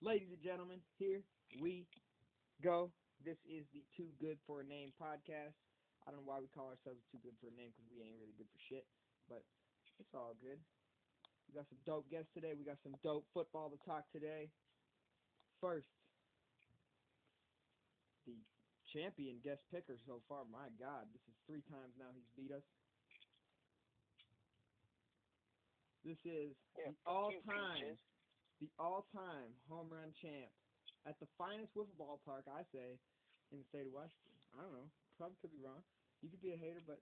Ladies 0.00 0.32
and 0.32 0.40
gentlemen, 0.40 0.80
here 0.96 1.20
we 1.60 1.84
go. 2.64 2.88
This 3.20 3.36
is 3.44 3.68
the 3.76 3.84
Too 3.92 4.08
Good 4.16 4.40
for 4.48 4.64
a 4.64 4.66
Name 4.66 4.96
podcast. 4.96 5.52
I 6.08 6.08
don't 6.08 6.24
know 6.24 6.28
why 6.32 6.40
we 6.40 6.48
call 6.56 6.72
ourselves 6.72 7.04
Too 7.12 7.20
Good 7.20 7.36
for 7.36 7.52
a 7.52 7.56
Name 7.60 7.68
because 7.68 7.84
we 7.92 8.00
ain't 8.00 8.16
really 8.16 8.32
good 8.40 8.48
for 8.48 8.60
shit, 8.64 8.88
but 9.28 9.44
it's 10.00 10.16
all 10.16 10.32
good. 10.40 10.56
We 11.44 11.52
got 11.52 11.68
some 11.68 11.84
dope 11.84 12.08
guests 12.08 12.32
today. 12.32 12.56
We 12.56 12.64
got 12.64 12.80
some 12.80 12.96
dope 13.04 13.28
football 13.36 13.68
to 13.68 13.76
talk 13.84 14.08
today. 14.08 14.48
First, 15.60 15.92
the 18.24 18.40
champion 18.96 19.36
guest 19.44 19.60
picker 19.68 20.00
so 20.08 20.24
far. 20.32 20.48
My 20.48 20.72
God, 20.80 21.12
this 21.12 21.20
is 21.28 21.36
three 21.44 21.60
times 21.68 21.92
now 22.00 22.08
he's 22.16 22.24
beat 22.40 22.56
us. 22.56 22.64
This 26.08 26.16
is 26.24 26.56
Yeah, 26.80 26.88
the 26.88 26.96
all-time. 27.04 28.00
The 28.60 28.70
all-time 28.78 29.56
home 29.68 29.88
run 29.90 30.12
champ 30.20 30.52
at 31.06 31.18
the 31.18 31.26
finest 31.38 31.72
wiffle 31.74 31.96
ball 31.96 32.20
park, 32.24 32.44
I 32.46 32.62
say, 32.72 33.00
in 33.50 33.58
the 33.58 33.64
state 33.72 33.86
of 33.86 33.92
Washington. 33.92 34.36
I 34.52 34.62
don't 34.62 34.72
know, 34.72 34.90
probably 35.16 35.36
could 35.40 35.52
be 35.52 35.64
wrong. 35.64 35.82
You 36.20 36.28
could 36.28 36.42
be 36.42 36.52
a 36.52 36.56
hater, 36.60 36.80
but 36.86 37.00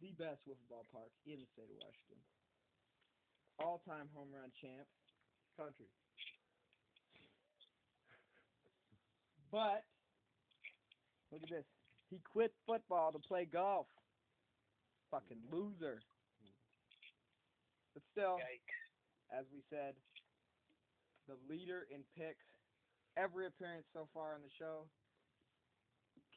the 0.00 0.12
best 0.12 0.46
wiffle 0.46 0.68
ball 0.68 0.86
park 0.92 1.10
in 1.26 1.40
the 1.40 1.46
state 1.52 1.70
of 1.70 1.76
Washington. 1.76 2.22
All-time 3.58 4.08
home 4.14 4.32
run 4.32 4.50
champ, 4.60 4.86
Country. 5.56 5.86
but 9.50 9.86
look 11.30 11.42
at 11.42 11.48
this. 11.48 11.64
He 12.10 12.18
quit 12.18 12.52
football 12.66 13.12
to 13.12 13.18
play 13.20 13.44
golf. 13.46 13.86
Fucking 15.10 15.46
loser. 15.50 16.02
But 17.94 18.02
still, 18.10 18.38
Yikes. 18.38 18.74
as 19.30 19.46
we 19.52 19.62
said, 19.70 19.94
the 21.26 21.34
leader 21.48 21.82
in 21.90 22.04
picks, 22.04 22.44
every 23.16 23.46
appearance 23.46 23.86
so 23.92 24.08
far 24.12 24.34
on 24.34 24.42
the 24.42 24.50
show. 24.58 24.88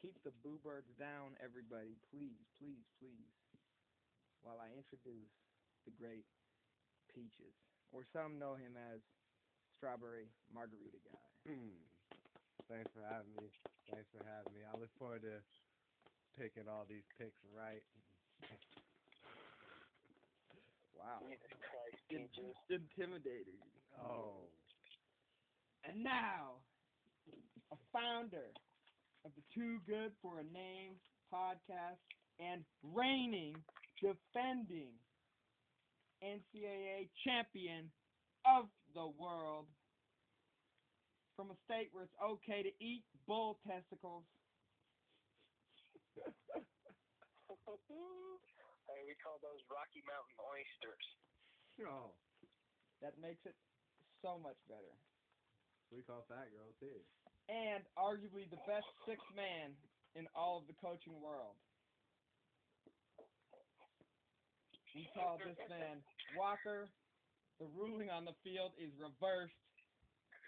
Keep 0.02 0.22
the 0.24 0.32
boo 0.32 0.60
birds 0.60 0.88
down, 1.00 1.36
everybody. 1.40 1.96
Please, 2.10 2.38
please, 2.60 2.86
please. 3.00 3.28
While 4.42 4.60
I 4.60 4.70
introduce 4.72 5.30
the 5.86 5.92
great 5.92 6.26
Peaches, 7.14 7.56
or 7.92 8.04
some 8.14 8.38
know 8.38 8.54
him 8.56 8.76
as 8.78 9.00
Strawberry 9.78 10.30
Margarita 10.54 10.98
Guy. 11.00 11.52
Mm. 11.52 11.80
Thanks 12.68 12.92
for 12.94 13.02
having 13.02 13.34
me. 13.36 13.50
Thanks 13.90 14.10
for 14.12 14.24
having 14.24 14.54
me. 14.54 14.64
I 14.64 14.78
look 14.78 14.92
forward 15.00 15.22
to 15.24 15.42
picking 16.38 16.68
all 16.68 16.86
these 16.86 17.04
picks 17.18 17.42
right. 17.56 17.82
Wow. 20.94 21.20
Jesus 21.22 21.52
Christ, 21.62 21.98
In- 22.10 22.28
Peaches. 22.30 22.56
intimidating. 22.70 23.60
Oh. 23.98 24.50
And 25.86 26.04
now, 26.04 26.64
a 27.72 27.78
founder 27.94 28.54
of 29.26 29.32
the 29.36 29.44
Too 29.54 29.80
Good 29.88 30.12
for 30.22 30.40
a 30.40 30.48
Name 30.54 30.96
podcast 31.34 32.00
and 32.40 32.64
reigning, 32.82 33.56
defending 34.02 34.96
NCAA 36.24 37.10
champion 37.26 37.92
of 38.46 38.66
the 38.96 39.08
world 39.20 39.68
from 41.36 41.52
a 41.52 41.58
state 41.66 41.90
where 41.92 42.04
it's 42.04 42.18
okay 42.18 42.64
to 42.64 42.74
eat 42.82 43.04
bull 43.28 43.60
testicles. 43.68 44.24
Hey, 48.88 49.04
we 49.04 49.20
call 49.20 49.36
those 49.44 49.60
Rocky 49.68 50.00
Mountain 50.08 50.40
oysters. 50.40 51.06
Oh. 51.84 52.16
That 53.04 53.20
makes 53.22 53.44
it 53.46 53.54
so 54.24 54.40
much 54.42 54.58
better. 54.72 54.96
We 55.92 56.04
call 56.04 56.26
fat 56.28 56.52
girls 56.52 56.76
too. 56.80 57.00
and 57.48 57.84
arguably 57.96 58.44
the 58.52 58.60
best 58.68 58.88
six 59.08 59.24
man 59.36 59.72
in 60.16 60.28
all 60.36 60.60
of 60.60 60.68
the 60.68 60.76
coaching 60.84 61.16
world. 61.24 61.56
We 64.96 65.08
call 65.16 65.38
this 65.40 65.58
man 65.70 66.04
Walker. 66.36 66.90
The 67.60 67.68
ruling 67.74 68.10
on 68.10 68.26
the 68.26 68.36
field 68.44 68.74
is 68.78 68.92
reversed. 69.00 69.56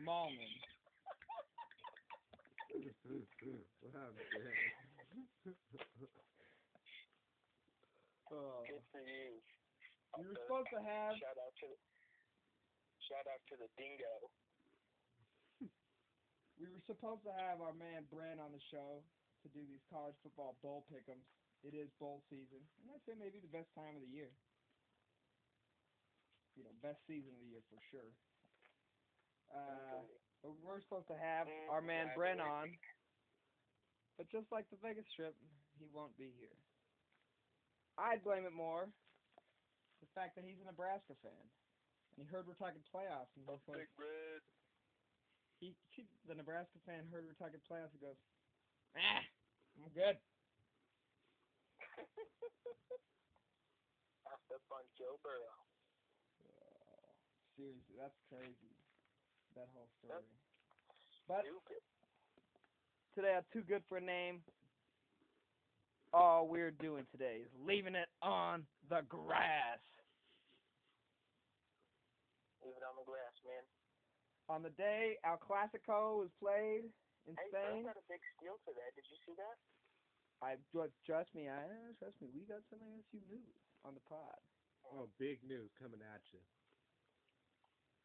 Malman. 0.06 0.54
what 3.82 3.92
happened 3.92 4.30
to 4.32 4.40
him? 4.40 5.56
Oh. 8.30 8.62
Good 8.62 8.86
for 8.94 9.02
you. 9.02 9.42
We 10.22 10.30
were 10.30 10.38
supposed 10.46 10.70
to 10.70 10.78
have 10.86 11.18
Shout 11.18 11.34
out 11.34 11.50
to 11.66 11.70
shout 13.02 13.26
out 13.26 13.42
to 13.50 13.58
the 13.58 13.66
dingo. 13.74 14.30
We 16.60 16.68
were 16.68 16.84
supposed 16.84 17.24
to 17.24 17.32
have 17.32 17.64
our 17.64 17.72
man 17.72 18.04
Brent 18.12 18.44
on 18.44 18.52
the 18.52 18.60
show 18.68 19.00
to 19.44 19.48
do 19.56 19.64
these 19.64 19.82
college 19.88 20.16
football 20.20 20.60
bowl 20.60 20.84
pick'ems. 20.92 21.24
It 21.64 21.72
is 21.76 21.88
bowl 22.00 22.24
season, 22.28 22.60
and 22.84 22.92
I'd 22.92 23.04
say 23.08 23.16
maybe 23.16 23.40
the 23.40 23.52
best 23.52 23.72
time 23.76 23.96
of 23.96 24.04
the 24.04 24.12
year. 24.12 24.32
You 26.56 26.68
know, 26.68 26.76
best 26.84 27.00
season 27.08 27.32
of 27.32 27.40
the 27.40 27.50
year 27.52 27.64
for 27.72 27.80
sure. 27.92 28.12
Uh, 29.52 30.04
but 30.44 30.52
we 30.56 30.60
were 30.64 30.80
supposed 30.84 31.08
to 31.08 31.20
have 31.20 31.48
our 31.72 31.82
man 31.82 32.12
Brent 32.16 32.40
on, 32.40 32.72
but 34.20 34.28
just 34.32 34.52
like 34.52 34.68
the 34.70 34.80
Vegas 34.84 35.08
Strip, 35.12 35.36
he 35.80 35.88
won't 35.92 36.16
be 36.20 36.32
here. 36.40 36.60
I'd 37.98 38.24
blame 38.24 38.46
it 38.48 38.56
more 38.56 38.88
the 40.00 40.08
fact 40.16 40.36
that 40.36 40.48
he's 40.48 40.60
a 40.64 40.68
Nebraska 40.68 41.16
fan, 41.24 41.44
and 42.16 42.18
he 42.24 42.28
heard 42.28 42.48
we're 42.48 42.60
talking 42.60 42.84
playoffs, 42.88 43.32
and 43.36 43.44
he's 43.44 43.68
like, 43.68 43.84
Big 43.84 43.92
Red. 44.00 44.44
He, 45.60 45.76
he 45.92 46.08
the 46.28 46.36
Nebraska 46.36 46.80
fan 46.88 47.04
heard 47.12 47.28
we're 47.28 47.36
talking 47.36 47.60
playoffs 47.68 47.92
and 47.92 48.02
goes, 48.02 48.20
ah, 48.96 49.24
I'm 49.80 49.92
good. 49.92 50.16
Passed 54.24 54.50
up 54.56 54.64
on 54.72 54.84
Joe 54.98 55.20
Burrow. 55.24 55.60
Oh, 56.48 57.12
seriously, 57.56 57.96
that's 58.00 58.16
crazy. 58.32 58.72
That 59.56 59.68
whole 59.76 59.90
story. 60.00 60.16
Yep. 60.16 60.24
But 61.28 61.44
Stupid. 61.46 61.84
today 63.16 63.36
I'm 63.36 63.46
too 63.52 63.62
good 63.68 63.84
for 63.90 63.98
a 63.98 64.02
name. 64.02 64.42
All 66.12 66.48
we're 66.48 66.72
doing 66.72 67.06
today 67.12 67.42
is 67.46 67.52
leaving 67.54 67.94
it 67.94 68.10
on 68.22 68.66
the 68.90 69.02
grass. 69.08 69.84
Leave 72.66 72.76
it 72.76 72.84
on 72.84 72.96
the 72.98 73.06
grass, 73.06 73.36
man. 73.46 73.64
On 74.50 74.66
the 74.66 74.74
day 74.74 75.18
El 75.24 75.38
Clasico 75.38 76.18
was 76.26 76.34
played 76.42 76.90
in 77.30 77.38
Hey, 77.38 77.48
Spain, 77.54 77.86
Burrow 77.86 77.94
got 77.94 78.02
a 78.02 78.08
big 78.10 78.22
steal 78.38 78.58
today. 78.66 78.90
Did 78.98 79.06
you 79.06 79.18
see 79.22 79.36
that? 79.38 79.58
I 80.42 80.58
trust, 80.74 80.96
trust 81.06 81.30
me, 81.38 81.46
I 81.52 81.70
trust 82.02 82.18
me. 82.18 82.34
We 82.34 82.48
got 82.50 82.66
some 82.74 82.82
ASU 82.82 83.22
news 83.30 83.54
on 83.86 83.94
the 83.94 84.02
pod. 84.10 84.40
Oh, 84.90 85.06
big 85.22 85.38
news 85.46 85.70
coming 85.78 86.02
at 86.02 86.24
you. 86.34 86.42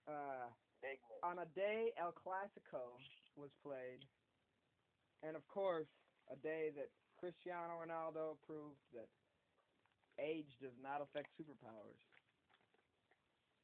Uh, 0.05 0.53
Big 0.85 1.01
news. 1.09 1.23
on 1.25 1.41
a 1.41 1.49
day 1.57 1.95
El 1.97 2.13
Clasico 2.13 3.01
was 3.41 3.49
played, 3.65 4.05
and 5.25 5.33
of 5.39 5.47
course, 5.49 5.89
a 6.29 6.37
day 6.45 6.69
that 6.77 6.93
Cristiano 7.17 7.81
Ronaldo 7.81 8.37
proved 8.45 8.77
that 8.93 9.09
age 10.21 10.51
does 10.61 10.77
not 10.83 11.01
affect 11.01 11.33
superpowers. 11.41 12.03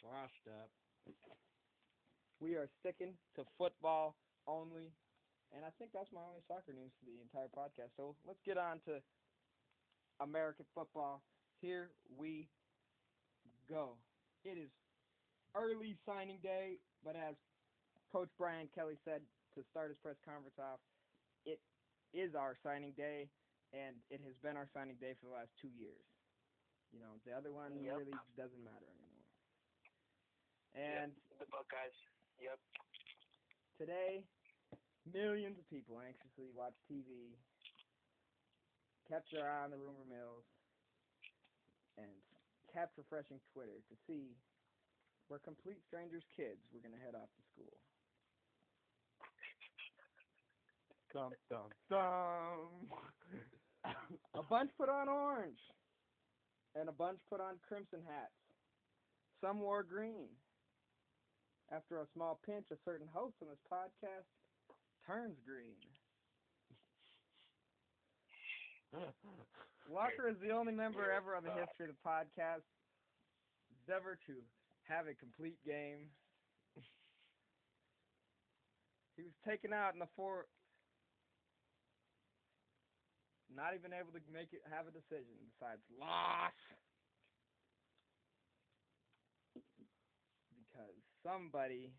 Washed 0.01 0.49
up. 0.49 0.71
We 2.41 2.57
are 2.57 2.69
sticking 2.81 3.13
to 3.37 3.45
football 3.59 4.17
only, 4.49 4.89
and 5.53 5.61
I 5.65 5.69
think 5.79 5.93
that's 5.93 6.09
my 6.13 6.25
only 6.25 6.41
soccer 6.49 6.73
news 6.73 6.91
for 6.97 7.05
the 7.05 7.21
entire 7.21 7.53
podcast. 7.53 7.93
So 7.97 8.17
let's 8.27 8.41
get 8.45 8.57
on 8.57 8.81
to 8.89 9.01
American 10.21 10.65
football. 10.75 11.21
Here 11.61 11.93
we 12.17 12.49
go. 13.69 14.01
It 14.45 14.57
is 14.57 14.73
early 15.55 15.97
signing 16.09 16.41
day, 16.43 16.81
but 17.05 17.15
as 17.15 17.37
Coach 18.13 18.31
Brian 18.39 18.69
Kelly 18.75 18.97
said 19.05 19.21
to 19.55 19.61
start 19.71 19.93
his 19.93 19.99
press 20.01 20.17
conference 20.25 20.57
off, 20.57 20.81
it 21.45 21.61
is 22.17 22.33
our 22.35 22.57
signing 22.65 22.97
day, 22.97 23.29
and 23.77 24.01
it 24.09 24.21
has 24.25 24.33
been 24.41 24.57
our 24.57 24.69
signing 24.73 24.97
day 24.97 25.13
for 25.21 25.29
the 25.29 25.35
last 25.37 25.53
two 25.61 25.69
years. 25.77 26.09
You 26.91 26.99
know, 27.05 27.21
the 27.29 27.37
other 27.37 27.53
one 27.53 27.77
Yep. 27.85 27.97
really 28.01 28.17
doesn't 28.35 28.65
matter 28.65 28.89
anymore. 28.89 29.29
And 30.75 31.13
The 31.39 31.47
Buckeyes. 31.47 31.93
Yep. 32.41 32.57
Today, 33.77 34.25
millions 35.05 35.59
of 35.61 35.69
people 35.69 36.01
anxiously 36.01 36.49
watch 36.57 36.73
TV, 36.89 37.37
kept 39.05 39.29
their 39.31 39.45
eye 39.45 39.65
on 39.65 39.71
the 39.71 39.77
rumor 39.77 40.09
mills, 40.09 40.49
and 42.01 42.09
kept 42.73 42.97
refreshing 42.97 43.41
Twitter 43.53 43.85
to 43.93 43.95
see 44.09 44.33
where 45.29 45.39
complete 45.39 45.85
strangers' 45.87 46.25
kids 46.35 46.65
were 46.73 46.81
going 46.81 46.97
to 46.97 47.05
head 47.05 47.15
off 47.15 47.29
to 47.37 47.43
school. 47.53 47.77
Dum 51.13 51.33
dum 51.51 51.69
dum. 51.91 52.89
A 54.35 54.43
bunch 54.43 54.71
put 54.79 54.89
on 54.89 55.09
orange, 55.09 55.61
and 56.75 56.89
a 56.89 56.93
bunch 56.93 57.19
put 57.29 57.41
on 57.41 57.59
crimson 57.67 58.01
hats. 58.07 58.33
Some 59.41 59.61
wore 59.61 59.83
green. 59.83 60.29
After 61.71 62.03
a 62.03 62.07
small 62.15 62.41
pinch, 62.45 62.67
a 62.73 62.77
certain 62.85 63.07
host 63.15 63.35
on 63.43 63.49
this 63.49 63.63
podcast 63.71 64.27
turns 65.07 65.39
green. 65.47 65.79
Walker 69.89 70.27
is 70.29 70.35
the 70.43 70.51
only 70.51 70.73
member 70.73 71.11
ever 71.11 71.37
on 71.37 71.45
the 71.45 71.55
history 71.55 71.87
of 71.87 71.95
the 71.95 72.03
podcast 72.03 72.67
ever 73.91 74.19
to 74.27 74.35
have 74.87 75.07
a 75.07 75.15
complete 75.15 75.59
game. 75.67 76.11
he 79.17 79.23
was 79.23 79.35
taken 79.43 79.75
out 79.75 79.95
in 79.95 79.99
the 79.99 80.11
fourth, 80.15 80.47
not 83.51 83.75
even 83.75 83.91
able 83.91 84.15
to 84.15 84.23
make 84.31 84.55
it 84.55 84.63
have 84.71 84.87
a 84.87 84.95
decision 84.95 85.35
besides 85.59 85.83
loss. 85.99 86.55
Because 90.55 91.10
somebody 91.23 91.93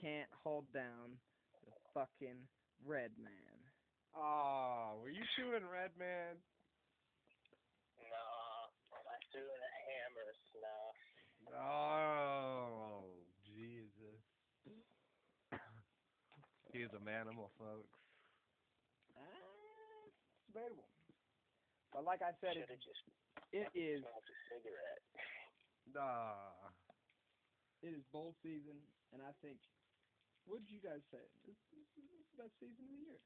can't 0.00 0.30
hold 0.42 0.70
down 0.72 1.18
the 1.66 1.72
fucking 1.94 2.48
red 2.84 3.10
man. 3.18 3.58
Oh, 4.16 4.98
were 5.02 5.10
you 5.10 5.22
chewing 5.36 5.66
Red 5.68 5.92
Man? 5.98 6.34
Nah, 7.98 8.66
I'm 8.90 9.22
doing 9.30 9.62
a 9.62 9.74
hammer 9.86 10.28
snuff. 10.50 10.96
Oh, 11.54 13.04
Jesus. 13.46 14.22
He's 16.72 16.92
a 16.94 17.02
manimal, 17.02 17.50
folks. 17.58 17.94
Uh, 19.16 20.08
it's 20.08 20.18
debatable. 20.46 20.88
But 21.92 22.04
like 22.04 22.22
I 22.22 22.32
said, 22.40 22.54
Should 22.54 22.68
it, 22.68 22.70
have 22.70 22.84
just 22.84 23.02
it 23.52 23.68
is 23.72 24.00
smoked 24.02 24.28
a 24.28 24.36
cigarette. 24.52 25.02
Ah. 25.96 26.87
It 27.82 27.94
is 27.94 28.02
bowl 28.10 28.34
season, 28.42 28.76
and 29.14 29.22
I 29.22 29.32
think, 29.42 29.58
what 30.46 30.60
did 30.64 30.70
you 30.72 30.80
guys 30.82 31.02
say? 31.12 31.22
This, 31.46 31.56
this, 31.70 31.86
this 31.94 32.08
is 32.10 32.24
the 32.34 32.38
best 32.42 32.54
season 32.58 32.78
of 32.82 32.88
the 32.90 33.00
year. 33.04 33.20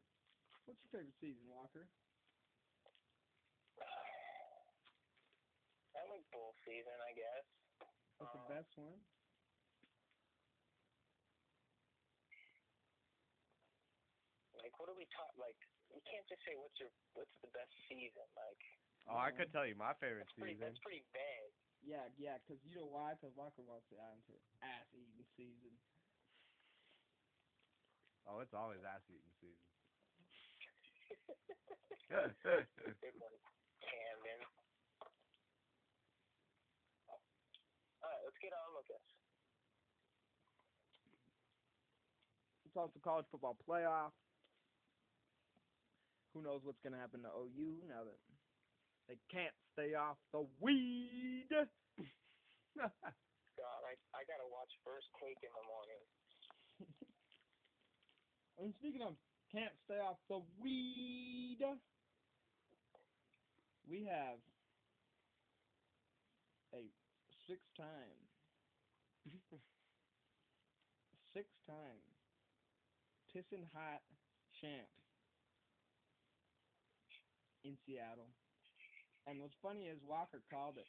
What's 0.67 0.81
your 0.87 0.91
favorite 0.95 1.17
season, 1.19 1.43
Walker? 1.49 1.89
I 5.93 6.01
like 6.09 6.25
bull 6.33 6.55
season, 6.67 6.97
I 7.03 7.13
guess. 7.17 7.45
What's 8.19 8.33
the 8.37 8.45
Uh, 8.47 8.55
best 8.59 8.73
one? 8.77 8.99
Like, 14.59 14.75
what 14.79 14.87
do 14.87 14.95
we 14.95 15.09
talk? 15.11 15.33
Like, 15.35 15.59
you 15.91 16.01
can't 16.07 16.25
just 16.31 16.43
say 16.47 16.55
what's 16.55 16.79
your 16.79 16.93
what's 17.19 17.35
the 17.43 17.51
best 17.51 17.73
season. 17.91 18.27
Like, 18.37 18.63
Oh, 19.11 19.19
I 19.19 19.35
could 19.35 19.51
tell 19.51 19.67
you 19.67 19.75
my 19.75 19.93
favorite 19.99 20.31
that's 20.31 20.39
pretty 20.39 20.55
season. 20.55 20.71
that's 20.71 20.79
pretty 20.87 21.03
vague. 21.11 21.57
Yeah, 21.83 22.09
yeah, 22.17 22.39
'cause 22.39 22.59
you 22.65 22.75
know 22.77 22.87
why? 22.87 23.15
'Cause 23.17 23.35
Walker 23.35 23.63
wants 23.63 23.89
to 23.89 23.99
add 23.99 24.17
into 24.19 24.41
ass 24.61 24.87
eating 24.95 25.25
season. 25.37 25.81
Oh, 28.25 28.41
it's 28.41 28.55
always 28.55 28.83
ass 28.85 29.03
eating 29.11 29.33
season. 29.41 29.67
Good 33.01 33.15
one, 33.19 33.39
Camden. 33.81 34.47
All 38.03 38.11
right, 38.11 38.23
let's 38.25 38.39
get 38.39 38.53
on 38.53 38.75
with 38.77 38.87
this. 38.87 39.03
It's 42.65 42.77
also 42.77 42.99
college 43.01 43.27
football 43.31 43.57
playoff. 43.57 44.13
Who 46.33 46.43
knows 46.43 46.65
what's 46.65 46.81
gonna 46.81 46.99
happen 46.99 47.23
to 47.23 47.29
OU 47.31 47.83
now 47.87 48.05
that 48.05 48.19
they 49.09 49.19
can't 49.31 49.55
stay 49.73 49.95
off 49.95 50.19
the 50.33 50.47
weed? 50.61 51.49
God, 52.77 53.83
I 53.85 53.95
I 54.17 54.23
gotta 54.25 54.49
watch 54.49 54.73
First 54.85 55.09
Take 55.21 55.39
in 55.43 55.53
the 55.53 55.67
morning. 55.67 56.03
And 58.59 58.73
speaking 58.79 59.03
of 59.03 59.17
can't 59.51 59.73
stay 59.85 59.99
off 59.99 60.19
the 60.29 60.41
weed, 60.61 61.59
we 63.89 64.05
have 64.05 64.39
a 66.75 66.85
six-time, 67.47 68.17
six-time 71.35 72.01
pissing 73.35 73.65
hot 73.75 74.03
champ 74.61 74.89
in 77.65 77.77
Seattle. 77.87 78.29
And 79.27 79.39
what's 79.41 79.55
funny 79.63 79.87
is 79.87 80.03
Walker 80.03 80.43
called 80.51 80.79
it. 80.79 80.89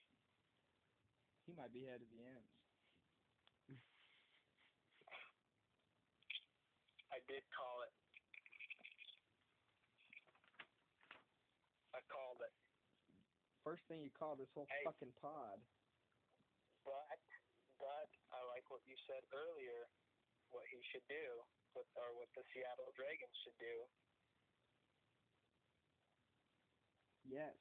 He 1.45 1.53
might 1.53 1.73
be 1.73 1.85
headed 1.85 2.07
of 2.07 2.11
the 2.17 2.23
ends. 2.23 2.53
I 7.13 7.19
did 7.29 7.45
call 7.53 7.85
it. 7.85 7.93
I 11.93 12.01
called 12.09 12.41
it, 12.41 12.53
First 13.63 13.85
thing 13.87 14.01
you 14.01 14.09
call 14.09 14.35
this 14.35 14.49
whole 14.57 14.65
Hey. 14.67 14.83
fucking 14.83 15.13
pod. 15.21 15.61
but 16.83 17.19
but 17.79 18.09
I 18.31 18.41
like 18.49 18.65
what 18.69 18.81
you 18.85 18.97
said 19.07 19.23
earlier. 19.31 19.87
What 20.49 20.65
he 20.67 20.81
should 20.91 21.05
do, 21.07 21.45
what 21.73 21.85
or 21.95 22.13
what 22.17 22.29
the 22.33 22.43
Seattle 22.53 22.91
Dragons 22.97 23.35
should 23.43 23.57
do. 23.57 23.75
Yes, 27.23 27.55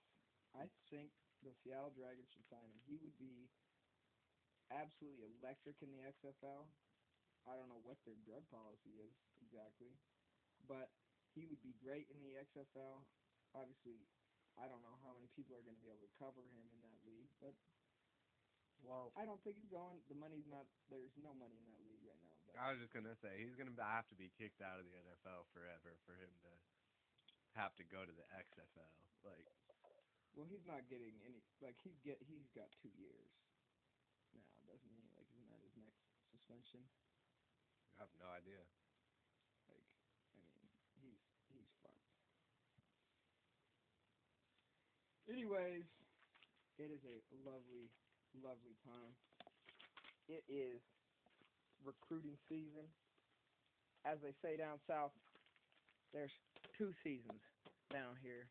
I 0.52 0.68
think 0.92 1.12
the 1.40 1.52
Seattle 1.64 1.92
Dragons 1.92 2.28
should 2.30 2.46
sign 2.46 2.64
him. 2.68 2.80
He 2.86 3.00
would 3.00 3.16
be 3.16 3.48
absolutely 4.70 5.32
electric 5.40 5.80
in 5.80 5.90
the 5.92 6.02
XFL. 6.04 6.68
I 7.48 7.58
don't 7.58 7.68
know 7.68 7.82
what 7.82 7.98
their 8.06 8.18
drug 8.22 8.46
policy 8.52 8.94
is 9.02 9.12
exactly, 9.42 9.98
but 10.70 10.94
he 11.34 11.48
would 11.50 11.60
be 11.64 11.74
great 11.82 12.06
in 12.12 12.22
the 12.22 12.38
XFL. 12.38 13.02
Obviously, 13.52 14.06
I 14.54 14.70
don't 14.70 14.84
know 14.84 14.96
how 15.02 15.16
many 15.16 15.26
people 15.34 15.58
are 15.58 15.64
going 15.64 15.76
to 15.76 15.84
be 15.84 15.90
able 15.90 16.04
to 16.06 16.14
cover 16.20 16.44
him 16.44 16.64
in 16.70 16.78
that 16.86 17.00
league, 17.02 17.32
but 17.42 17.56
well, 18.82 19.14
I 19.14 19.22
don't 19.22 19.38
think 19.46 19.62
he's 19.62 19.70
going. 19.70 20.02
The 20.10 20.18
money's 20.18 20.46
not. 20.50 20.66
There's 20.90 21.14
no 21.22 21.30
money 21.38 21.54
in 21.54 21.66
that 21.70 21.82
league 21.86 22.02
right 22.02 22.18
now. 22.26 22.34
But 22.50 22.58
I 22.58 22.74
was 22.74 22.82
just 22.82 22.90
gonna 22.90 23.14
say 23.22 23.38
he's 23.38 23.54
gonna 23.54 23.78
have 23.78 24.10
to 24.10 24.18
be 24.18 24.34
kicked 24.34 24.58
out 24.58 24.82
of 24.82 24.84
the 24.90 24.94
NFL 24.98 25.46
forever 25.54 25.94
for 26.02 26.18
him 26.18 26.34
to 26.42 26.50
have 27.54 27.70
to 27.78 27.86
go 27.86 28.02
to 28.02 28.10
the 28.10 28.26
XFL. 28.34 28.90
Like, 29.22 29.46
well, 30.36 30.48
he's 30.48 30.64
not 30.64 30.88
getting 30.88 31.12
any. 31.24 31.44
Like 31.60 31.76
he's 31.84 31.98
get. 32.00 32.20
He's 32.24 32.48
got 32.56 32.68
two 32.80 32.92
years 32.96 33.32
now, 34.32 34.48
doesn't 34.64 34.92
he? 34.92 35.04
Like 35.12 35.28
isn't 35.36 35.50
that 35.52 35.60
his 35.60 35.76
next 35.76 36.02
suspension? 36.32 36.80
I 37.96 38.08
have 38.08 38.12
no 38.16 38.28
idea. 38.32 38.64
Like, 39.68 39.86
I 40.32 40.40
mean, 40.40 40.68
he's 41.04 41.22
he's 41.52 41.70
fucked. 41.84 42.08
Anyways, 45.28 45.86
it 46.80 46.88
is 46.88 47.04
a 47.04 47.20
lovely, 47.44 47.92
lovely 48.40 48.74
time. 48.82 49.12
It 50.28 50.42
is 50.48 50.80
recruiting 51.84 52.40
season. 52.48 52.88
As 54.02 54.18
they 54.18 54.34
say 54.42 54.58
down 54.58 54.82
south, 54.88 55.14
there's 56.10 56.34
two 56.74 56.90
seasons 57.04 57.38
down 57.92 58.18
here. 58.18 58.50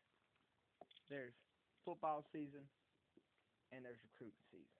There's 1.10 1.36
football 1.84 2.24
season 2.32 2.62
and 3.72 3.84
there's 3.84 4.00
recruiting 4.04 4.44
season. 4.52 4.78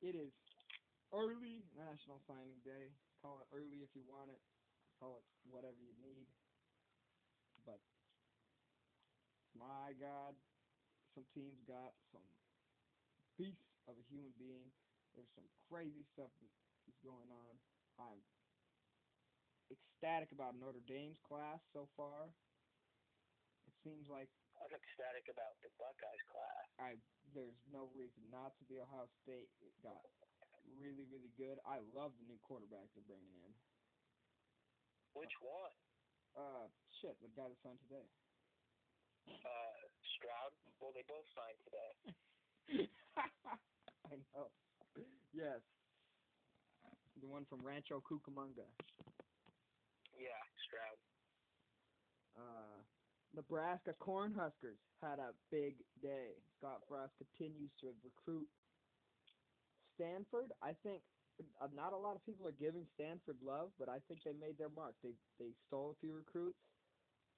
It 0.00 0.16
is 0.16 0.32
early 1.12 1.62
National 1.76 2.20
Signing 2.24 2.60
Day. 2.64 2.90
Call 3.20 3.40
it 3.44 3.48
early 3.52 3.84
if 3.84 3.92
you 3.92 4.02
want 4.08 4.32
it. 4.32 4.40
Call 4.98 5.20
it 5.20 5.26
whatever 5.48 5.76
you 5.76 5.92
need. 6.00 6.26
But 7.64 7.80
my 9.52 9.92
God, 10.00 10.32
some 11.14 11.24
teams 11.36 11.60
got 11.68 11.92
some 12.12 12.24
beast 13.36 13.68
of 13.88 13.96
a 13.96 14.04
human 14.08 14.32
being. 14.40 14.72
There's 15.12 15.30
some 15.36 15.48
crazy 15.68 16.04
stuff 16.16 16.32
that 16.40 16.52
is 16.88 16.96
going 17.04 17.28
on. 17.28 17.52
I'm 18.00 18.20
ecstatic 19.68 20.32
about 20.32 20.56
Notre 20.56 20.82
Dame's 20.88 21.20
class 21.28 21.60
so 21.72 21.88
far. 21.96 22.32
Seems 23.80 24.04
like 24.12 24.28
I'm 24.60 24.72
ecstatic 24.76 25.32
about 25.32 25.56
the 25.64 25.72
Buckeyes 25.80 26.24
class. 26.28 26.66
I 26.76 27.00
there's 27.32 27.56
no 27.72 27.88
reason 27.96 28.20
not 28.28 28.52
to 28.60 28.64
be 28.68 28.76
Ohio 28.76 29.08
State. 29.24 29.48
It 29.64 29.72
got 29.80 30.02
really, 30.76 31.06
really 31.08 31.32
good. 31.40 31.56
I 31.64 31.80
love 31.96 32.12
the 32.20 32.26
new 32.28 32.36
quarterback 32.44 32.90
they're 32.92 33.06
bringing 33.06 33.36
in. 33.46 33.52
Which 35.16 35.32
one? 35.40 35.74
Uh, 36.36 36.66
shit, 37.00 37.16
the 37.24 37.32
guy 37.34 37.48
that 37.48 37.58
signed 37.64 37.80
today. 37.88 38.06
Uh, 39.30 39.80
Stroud. 40.18 40.52
Well, 40.78 40.92
they 40.94 41.06
both 41.06 41.26
signed 41.32 41.60
today. 41.64 41.92
I 44.10 44.14
know. 44.34 44.50
Yes. 45.32 45.62
The 47.20 47.28
one 47.28 47.44
from 47.48 47.60
Rancho 47.64 48.02
Cucamonga. 48.04 48.66
Yeah, 50.16 50.40
Stroud. 50.66 50.98
Uh, 52.36 52.79
Nebraska 53.32 53.94
Cornhuskers 53.94 54.78
had 55.00 55.18
a 55.18 55.34
big 55.50 55.86
day. 56.00 56.42
Scott 56.56 56.82
Frost 56.88 57.16
continues 57.16 57.70
to 57.80 57.92
recruit 58.02 58.50
Stanford, 59.94 60.52
I 60.62 60.74
think 60.74 61.04
uh, 61.60 61.66
not 61.68 61.92
a 61.92 61.96
lot 61.96 62.16
of 62.16 62.24
people 62.24 62.46
are 62.46 62.52
giving 62.52 62.88
Stanford 62.94 63.40
love, 63.42 63.72
but 63.78 63.88
I 63.88 64.00
think 64.00 64.22
they 64.24 64.32
made 64.32 64.58
their 64.58 64.68
mark. 64.68 65.00
They 65.02 65.14
they 65.38 65.54
stole 65.66 65.92
a 65.92 65.96
few 65.96 66.14
recruits, 66.14 66.60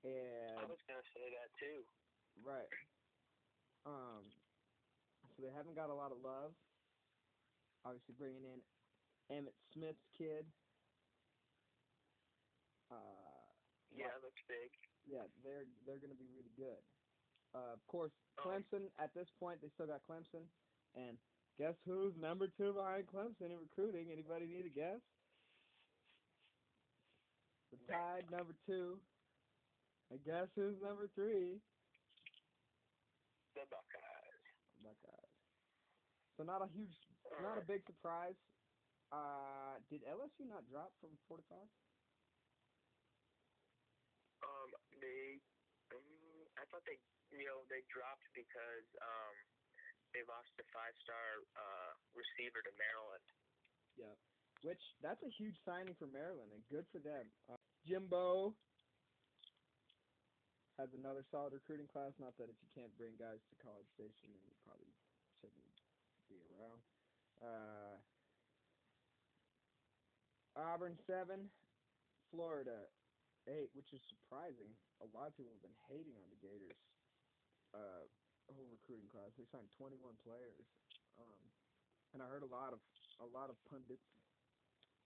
and 0.02 0.58
I 0.58 0.64
was 0.64 0.78
gonna 0.86 1.02
say 1.14 1.30
that 1.30 1.50
too. 1.58 1.86
right. 2.36 2.68
Um, 3.84 4.32
so 5.36 5.42
they 5.42 5.50
haven't 5.50 5.74
got 5.74 5.90
a 5.90 5.94
lot 5.94 6.12
of 6.12 6.18
love. 6.18 6.54
Obviously, 7.84 8.14
bringing 8.14 8.44
in 8.44 8.64
Emmitt 9.30 9.56
Smith's 9.72 9.98
kid. 10.16 10.52
Uh, 12.90 13.54
Yeah, 13.90 14.16
looks 14.22 14.42
big. 14.46 14.70
Yeah, 15.04 15.26
they're 15.42 15.66
they're 15.84 15.98
going 15.98 16.10
to 16.10 16.16
be 16.16 16.28
really 16.28 16.50
good. 16.50 16.84
Uh, 17.54 17.74
of 17.74 17.86
course, 17.86 18.12
Clemson. 18.38 18.92
At 18.98 19.14
this 19.14 19.28
point, 19.38 19.60
they 19.60 19.70
still 19.70 19.86
got 19.86 20.02
Clemson, 20.04 20.48
and 20.94 21.18
guess 21.58 21.74
who's 21.84 22.14
number 22.16 22.48
two 22.48 22.72
behind 22.72 23.08
Clemson 23.08 23.52
in 23.52 23.58
recruiting? 23.58 24.10
Anybody 24.10 24.46
need 24.46 24.66
a 24.66 24.70
guess? 24.70 25.00
The 27.70 27.78
Tide 27.86 28.30
number 28.30 28.54
two. 28.66 29.00
And 30.10 30.22
guess 30.24 30.48
who's 30.54 30.80
number 30.80 31.08
three? 31.08 31.62
The 33.54 33.66
Buckeyes. 33.70 34.42
Buckeyes. 34.82 35.30
So 36.36 36.42
not 36.44 36.62
a 36.62 36.68
huge, 36.68 36.92
not 37.40 37.58
a 37.58 37.64
big 37.64 37.84
surprise. 37.86 38.36
Uh, 39.10 39.80
did 39.90 40.02
LSU 40.02 40.40
not 40.40 40.66
drop 40.66 40.98
from 41.00 41.18
four 41.28 41.38
to 41.38 41.42
five? 41.48 41.68
Um, 44.62 44.70
they, 45.02 45.42
um, 45.90 46.46
I 46.54 46.62
thought 46.70 46.86
they, 46.86 47.02
you 47.34 47.42
know, 47.50 47.66
they 47.66 47.82
dropped 47.90 48.26
because 48.30 48.86
um, 49.02 49.34
they 50.14 50.22
lost 50.30 50.52
the 50.54 50.64
five-star 50.70 51.26
uh 51.58 51.92
receiver 52.14 52.62
to 52.62 52.72
Maryland. 52.78 53.26
Yeah. 53.98 54.14
Which 54.62 54.80
that's 55.02 55.18
a 55.26 55.32
huge 55.34 55.58
signing 55.66 55.98
for 55.98 56.06
Maryland 56.06 56.54
and 56.54 56.62
good 56.70 56.86
for 56.94 57.02
them. 57.02 57.26
Uh, 57.50 57.58
Jimbo 57.82 58.54
has 60.78 60.86
another 60.94 61.26
solid 61.34 61.50
recruiting 61.52 61.90
class. 61.90 62.14
Not 62.22 62.38
that 62.38 62.46
if 62.46 62.54
you 62.62 62.70
can't 62.70 62.94
bring 62.94 63.18
guys 63.18 63.42
to 63.50 63.54
College 63.58 63.90
Station, 63.98 64.30
then 64.30 64.42
you 64.46 64.54
probably 64.62 64.94
shouldn't 65.42 65.66
be 66.30 66.38
around. 66.54 66.80
Uh, 67.42 67.98
Auburn 70.54 70.94
seven, 71.10 71.50
Florida 72.30 72.86
eight, 73.46 73.74
which 73.74 73.92
is 73.92 74.00
surprising. 74.08 74.76
A 75.00 75.06
lot 75.06 75.28
of 75.28 75.36
people 75.36 75.52
have 75.52 75.62
been 75.62 75.76
hating 75.88 76.16
on 76.16 76.30
the 76.30 76.36
Gators. 76.36 76.78
Uh, 77.72 78.04
whole 78.52 78.68
recruiting 78.68 79.08
class. 79.08 79.32
They 79.38 79.46
signed 79.50 79.70
21 79.78 80.18
players, 80.18 80.66
um, 81.16 81.52
and 82.12 82.22
I 82.22 82.26
heard 82.28 82.42
a 82.42 82.46
lot 82.46 82.74
of 82.74 82.80
a 83.20 83.24
lot 83.24 83.48
of 83.50 83.56
pundits 83.64 84.04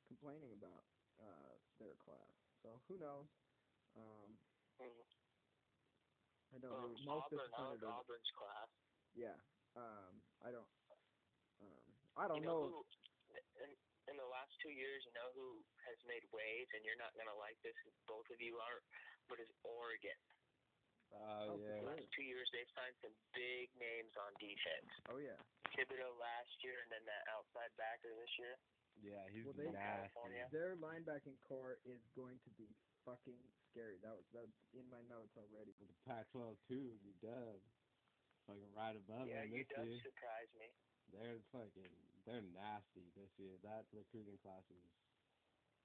complaining 0.08 0.52
about 0.52 0.84
uh, 1.18 1.54
their 1.78 1.94
class. 1.96 2.32
So 2.62 2.82
who 2.88 2.98
knows? 2.98 3.28
Um, 3.94 4.38
Mm. 4.78 5.06
I 6.52 6.58
know 6.58 6.76
Um, 6.76 6.94
they 6.94 7.04
most 7.04 7.32
Auburn, 7.32 7.38
disappointed. 7.40 7.84
Auburn's 7.84 8.30
class. 8.38 8.68
Yeah. 9.14 9.36
Um, 9.74 10.22
I 10.40 10.50
don't. 10.52 10.68
Um, 11.60 12.10
I 12.16 12.28
don't 12.28 12.40
you 12.40 12.46
know, 12.46 12.60
know. 12.60 12.68
who, 12.68 12.86
in, 13.64 13.76
in 14.08 14.16
the 14.16 14.26
last 14.30 14.52
two 14.62 14.70
years, 14.72 15.02
you 15.06 15.12
know 15.14 15.28
who 15.34 15.60
has 15.86 15.98
made 16.06 16.22
waves, 16.30 16.70
and 16.74 16.82
you're 16.86 16.98
not 17.00 17.14
gonna 17.18 17.34
like 17.38 17.58
this, 17.66 17.74
both 18.06 18.26
of 18.30 18.38
you 18.40 18.54
aren't, 18.58 18.86
but 19.28 19.38
is 19.42 19.50
Oregon. 19.66 20.18
Oh, 21.14 21.54
Oh, 21.54 21.56
yeah. 21.62 21.78
sure. 21.80 21.86
last 21.94 22.06
two 22.14 22.26
years, 22.26 22.46
they've 22.50 22.70
signed 22.74 22.96
some 23.02 23.14
big 23.34 23.70
names 23.78 24.12
on 24.18 24.30
defense. 24.42 24.90
Oh 25.10 25.18
yeah. 25.22 25.38
Thibodeaux 25.74 26.14
last 26.18 26.54
year, 26.66 26.78
and 26.82 26.90
then 26.90 27.04
that 27.06 27.24
outside 27.30 27.70
backer 27.78 28.10
this 28.14 28.32
year. 28.38 28.54
Yeah, 29.02 29.22
he's 29.30 29.44
Well, 29.44 29.54
they- 29.54 29.70
nasty. 29.70 30.08
California. 30.14 30.48
Their 30.50 30.74
linebacking 30.76 31.38
corps 31.44 31.78
is 31.84 32.00
going 32.16 32.38
to 32.42 32.50
be 32.58 32.66
fucking 33.04 33.38
scary. 33.70 33.98
That 34.02 34.16
was 34.16 34.26
that's 34.32 34.56
in 34.74 34.88
my 34.88 35.02
notes 35.02 35.36
already. 35.36 35.72
The 35.78 35.86
Pac-12 36.06 36.58
too, 36.66 36.98
you 37.04 37.12
dub. 37.22 37.60
Fucking 38.46 38.72
right 38.74 38.96
above 38.96 39.26
yeah, 39.28 39.42
them 39.42 39.52
you 39.52 39.64
this 39.66 39.76
does 39.76 39.86
year. 39.88 40.00
surprise 40.02 40.50
me. 40.54 40.70
They're 41.12 41.42
fucking, 41.52 41.92
they're 42.26 42.42
nasty 42.42 43.06
this 43.14 43.30
year. 43.38 43.54
That 43.62 43.86
recruiting 43.94 44.36
class 44.42 44.66
is 44.68 44.90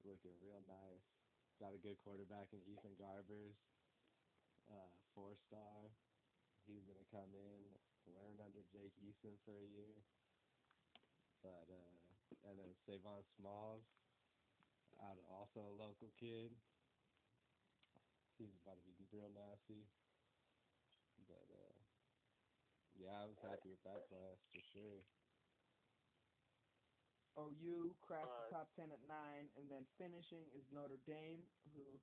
looking 0.01 0.33
real 0.41 0.65
nice. 0.65 1.05
Got 1.61 1.77
a 1.77 1.81
good 1.85 2.01
quarterback 2.01 2.49
in 2.49 2.65
Ethan 2.65 2.97
Garbers, 2.97 3.61
uh, 4.65 4.89
four 5.13 5.37
star. 5.37 5.93
He's 6.65 6.81
gonna 6.89 7.05
come 7.13 7.29
in, 7.37 7.61
learn 8.09 8.41
under 8.41 8.65
Jake 8.73 8.97
Eason 9.05 9.37
for 9.45 9.53
a 9.53 9.69
year. 9.69 10.01
But 11.45 11.69
uh, 11.69 11.93
and 12.49 12.57
then 12.57 12.73
Sav'ell 12.89 13.21
Smalls, 13.37 13.85
out 15.05 15.21
also 15.29 15.61
a 15.61 15.77
local 15.77 16.09
kid. 16.17 16.49
He's 18.41 18.57
about 18.65 18.81
to 18.81 18.91
be 18.97 19.05
real 19.13 19.29
nasty. 19.29 19.85
But 21.29 21.45
uh, 21.53 21.77
yeah, 22.97 23.21
I 23.21 23.29
was 23.29 23.37
happy 23.45 23.69
with 23.69 23.85
that 23.85 24.09
class 24.09 24.41
for 24.49 24.61
sure. 24.73 25.05
OU 27.37 27.95
cracked 28.01 28.27
Uh, 28.27 28.43
the 28.45 28.51
top 28.51 28.67
ten 28.75 28.91
at 28.91 29.01
nine, 29.07 29.49
and 29.55 29.69
then 29.71 29.85
finishing 29.97 30.49
is 30.51 30.67
Notre 30.71 30.99
Dame, 31.07 31.47
who 31.73 31.99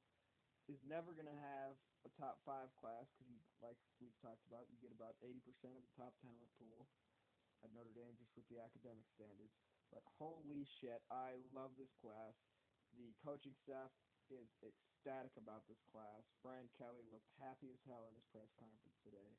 is 0.69 0.81
never 0.85 1.13
going 1.13 1.29
to 1.29 1.41
have 1.41 1.77
a 2.05 2.11
top 2.17 2.41
five 2.45 2.69
class 2.77 3.09
because, 3.19 3.41
like 3.61 3.77
we've 4.01 4.17
talked 4.21 4.45
about, 4.47 4.69
you 4.71 4.77
get 4.79 4.93
about 4.93 5.17
eighty 5.23 5.41
percent 5.41 5.77
of 5.77 5.83
the 5.83 5.95
top 5.97 6.15
talent 6.21 6.49
pool 6.59 6.89
at 7.65 7.73
Notre 7.73 7.93
Dame 7.93 8.17
just 8.17 8.37
with 8.37 8.47
the 8.49 8.61
academic 8.61 9.05
standards. 9.09 9.53
But 9.91 10.05
holy 10.21 10.65
shit, 10.65 11.03
I 11.11 11.41
love 11.53 11.77
this 11.77 11.93
class. 12.01 12.37
The 12.97 13.13
coaching 13.25 13.57
staff 13.57 13.91
is 14.29 14.49
ecstatic 14.61 15.33
about 15.37 15.65
this 15.67 15.81
class. 15.89 16.29
Brian 16.45 16.69
Kelly 16.77 17.05
looked 17.09 17.33
happy 17.41 17.73
as 17.73 17.81
hell 17.89 18.05
in 18.09 18.15
his 18.15 18.25
press 18.29 18.53
conference 18.61 19.01
today. 19.01 19.33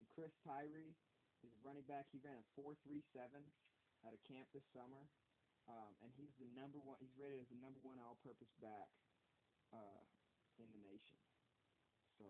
And 0.00 0.08
Chris 0.08 0.32
Tyree, 0.40 0.96
his 1.44 1.52
running 1.60 1.84
back, 1.84 2.08
he 2.10 2.18
ran 2.18 2.40
a 2.40 2.44
four 2.56 2.74
three 2.84 3.04
seven 3.12 3.44
at 4.06 4.12
a 4.14 4.20
camp 4.26 4.50
this 4.52 4.66
summer. 4.74 5.06
Um, 5.70 5.94
and 6.02 6.10
he's 6.18 6.34
the 6.42 6.48
number 6.58 6.82
one. 6.82 6.98
He's 6.98 7.14
rated 7.14 7.38
as 7.38 7.50
the 7.50 7.60
number 7.62 7.78
one 7.86 8.02
all-purpose 8.02 8.50
back 8.58 8.90
uh, 9.70 10.02
in 10.58 10.66
the 10.74 10.82
nation. 10.82 11.18
So 12.18 12.26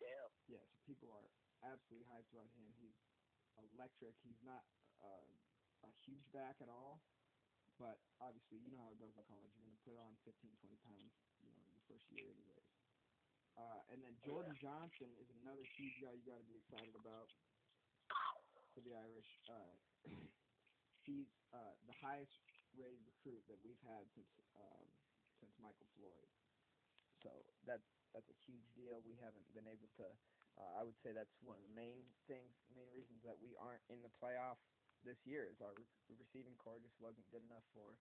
Damn. 0.00 0.32
yeah, 0.48 0.64
so 0.64 0.80
people 0.88 1.12
are 1.12 1.28
absolutely 1.60 2.08
hyped 2.08 2.32
about 2.32 2.48
him. 2.56 2.72
He's 2.80 2.96
electric. 3.76 4.16
He's 4.24 4.40
not 4.40 4.64
uh, 5.04 5.28
a 5.84 5.90
huge 6.04 6.24
back 6.32 6.56
at 6.64 6.72
all, 6.72 7.04
but 7.76 8.00
obviously 8.24 8.60
you 8.64 8.72
know 8.72 8.80
how 8.80 8.92
it 8.92 9.00
goes 9.00 9.12
in 9.16 9.24
college. 9.28 9.52
You're 9.56 9.68
going 9.68 9.76
to 9.76 9.84
put 9.84 9.96
on 10.00 10.16
15, 10.24 10.48
20 10.64 10.80
pounds, 10.80 11.12
you 11.44 11.52
know, 11.52 11.60
your 11.68 11.84
first 11.88 12.08
year 12.08 12.24
anyways. 12.24 12.68
Uh, 13.60 13.80
and 13.92 14.00
then 14.00 14.16
Jordan 14.24 14.56
Johnson 14.56 15.12
is 15.20 15.28
another 15.44 15.64
huge 15.76 15.96
guy 16.00 16.16
you 16.16 16.24
got 16.24 16.40
to 16.40 16.48
be 16.48 16.56
excited 16.56 16.96
about 16.96 17.28
for 18.72 18.80
the 18.80 18.96
Irish. 18.96 19.28
Uh, 19.50 19.76
he's 21.04 21.30
uh, 21.52 21.74
the 21.86 21.96
highest 21.98 22.32
rated 22.76 23.02
recruit 23.06 23.42
that 23.48 23.58
we've 23.64 23.80
had 23.84 24.06
since 24.14 24.30
um, 24.56 24.86
since 25.40 25.52
Michael 25.58 25.88
Floyd. 25.96 26.28
So 27.20 27.30
that's 27.68 27.86
that's 28.12 28.28
a 28.28 28.38
huge 28.46 28.66
deal. 28.74 29.00
We 29.04 29.16
haven't 29.20 29.46
been 29.52 29.68
able 29.68 29.88
to. 30.00 30.06
Uh, 30.58 30.80
I 30.80 30.82
would 30.82 30.98
say 31.00 31.14
that's 31.14 31.32
one 31.40 31.56
of 31.56 31.64
the 31.64 31.76
main 31.78 32.04
things, 32.26 32.52
main 32.74 32.90
reasons 32.92 33.22
that 33.22 33.38
we 33.38 33.54
aren't 33.56 33.86
in 33.88 34.02
the 34.02 34.12
playoff 34.18 34.58
this 35.06 35.16
year 35.24 35.48
is 35.48 35.62
our 35.62 35.72
re- 35.72 35.88
receiving 36.20 36.52
corps 36.60 36.82
just 36.82 36.98
wasn't 37.00 37.24
good 37.32 37.44
enough 37.48 37.64
for 37.72 37.96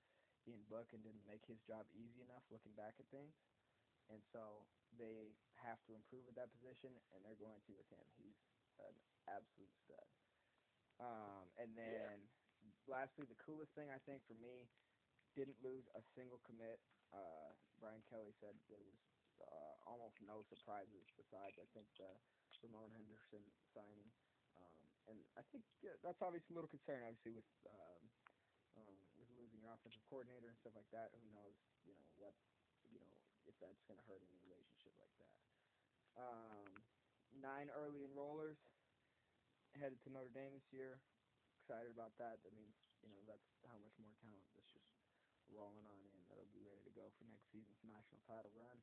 Ian 0.50 0.66
Book 0.68 0.92
and 0.92 1.00
didn't 1.06 1.24
make 1.30 1.46
his 1.46 1.62
job 1.64 1.86
easy 1.96 2.20
enough 2.26 2.44
looking 2.52 2.74
back 2.76 2.98
at 3.00 3.08
things. 3.14 3.32
And 4.10 4.20
so 4.34 4.66
they 4.98 5.38
have 5.62 5.78
to 5.86 5.94
improve 5.94 6.26
at 6.26 6.36
that 6.36 6.50
position, 6.50 6.98
and 7.14 7.22
they're 7.22 7.38
going 7.38 7.62
to 7.62 7.74
with 7.78 7.88
him. 7.94 8.02
He's 8.18 8.40
an 8.82 8.96
absolute 9.30 9.72
stud. 9.86 10.10
Um, 11.00 11.46
and 11.56 11.78
then 11.78 12.28
lastly, 12.90 13.30
the 13.30 13.38
coolest 13.40 13.72
thing 13.78 13.88
I 13.94 14.02
think 14.04 14.26
for 14.26 14.36
me, 14.42 14.68
didn't 15.38 15.62
lose 15.62 15.86
a 15.94 16.02
single 16.18 16.42
commit. 16.44 16.82
Uh, 17.14 17.54
Brian 17.78 18.02
Kelly 18.10 18.34
said 18.42 18.58
there 18.68 18.82
was 18.82 19.00
uh, 19.40 19.74
almost 19.88 20.18
no 20.20 20.44
surprises 20.50 21.06
besides 21.16 21.56
I 21.56 21.68
think 21.72 21.88
the 21.96 22.10
Ramon 22.66 22.92
Henderson 22.92 23.46
signing. 23.72 24.12
Um, 24.60 24.82
and 25.08 25.18
I 25.40 25.44
think 25.54 25.64
yeah, 25.80 25.96
that's 26.04 26.20
obviously 26.20 26.54
a 26.54 26.58
little 26.60 26.72
concern, 26.72 27.06
obviously 27.06 27.32
with 27.32 27.48
um, 27.70 28.04
um, 28.76 28.96
with 29.16 29.32
losing 29.40 29.64
your 29.64 29.72
offensive 29.72 30.04
coordinator 30.12 30.52
and 30.52 30.60
stuff 30.60 30.76
like 30.76 30.90
that. 30.92 31.16
Who 31.16 31.30
knows, 31.32 31.56
you 31.88 31.96
know 31.96 32.10
what, 32.20 32.36
you 32.92 33.00
know 33.00 33.16
if 33.48 33.56
that's 33.64 33.82
going 33.88 33.98
to 33.98 34.06
hurt 34.06 34.22
any 34.22 34.38
relationship 34.44 34.94
like 35.00 35.16
that. 35.24 35.38
Um, 36.20 36.70
nine 37.40 37.72
early 37.72 38.04
enrollers 38.04 38.60
headed 39.78 40.02
to 40.04 40.10
Notre 40.12 40.34
Dame 40.34 40.52
this 40.54 40.68
year. 40.74 41.00
Excited 41.70 41.94
about 41.94 42.18
that. 42.18 42.42
That 42.42 42.50
means 42.58 42.74
you 43.06 43.14
know 43.14 43.22
that's 43.30 43.46
how 43.70 43.78
much 43.78 43.94
more 44.02 44.10
talent 44.26 44.50
that's 44.58 44.74
just 44.74 44.90
rolling 45.54 45.86
on 45.86 46.02
in. 46.02 46.18
That'll 46.26 46.50
be 46.50 46.66
ready 46.66 46.82
to 46.82 46.94
go 46.98 47.06
for 47.14 47.30
next 47.30 47.46
season's 47.54 47.78
national 47.86 48.26
title 48.26 48.50
run. 48.58 48.74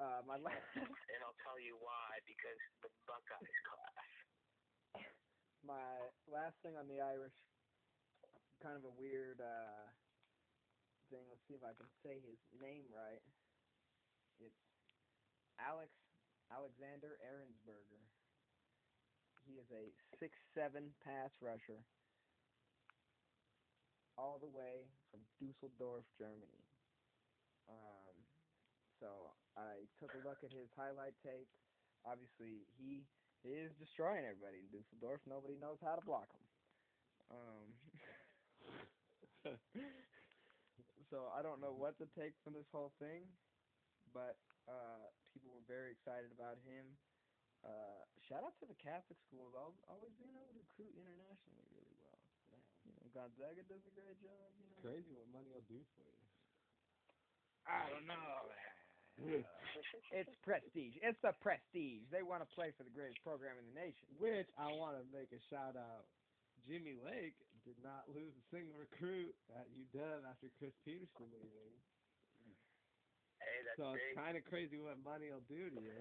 Uh, 0.00 0.24
my 0.24 0.40
last. 0.40 0.64
and 0.80 1.20
I'll 1.20 1.36
tell 1.44 1.60
you 1.60 1.76
why. 1.76 2.24
Because 2.24 2.56
the 2.80 2.88
Buckeyes 3.04 3.60
class. 3.68 4.08
my 5.60 6.08
last 6.24 6.56
thing 6.64 6.72
on 6.80 6.88
the 6.88 7.04
Irish, 7.04 7.36
kind 8.64 8.80
of 8.80 8.88
a 8.88 8.94
weird 8.96 9.44
uh, 9.44 9.92
thing. 11.12 11.28
Let's 11.28 11.44
see 11.44 11.52
if 11.52 11.60
I 11.60 11.76
can 11.76 11.92
say 12.00 12.16
his 12.24 12.40
name 12.56 12.88
right. 12.96 13.20
It's 14.40 14.64
Alex 15.60 15.92
Alexander 16.48 17.20
Ehrensberger. 17.20 18.07
He 19.48 19.56
is 19.56 19.72
a 19.72 19.88
six-seven 20.20 20.92
pass 21.00 21.32
rusher, 21.40 21.80
all 24.20 24.36
the 24.36 24.52
way 24.52 24.84
from 25.08 25.24
Dusseldorf, 25.40 26.04
Germany. 26.20 26.68
Um, 27.68 28.12
so 29.00 29.32
I 29.56 29.88
took 29.96 30.12
a 30.12 30.20
look 30.20 30.44
at 30.44 30.52
his 30.52 30.68
highlight 30.76 31.16
tape. 31.24 31.48
Obviously, 32.04 32.68
he 32.76 33.08
is 33.40 33.72
destroying 33.80 34.28
everybody 34.28 34.60
in 34.60 34.68
Dusseldorf. 34.68 35.24
Nobody 35.24 35.56
knows 35.56 35.80
how 35.80 35.96
to 35.96 36.04
block 36.04 36.28
him. 36.28 36.44
Um, 37.32 37.66
so 41.10 41.32
I 41.32 41.40
don't 41.40 41.64
know 41.64 41.72
what 41.72 41.96
to 42.04 42.06
take 42.12 42.36
from 42.44 42.52
this 42.52 42.68
whole 42.68 42.92
thing, 43.00 43.24
but 44.12 44.36
uh, 44.68 45.08
people 45.32 45.56
were 45.56 45.64
very 45.64 45.96
excited 45.96 46.36
about 46.36 46.60
him. 46.68 46.84
Uh, 47.64 48.02
shout 48.30 48.44
out 48.44 48.54
to 48.62 48.66
the 48.66 48.78
Catholic 48.78 49.18
schools, 49.26 49.54
al 49.54 49.74
always 49.90 50.14
being 50.16 50.34
able 50.38 50.54
to 50.54 50.62
recruit 50.62 50.94
internationally 50.94 51.66
really 51.74 51.96
well. 51.98 52.18
You 52.86 52.94
know, 52.94 53.06
Gonzaga 53.10 53.62
does 53.66 53.82
a 53.86 53.94
great 53.94 54.18
job. 54.22 54.54
You 54.58 54.68
know, 54.70 54.78
Crazy 54.80 55.10
what 55.12 55.28
money 55.28 55.50
will 55.50 55.66
do 55.66 55.82
for 55.94 56.06
you. 56.06 56.22
I 57.66 57.90
don't 57.90 58.06
know. 58.06 58.48
it's 60.14 60.30
prestige. 60.46 60.94
It's 61.02 61.18
the 61.20 61.34
prestige. 61.42 62.06
They 62.14 62.22
want 62.22 62.46
to 62.46 62.48
play 62.54 62.70
for 62.78 62.86
the 62.86 62.94
greatest 62.94 63.18
program 63.26 63.58
in 63.58 63.66
the 63.66 63.76
nation. 63.76 64.06
Which 64.16 64.48
I 64.54 64.70
want 64.70 64.94
to 64.96 65.04
make 65.10 65.34
a 65.34 65.42
shout 65.50 65.74
out. 65.74 66.06
Jimmy 66.66 66.94
Lake 66.94 67.34
did 67.64 67.76
not 67.82 68.06
lose 68.08 68.34
a 68.36 68.44
single 68.54 68.78
recruit 68.78 69.34
at 69.50 69.66
UW 69.74 70.22
after 70.24 70.48
Chris 70.58 70.72
Petersen 70.84 71.28
leaving. 71.34 71.74
Hey, 73.48 73.64
that's 73.64 73.80
so 73.80 73.96
big. 73.96 74.04
it's 74.04 74.12
kind 74.20 74.36
of 74.36 74.44
crazy 74.44 74.76
what 74.76 75.00
money 75.00 75.32
will 75.32 75.40
do 75.48 75.72
to 75.72 75.80
you. 75.80 75.96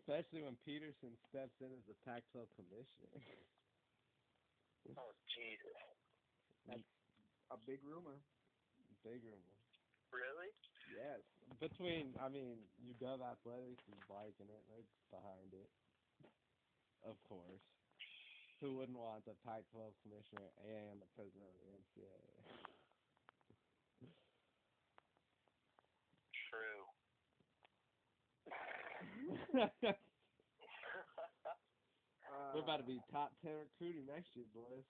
Especially 0.00 0.42
when 0.42 0.56
Petersen 0.64 1.12
steps 1.28 1.60
in 1.60 1.68
as 1.76 1.84
the 1.84 1.94
Pac-12 2.08 2.48
commissioner. 2.56 3.20
oh 4.96 5.12
Jesus! 5.28 5.76
That's 6.66 6.88
a 7.52 7.58
big 7.68 7.84
rumor. 7.84 8.16
Big 9.04 9.20
rumor. 9.22 9.52
Really? 10.10 10.50
Yes. 10.88 11.20
Between, 11.60 12.16
I 12.20 12.28
mean, 12.28 12.56
UW 12.80 13.24
Athletics 13.24 13.84
is 13.88 14.02
liking 14.08 14.48
it. 14.48 14.62
They're 14.68 14.84
behind 15.12 15.52
it. 15.52 15.68
Of 17.04 17.16
course. 17.28 17.62
Who 18.62 18.78
wouldn't 18.78 18.94
want 18.94 19.26
the 19.26 19.34
Pac-12 19.42 19.90
commissioner 20.06 20.46
and 20.62 21.02
the 21.02 21.10
president 21.18 21.50
of 21.50 21.58
the 21.66 21.74
NCAA? 21.82 22.06
True. 26.46 26.86
We're 32.54 32.62
about 32.62 32.78
to 32.78 32.86
be 32.86 33.02
top 33.10 33.34
10 33.42 33.50
recruiting 33.50 34.06
next 34.06 34.30
year, 34.38 34.46
boys. 34.54 34.86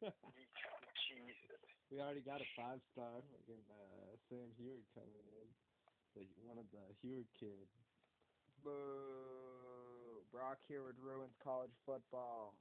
Jesus. 0.00 1.60
we 1.92 2.00
already 2.00 2.24
got 2.24 2.40
a 2.40 2.48
five-star. 2.56 3.20
Fucking 3.28 3.60
uh, 3.68 4.16
Sam 4.32 4.48
Huard 4.56 4.88
coming 4.96 5.28
in. 5.36 5.46
The, 6.16 6.24
one 6.48 6.56
of 6.56 6.64
the 6.72 6.80
Heward 7.04 7.28
kids. 7.36 7.68
Boo. 8.64 10.01
Brock 10.32 10.64
here 10.64 10.80
Huard 10.80 10.96
ruins 10.96 11.36
college 11.44 11.76
football. 11.84 12.56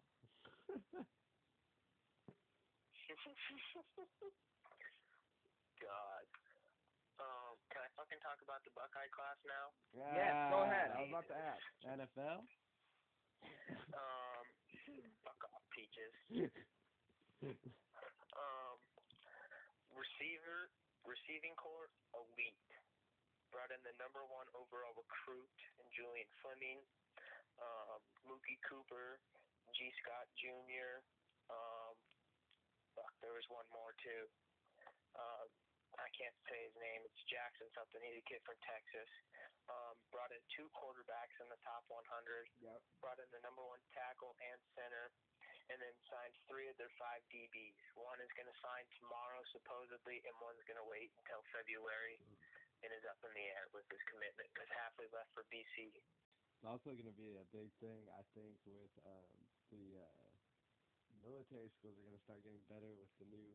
God. 5.79 6.25
Um, 7.15 7.55
can 7.71 7.79
I 7.79 7.89
fucking 7.95 8.19
talk 8.19 8.43
about 8.43 8.60
the 8.67 8.75
Buckeye 8.75 9.07
class 9.15 9.39
now? 9.47 9.71
Yes, 9.95 10.36
go 10.51 10.67
ahead. 10.67 10.91
I 10.91 10.99
was 10.99 11.12
about 11.15 11.27
to 11.31 11.38
ask. 11.39 11.63
NFL? 11.88 12.43
Um, 13.95 14.45
fuck 15.23 15.39
off, 15.55 15.63
peaches. 15.71 16.13
Um, 18.31 18.77
receiver, 19.91 20.69
receiving 21.03 21.51
corps, 21.57 21.89
elite. 22.15 22.55
Brought 23.49 23.73
in 23.73 23.81
the 23.84 23.91
number 23.99 24.23
one 24.29 24.45
overall 24.55 24.95
recruit 24.95 25.51
in 25.81 25.86
Julian 25.91 26.29
Fleming, 26.39 26.79
um, 27.62 28.02
Mookie 28.28 28.60
Cooper, 28.67 29.21
Gee 29.78 29.93
Scott 30.04 30.28
Jr. 30.38 31.02
Um, 31.47 31.93
fuck, 32.97 33.13
there 33.24 33.34
was 33.38 33.45
one 33.50 33.65
more 33.71 33.93
too. 34.02 34.28
Um, 35.15 35.47
I 36.00 36.08
can't 36.15 36.34
say 36.47 36.58
his 36.65 36.76
name. 36.80 37.04
It's 37.04 37.21
Jackson 37.28 37.67
something. 37.76 38.00
He's 38.02 38.19
a 38.19 38.26
kid 38.26 38.41
from 38.47 38.58
Texas. 38.63 39.10
Um, 39.69 39.95
brought 40.12 40.32
in 40.34 40.41
two 40.56 40.67
quarterbacks 40.76 41.36
in 41.39 41.47
the 41.47 41.60
top 41.63 41.84
100 41.88 42.04
Yep. 42.60 42.80
brought 43.00 43.19
in 43.21 43.30
the 43.32 43.39
number 43.45 43.63
one 43.63 43.80
tackle 43.95 44.36
and 44.41 44.60
center, 44.76 45.12
and 45.71 45.78
then 45.80 45.95
signed 46.12 46.36
three 46.50 46.67
of 46.67 46.76
their 46.76 46.91
five 47.00 47.24
DBs. 47.32 47.78
One 47.95 48.19
is 48.19 48.32
going 48.36 48.50
to 48.50 48.58
sign 48.60 48.84
tomorrow, 49.00 49.39
supposedly, 49.56 50.19
and 50.28 50.34
one's 50.43 50.63
going 50.67 50.80
to 50.82 50.88
wait 50.89 51.12
until 51.24 51.39
February 51.56 52.19
and 52.84 52.89
is 52.91 53.06
up 53.08 53.21
in 53.24 53.32
the 53.38 53.45
air 53.56 53.69
with 53.71 53.86
his 53.93 54.02
commitment 54.10 54.50
because 54.52 54.67
Hafley 54.76 55.08
left 55.13 55.30
for 55.38 55.45
BC. 55.54 55.93
It's 56.62 56.69
also 56.69 56.93
going 56.93 57.10
to 57.10 57.17
be 57.17 57.41
a 57.41 57.47
big 57.50 57.74
thing, 57.82 58.06
I 58.13 58.21
think, 58.38 58.54
with 58.69 58.93
um, 59.02 59.34
the 59.74 59.97
uh, 59.97 60.30
military 61.26 61.74
schools 61.74 61.97
are 61.97 62.06
going 62.06 62.13
to 62.13 62.21
start 62.21 62.45
getting 62.45 62.62
better 62.69 62.93
with 63.02 63.10
the 63.17 63.26
new 63.34 63.50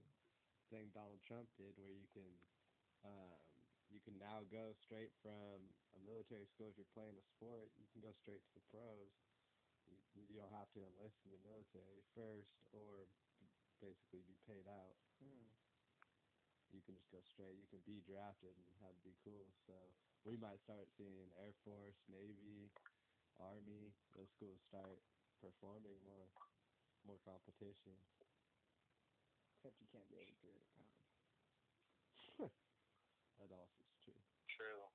thing 0.74 0.90
Donald 0.90 1.22
Trump 1.22 1.46
did, 1.54 1.78
where 1.78 1.94
you 1.94 2.10
can 2.10 2.26
um, 3.06 3.38
you 3.94 4.02
can 4.02 4.18
now 4.18 4.42
go 4.50 4.74
straight 4.82 5.14
from 5.22 5.70
a 5.94 6.02
military 6.02 6.50
school 6.50 6.66
if 6.66 6.74
you're 6.74 6.98
playing 6.98 7.14
a 7.14 7.22
sport. 7.30 7.70
You 7.78 7.86
can 7.94 8.02
go 8.02 8.10
straight 8.10 8.42
to 8.42 8.52
the 8.58 8.66
pros. 8.74 9.14
You, 9.86 10.26
you 10.26 10.42
don't 10.42 10.50
have 10.50 10.66
to 10.74 10.82
enlist 10.82 11.22
in 11.22 11.30
the 11.30 11.38
military 11.46 12.02
first, 12.10 12.58
or 12.74 13.06
basically 13.78 14.26
be 14.26 14.34
paid 14.50 14.66
out. 14.66 14.98
Hmm. 15.22 15.46
You 16.74 16.82
can 16.82 16.98
just 16.98 17.14
go 17.14 17.22
straight. 17.22 17.54
You 17.54 17.70
can 17.70 17.86
be 17.86 18.02
drafted 18.02 18.50
and 18.50 18.66
have 18.82 18.98
be 19.06 19.14
cool. 19.22 19.46
So 19.62 19.78
we 20.26 20.34
might 20.34 20.58
start 20.58 20.90
seeing 20.98 21.30
Air 21.38 21.54
Force, 21.62 22.02
Navy, 22.10 22.66
Army, 23.38 23.94
those 24.14 24.30
schools 24.30 24.60
start 24.68 25.02
performing 25.40 26.02
more, 26.04 26.28
more 27.04 27.18
competition. 27.18 27.96
Except 29.56 29.80
you 29.80 29.86
can't 29.88 30.08
be 30.08 30.16
able 30.16 30.32
to 30.32 30.40
do 30.40 30.48
it. 30.54 30.62
That 33.38 33.52
also 33.52 33.82
is 33.84 33.94
true. 34.02 34.22
True. 34.48 34.88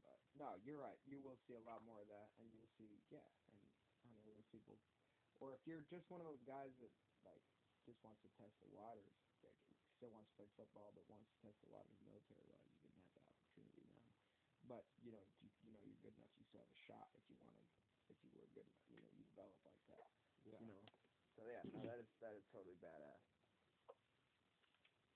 But 0.00 0.20
no, 0.34 0.54
you're 0.54 0.78
right. 0.78 0.98
You 1.04 1.20
will 1.20 1.36
see 1.36 1.54
a 1.54 1.60
lot 1.60 1.82
more 1.82 2.00
of 2.00 2.08
that, 2.08 2.30
and 2.38 2.50
you'll 2.52 2.66
see, 2.76 3.02
yeah, 3.08 3.28
and 3.46 3.70
I 4.04 4.08
know 4.08 4.22
those 4.34 4.46
people. 4.50 4.80
Or 5.40 5.52
if 5.54 5.66
you're 5.66 5.82
just 5.82 6.08
one 6.10 6.20
of 6.20 6.26
those 6.26 6.42
guys 6.42 6.76
that 6.78 6.92
like 7.24 7.42
just 7.84 8.02
wants 8.02 8.20
to 8.22 8.28
test 8.28 8.58
the 8.60 8.66
waters, 8.66 9.12
like, 9.42 9.56
still 9.96 10.10
wants 10.10 10.28
to 10.30 10.34
play 10.36 10.46
football 10.56 10.90
but 10.92 11.06
wants 11.08 11.28
to 11.30 11.36
test 11.46 11.60
the 11.60 11.66
waters 11.66 11.98
military 12.00 12.44
wise, 12.44 12.70
you 12.72 12.78
can 12.80 12.90
have 13.02 13.12
that 13.14 13.26
opportunity 13.26 13.82
now. 13.82 14.06
But 14.72 14.88
you 15.04 15.12
know, 15.12 15.20
you, 15.44 15.52
you 15.68 15.72
know, 15.76 15.84
you're 15.84 16.00
good 16.00 16.16
enough. 16.16 16.32
You 16.40 16.48
still 16.48 16.64
have 16.64 16.72
a 16.72 16.82
shot 16.88 17.12
if 17.12 17.28
you 17.28 17.36
want 17.44 17.52
to. 17.60 17.68
If 18.08 18.16
you 18.24 18.32
were 18.32 18.48
good 18.56 18.64
enough, 18.64 18.88
you 18.88 18.96
know, 18.96 19.12
you 19.12 19.20
develop 19.28 19.52
like 19.68 19.76
that. 19.92 20.08
Yeah. 20.48 20.56
You 20.64 20.72
know. 20.72 20.88
So 21.36 21.44
yeah, 21.44 21.60
no, 21.76 21.84
that 21.84 22.00
is 22.00 22.08
that 22.24 22.32
is 22.32 22.44
totally 22.48 22.80
badass. 22.80 23.20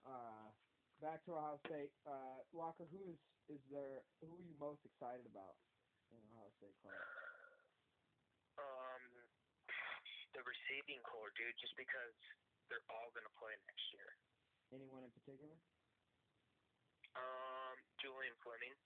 Uh, 0.05 0.53
back 1.01 1.25
to 1.25 1.41
Ohio 1.41 1.57
State. 1.65 1.89
Uh, 2.05 2.45
Walker, 2.53 2.85
who 2.93 3.01
is 3.09 3.17
is 3.49 3.65
there? 3.73 4.05
Who 4.21 4.29
are 4.37 4.45
you 4.45 4.53
most 4.61 4.85
excited 4.85 5.25
about 5.25 5.57
in 6.13 6.21
Ohio 6.37 6.53
State 6.61 6.77
class? 6.85 7.01
Um, 8.61 9.05
the 10.37 10.45
receiving 10.45 11.01
corps, 11.01 11.33
dude, 11.33 11.57
just 11.57 11.73
because 11.81 12.17
they're 12.69 12.85
all 12.93 13.09
going 13.17 13.25
to 13.25 13.37
play 13.41 13.57
next 13.73 13.89
year. 13.97 14.09
Anyone 14.77 15.01
in 15.01 15.13
particular? 15.17 15.57
Um, 17.17 17.77
Julian 17.97 18.37
Fleming. 18.45 18.77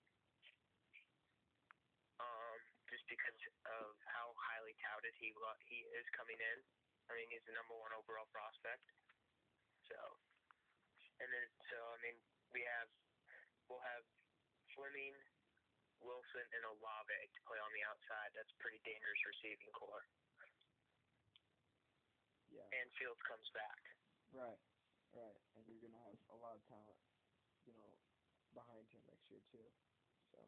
Um, 2.21 2.59
just 2.85 3.00
because 3.11 3.43
of 3.67 3.91
how 4.07 4.31
highly 4.39 4.71
touted 4.79 5.11
he 5.19 5.35
he 5.67 5.83
is 5.99 6.07
coming 6.15 6.39
in. 6.39 6.57
I 7.11 7.19
mean, 7.19 7.27
he's 7.27 7.43
the 7.43 7.51
number 7.59 7.75
one 7.75 7.91
overall 7.91 8.31
prospect. 8.31 8.87
So, 9.91 9.99
and 11.19 11.27
then 11.27 11.47
so 11.67 11.75
I 11.75 11.97
mean, 11.99 12.15
we 12.55 12.63
have 12.63 12.87
we'll 13.67 13.83
have 13.83 14.07
Fleming, 14.71 15.11
Wilson, 15.99 16.47
and 16.55 16.63
Olave 16.71 17.19
to 17.35 17.39
play 17.43 17.59
on 17.59 17.71
the 17.75 17.83
outside. 17.91 18.31
That's 18.31 18.55
pretty 18.63 18.79
dangerous 18.87 19.19
receiving 19.27 19.75
corps. 19.75 20.07
Yeah. 22.47 22.67
And 22.71 22.87
Fields 22.95 23.19
comes 23.27 23.47
back. 23.51 23.79
Right. 24.31 24.59
Right. 25.11 25.39
And 25.59 25.67
you're 25.67 25.83
gonna 25.83 25.99
have 26.07 26.19
a 26.31 26.37
lot 26.39 26.55
of 26.55 26.63
talent, 26.71 26.99
you 27.67 27.75
know, 27.75 27.91
behind 28.55 28.87
him 28.87 29.03
next 29.11 29.27
year 29.27 29.43
too. 29.51 29.67
So 30.31 30.39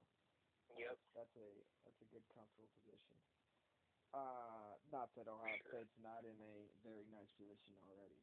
Yep. 0.77 0.97
That's 1.13 1.35
a 1.37 1.47
that's 1.85 1.99
a 2.01 2.07
good 2.09 2.25
comfortable 2.33 2.69
position. 2.81 3.17
Uh, 4.13 4.77
not 4.93 5.09
that 5.17 5.25
Ohio 5.25 5.57
Sure. 5.65 5.81
State's 5.81 5.97
not 6.05 6.21
in 6.25 6.37
a 6.37 6.55
very 6.85 7.05
nice 7.09 7.29
position 7.37 7.73
already. 7.89 8.17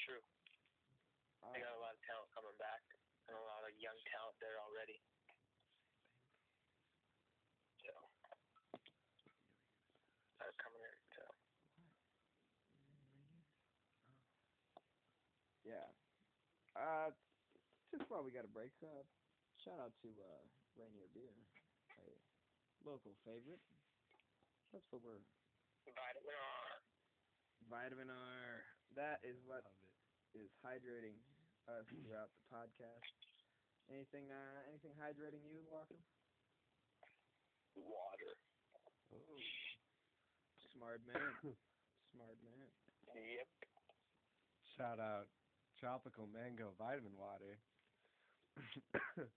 True. 0.00 0.24
Uh, 1.44 1.52
They 1.52 1.60
got 1.60 1.76
a 1.76 1.82
lot 1.84 1.92
of 1.96 2.00
talent 2.08 2.32
coming 2.32 2.56
back, 2.56 2.80
and 3.28 3.36
a 3.36 3.44
lot 3.44 3.60
of 3.68 3.72
young 3.76 3.96
talent 4.08 4.36
there 4.40 4.56
already. 4.56 4.98
So, 7.84 7.92
they're 10.40 10.56
coming 10.56 10.80
in. 10.80 10.96
So, 11.12 11.24
yeah. 15.68 15.86
Uh, 16.72 17.12
just 17.92 18.08
while 18.08 18.24
we 18.24 18.32
got 18.32 18.48
a 18.48 18.52
break, 18.56 18.72
uh, 18.80 19.04
shout 19.60 19.76
out 19.76 19.92
to 20.02 20.08
uh, 20.08 20.44
Rainier 20.76 21.08
Beer, 21.12 21.32
a 22.00 22.06
local 22.84 23.12
favorite. 23.24 23.60
That's 24.72 24.86
what 24.90 25.04
we're 25.04 25.20
vitamin 25.84 26.32
R. 26.32 26.70
vitamin 27.68 28.08
R. 28.08 28.64
That 28.96 29.20
is 29.24 29.36
what 29.44 29.64
Love 29.64 29.76
it. 30.34 30.48
is 30.48 30.50
hydrating 30.64 31.16
us 31.68 31.84
throughout 32.02 32.32
the 32.32 32.44
podcast. 32.48 33.04
Anything 33.92 34.32
uh 34.32 34.58
anything 34.68 34.96
hydrating 34.96 35.44
you, 35.44 35.60
Walker? 35.68 36.00
Water. 37.76 38.32
Oh. 39.12 39.40
Smart 40.72 41.00
man. 41.04 41.32
Smart 42.12 42.38
man. 42.44 42.68
Yep. 43.12 43.48
Shout 44.76 45.00
out 45.00 45.28
Tropical 45.76 46.26
Mango 46.32 46.72
Vitamin 46.78 47.12
Water. 47.16 47.60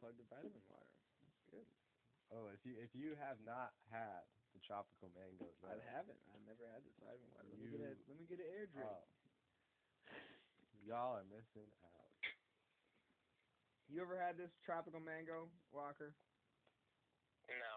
Plug 0.00 0.14
the 0.18 0.26
vitamin 0.30 0.62
water. 0.68 0.92
Good. 1.50 1.68
Oh, 2.36 2.48
if 2.52 2.60
you 2.64 2.74
if 2.80 2.92
you 2.96 3.14
have 3.20 3.38
not 3.44 3.72
had 3.92 4.24
the 4.52 4.60
Tropical 4.64 5.08
Mango, 5.16 5.48
I 5.64 5.80
haven't. 5.92 6.18
I've 6.32 6.44
never 6.44 6.64
had 6.68 6.84
this 6.84 6.96
vitamin 7.00 7.28
water. 7.32 7.48
Let 7.48 7.60
me 7.60 7.68
get 7.72 7.82
a 7.84 7.92
let 8.08 8.16
me 8.16 8.24
get 8.28 8.38
an 8.40 8.48
air 8.52 8.66
drink. 8.68 8.88
oh, 8.88 9.04
y'all 10.84 11.16
are 11.16 11.28
missing 11.28 11.68
out. 11.84 11.92
You 13.92 14.00
ever 14.00 14.16
had 14.16 14.40
this 14.40 14.48
tropical 14.64 15.04
mango, 15.04 15.52
Walker? 15.68 16.16
No. 17.48 17.74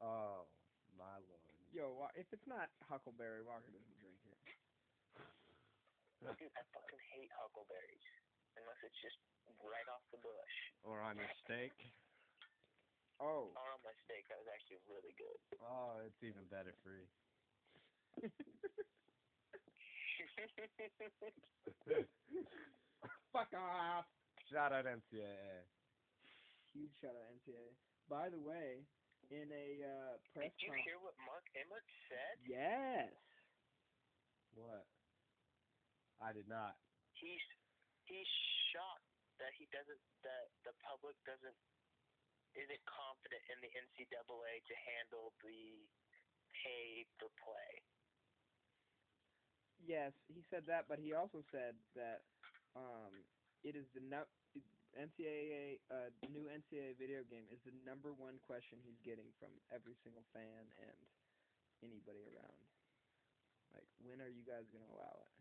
Oh 0.00 0.48
my 0.96 1.20
lord. 1.28 1.44
Yo, 1.76 1.92
if 2.16 2.24
it's 2.32 2.48
not 2.48 2.72
Huckleberry, 2.88 3.44
Walker 3.44 3.68
doesn't 3.68 3.98
drink 4.00 4.16
it. 4.32 4.38
Dude, 6.24 6.48
I 6.56 6.64
fucking 6.72 7.04
hate 7.12 7.28
huckleberries. 7.36 8.08
Unless 8.56 8.80
it's 8.88 9.00
just 9.04 9.20
right 9.60 9.84
off 9.92 10.00
the 10.08 10.20
bush. 10.24 10.56
Or 10.80 11.04
on 11.04 11.20
your 11.20 11.28
steak. 11.44 11.76
Oh. 13.20 13.48
Or 13.56 13.68
on 13.72 13.80
my 13.80 13.94
steak, 14.04 14.28
that 14.28 14.36
was 14.36 14.48
actually 14.52 14.80
really 14.88 15.14
good. 15.16 15.38
Oh, 15.64 15.96
it's 16.04 16.20
even 16.20 16.44
better 16.52 16.74
free. 16.84 17.08
Fuck 23.32 23.52
off. 23.56 24.04
Shout 24.52 24.72
out 24.72 24.84
NCAA. 24.84 25.64
Huge 26.72 26.92
shout 27.00 27.16
out 27.16 27.28
NCAA. 27.40 27.72
By 28.08 28.28
the 28.30 28.38
way, 28.38 28.86
in 29.32 29.50
a 29.50 29.82
uh, 29.82 30.16
press 30.32 30.52
Did 30.54 30.62
you 30.62 30.70
conference. 30.70 30.86
hear 30.86 30.98
what 31.02 31.16
Mark 31.26 31.44
Emmert 31.58 31.86
said? 32.08 32.36
Yes. 32.46 33.10
What? 34.54 34.86
I 36.22 36.32
did 36.32 36.48
not. 36.48 36.78
He's 37.12 37.42
he's 38.08 38.28
shocked 38.72 39.10
that 39.42 39.52
he 39.58 39.68
doesn't 39.68 40.00
that 40.24 40.48
the 40.64 40.72
public 40.80 41.16
doesn't 41.28 41.58
isn't 42.56 42.84
confident 42.88 43.42
in 43.52 43.60
the 43.60 43.70
NCAA 43.76 44.60
to 44.66 44.74
handle 44.74 45.32
the 45.44 45.88
pay 46.52 47.06
for 47.20 47.30
play. 47.44 47.84
Yes, 49.78 50.12
he 50.28 50.42
said 50.50 50.66
that, 50.66 50.86
but 50.88 50.98
he 50.98 51.12
also 51.12 51.42
said 51.52 51.76
that 51.94 52.24
um, 52.74 53.24
it 53.62 53.76
is 53.76 53.86
the 53.94 54.00
nu- 54.00 54.32
NCAA 54.96 55.80
uh, 55.92 56.10
new 56.28 56.48
NCAA 56.48 56.94
video 56.96 57.22
game 57.24 57.46
is 57.52 57.60
the 57.64 57.72
number 57.84 58.12
one 58.12 58.38
question 58.40 58.80
he's 58.82 59.00
getting 59.04 59.32
from 59.38 59.52
every 59.70 59.94
single 60.02 60.24
fan 60.32 60.72
and 60.80 60.98
anybody 61.82 62.24
around. 62.26 62.64
Like, 63.72 63.86
when 64.00 64.20
are 64.20 64.28
you 64.28 64.42
guys 64.42 64.66
gonna 64.72 64.90
allow 64.90 65.22
it? 65.22 65.32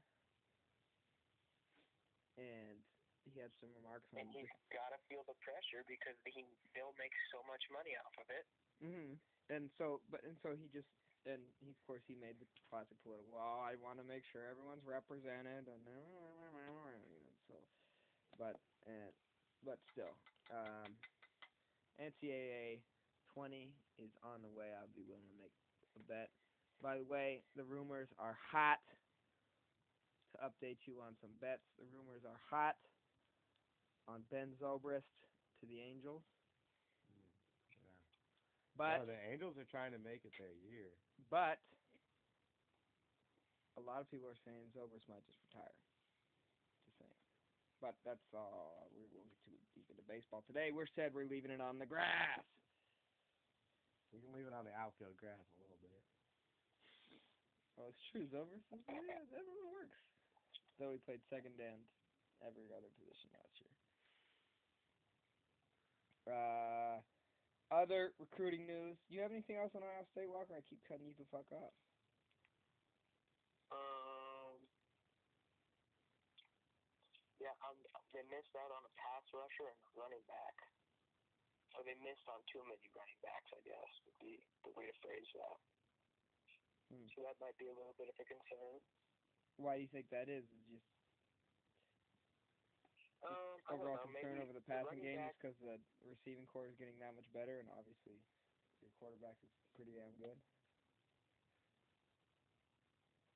And 2.37 2.84
he 3.25 3.41
had 3.41 3.49
some 3.57 3.73
remarks 3.73 4.05
on 4.13 4.21
And 4.21 4.29
he's 4.29 4.51
got 4.69 4.93
to 4.93 4.99
feel 5.09 5.25
the 5.25 5.35
pressure 5.41 5.81
because 5.89 6.17
he 6.29 6.45
they'll 6.77 6.95
make 7.01 7.13
so 7.33 7.41
much 7.49 7.65
money 7.73 7.97
off 7.97 8.15
of 8.21 8.27
it. 8.29 8.45
hmm 8.81 9.17
And 9.49 9.69
so, 9.77 10.01
but 10.09 10.21
and 10.23 10.37
so 10.41 10.53
he 10.53 10.69
just 10.69 10.89
and 11.25 11.41
he, 11.61 11.73
of 11.73 11.79
course 11.89 12.05
he 12.05 12.13
made 12.13 12.37
the 12.37 12.45
classic 12.69 12.97
political. 13.01 13.33
Well, 13.33 13.61
I 13.65 13.75
want 13.81 13.97
to 13.97 14.05
make 14.05 14.21
sure 14.29 14.45
everyone's 14.45 14.85
represented, 14.85 15.65
and 15.65 15.81
so, 17.49 17.57
but 18.37 18.61
and 18.85 19.09
but 19.65 19.79
still, 19.91 20.13
um, 20.53 20.93
NCAA 21.97 22.81
twenty 23.33 23.73
is 23.97 24.11
on 24.21 24.41
the 24.41 24.49
way. 24.53 24.69
I'll 24.77 24.93
be 24.93 25.05
willing 25.05 25.29
to 25.33 25.37
make 25.41 25.53
a 25.97 26.03
bet. 26.05 26.29
By 26.81 26.97
the 26.97 27.05
way, 27.07 27.41
the 27.55 27.63
rumors 27.63 28.09
are 28.19 28.37
hot. 28.51 28.79
To 30.35 30.37
update 30.43 30.83
you 30.85 30.99
on 30.99 31.15
some 31.21 31.31
bets, 31.39 31.63
the 31.79 31.85
rumors 31.95 32.25
are 32.27 32.41
hot 32.51 32.75
on 34.07 34.21
Ben 34.29 34.53
Zobrist 34.61 35.09
to 35.59 35.65
the 35.65 35.81
Angels, 35.81 36.23
Yeah. 37.09 37.25
but. 38.77 39.01
oh, 39.01 39.05
the 39.09 39.19
Angels 39.31 39.57
are 39.57 39.65
trying 39.69 39.91
to 39.93 39.99
make 39.99 40.25
it 40.25 40.33
their 40.37 40.53
year. 40.69 40.93
But 41.29 41.57
a 43.77 43.81
lot 43.81 43.99
of 44.01 44.07
people 44.11 44.29
are 44.29 44.41
saying 44.45 44.71
Zobrist 44.75 45.07
might 45.09 45.25
just 45.25 45.41
retire. 45.49 45.75
Just 46.85 46.97
saying. 47.01 47.19
But 47.81 47.95
that's 48.05 48.23
all. 48.33 48.87
We 48.95 49.03
won't 49.11 49.27
get 49.27 49.41
too 49.43 49.57
deep 49.75 49.89
into 49.89 50.03
baseball 50.07 50.43
today. 50.47 50.71
We're 50.71 50.87
said 50.95 51.11
we're 51.13 51.27
leaving 51.27 51.51
it 51.51 51.59
on 51.59 51.79
the 51.79 51.85
grass. 51.89 52.45
We 54.15 54.23
can 54.23 54.31
leave 54.31 54.47
it 54.47 54.55
on 54.55 54.63
the 54.63 54.71
outfield 54.71 55.17
grass 55.19 55.43
a 55.43 55.59
little 55.59 55.81
bit. 55.83 55.91
Oh, 57.75 57.91
it's 57.91 57.99
true. 58.15 58.23
Zobrist, 58.31 58.63
is- 58.71 58.79
yeah, 58.87 59.19
that 59.35 59.43
works. 59.67 59.99
Though 60.79 60.95
he 60.95 60.99
played 61.03 61.19
second 61.27 61.59
and 61.59 61.83
every 62.39 62.71
other 62.71 62.87
position 62.95 63.27
last 63.35 63.59
year. 63.59 63.74
Uh, 66.25 67.01
other 67.69 68.13
recruiting 68.19 68.65
news. 68.65 68.97
You 69.09 69.21
have 69.21 69.31
anything 69.31 69.57
else 69.57 69.73
on 69.75 69.83
Ohio 69.83 70.05
State, 70.11 70.29
Walker? 70.29 70.53
I 70.57 70.61
keep 70.61 70.81
cutting 70.85 71.07
you 71.07 71.13
the 71.17 71.25
fuck 71.29 71.51
off. 71.51 71.73
Um. 73.71 74.57
Yeah, 77.41 77.53
um, 77.61 77.77
they 78.13 78.25
missed 78.25 78.55
out 78.57 78.71
on 78.71 78.81
a 78.85 78.93
pass 78.97 79.25
rusher 79.33 79.69
and 79.69 79.77
running 79.93 80.23
back. 80.25 80.55
So 81.75 81.83
they 81.83 81.93
missed 81.99 82.25
on 82.31 82.41
too 82.47 82.63
many 82.63 82.87
running 82.95 83.19
backs, 83.21 83.51
I 83.51 83.61
guess, 83.61 83.91
would 84.07 84.17
be 84.23 84.39
the 84.63 84.71
way 84.73 84.87
to 84.87 84.95
phrase 85.03 85.27
that. 85.35 85.57
Hmm. 86.89 87.07
So 87.13 87.21
that 87.27 87.35
might 87.43 87.57
be 87.59 87.67
a 87.67 87.75
little 87.75 87.93
bit 87.99 88.07
of 88.07 88.15
a 88.17 88.25
concern. 88.25 88.79
Why 89.57 89.75
do 89.77 89.81
you 89.83 89.91
think 89.91 90.09
that 90.09 90.29
is? 90.29 90.45
Is 90.45 90.63
it 90.71 90.79
just 90.79 91.04
Um, 93.25 93.57
overall 93.69 93.97
know, 93.97 94.13
concern 94.13 94.37
over 94.41 94.53
the 94.53 94.59
the 94.61 94.65
passing 94.69 94.85
running 94.85 95.03
game 95.03 95.17
back- 95.17 95.33
just 95.41 95.41
because 95.41 95.57
the 95.59 96.07
receiving 96.09 96.45
corps 96.45 96.67
is 96.69 96.77
getting 96.77 96.99
that 96.99 97.13
much 97.15 97.25
better, 97.33 97.59
and 97.59 97.69
obviously 97.69 98.21
your 98.81 98.91
quarterback 99.01 99.37
is 99.43 99.49
pretty 99.73 99.93
damn 99.93 100.13
good. 100.17 100.37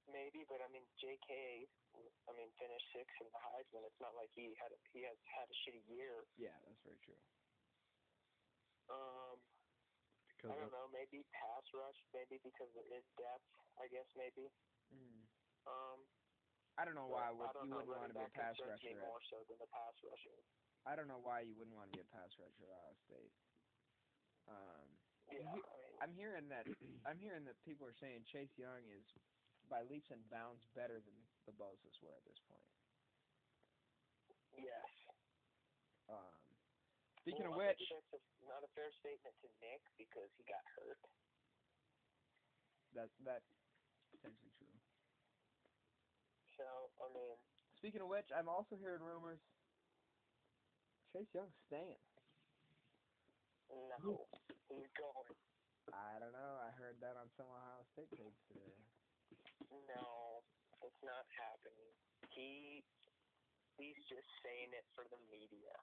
Maybe, 0.09 0.41
but 0.49 0.57
I 0.61 0.67
mean, 0.73 0.85
J.K. 0.97 1.69
I 2.25 2.31
mean, 2.33 2.49
finished 2.57 2.87
sixth 2.93 3.13
in 3.21 3.29
the 3.29 3.41
Heisman. 3.45 3.85
It's 3.85 4.01
not 4.01 4.15
like 4.17 4.29
he 4.33 4.49
had 4.57 4.71
a, 4.73 4.79
he 4.89 5.01
has 5.05 5.17
had 5.37 5.45
a 5.49 5.55
shitty 5.65 5.85
year. 5.85 6.25
Yeah, 6.37 6.57
that's 6.65 6.81
very 6.81 6.97
true. 7.05 7.21
Um, 8.89 9.37
Because 10.33 10.49
I 10.49 10.55
don't 10.57 10.71
know. 10.73 10.87
Maybe 10.89 11.21
pass 11.29 11.65
rush. 11.73 11.99
Maybe 12.13 12.41
because 12.41 12.73
there 12.73 12.89
is 12.89 13.05
depth. 13.21 13.45
I 13.77 13.85
guess 13.87 14.09
maybe. 14.17 14.49
Mm. 14.89 15.29
Um, 15.69 15.99
I 16.79 16.85
don't 16.87 16.95
know 16.95 17.11
why 17.11 17.27
would, 17.29 17.51
don't 17.51 17.67
you 17.67 17.69
know. 17.75 17.83
wouldn't 17.83 17.91
want 17.99 18.13
to 18.15 18.19
be 18.19 18.23
a 18.23 18.29
pass 18.31 18.55
me 18.55 18.71
rusher. 18.71 18.95
More 19.03 19.19
so 19.29 19.43
than 19.43 19.59
the 19.59 19.67
pass 19.67 19.95
rusher. 19.99 20.39
I 20.87 20.95
don't 20.95 21.11
know 21.11 21.19
why 21.19 21.41
you 21.43 21.55
wouldn't 21.59 21.75
want 21.75 21.91
to 21.91 21.97
be 21.97 22.01
a 22.01 22.07
pass 22.07 22.31
rusher 22.39 22.63
at 22.63 22.71
Ohio 22.71 22.95
State. 23.03 23.33
Um, 24.47 24.87
Yeah, 25.27 25.53
You- 25.55 25.65
I 25.67 25.77
mean, 25.77 25.99
I'm 25.99 26.13
hearing 26.13 26.47
that 26.49 26.65
I'm 27.05 27.19
hearing 27.19 27.43
that 27.45 27.59
people 27.61 27.85
are 27.85 27.93
saying 27.99 28.23
Chase 28.31 28.57
Young 28.57 28.87
is 28.87 29.05
by 29.67 29.83
leaps 29.83 30.09
and 30.09 30.27
bounds 30.29 30.65
better 30.73 31.01
than 31.01 31.27
the 31.45 31.51
Bosa's 31.51 31.99
were 32.01 32.15
at 32.15 32.23
this 32.23 32.39
point. 32.47 32.65
yes. 34.57 34.87
Um, 36.07 36.57
speaking 37.19 37.43
well, 37.43 37.51
of 37.51 37.57
which, 37.57 37.83
that's 37.89 38.13
a, 38.13 38.45
not 38.45 38.63
a 38.63 38.67
fair 38.73 38.91
statement 38.93 39.35
to 39.41 39.49
Nick 39.59 39.83
because 39.97 40.31
he 40.37 40.43
got 40.45 40.63
hurt. 40.65 40.99
that 42.93 43.11
that's 43.19 43.45
potentially 44.09 44.51
true. 44.57 44.78
So 46.59 46.91
I 46.99 47.07
mean, 47.15 47.39
Speaking 47.79 48.01
of 48.03 48.11
which, 48.11 48.27
I'm 48.35 48.49
also 48.51 48.75
hearing 48.75 48.99
rumors 48.99 49.39
Chase 51.13 51.31
Young's 51.33 51.55
staying. 51.67 51.95
No, 53.71 54.27
he's 54.67 54.91
going. 54.99 55.37
I 55.93 56.19
don't 56.19 56.33
know. 56.35 56.59
I 56.59 56.71
heard 56.75 56.99
that 57.01 57.15
on 57.15 57.29
some 57.37 57.47
Ohio 57.47 57.81
State 57.95 58.11
tapes 58.11 58.43
today. 58.51 58.75
No, 59.87 60.43
it's 60.83 61.01
not 61.05 61.25
happening. 61.37 61.93
He 62.35 62.83
he's 63.77 63.97
just 64.09 64.27
saying 64.43 64.73
it 64.75 64.85
for 64.95 65.05
the 65.09 65.17
media. 65.31 65.73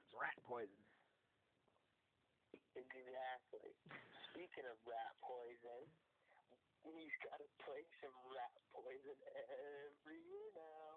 It's 0.00 0.12
rat 0.14 0.36
poison. 0.46 0.82
Exactly. 2.76 3.72
Speaking 4.32 4.64
of 4.70 4.76
rat 4.88 5.14
poison, 5.20 5.84
he's 6.90 7.14
got 7.22 7.38
to 7.38 7.48
play 7.62 7.86
some 8.02 8.14
rat 8.34 8.50
poison 8.74 9.18
every 9.86 10.18
year 10.26 10.48
now. 10.58 10.90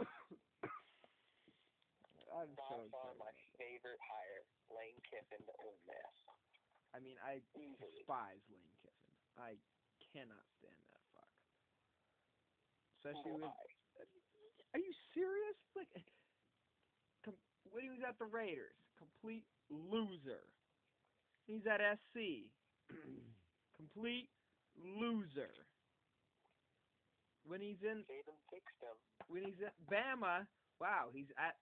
I'm 2.30 2.54
By 2.56 2.62
so 2.70 2.88
far 2.88 3.12
my 3.18 3.32
favorite 3.58 4.00
hire, 4.00 4.44
Lane 4.72 4.96
Kiffin 5.04 5.44
to 5.44 5.52
Ole 5.60 5.76
Miss. 5.84 6.16
I 6.94 6.98
mean, 7.02 7.18
I 7.20 7.42
Easily. 7.58 8.00
despise 8.00 8.40
Lane 8.48 8.72
Kiffin. 8.80 9.12
I 9.36 9.58
cannot 10.14 10.46
stand 10.58 10.80
that 10.90 11.04
fuck. 11.12 11.28
Especially 13.02 13.34
with. 13.34 13.50
Are 14.72 14.78
you 14.78 14.94
serious? 15.12 15.58
Like, 15.74 15.90
com- 17.24 17.34
when 17.74 17.82
he 17.82 17.90
was 17.90 18.00
at 18.06 18.18
the 18.18 18.26
Raiders, 18.30 18.78
complete 18.96 19.44
loser. 19.68 20.46
He's 21.46 21.66
at 21.66 21.80
SC, 21.82 22.46
complete 23.80 24.28
loser. 24.76 25.48
When 27.48 27.64
he's 27.64 27.80
in 27.80 28.04
Saban 28.04 28.36
fixed 28.52 28.76
him. 28.84 28.96
when 29.32 29.48
he's 29.48 29.64
at 29.64 29.72
Bama, 29.88 30.44
wow, 30.76 31.08
he's 31.16 31.32
at 31.40 31.56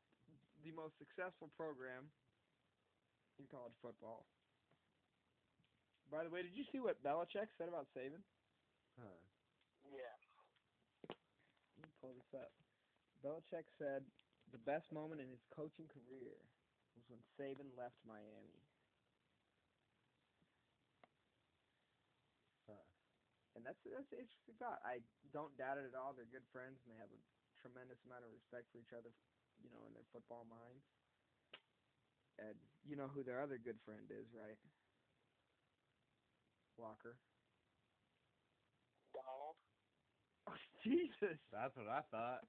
the 0.67 0.75
most 0.75 0.99
successful 0.99 1.47
program 1.55 2.11
in 3.39 3.47
college 3.47 3.79
football. 3.79 4.27
By 6.11 6.27
the 6.27 6.33
way, 6.35 6.43
did 6.43 6.59
you 6.59 6.67
see 6.75 6.83
what 6.83 6.99
Belichick 7.07 7.55
said 7.55 7.71
about 7.71 7.87
Saban? 7.95 8.25
Huh. 8.99 9.23
Yeah. 9.87 10.19
Let 11.07 11.87
me 11.87 11.93
pull 12.03 12.19
this 12.19 12.33
up. 12.35 12.51
Belichick 13.23 13.71
said 13.79 14.03
the 14.51 14.63
best 14.67 14.91
moment 14.91 15.23
in 15.23 15.31
his 15.31 15.45
coaching 15.55 15.87
career 15.87 16.35
was 16.99 17.07
when 17.07 17.23
Saban 17.39 17.71
left 17.79 17.97
Miami. 18.03 18.59
And 23.59 23.67
that's 23.67 23.83
that's 23.83 24.07
an 24.15 24.23
interesting 24.23 24.55
thought. 24.63 24.79
I 24.87 25.03
don't 25.35 25.51
doubt 25.59 25.83
it 25.83 25.91
at 25.91 25.99
all. 25.99 26.15
They're 26.15 26.31
good 26.31 26.47
friends 26.55 26.79
and 26.87 26.95
they 26.95 27.01
have 27.03 27.11
a 27.11 27.21
tremendous 27.59 27.99
amount 28.07 28.23
of 28.23 28.31
respect 28.31 28.71
for 28.71 28.79
each 28.79 28.95
other, 28.95 29.11
you 29.59 29.67
know, 29.75 29.83
in 29.91 29.93
their 29.99 30.07
football 30.15 30.47
minds. 30.47 30.87
And 32.39 32.55
you 32.87 32.95
know 32.95 33.11
who 33.11 33.27
their 33.27 33.43
other 33.43 33.59
good 33.59 33.83
friend 33.83 34.07
is, 34.15 34.31
right? 34.31 34.55
Walker. 36.79 37.19
Donald. 39.13 39.57
Oh, 40.49 40.57
Jesus. 40.83 41.37
That's 41.53 41.77
what 41.77 41.89
I 41.93 42.01
thought. 42.09 42.41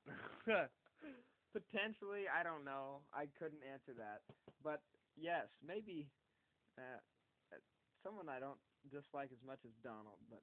Potentially, 1.51 2.31
I 2.31 2.43
don't 2.47 2.63
know. 2.63 3.03
I 3.11 3.27
couldn't 3.35 3.59
answer 3.67 3.91
that. 3.99 4.23
But 4.63 4.79
yes, 5.17 5.51
maybe 5.59 6.07
uh, 6.79 7.03
uh, 7.51 7.59
someone 8.03 8.29
I 8.29 8.39
don't 8.39 8.59
dislike 8.87 9.35
as 9.35 9.43
much 9.43 9.59
as 9.67 9.75
Donald, 9.83 10.23
but 10.31 10.39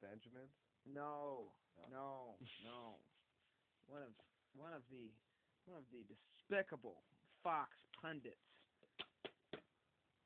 Benjamin? 0.00 0.48
no, 0.88 1.52
no, 1.90 2.36
no. 2.64 2.96
One 3.88 4.02
of 4.02 4.12
one 4.54 4.72
of 4.72 4.82
the 4.90 5.10
one 5.66 5.78
of 5.78 5.84
the 5.90 6.02
despicable 6.06 7.02
Fox 7.42 7.70
pundits, 8.00 8.38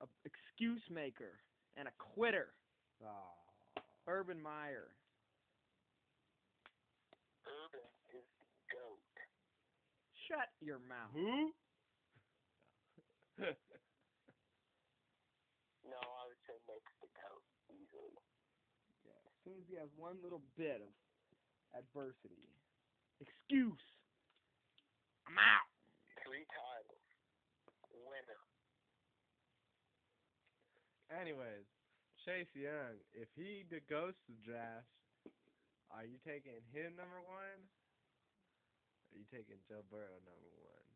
a 0.00 0.06
excuse 0.24 0.82
maker 0.90 1.40
and 1.76 1.88
a 1.88 1.92
quitter, 1.98 2.52
Oh. 3.02 3.32
Urban 4.06 4.40
Meyer. 4.40 4.92
Urban 7.48 7.88
is 8.12 8.28
the 8.36 8.48
goat. 8.68 9.14
Shut 10.28 10.48
your 10.60 10.78
mouth. 10.84 11.12
Who? 11.16 11.52
No, 15.84 16.00
I 16.00 16.22
would 16.32 16.40
say 16.48 16.56
Nick's 16.64 16.96
the 17.04 17.12
goat 17.12 17.44
easily. 17.68 18.16
Yeah, 19.04 19.20
as 19.28 19.33
soon 19.44 19.60
as 19.60 19.66
he 19.68 19.76
has 19.76 19.92
one 19.96 20.16
little 20.24 20.42
bit 20.56 20.80
of 20.80 20.90
adversity, 21.76 22.48
excuse, 23.20 23.84
I'm 25.28 25.36
out. 25.38 25.68
Three 26.24 26.44
times. 26.48 26.92
Winner. 27.92 28.40
Anyways, 31.12 31.68
Chase 32.24 32.48
Young, 32.56 32.96
if 33.12 33.28
he 33.36 33.64
d- 33.68 33.84
goes 33.88 34.16
to 34.24 34.32
the 34.32 34.42
draft, 34.44 34.88
are 35.92 36.04
you 36.04 36.16
taking 36.24 36.56
him 36.72 36.96
number 36.96 37.20
one? 37.28 37.60
Or 39.12 39.14
are 39.14 39.18
you 39.20 39.28
taking 39.30 39.60
Joe 39.68 39.84
Burrow 39.92 40.18
number 40.24 40.50
one? 40.64 40.86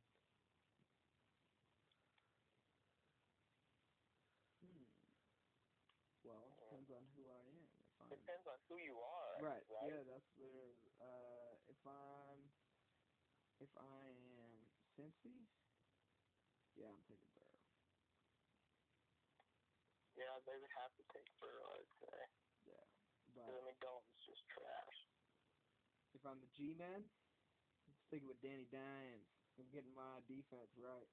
Hmm. 4.64 4.84
Well, 6.24 6.42
it 6.50 6.54
depends 6.58 6.90
on 6.90 7.04
who 7.14 7.24
I 7.30 7.42
am. 7.46 7.62
If 7.78 7.96
I'm 8.02 8.10
Depends 8.10 8.37
on 8.48 8.60
who 8.68 8.76
you 8.78 8.96
are. 9.00 9.36
right, 9.42 9.64
Right. 9.68 9.88
yeah, 9.92 10.02
that's 10.04 10.30
where. 10.36 10.72
Uh, 11.00 11.54
if 11.68 11.80
I'm, 11.86 12.40
if 13.60 13.70
I 13.76 14.08
am 14.08 14.72
Cincy, 14.96 15.46
yeah, 16.74 16.88
I'm 16.90 17.02
taking 17.02 17.28
Burrow. 17.34 17.62
Yeah, 20.16 20.34
they 20.46 20.56
would 20.58 20.74
have 20.82 20.92
to 20.96 21.04
take 21.14 21.28
Burrow, 21.38 21.70
I'd 21.78 21.92
say. 22.02 22.18
Yeah, 22.66 22.84
but 23.46 23.54
I 23.54 23.60
mean, 23.66 23.78
Dalton's 23.80 24.24
just 24.26 24.42
trash. 24.48 24.98
if 26.14 26.24
I'm 26.26 26.40
the 26.40 26.48
G-man, 26.58 27.04
I'm 27.86 27.94
sticking 28.06 28.26
with 28.28 28.40
Danny 28.40 28.66
Dimes. 28.66 29.28
I'm 29.58 29.70
getting 29.70 29.94
my 29.94 30.20
defense 30.26 30.70
right. 30.76 31.08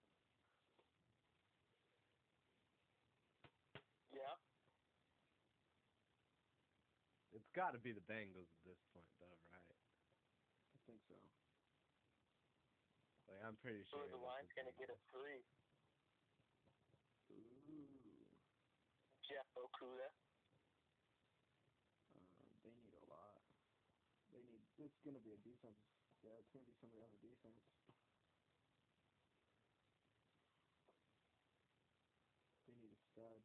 Yeah. 4.12 4.36
It's 7.32 7.45
got 7.56 7.72
to 7.72 7.80
be 7.80 7.92
the 7.96 8.04
Bengals 8.04 8.52
at 8.52 8.62
this 8.68 8.78
point, 8.92 9.08
though, 9.20 9.40
right? 9.48 9.76
I 10.76 10.78
think 10.86 11.02
so. 11.08 11.16
Like 13.28 13.42
I'm 13.44 13.56
pretty 13.58 13.84
So 13.90 13.98
sure. 13.98 14.08
the 14.08 14.18
line's 14.18 14.52
going 14.54 14.68
to 14.68 14.74
get 14.78 14.90
a 14.90 14.98
three. 15.10 15.46
Ooh. 17.32 18.26
Jeff 19.28 19.48
Okudah. 19.58 20.12
Uh, 22.16 22.56
they 22.64 22.72
need 22.72 22.94
a 22.94 23.06
lot. 23.06 23.42
They 24.32 24.42
need. 24.44 24.62
It's 24.78 25.00
gonna 25.04 25.20
be 25.20 25.34
a 25.34 25.38
defense. 25.38 25.80
Yeah, 26.22 26.32
it's 26.40 26.50
gonna 26.52 26.66
be 26.66 26.74
somebody 26.80 27.02
on 27.04 27.12
the 27.12 27.18
defense. 27.18 27.62
They 32.68 32.74
need 32.76 32.92
a 32.92 32.98
stud. 33.12 33.42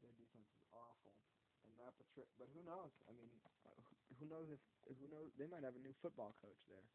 Their 0.00 0.12
defense 0.12 0.48
is 0.52 0.60
awful, 0.72 1.14
and 1.74 1.82
Matt 1.82 1.94
But 2.38 2.48
who 2.54 2.62
knows? 2.62 2.94
I 3.08 3.12
mean, 3.12 3.26
who- 3.30 4.14
who 4.18 4.26
knows 4.26 4.46
if 4.50 4.60
who 4.98 5.08
knows? 5.08 5.34
They 5.34 5.46
might 5.46 5.64
have 5.64 5.74
a 5.74 5.82
new 5.82 5.94
football 5.94 6.34
coach 6.40 6.62
there. 6.70 6.86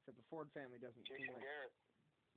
Except 0.00 0.16
the 0.16 0.24
Ford 0.32 0.50
family 0.52 0.78
doesn't 0.78 1.04
Jason 1.04 1.28
like. 1.34 1.42
Garrett. 1.42 1.72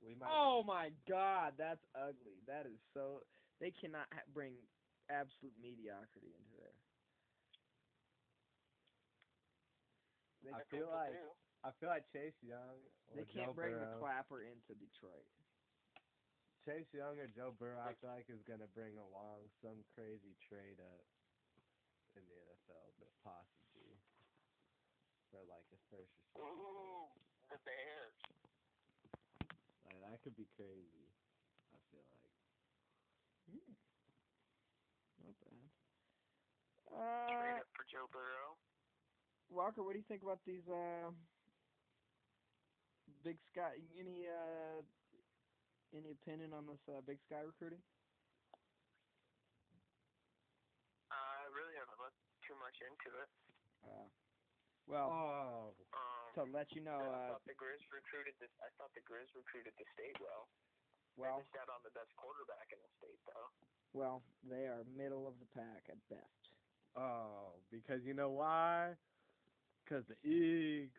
We 0.00 0.14
might. 0.14 0.28
Oh 0.30 0.62
my 0.62 0.90
God, 1.08 1.56
that's 1.56 1.82
ugly. 1.94 2.42
That 2.46 2.66
is 2.66 2.78
so. 2.92 3.24
They 3.58 3.70
cannot 3.70 4.12
ha- 4.12 4.28
bring 4.28 4.68
absolute 5.08 5.56
mediocrity 5.58 6.34
into 6.36 6.56
there. 6.60 6.76
They, 10.44 10.52
I 10.52 10.62
feel 10.70 10.86
like 10.90 11.12
too. 11.16 11.32
I 11.64 11.70
feel 11.80 11.88
like 11.88 12.06
Chase 12.12 12.36
Young 12.42 12.78
or 13.08 13.16
they 13.16 13.24
can't 13.24 13.50
Joe 13.50 13.54
bring 13.54 13.74
Burrow. 13.74 13.94
the 13.94 13.98
clapper 13.98 14.42
into 14.42 14.74
Detroit. 14.74 15.26
Chase 16.66 16.90
Young 16.90 17.14
or 17.22 17.30
Joe 17.30 17.54
Burrow, 17.54 17.78
I 17.78 17.94
feel 18.02 18.10
like 18.10 18.26
is 18.26 18.42
gonna 18.42 18.66
bring 18.74 18.98
along 18.98 19.46
some 19.62 19.86
crazy 19.94 20.34
trade 20.50 20.82
up 20.82 21.06
in 22.18 22.26
the 22.26 22.34
NFL, 22.42 22.90
but 22.98 23.06
possibly 23.22 23.94
for 25.30 25.38
like 25.46 25.62
a 25.70 25.78
first 25.94 26.10
or 26.18 26.26
something. 26.34 26.58
Ooh, 26.58 27.06
the 27.54 27.58
Bears. 27.62 28.18
Like 29.86 30.02
that 30.02 30.18
could 30.26 30.34
be 30.34 30.50
crazy. 30.58 31.06
I 31.70 31.78
feel 31.94 32.02
like. 32.02 32.34
Hmm. 33.46 33.72
Not 35.22 35.38
bad. 35.38 35.70
Trade 37.30 37.62
Uh, 37.62 37.62
up 37.62 37.70
for 37.78 37.86
Joe 37.86 38.10
Burrow. 38.10 38.58
Walker, 39.54 39.86
what 39.86 39.94
do 39.94 40.02
you 40.02 40.08
think 40.10 40.26
about 40.26 40.42
these 40.42 40.66
uh, 40.66 41.14
Big 43.22 43.38
Sky? 43.54 43.78
Any 43.94 44.26
uh, 44.26 44.82
any 45.94 46.12
opinion 46.12 46.50
on 46.56 46.66
this 46.66 46.80
uh, 46.90 47.00
Big 47.06 47.18
Sky 47.28 47.42
recruiting? 47.46 47.82
I 51.10 51.46
really 51.54 51.74
haven't 51.78 51.98
looked 52.02 52.18
too 52.44 52.56
much 52.58 52.76
into 52.82 53.08
it. 53.22 53.30
Uh, 53.86 54.08
Well, 54.86 55.08
Oh. 55.10 55.74
Um, 55.94 56.28
to 56.36 56.42
let 56.52 56.68
you 56.76 56.82
know, 56.84 57.00
I 57.00 57.32
uh, 57.32 57.40
thought 57.40 57.46
the 57.48 57.56
Grizz 57.56 57.80
recruited 57.90 58.36
this. 58.42 58.52
I 58.60 58.68
thought 58.76 58.92
the 58.92 59.00
Grizz 59.08 59.32
recruited 59.32 59.72
the 59.80 59.86
state 59.96 60.14
well. 60.20 60.46
well, 61.16 61.40
they 61.40 61.48
missed 61.48 61.56
out 61.58 61.70
on 61.72 61.80
the 61.82 61.94
best 61.96 62.12
quarterback 62.20 62.68
in 62.74 62.78
the 62.82 62.92
state, 63.00 63.20
though. 63.24 63.48
well, 63.96 64.20
they 64.44 64.68
are 64.68 64.84
middle 64.92 65.24
of 65.26 65.34
the 65.40 65.48
pack 65.56 65.88
at 65.88 65.96
best. 66.12 66.42
Oh, 66.96 67.56
because 67.72 68.04
you 68.04 68.12
know 68.12 68.28
why? 68.30 68.92
Because 69.84 70.04
the 70.12 70.18
Eagles 70.28 70.92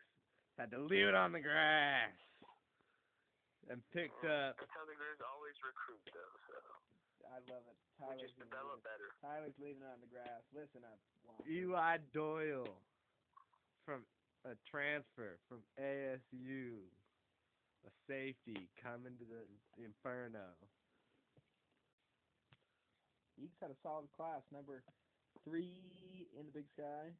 had 0.58 0.70
to 0.74 0.78
leave 0.82 1.06
it 1.06 1.14
on 1.14 1.30
the 1.32 1.40
grass 1.40 2.10
and 3.68 3.84
picked 3.92 4.24
up. 4.24 4.56
That's 4.56 4.72
how 4.72 4.84
the 4.88 4.96
Grizz 4.96 5.20
always 5.20 5.56
recruit, 5.60 6.02
though. 6.12 6.34
So 6.48 6.56
I 7.28 7.38
love 7.52 7.64
it. 7.68 7.76
we 8.00 8.04
Tyler's 8.04 8.20
just 8.24 8.38
develop 8.40 8.80
leave 8.80 8.88
better. 8.88 9.08
Tyler's 9.20 9.56
leaving 9.60 9.84
it 9.84 9.90
on 9.92 10.00
the 10.00 10.10
grass. 10.10 10.42
Listen 10.52 10.82
up. 10.84 10.98
Walker. 11.28 11.44
Eli 11.44 11.98
Doyle 12.12 12.72
from 13.84 14.04
a 14.44 14.56
transfer 14.70 15.36
from 15.48 15.60
ASU, 15.76 16.88
a 17.84 17.90
safety 18.08 18.68
coming 18.80 19.16
to 19.20 19.26
the 19.28 19.44
Inferno. 19.84 20.56
Eagles 23.36 23.60
had 23.60 23.70
a 23.70 23.78
solid 23.82 24.10
class. 24.16 24.42
Number 24.50 24.82
three 25.44 26.26
in 26.38 26.46
the 26.46 26.52
Big 26.52 26.66
Sky. 26.74 27.14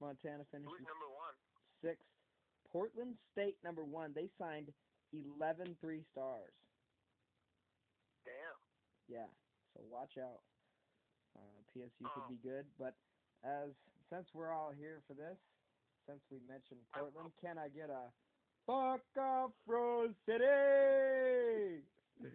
Montana 0.00 0.46
finished 0.52 0.70
number 0.70 1.10
one? 1.10 1.34
sixth. 1.82 2.06
Portland 2.70 3.16
State 3.32 3.56
number 3.64 3.82
one. 3.82 4.12
They 4.14 4.28
signed 4.38 4.70
11 5.12 5.76
three 5.80 6.04
stars. 6.12 6.52
Damn. 8.24 8.58
Yeah, 9.08 9.26
so 9.74 9.80
watch 9.90 10.18
out. 10.18 10.40
Uh, 11.36 11.40
PSU 11.74 12.04
could 12.14 12.28
be 12.28 12.36
good, 12.42 12.66
but 12.78 12.94
as 13.44 13.70
since 14.10 14.26
we're 14.34 14.52
all 14.52 14.72
here 14.72 15.00
for 15.06 15.14
this, 15.14 15.38
since 16.06 16.20
we 16.30 16.38
mentioned 16.48 16.80
Portland, 16.92 17.32
can 17.40 17.58
I 17.58 17.68
get 17.68 17.88
a 17.90 18.12
fuck 18.66 19.00
off 19.16 19.52
Rose 19.66 20.14
City? 20.26 21.84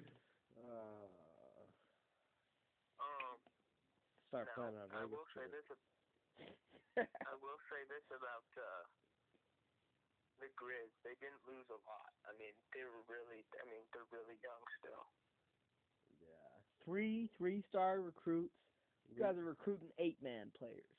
Uh, 0.63 1.09
Um, 3.03 3.37
start 4.31 4.47
now, 4.47 4.55
playing 4.55 4.77
on 4.77 4.87
I 4.95 5.03
Vegas. 5.03 5.11
will 5.11 5.27
say 5.35 5.45
this. 5.51 5.67
I 7.27 7.33
will 7.43 7.59
say 7.69 7.83
this 7.91 8.05
about 8.15 8.47
uh, 8.55 8.83
the 10.43 10.51
Grizz. 10.59 10.91
They 11.07 11.15
didn't 11.23 11.39
lose 11.47 11.65
a 11.71 11.79
lot. 11.87 12.11
I 12.27 12.35
mean, 12.35 12.51
they 12.75 12.83
were 12.83 13.07
really. 13.07 13.47
I 13.55 13.63
mean, 13.71 13.83
they're 13.95 14.11
really 14.11 14.35
young 14.43 14.63
still. 14.83 15.07
Yeah. 16.19 16.51
Three 16.83 17.31
three 17.39 17.63
star 17.71 18.03
recruits. 18.03 18.59
You 19.07 19.23
guys 19.23 19.39
are 19.39 19.47
mm-hmm. 19.47 19.55
recruiting 19.55 19.91
eight 19.99 20.19
man 20.19 20.51
players. 20.59 20.93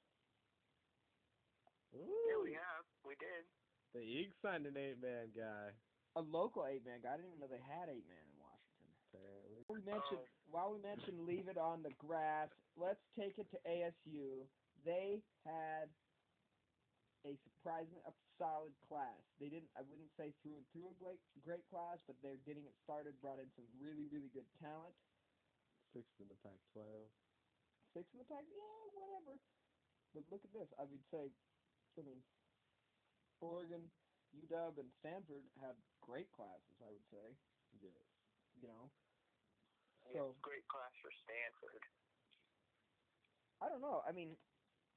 Yeah, 1.94 2.42
we 2.42 2.58
have. 2.58 2.82
We 3.06 3.14
did. 3.22 3.46
the 3.94 4.02
Eagles 4.02 4.34
signed 4.42 4.66
an 4.66 4.74
eight-man 4.74 5.30
guy. 5.30 5.70
A 6.18 6.22
local 6.22 6.66
eight 6.66 6.82
man 6.82 6.98
guy. 7.02 7.14
I 7.14 7.16
didn't 7.18 7.30
even 7.30 7.40
know 7.42 7.50
they 7.50 7.62
had 7.62 7.86
eight 7.86 8.06
man 8.10 8.24
in 8.26 8.36
Washington. 8.42 8.90
Apparently. 9.10 9.62
We 9.70 9.78
mentioned 9.86 10.26
Oh. 10.26 10.50
while 10.50 10.70
we 10.74 10.82
mentioned 10.82 11.22
leave 11.22 11.46
it 11.46 11.58
on 11.58 11.82
the 11.82 11.94
grass. 12.02 12.50
Let's 12.74 13.02
take 13.14 13.38
it 13.38 13.46
to 13.54 13.58
ASU. 13.62 14.46
They 14.82 15.22
had 15.46 15.90
a 17.24 17.32
surprising, 17.40 18.00
a 18.04 18.12
solid 18.36 18.72
class. 18.88 19.20
They 19.40 19.48
didn't. 19.48 19.72
I 19.76 19.82
wouldn't 19.82 20.12
say 20.16 20.32
through 20.44 20.60
and 20.60 20.66
through 20.72 20.92
a 20.92 20.96
great, 21.00 21.20
great 21.40 21.64
class, 21.72 21.98
but 22.06 22.16
they're 22.20 22.40
getting 22.44 22.64
it 22.68 22.76
started. 22.84 23.16
Brought 23.20 23.40
in 23.40 23.48
some 23.56 23.66
really, 23.80 24.06
really 24.12 24.28
good 24.28 24.46
talent. 24.60 24.94
Sixth 25.96 26.20
in 26.20 26.28
the 26.28 26.36
Pac-12. 26.42 27.08
Six 27.94 28.04
in 28.12 28.18
the 28.18 28.26
pack, 28.26 28.42
yeah, 28.50 28.84
whatever. 28.90 29.38
But 30.12 30.26
look 30.30 30.42
at 30.42 30.52
this. 30.52 30.66
I 30.78 30.82
would 30.82 31.04
say, 31.14 31.30
I 31.96 32.02
mean, 32.02 32.18
Oregon, 33.38 33.86
UW, 34.34 34.82
and 34.82 34.90
Stanford 34.98 35.46
had 35.62 35.78
great 36.02 36.26
classes. 36.34 36.74
I 36.82 36.90
would 36.90 37.06
say, 37.14 37.26
Yes. 37.78 37.94
you 38.58 38.66
know. 38.66 38.90
Yeah, 40.10 40.18
So 40.18 40.34
great 40.42 40.66
class 40.66 40.90
for 40.98 41.10
Stanford. 41.22 41.82
I 43.62 43.68
don't 43.70 43.80
know. 43.80 44.02
I 44.02 44.10
mean, 44.12 44.34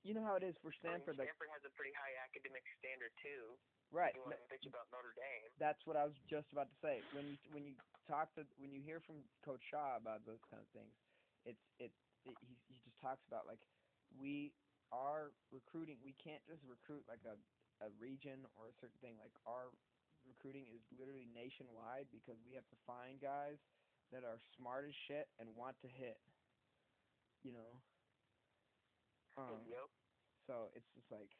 you 0.07 0.15
know 0.15 0.23
how 0.23 0.39
it 0.39 0.45
is 0.47 0.55
for 0.63 0.71
I 0.71 0.71
mean, 0.71 1.03
Stanford. 1.03 1.19
Like, 1.19 1.27
Stanford 1.27 1.51
has 1.51 1.67
a 1.67 1.73
pretty 1.75 1.91
high 1.91 2.15
academic 2.23 2.63
standard 2.79 3.11
too. 3.19 3.59
right. 3.91 4.15
You 4.15 4.23
want 4.23 4.39
to 4.39 4.47
bitch 4.47 4.63
about 4.63 4.87
Notre 4.95 5.11
Dame? 5.19 5.51
That's 5.59 5.83
what 5.83 5.99
I 5.99 6.07
was 6.07 6.15
just 6.31 6.47
about 6.55 6.71
to 6.71 6.77
say. 6.79 7.03
When 7.11 7.27
you 7.27 7.35
when 7.51 7.67
you 7.67 7.75
talk 8.07 8.31
to 8.39 8.47
when 8.55 8.71
you 8.71 8.79
hear 8.79 9.03
from 9.03 9.19
Coach 9.43 9.59
Shaw 9.67 9.99
about 9.99 10.23
those 10.23 10.39
kind 10.47 10.63
of 10.63 10.69
things, 10.71 10.95
it's 11.43 11.59
it, 11.83 11.91
it 12.23 12.39
he 12.39 12.55
he 12.71 12.79
just 12.87 12.95
talks 13.03 13.19
about 13.27 13.43
like 13.43 13.59
we 14.15 14.55
are 14.95 15.35
recruiting. 15.51 15.99
We 15.99 16.15
can't 16.15 16.41
just 16.47 16.63
recruit 16.63 17.03
like 17.11 17.27
a 17.27 17.35
a 17.83 17.91
region 17.99 18.47
or 18.55 18.71
a 18.71 18.75
certain 18.79 18.97
thing. 19.03 19.19
Like 19.19 19.35
our 19.43 19.75
recruiting 20.23 20.71
is 20.71 20.79
literally 20.95 21.27
nationwide 21.35 22.07
because 22.15 22.39
we 22.47 22.55
have 22.55 22.67
to 22.71 22.79
find 22.87 23.19
guys 23.19 23.59
that 24.15 24.23
are 24.23 24.39
smart 24.55 24.87
as 24.87 24.95
shit 25.11 25.27
and 25.35 25.51
want 25.51 25.75
to 25.83 25.91
hit. 25.91 26.15
You 27.43 27.51
know. 27.51 27.83
Um, 29.37 29.67
yep. 29.67 29.89
so 30.47 30.71
it's 30.73 30.93
just 30.95 31.11
like 31.11 31.31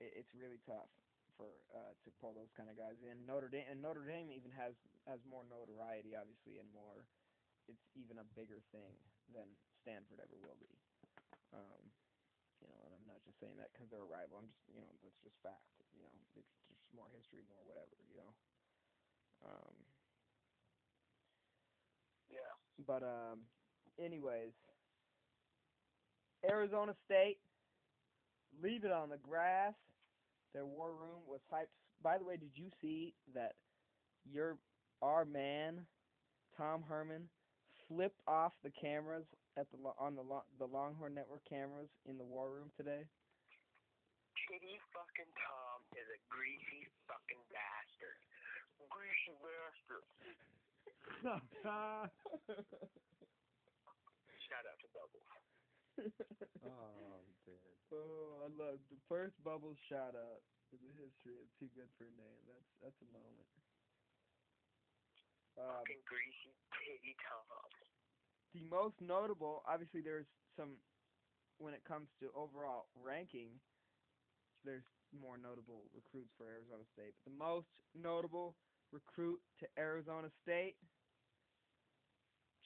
it, 0.00 0.12
it's 0.16 0.34
really 0.34 0.58
tough 0.58 0.90
for 1.36 1.66
uh, 1.74 1.94
to 2.04 2.10
pull 2.12 2.34
those 2.34 2.52
kind 2.52 2.70
of 2.70 2.76
guys 2.76 3.02
in. 3.02 3.26
Notre 3.26 3.48
Dame 3.48 3.66
and 3.68 3.82
Notre 3.82 4.06
Dame 4.06 4.30
even 4.32 4.52
has 4.52 4.74
has 5.06 5.24
more 5.24 5.44
notoriety, 5.44 6.14
obviously, 6.14 6.58
and 6.58 6.70
more. 6.70 7.10
It's 7.68 7.82
even 7.94 8.18
a 8.18 8.24
bigger 8.24 8.60
thing 8.60 9.12
than 9.28 9.56
Stanford 9.82 10.20
ever 10.20 10.36
will 10.38 10.56
be. 10.56 10.80
Um, 11.52 11.92
you 12.60 12.68
know, 12.68 12.82
and 12.84 12.94
I'm 12.94 13.06
not 13.06 13.22
just 13.24 13.38
saying 13.38 13.56
that 13.58 13.72
because 13.72 13.90
they're 13.90 14.02
a 14.02 14.06
rival. 14.06 14.38
I'm 14.38 14.48
just, 14.48 14.68
you 14.68 14.80
know, 14.80 14.98
that's 15.02 15.22
just 15.22 15.36
fact. 15.42 15.80
You 15.92 16.02
know, 16.02 16.20
it's 16.22 16.34
just 16.34 16.92
more 16.92 17.08
history, 17.08 17.42
more 17.42 17.64
whatever. 17.64 17.96
You 18.08 18.16
know. 18.16 18.34
Um, 19.40 19.94
Yeah. 22.28 22.54
but 22.78 23.02
um, 23.02 23.52
anyways, 23.98 24.69
Arizona 26.48 26.94
State, 27.04 27.38
leave 28.62 28.84
it 28.84 28.92
on 28.92 29.10
the 29.10 29.18
grass. 29.18 29.74
Their 30.54 30.66
war 30.66 30.90
room 30.90 31.20
was 31.26 31.40
hyped. 31.52 31.72
By 32.02 32.18
the 32.18 32.24
way, 32.24 32.36
did 32.36 32.50
you 32.54 32.70
see 32.80 33.14
that 33.34 33.54
your 34.24 34.56
our 35.02 35.24
man 35.24 35.86
Tom 36.56 36.82
Herman 36.88 37.28
flipped 37.88 38.20
off 38.26 38.52
the 38.64 38.70
cameras 38.70 39.24
at 39.56 39.66
the 39.70 39.78
on 39.98 40.16
the 40.16 40.24
the 40.58 40.66
Longhorn 40.66 41.14
Network 41.14 41.44
cameras 41.48 41.88
in 42.08 42.18
the 42.18 42.24
war 42.24 42.50
room 42.50 42.70
today? 42.76 43.04
Kitty 44.48 44.80
fucking 44.90 45.30
Tom 45.38 45.78
is 45.94 46.08
a 46.10 46.18
greasy 46.32 46.88
fucking 47.06 47.42
bastard. 47.54 48.18
Greasy 48.90 49.36
bastard. 49.38 50.02
Shout 54.50 54.66
out 54.66 54.80
to 54.82 54.88
Bubbles. 54.90 55.30
Oh, 56.64 57.20
dude. 57.44 57.56
Oh, 57.92 58.46
I 58.46 58.48
love 58.54 58.78
the 58.88 59.00
first 59.10 59.34
Bubbles 59.42 59.76
shout 59.90 60.14
out 60.14 60.40
in 60.72 60.78
the 60.80 60.94
history 60.96 61.36
of 61.42 61.48
Too 61.58 61.68
Good 61.74 61.90
for 61.98 62.06
a 62.06 62.14
Name. 62.14 62.42
That's 62.46 62.70
that's 62.80 63.00
a 63.02 63.10
moment. 63.10 63.50
Um, 65.58 65.82
Fucking 65.82 66.04
greasy 66.06 66.54
titty 66.78 67.18
Tom. 67.26 67.42
the 68.54 68.64
most 68.70 68.96
notable, 69.02 69.60
obviously, 69.66 70.00
there's 70.00 70.30
some 70.56 70.78
when 71.58 71.74
it 71.74 71.84
comes 71.84 72.08
to 72.22 72.30
overall 72.32 72.88
ranking. 72.96 73.58
There's 74.64 74.86
more 75.10 75.36
notable 75.36 75.88
recruits 75.92 76.30
for 76.38 76.46
Arizona 76.46 76.86
State, 76.94 77.12
but 77.18 77.32
the 77.32 77.36
most 77.36 77.68
notable 77.98 78.54
recruit 78.92 79.40
to 79.58 79.66
Arizona 79.76 80.28
State, 80.44 80.76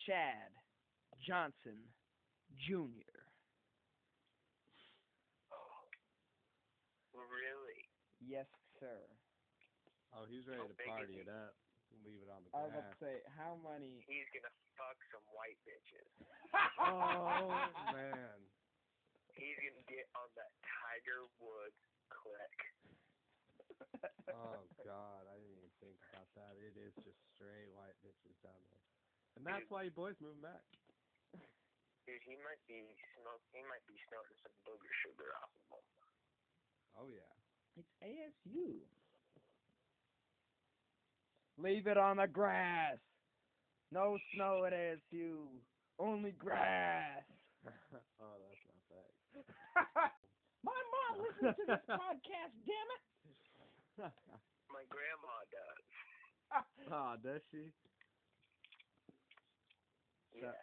Chad 0.04 0.52
Johnson 1.26 1.80
Jr. 2.60 3.24
Really? 7.14 7.80
Yes, 8.24 8.48
sir. 8.80 9.04
Oh, 10.16 10.24
he's 10.24 10.48
ready 10.48 10.64
How 10.64 10.72
to 10.72 10.88
party 10.88 11.20
it 11.20 11.28
up. 11.28 11.52
Leave 12.02 12.24
it 12.24 12.30
on 12.32 12.40
the 12.42 12.50
grass. 12.50 12.58
I 12.58 12.64
was 12.64 12.72
about 12.72 12.90
to 12.90 12.98
say, 12.98 13.14
how 13.36 13.52
many? 13.60 14.00
He's 14.08 14.26
gonna 14.32 14.50
fuck 14.74 14.98
some 15.12 15.22
white 15.36 15.60
bitches. 15.62 16.08
oh 16.80 17.52
man. 17.94 18.40
He's 19.36 19.58
gonna 19.60 19.86
get 19.86 20.08
on 20.16 20.26
that 20.40 20.50
Tiger 20.64 21.28
Woods 21.38 21.84
click. 22.08 22.58
Oh 24.32 24.64
god, 24.82 25.22
I 25.28 25.34
didn't 25.38 25.54
even 25.60 25.74
think 25.78 25.98
about 26.10 26.26
that. 26.34 26.56
It 26.58 26.74
is 26.80 26.94
just 27.04 27.20
straight 27.36 27.70
white 27.76 27.94
bitches 28.00 28.34
down 28.40 28.58
there, 28.72 28.86
and 29.36 29.42
that's 29.44 29.68
why 29.68 29.84
you 29.86 29.92
boys 29.94 30.16
moving 30.18 30.42
back. 30.42 30.64
Dude, 32.08 32.20
he 32.24 32.36
might 32.42 32.60
be 32.68 32.84
smoke. 33.16 33.44
He 33.52 33.60
might 33.64 33.84
be 33.86 33.96
snorting 34.08 34.36
some 34.44 34.56
booger 34.66 34.94
sugar 35.04 35.30
off 35.40 35.52
of 35.56 35.62
him. 35.70 35.84
Oh 36.94 37.08
yeah. 37.10 37.43
It's 37.76 37.94
ASU. 38.02 38.78
Leave 41.58 41.86
it 41.86 41.96
on 41.96 42.16
the 42.18 42.26
grass. 42.26 42.98
No 43.92 44.18
snow 44.34 44.64
at 44.66 44.72
ASU. 44.72 45.46
Only 45.98 46.32
grass. 46.32 47.22
oh, 47.66 48.34
that's 48.42 48.62
not 48.66 48.80
fact. 48.90 50.12
My 50.64 50.72
not 50.72 51.22
listening 51.22 51.54
to 51.54 51.64
this 51.66 51.86
podcast, 51.86 52.54
damn 52.66 52.90
it. 52.94 53.02
My 54.74 54.82
grandma 54.90 55.36
does. 55.54 55.84
oh, 56.90 57.14
does 57.22 57.42
she? 57.50 57.70
Yes. 60.34 60.58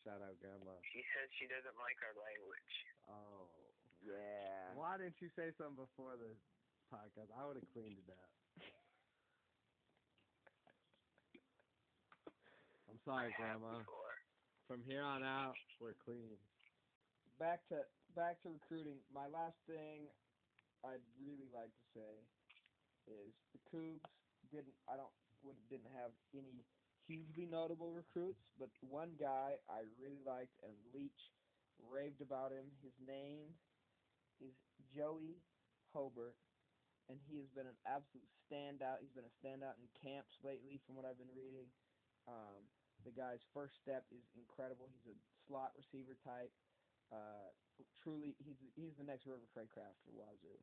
Shout 0.00 0.24
out, 0.24 0.32
Grandma. 0.40 0.72
She 0.96 1.04
says 1.12 1.28
she 1.36 1.44
doesn't 1.44 1.76
like 1.76 2.00
our 2.00 2.16
language. 2.16 2.72
Oh. 3.04 3.69
Yeah. 4.04 4.72
Why 4.74 4.96
didn't 4.96 5.20
you 5.20 5.28
say 5.36 5.52
something 5.56 5.76
before 5.76 6.16
the 6.16 6.32
podcast? 6.88 7.28
I 7.36 7.44
would 7.44 7.56
have 7.56 7.70
cleaned 7.72 8.00
it 8.00 8.08
up. 8.08 8.30
I'm 12.88 13.00
sorry, 13.04 13.32
Grandma. 13.36 13.78
before. 13.80 14.16
From 14.66 14.82
here 14.86 15.02
on 15.02 15.22
out, 15.24 15.58
we're 15.80 15.98
clean. 15.98 16.38
Back 17.38 17.66
to 17.68 17.82
back 18.14 18.40
to 18.42 18.50
recruiting. 18.50 19.00
My 19.10 19.26
last 19.26 19.56
thing 19.66 20.06
I'd 20.84 21.02
really 21.18 21.48
like 21.50 21.72
to 21.72 21.84
say 21.96 22.12
is 23.10 23.32
the 23.52 23.60
Cougs 23.66 24.04
didn't 24.52 24.76
I 24.86 24.96
don't 24.96 25.12
would 25.42 25.56
didn't 25.68 25.90
have 25.96 26.12
any 26.36 26.62
hugely 27.08 27.46
notable 27.50 27.90
recruits, 27.90 28.42
but 28.58 28.70
one 28.84 29.16
guy 29.18 29.58
I 29.66 29.82
really 29.98 30.22
liked 30.22 30.54
and 30.62 30.74
Leach 30.94 31.32
raved 31.90 32.20
about 32.22 32.52
him. 32.52 32.70
His 32.84 32.94
name 33.02 33.50
is 34.40 34.56
Joey 34.90 35.40
Hobert, 35.92 36.36
and 37.08 37.20
he 37.28 37.38
has 37.38 37.48
been 37.52 37.68
an 37.68 37.78
absolute 37.86 38.26
standout. 38.48 39.04
He's 39.04 39.14
been 39.14 39.28
a 39.28 39.36
standout 39.38 39.78
in 39.78 39.86
camps 40.00 40.40
lately, 40.42 40.80
from 40.84 40.96
what 40.96 41.04
I've 41.04 41.20
been 41.20 41.32
reading. 41.36 41.68
Um, 42.26 42.66
the 43.04 43.14
guy's 43.14 43.40
first 43.56 43.80
step 43.80 44.04
is 44.12 44.24
incredible. 44.36 44.88
He's 44.92 45.08
a 45.08 45.16
slot 45.48 45.72
receiver 45.76 46.16
type. 46.20 46.52
Uh, 47.08 47.50
truly, 48.04 48.36
he's 48.38 48.60
he's 48.76 48.94
the 49.00 49.06
next 49.06 49.26
River 49.26 49.48
Cracraft 49.50 49.98
for 50.04 50.12
Wazoo. 50.14 50.60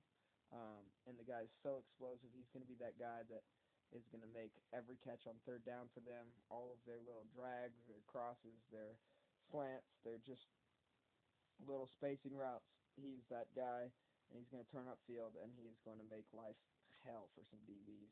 Um, 0.54 0.88
and 1.10 1.20
the 1.20 1.28
guy's 1.28 1.52
so 1.60 1.82
explosive. 1.84 2.32
He's 2.32 2.48
going 2.56 2.64
to 2.64 2.72
be 2.72 2.80
that 2.80 2.96
guy 2.96 3.28
that 3.28 3.44
is 3.92 4.08
going 4.08 4.24
to 4.24 4.32
make 4.32 4.56
every 4.72 4.96
catch 5.04 5.28
on 5.28 5.36
third 5.44 5.68
down 5.68 5.92
for 5.92 6.00
them. 6.08 6.32
All 6.48 6.72
of 6.72 6.80
their 6.88 7.04
little 7.04 7.28
drags, 7.36 7.84
their 7.88 8.04
crosses, 8.08 8.64
their 8.72 8.96
slants, 9.52 9.92
they're 10.08 10.24
just 10.24 10.48
little 11.60 11.88
spacing 11.88 12.36
routes. 12.36 12.77
He's 12.98 13.22
that 13.30 13.54
guy, 13.54 13.94
and 14.30 14.40
he's 14.42 14.50
going 14.50 14.66
to 14.66 14.72
turn 14.72 14.88
upfield, 14.90 15.38
and 15.38 15.54
he's 15.54 15.78
going 15.86 16.00
to 16.00 16.04
make 16.10 16.26
life 16.34 16.58
hell 17.06 17.30
for 17.36 17.46
some 17.46 17.60
DBs, 17.70 18.10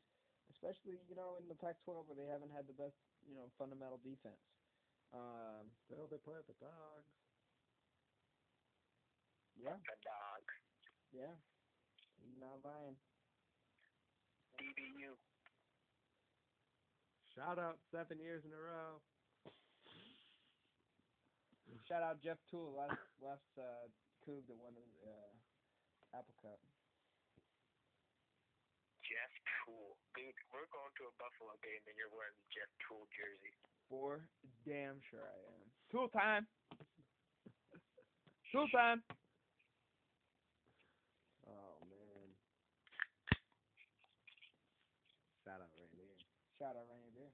especially 0.54 0.96
you 1.10 1.14
know 1.18 1.36
in 1.36 1.48
the 1.48 1.56
Pac-12 1.58 2.06
where 2.06 2.14
they 2.16 2.30
haven't 2.30 2.50
had 2.54 2.66
the 2.66 2.72
best 2.72 2.94
you 3.26 3.34
know 3.34 3.50
fundamental 3.58 3.98
defense. 3.98 4.40
Um, 5.12 5.70
Still, 5.84 6.06
they 6.08 6.18
play 6.18 6.38
at 6.38 6.46
the 6.46 6.54
dogs. 6.54 7.10
yeah, 9.56 9.76
The 9.76 9.98
dog. 10.06 10.42
yeah, 11.10 11.34
he's 12.22 12.38
not 12.38 12.62
lying. 12.62 12.96
DBU. 14.58 15.18
Shout 17.34 17.58
out 17.58 17.78
seven 17.90 18.18
years 18.18 18.44
in 18.44 18.52
a 18.52 18.56
row. 18.56 19.02
Shout 21.88 22.02
out 22.02 22.20
Jeff 22.22 22.38
Tuel, 22.50 22.72
last 22.72 22.98
last 23.20 23.58
uh, 23.58 23.88
Coug 24.26 24.42
that 24.50 24.58
won 24.58 24.74
the 24.74 24.90
uh, 25.06 26.18
Apple 26.18 26.34
Cup. 26.42 26.58
Jeff 29.06 29.30
Tuel. 29.62 29.94
Dude, 30.18 30.34
we're 30.50 30.66
going 30.74 30.90
to 30.98 31.06
a 31.06 31.14
Buffalo 31.14 31.54
game 31.62 31.78
and 31.86 31.94
you're 31.94 32.10
wearing 32.10 32.34
the 32.34 32.50
Jeff 32.50 32.66
Tuel 32.82 33.06
jersey. 33.14 33.54
For 33.86 34.26
damn 34.66 34.98
sure 35.06 35.22
I 35.22 35.38
am. 35.46 35.62
Tool 35.94 36.10
time. 36.10 36.50
Tool 38.50 38.66
time. 38.74 39.06
Oh 41.46 41.78
man. 41.86 42.26
Shout 45.46 45.62
out 45.62 45.70
Randy. 45.78 46.10
Shout 46.58 46.74
out 46.74 46.90
Beer. 47.14 47.30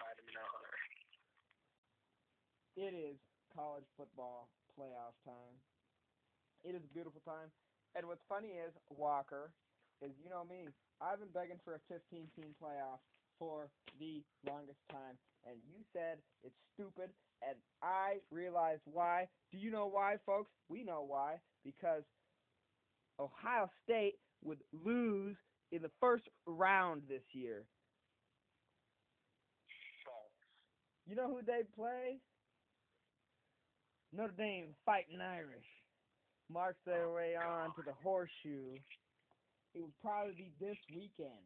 Vitamin 0.00 0.36
R. 0.40 0.72
It 2.80 2.96
is 2.96 3.20
college 3.52 3.84
football 4.00 4.48
playoff 4.78 5.14
time. 5.24 5.56
It 6.64 6.74
is 6.74 6.84
a 6.84 6.88
beautiful 6.94 7.20
time. 7.24 7.50
And 7.94 8.06
what's 8.06 8.24
funny 8.28 8.48
is 8.56 8.72
Walker 8.90 9.52
is 10.00 10.12
you 10.22 10.30
know 10.30 10.44
me. 10.44 10.68
I've 11.00 11.18
been 11.18 11.32
begging 11.32 11.58
for 11.64 11.74
a 11.74 11.80
15 11.88 12.28
team 12.34 12.54
playoff 12.62 13.00
for 13.38 13.70
the 13.98 14.22
longest 14.46 14.78
time, 14.90 15.18
and 15.44 15.56
you 15.66 15.82
said 15.92 16.18
it's 16.42 16.56
stupid, 16.74 17.10
and 17.42 17.56
I 17.82 18.20
realized 18.30 18.82
why. 18.86 19.28
Do 19.50 19.58
you 19.58 19.70
know 19.70 19.86
why, 19.86 20.16
folks? 20.24 20.50
We 20.68 20.84
know 20.84 21.02
why. 21.02 21.40
Because 21.64 22.04
Ohio 23.18 23.68
State 23.84 24.18
would 24.42 24.62
lose 24.72 25.36
in 25.70 25.82
the 25.82 25.90
first 26.00 26.28
round 26.46 27.02
this 27.08 27.22
year. 27.32 27.66
You 31.06 31.14
know 31.16 31.28
who 31.28 31.42
they 31.42 31.62
play? 31.64 32.20
Notre 34.12 34.36
Dame 34.36 34.76
Fighting 34.84 35.20
Irish. 35.20 35.66
March 36.52 36.76
their 36.84 37.08
way 37.10 37.34
on 37.36 37.72
to 37.76 37.82
the 37.82 37.94
horseshoe. 38.04 38.76
It 39.74 39.80
would 39.80 39.96
probably 40.04 40.34
be 40.36 40.52
this 40.60 40.76
weekend. 40.92 41.40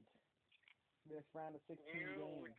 This 1.06 1.22
round 1.30 1.54
of 1.54 1.62
16 1.70 1.78
You 1.94 2.18
games. 2.18 2.42
would, 2.42 2.58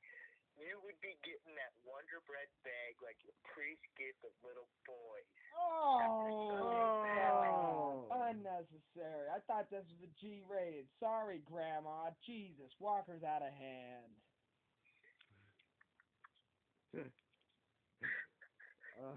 you 0.55 0.79
would 0.87 0.95
be 1.03 1.11
getting 1.27 1.51
that 1.59 1.75
Wonder 1.83 2.23
Bread 2.23 2.47
bag 2.63 2.95
like 3.03 3.19
your 3.27 3.35
priest 3.51 3.83
gives 3.99 4.15
of 4.23 4.31
little 4.47 4.71
boys. 4.87 5.27
Oh, 5.59 7.03
Oh. 8.07 8.07
unnecessary. 8.31 9.27
I 9.27 9.43
thought 9.43 9.67
this 9.69 9.83
was 9.91 9.99
a 10.07 10.11
G 10.23 10.39
rated. 10.47 10.87
Sorry, 11.03 11.39
Grandma. 11.43 12.11
Jesus, 12.23 12.71
Walker's 12.79 13.23
out 13.27 13.43
of 13.43 13.51
hand. 13.51 14.11
Uh, 18.97 19.13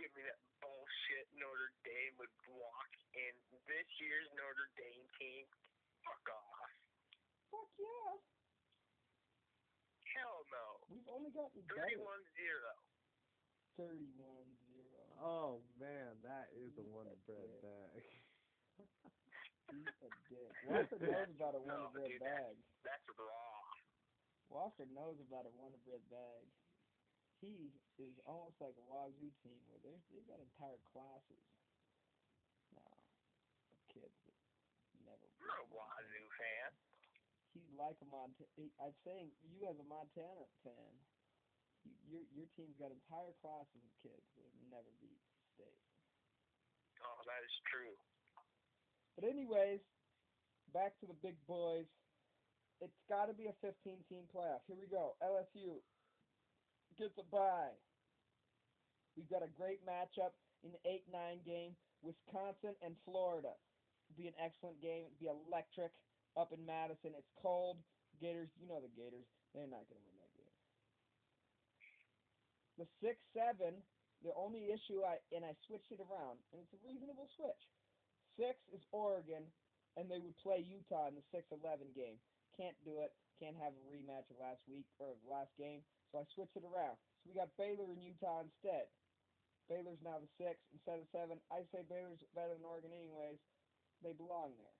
Give 0.00 0.08
me 0.16 0.22
that 0.24 0.40
bullshit 0.64 1.28
Notre 1.36 1.68
Dame 1.84 2.16
would 2.16 2.32
walk 2.48 2.88
in 3.12 3.36
this 3.68 3.88
year's 4.00 4.28
Notre 4.32 4.72
Dame 4.80 5.08
team. 5.20 5.44
Fuck 6.00 6.24
off. 6.32 6.72
Fuck 7.52 7.70
yeah. 7.76 8.16
Hell 10.16 10.40
no. 10.48 10.66
We've 10.88 11.10
only 11.12 11.30
gotten 11.36 11.60
31 11.68 11.76
better. 11.76 12.64
0. 13.76 13.92
31 13.92 14.48
0. 14.72 15.22
oh 15.22 15.62
man, 15.78 16.16
that 16.24 16.50
is 16.56 16.74
a 16.80 16.84
Wonder 16.90 17.14
Bread 17.28 17.52
bag. 17.62 18.02
Eat 19.78 19.84
a 20.00 20.10
dick. 20.32 20.52
Walker 20.64 20.96
knows 20.98 21.30
about 21.36 21.54
a 21.54 21.62
No, 21.68 21.92
Wonder 21.92 21.92
Bread 21.92 22.10
dude, 22.16 22.24
bag. 22.24 22.56
That's 22.82 23.04
raw. 23.20 23.60
Walker 24.48 24.88
knows 24.96 25.20
about 25.28 25.44
a 25.44 25.52
Wonder 25.60 25.78
Bread 25.84 26.02
bag. 26.08 26.44
He 27.44 27.70
is 28.00 28.16
almost 28.26 28.58
like 28.58 28.74
a 28.74 28.84
Wazoo 28.90 29.30
team 29.44 29.60
where 29.70 29.78
they 29.84 29.94
they've 30.10 30.26
got 30.26 30.40
entire 30.42 30.80
classes. 30.90 31.44
Kids 34.06 34.38
never. 35.02 35.26
I'm 35.42 35.64
a 35.64 35.68
Wazoo 35.74 36.28
fan. 36.38 36.70
He's 37.56 37.72
like 37.74 37.98
a 37.98 38.08
Montana. 38.12 38.70
I'm 38.78 38.94
saying 39.02 39.34
you 39.42 39.66
as 39.66 39.74
a 39.80 39.86
Montana 39.88 40.46
fan, 40.62 40.92
you, 41.82 41.90
your 42.06 42.22
your 42.30 42.48
team's 42.54 42.76
got 42.78 42.94
entire 42.94 43.34
classes 43.42 43.82
of 43.82 43.92
kids 43.98 44.22
that 44.38 44.46
have 44.46 44.58
never 44.70 44.90
beat 45.02 45.18
state. 45.58 45.82
Oh, 47.02 47.20
that 47.26 47.42
is 47.42 47.56
true. 47.66 47.94
But 49.18 49.26
anyways, 49.26 49.82
back 50.70 50.94
to 51.02 51.06
the 51.10 51.18
big 51.18 51.34
boys. 51.50 51.90
It's 52.78 53.02
got 53.10 53.26
to 53.26 53.34
be 53.34 53.50
a 53.50 53.56
15 53.58 53.74
team 54.06 54.30
playoff. 54.30 54.62
Here 54.70 54.78
we 54.78 54.86
go. 54.86 55.18
LSU 55.18 55.82
gets 56.94 57.18
a 57.18 57.26
bye. 57.26 57.74
We've 59.18 59.26
got 59.26 59.42
a 59.42 59.50
great 59.58 59.82
matchup 59.82 60.30
in 60.62 60.70
the 60.70 60.82
8-9 60.86 61.42
game. 61.42 61.74
Wisconsin 62.02 62.78
and 62.86 62.94
Florida. 63.02 63.50
Be 64.16 64.26
an 64.30 64.38
excellent 64.40 64.80
game. 64.80 65.06
It'd 65.06 65.20
be 65.20 65.30
electric 65.30 65.92
up 66.34 66.50
in 66.54 66.64
Madison. 66.64 67.14
It's 67.14 67.30
cold. 67.38 67.78
Gators, 68.18 68.50
you 68.58 68.66
know 68.66 68.82
the 68.82 68.90
Gators. 68.98 69.26
They're 69.54 69.70
not 69.70 69.86
going 69.86 70.00
to 70.00 70.06
win 70.06 70.18
that 70.18 70.34
game. 70.34 70.56
The 72.82 72.86
6-7, 73.02 73.78
the 74.26 74.34
only 74.34 74.70
issue 74.74 75.06
I 75.06 75.22
and 75.30 75.46
I 75.46 75.54
switched 75.66 75.90
it 75.94 76.02
around, 76.02 76.42
and 76.50 76.62
it's 76.62 76.74
a 76.74 76.82
reasonable 76.82 77.30
switch. 77.38 77.62
Six 78.38 78.54
is 78.70 78.82
Oregon, 78.94 79.46
and 79.98 80.06
they 80.06 80.22
would 80.22 80.38
play 80.38 80.62
Utah 80.62 81.10
in 81.10 81.18
the 81.18 81.26
6-11 81.34 81.90
game. 81.94 82.18
Can't 82.54 82.78
do 82.86 83.02
it. 83.02 83.14
Can't 83.38 83.58
have 83.58 83.74
a 83.74 83.82
rematch 83.86 84.26
of 84.30 84.38
last 84.42 84.62
week 84.66 84.86
or 84.98 85.14
last 85.26 85.50
game. 85.58 85.82
So 86.10 86.22
I 86.22 86.24
switched 86.34 86.58
it 86.58 86.66
around. 86.66 86.98
So 87.22 87.30
we 87.30 87.38
got 87.38 87.54
Baylor 87.54 87.90
and 87.90 88.02
Utah 88.02 88.42
instead. 88.42 88.90
Baylor's 89.70 90.00
now 90.02 90.18
the 90.18 90.30
six 90.40 90.58
instead 90.74 90.98
of 90.98 91.06
seven. 91.12 91.38
I 91.52 91.62
say 91.70 91.84
Baylor's 91.86 92.22
better 92.34 92.56
than 92.56 92.66
Oregon 92.66 92.90
anyways. 92.90 93.38
They 94.02 94.12
belong 94.12 94.56
there. 94.58 94.78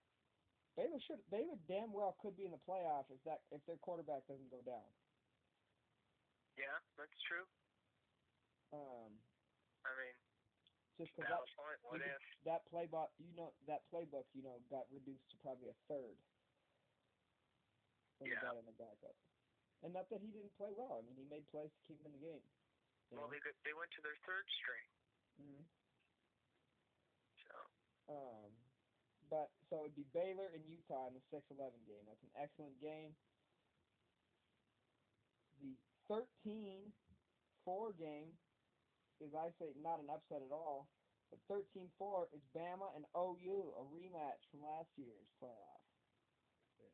Baylor 0.77 1.01
should 1.01 1.29
Baylor 1.31 1.59
damn 1.67 1.93
well 1.93 2.15
could 2.23 2.37
be 2.37 2.47
in 2.47 2.53
the 2.53 2.59
playoffs 2.63 3.11
if 3.11 3.23
that 3.25 3.43
if 3.51 3.65
their 3.67 3.79
quarterback 3.79 4.27
doesn't 4.27 4.51
go 4.51 4.63
down. 4.63 4.87
Yeah, 6.57 6.79
that's 6.97 7.19
true. 7.27 7.47
Um 8.73 9.19
I 9.85 9.91
mean, 9.99 10.15
Just 10.99 11.15
because 11.15 11.31
That 11.31 11.47
that. 11.47 11.83
What 11.83 12.03
if? 12.03 12.23
that 12.45 12.67
playbook, 12.71 13.11
you 13.19 13.33
know, 13.35 13.55
that 13.67 13.83
playbook, 13.91 14.27
you 14.35 14.43
know, 14.43 14.59
got 14.71 14.91
reduced 14.91 15.31
to 15.31 15.37
probably 15.39 15.71
a 15.71 15.75
third 15.89 16.19
when 18.19 18.31
Yeah. 18.31 18.39
he 18.39 18.47
got 18.47 18.57
in 18.59 18.67
the 18.67 18.73
backup. 18.73 19.17
And 19.83 19.93
not 19.95 20.09
that 20.11 20.21
he 20.21 20.31
didn't 20.31 20.55
play 20.59 20.71
well. 20.73 20.99
I 20.99 21.03
mean, 21.03 21.17
he 21.17 21.25
made 21.25 21.47
plays 21.49 21.71
to 21.71 21.81
keep 21.87 21.99
him 22.01 22.07
in 22.07 22.13
the 22.21 22.27
game. 22.27 22.43
Well, 23.11 23.23
know? 23.23 23.31
they 23.31 23.39
they 23.65 23.73
went 23.75 23.91
to 23.93 24.03
their 24.03 24.17
third 24.27 24.47
string. 24.51 24.87
Mhm. 25.39 25.69
So 27.47 27.71
Um, 28.09 28.58
but 29.31 29.53
so 29.69 29.85
it'd 29.85 29.97
be 29.97 30.09
Baylor 30.13 30.49
and 30.53 30.65
Utah 30.65 31.09
in 31.09 31.15
the 31.17 31.25
6-11 31.29 31.77
game. 31.85 32.05
That's 32.09 32.25
an 32.25 32.35
excellent 32.37 32.77
game. 32.81 33.13
The 35.61 35.77
13-4 36.09 36.89
game 37.99 38.33
is, 39.21 39.35
I 39.37 39.53
say, 39.61 39.77
not 39.81 40.01
an 40.01 40.09
upset 40.09 40.41
at 40.41 40.53
all. 40.53 40.89
But 41.29 41.45
13-4 41.53 42.33
is 42.33 42.41
Bama 42.57 42.89
and 42.97 43.05
OU, 43.13 43.77
a 43.77 43.83
rematch 43.93 44.41
from 44.49 44.65
last 44.65 44.89
year's 44.97 45.29
playoff. 45.37 45.85
Yeah. 46.81 46.89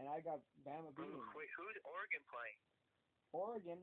And 0.00 0.06
I 0.12 0.20
got 0.20 0.44
Bama 0.60 0.92
beating. 0.92 1.16
wait, 1.32 1.48
who's 1.56 1.76
Oregon 1.88 2.22
playing? 2.28 2.60
Oregon 3.32 3.80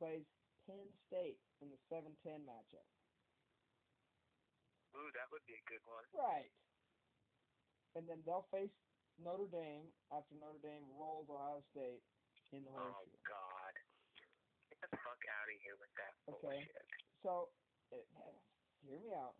plays 0.00 0.24
Penn 0.64 0.88
State 1.12 1.36
in 1.60 1.68
the 1.68 1.80
7-10 1.92 2.40
matchup. 2.48 2.88
Ooh, 4.96 5.10
that 5.12 5.30
would 5.30 5.44
be 5.46 5.54
a 5.54 5.64
good 5.68 5.82
one. 5.84 6.04
Right. 6.14 6.52
And 7.94 8.08
then 8.08 8.22
they'll 8.26 8.48
face 8.50 8.70
Notre 9.18 9.46
Dame 9.48 9.92
after 10.10 10.34
Notre 10.34 10.58
Dame 10.58 10.86
rolls 10.98 11.28
Ohio 11.30 11.62
State 11.70 12.02
in 12.52 12.64
the 12.64 12.70
horse. 12.70 12.94
Oh 12.94 13.04
horseshoe. 13.04 13.22
God. 13.26 13.74
Get 14.70 14.90
the 14.90 14.96
fuck 15.02 15.22
out 15.28 15.48
of 15.50 15.60
here 15.62 15.76
with 15.78 15.90
that 15.98 16.14
Okay. 16.34 16.66
bullshit. 16.66 16.86
So, 17.22 17.54
it, 17.90 18.06
hear 18.82 19.00
me 19.00 19.14
out. 19.14 19.34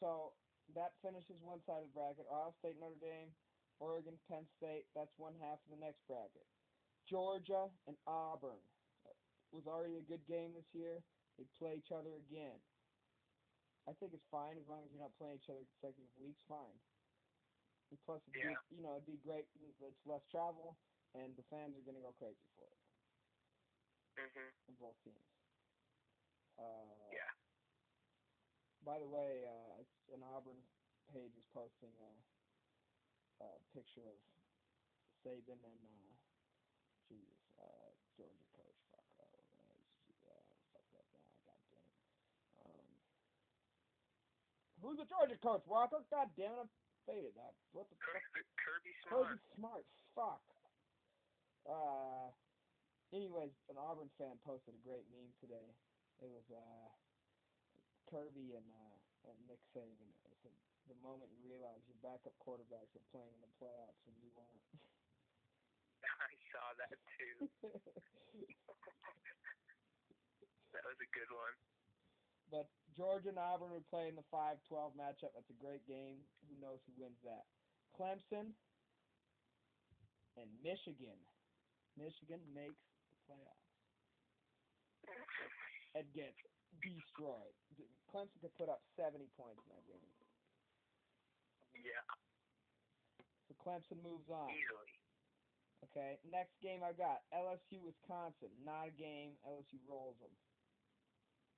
So 0.00 0.36
that 0.74 1.00
finishes 1.02 1.40
one 1.40 1.62
side 1.64 1.82
of 1.82 1.88
the 1.88 1.94
bracket. 1.94 2.26
Ohio 2.26 2.54
State, 2.58 2.76
Notre 2.78 2.96
Dame, 2.96 3.36
Oregon, 3.78 4.18
Penn 4.28 4.48
State. 4.56 4.86
That's 4.94 5.12
one 5.16 5.38
half 5.38 5.62
of 5.64 5.70
the 5.70 5.76
next 5.76 6.00
bracket. 6.06 6.46
Georgia 7.08 7.70
and 7.86 7.96
Auburn 8.06 8.62
was 9.52 9.66
already 9.66 9.98
a 9.98 10.02
good 10.02 10.24
game 10.26 10.54
this 10.54 10.66
year. 10.72 11.04
They 11.38 11.44
play 11.58 11.76
each 11.76 11.92
other 11.92 12.16
again. 12.16 12.62
I 13.86 13.92
think 13.94 14.12
it's 14.14 14.26
fine 14.30 14.58
as 14.58 14.66
long 14.66 14.84
as 14.86 14.90
you're 14.92 15.00
not 15.00 15.16
playing 15.16 15.36
each 15.42 15.48
other 15.50 15.64
consecutive 15.66 16.16
weeks. 16.16 16.40
Fine. 16.46 16.80
And 17.90 18.00
plus, 18.00 18.22
it'd 18.22 18.34
Yeah. 18.34 18.62
be, 18.70 18.76
you 18.76 18.82
know, 18.82 18.92
it'd 18.96 19.06
be 19.06 19.16
great. 19.18 19.48
It's 19.54 20.06
less 20.06 20.22
travel, 20.30 20.78
and 21.14 21.36
the 21.36 21.42
fans 21.44 21.76
are 21.76 21.82
gonna 21.82 22.00
go 22.00 22.12
crazy 22.12 22.46
for 22.56 22.68
it. 22.70 22.78
Mhm. 24.16 24.52
On 24.68 24.76
both 24.76 25.00
teams. 25.02 25.26
Uh, 26.58 27.10
Yeah. 27.10 27.32
By 28.80 28.98
the 28.98 29.06
way, 29.06 29.46
uh, 29.46 29.84
an 30.12 30.22
Auburn 30.22 30.68
page 31.06 31.36
is 31.36 31.44
posting 31.52 31.94
a, 32.00 33.44
a 33.44 33.60
picture 33.72 34.08
of 34.08 34.18
Saban 35.24 35.64
and 35.64 35.84
uh, 35.86 36.16
Jesus, 37.08 37.38
uh, 37.58 37.90
Georgia 38.16 38.44
coach. 38.56 38.76
Fuck, 38.90 39.06
uh, 39.18 39.22
uh, 40.26 40.54
fuck 40.72 40.90
that 40.92 41.06
now. 41.12 41.28
God 41.44 41.60
damn 41.70 41.86
it. 41.86 41.98
Um, 42.56 43.04
who's 44.82 44.98
the 44.98 45.06
Georgia 45.06 45.38
coach? 45.38 45.62
Walker. 45.66 46.02
God 46.10 46.28
damn 46.36 46.52
it, 46.58 46.66
I'm 46.66 46.70
faded. 47.06 47.38
Uh, 47.38 47.54
what 47.72 47.88
the 47.88 47.96
fuck? 48.02 48.18
Kirby, 48.18 48.42
Kirby 48.58 48.92
Smart. 49.06 49.26
Kirby 49.30 49.40
Smart. 49.56 49.84
Fuck. 50.14 50.42
Uh. 51.64 52.28
Anyways, 53.12 53.52
an 53.68 53.76
Auburn 53.76 54.08
fan 54.16 54.40
posted 54.40 54.72
a 54.72 54.80
great 54.80 55.04
meme 55.12 55.36
today. 55.36 55.68
It 56.24 56.32
was 56.32 56.48
uh, 56.48 56.88
Kirby 58.08 58.56
and 58.56 58.64
uh, 58.64 58.96
and 59.28 59.36
Nick 59.46 59.60
Saban. 59.76 60.08
It 60.24 60.34
said, 60.40 60.56
"The 60.88 60.96
moment 61.04 61.28
you 61.36 61.44
realize 61.44 61.84
your 61.84 62.00
backup 62.00 62.32
quarterbacks 62.40 62.96
are 62.96 63.04
playing 63.12 63.28
in 63.36 63.42
the 63.44 63.52
playoffs 63.60 64.00
and 64.08 64.16
you 64.24 64.32
aren't." 64.40 64.64
I 66.24 66.32
saw 66.50 66.66
that 66.80 66.96
too. 67.20 67.36
That 70.72 70.88
was 70.88 70.96
a 71.04 71.10
good 71.12 71.28
one. 71.28 71.52
But 72.52 72.68
Georgia 72.92 73.32
and 73.32 73.40
Auburn 73.40 73.72
would 73.72 73.88
play 73.88 74.12
in 74.12 74.14
the 74.14 74.28
5-12 74.28 74.92
matchup. 74.94 75.32
That's 75.32 75.48
a 75.48 75.56
great 75.56 75.80
game. 75.88 76.20
Who 76.46 76.54
knows 76.60 76.78
who 76.84 76.92
wins 77.00 77.16
that? 77.24 77.48
Clemson 77.96 78.52
and 80.36 80.48
Michigan. 80.60 81.16
Michigan 81.96 82.40
makes 82.52 82.76
the 83.08 83.16
playoffs. 83.24 83.64
and 85.96 86.04
gets 86.12 86.36
destroyed. 86.84 87.56
Clemson 88.12 88.36
could 88.40 88.52
put 88.60 88.68
up 88.68 88.84
70 88.96 89.24
points 89.36 89.60
in 89.64 89.68
that 89.72 89.84
game. 89.88 90.08
Yeah, 91.84 92.04
So 93.48 93.56
Clemson 93.64 93.96
moves 94.04 94.28
on. 94.28 94.52
easily. 94.52 94.92
Okay, 95.90 96.16
next 96.30 96.54
game 96.62 96.80
I 96.86 96.92
got 96.94 97.24
LSU 97.34 97.82
Wisconsin. 97.82 98.52
Not 98.64 98.88
a 98.88 98.94
game. 98.94 99.34
LSU 99.42 99.82
rolls 99.88 100.14
them. 100.22 100.30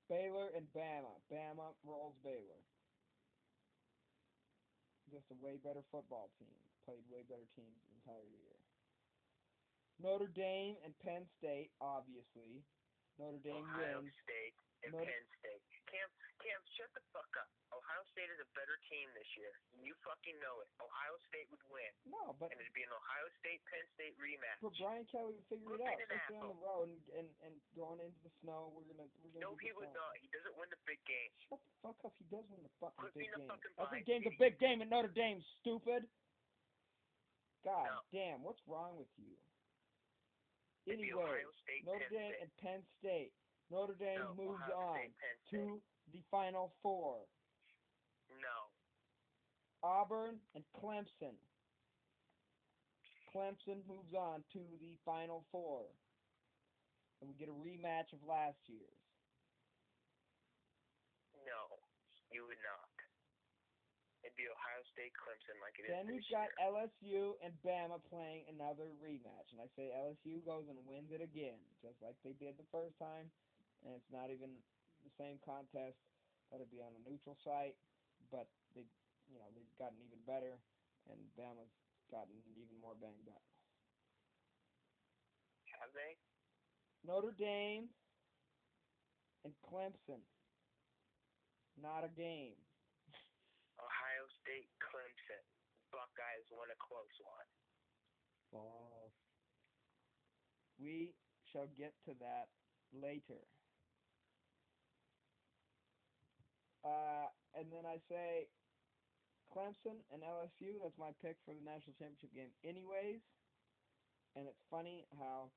Baylor 0.08 0.50
and 0.50 0.66
Bama. 0.72 1.20
Bama 1.30 1.74
rolls 1.82 2.16
Baylor. 2.22 2.60
Just 5.10 5.30
a 5.30 5.34
way 5.34 5.56
better 5.56 5.82
football 5.90 6.30
team. 6.38 6.56
Played 6.84 7.08
way 7.08 7.22
better 7.22 7.46
teams 7.56 7.80
the 7.88 7.94
entire 7.94 8.24
year. 8.26 8.56
Notre 9.98 10.28
Dame 10.28 10.76
and 10.82 10.98
Penn 10.98 11.28
State, 11.38 11.70
obviously. 11.80 12.64
Notre 13.18 13.38
Dame 13.38 13.64
Ohio 13.64 14.02
wins. 14.02 14.12
State 14.22 14.54
and 14.82 14.92
Notre- 14.92 15.04
Penn 15.06 15.26
State. 15.38 15.62
Cam, 15.86 16.08
Cam, 16.44 16.60
shut 16.76 16.92
the 16.92 17.00
fuck 17.08 17.32
up. 17.40 17.48
Ohio 17.72 18.04
State 18.12 18.28
is 18.28 18.36
a 18.38 18.48
better 18.52 18.76
team 18.92 19.08
this 19.16 19.26
year. 19.34 19.48
You 19.80 19.96
fucking 20.04 20.36
know 20.44 20.60
it. 20.60 20.68
Ohio 20.76 21.16
State 21.32 21.48
would 21.48 21.64
win, 21.72 21.88
No, 22.04 22.36
but 22.36 22.52
and 22.52 22.60
it'd 22.60 22.76
be 22.76 22.84
an 22.84 22.92
Ohio 22.92 23.26
State 23.40 23.64
Penn 23.64 23.82
State 23.96 24.12
rematch. 24.20 24.60
but 24.60 24.76
Brian 24.76 25.08
Kelly 25.08 25.32
would 25.40 25.48
figure 25.48 25.72
it 25.74 25.80
out. 25.80 25.96
an 25.96 26.04
Especially 26.04 26.36
on 26.44 26.52
the 26.52 26.60
road 26.60 26.86
and, 26.92 27.00
and 27.16 27.28
and 27.48 27.54
going 27.72 27.98
into 28.04 28.20
the 28.20 28.32
snow. 28.44 28.68
We're 28.76 28.84
gonna 28.92 29.08
we're 29.24 29.32
gonna. 29.34 29.48
No, 29.48 29.56
he 29.56 29.72
would 29.72 29.90
not. 29.96 30.12
He 30.20 30.28
doesn't 30.28 30.52
win 30.60 30.68
the 30.68 30.80
big 30.84 31.00
game. 31.08 31.32
Shut 31.48 31.58
the 31.64 31.72
fuck 31.80 31.98
up. 32.04 32.12
He 32.20 32.28
does 32.28 32.44
win 32.52 32.60
the 32.60 32.74
fucking 32.76 33.00
Quit 33.08 33.16
big 33.16 33.32
game. 33.32 33.48
fucking 33.48 33.72
Every 33.80 34.02
game's 34.04 34.28
a 34.28 34.36
big 34.36 34.54
game 34.60 34.84
at 34.84 34.92
Notre 34.92 35.10
Dame, 35.16 35.40
stupid. 35.64 36.04
God 37.64 37.88
No. 37.88 37.96
damn, 38.12 38.44
what's 38.44 38.60
wrong 38.68 39.00
with 39.00 39.08
you? 39.16 39.32
Anyway, 40.84 41.40
State, 41.64 41.80
Notre 41.88 42.04
Penn 42.12 42.12
Dame 42.12 42.32
State. 42.36 42.42
and 42.44 42.50
Penn 42.60 42.80
State. 43.00 43.32
Notre 43.72 43.96
Dame 43.96 44.20
no, 44.20 44.34
moves 44.36 44.60
Ohio 44.68 44.76
on 44.76 44.96
State, 45.00 45.16
Penn 45.16 45.36
State. 45.48 45.80
to 45.80 45.82
the 46.12 46.22
Final 46.30 46.72
Four. 46.82 47.24
No. 48.28 48.58
Auburn 49.82 50.40
and 50.54 50.64
Clemson. 50.76 51.36
Clemson 53.34 53.82
moves 53.88 54.14
on 54.14 54.44
to 54.52 54.60
the 54.80 54.96
Final 55.04 55.44
Four. 55.50 55.90
And 57.20 57.30
we 57.30 57.34
get 57.34 57.48
a 57.48 57.56
rematch 57.56 58.12
of 58.12 58.20
last 58.26 58.58
year's. 58.66 59.00
No, 61.44 61.78
you 62.32 62.46
would 62.46 62.60
not. 62.64 62.94
It'd 64.24 64.40
be 64.40 64.48
Ohio 64.48 64.80
State 64.96 65.12
Clemson 65.20 65.60
like 65.60 65.76
it 65.76 65.84
is 65.84 65.92
Then 65.92 66.08
we've 66.08 66.24
got 66.32 66.48
year. 66.56 66.72
LSU 66.72 67.36
and 67.44 67.52
Bama 67.60 68.00
playing 68.08 68.48
another 68.48 68.88
rematch. 69.04 69.52
And 69.52 69.60
I 69.60 69.68
say 69.76 69.92
LSU 69.92 70.40
goes 70.48 70.64
and 70.64 70.80
wins 70.88 71.12
it 71.12 71.20
again, 71.20 71.60
just 71.84 72.00
like 72.00 72.16
they 72.24 72.32
did 72.40 72.56
the 72.56 72.64
first 72.72 72.96
time. 72.96 73.28
And 73.84 73.92
it's 73.92 74.08
not 74.08 74.32
even 74.32 74.56
the 75.04 75.14
same 75.20 75.38
contest. 75.44 76.00
That'll 76.48 76.70
be 76.72 76.80
on 76.80 76.96
a 76.96 77.02
neutral 77.04 77.36
site. 77.44 77.76
But 78.32 78.48
they, 78.72 78.88
you 79.28 79.36
know, 79.38 79.48
they've 79.52 79.76
gotten 79.78 80.00
even 80.00 80.20
better. 80.24 80.58
And 81.06 81.20
Bama's 81.36 81.72
gotten 82.08 82.32
even 82.56 82.80
more 82.80 82.96
banged 82.96 83.28
up. 83.28 83.44
Have 85.80 85.92
they? 85.92 86.16
Notre 87.04 87.36
Dame 87.36 87.92
and 89.44 89.52
Clemson. 89.60 90.24
Not 91.76 92.08
a 92.08 92.12
game. 92.16 92.56
Ohio 93.76 94.24
State 94.40 94.72
Clemson. 94.80 95.44
Buckeyes 95.92 96.48
won 96.50 96.72
a 96.72 96.78
close 96.80 97.16
one. 97.20 97.48
Balls. 98.50 99.12
We 100.80 101.12
shall 101.52 101.68
get 101.76 101.92
to 102.08 102.16
that 102.18 102.48
later. 102.94 103.44
Uh, 106.84 107.32
and 107.56 107.72
then 107.72 107.88
I 107.88 107.96
say 108.12 108.52
Clemson 109.48 110.04
and 110.12 110.20
LSU. 110.20 110.76
That's 110.84 111.00
my 111.00 111.16
pick 111.24 111.40
for 111.48 111.56
the 111.56 111.64
national 111.64 111.96
championship 111.96 112.36
game, 112.36 112.52
anyways. 112.60 113.24
And 114.36 114.44
it's 114.44 114.60
funny 114.68 115.08
how 115.16 115.48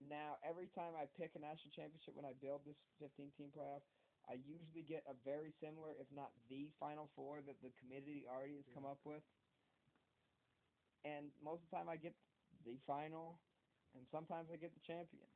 now 0.00 0.40
every 0.40 0.72
time 0.72 0.96
I 0.96 1.04
pick 1.20 1.36
a 1.36 1.42
national 1.42 1.76
championship 1.76 2.16
when 2.16 2.24
I 2.24 2.32
build 2.40 2.64
this 2.64 2.80
15 3.02 3.34
team 3.36 3.52
playoff, 3.52 3.84
I 4.24 4.40
usually 4.40 4.86
get 4.86 5.04
a 5.10 5.16
very 5.26 5.52
similar, 5.60 5.92
if 5.98 6.06
not 6.14 6.30
the 6.48 6.70
final 6.78 7.10
four 7.18 7.42
that 7.44 7.58
the 7.60 7.74
committee 7.76 8.24
already 8.30 8.56
has 8.56 8.68
come 8.72 8.86
up 8.86 9.02
with. 9.04 9.24
And 11.04 11.32
most 11.42 11.64
of 11.64 11.68
the 11.68 11.76
time 11.76 11.88
I 11.90 11.96
get 11.96 12.14
the 12.64 12.78
final, 12.86 13.40
and 13.96 14.06
sometimes 14.12 14.48
I 14.52 14.56
get 14.56 14.72
the 14.72 14.84
champion. 14.84 15.26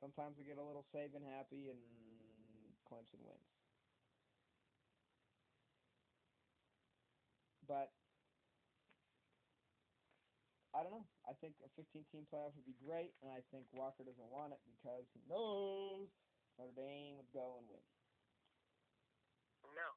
Sometimes 0.00 0.40
I 0.40 0.48
get 0.48 0.56
a 0.56 0.64
little 0.64 0.84
Saban 0.90 1.22
happy 1.22 1.68
and 1.68 1.80
Clemson 2.88 3.20
wins. 3.22 3.59
But 7.70 7.94
I 10.74 10.82
don't 10.82 10.90
know. 10.90 11.06
I 11.22 11.38
think 11.38 11.54
a 11.62 11.70
15 11.78 12.02
team 12.10 12.26
playoff 12.26 12.50
would 12.58 12.66
be 12.66 12.74
great, 12.82 13.14
and 13.22 13.30
I 13.30 13.46
think 13.54 13.70
Walker 13.70 14.02
doesn't 14.02 14.26
want 14.26 14.50
it 14.50 14.58
because 14.66 15.06
he 15.14 15.22
knows 15.30 16.10
Notre 16.58 16.74
Dame 16.74 17.14
would 17.22 17.30
go 17.30 17.62
and 17.62 17.70
win. 17.70 17.86
No. 19.70 19.88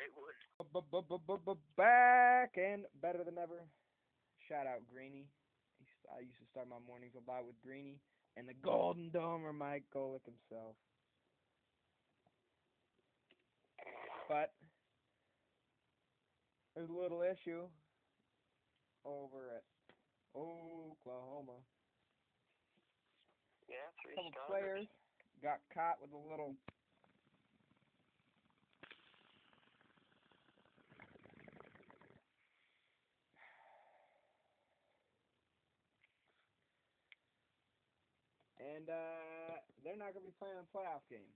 It 0.00 0.08
would. 0.16 0.32
Back 1.76 2.56
and 2.56 2.88
better 2.96 3.24
than 3.28 3.36
ever. 3.36 3.68
Shout 4.48 4.64
out 4.64 4.88
Greeny. 4.88 5.28
I 6.08 6.24
used 6.24 6.40
to 6.40 6.48
start 6.48 6.68
my 6.72 6.80
mornings 6.88 7.12
a 7.12 7.20
lot 7.28 7.44
with 7.44 7.60
Greeny 7.60 8.00
and 8.40 8.48
the 8.48 8.54
Golden 8.54 9.10
Domer 9.12 9.52
Mike 9.52 9.84
Golic 9.92 10.24
himself. 10.24 10.76
But 14.28 14.52
there's 16.78 16.90
a 16.90 16.92
little 16.92 17.26
issue 17.26 17.66
over 19.04 19.50
at 19.50 19.66
Oklahoma. 20.30 21.58
Yeah, 23.66 23.82
three 23.98 24.14
couple 24.14 24.30
players 24.46 24.86
got 25.42 25.58
caught 25.74 25.98
with 26.00 26.12
a 26.14 26.30
little 26.30 26.54
and 38.62 38.88
uh, 38.88 39.58
they're 39.82 39.98
not 39.98 40.14
going 40.14 40.22
to 40.22 40.30
be 40.30 40.38
playing 40.38 40.54
a 40.62 40.66
playoff 40.70 41.02
game. 41.10 41.26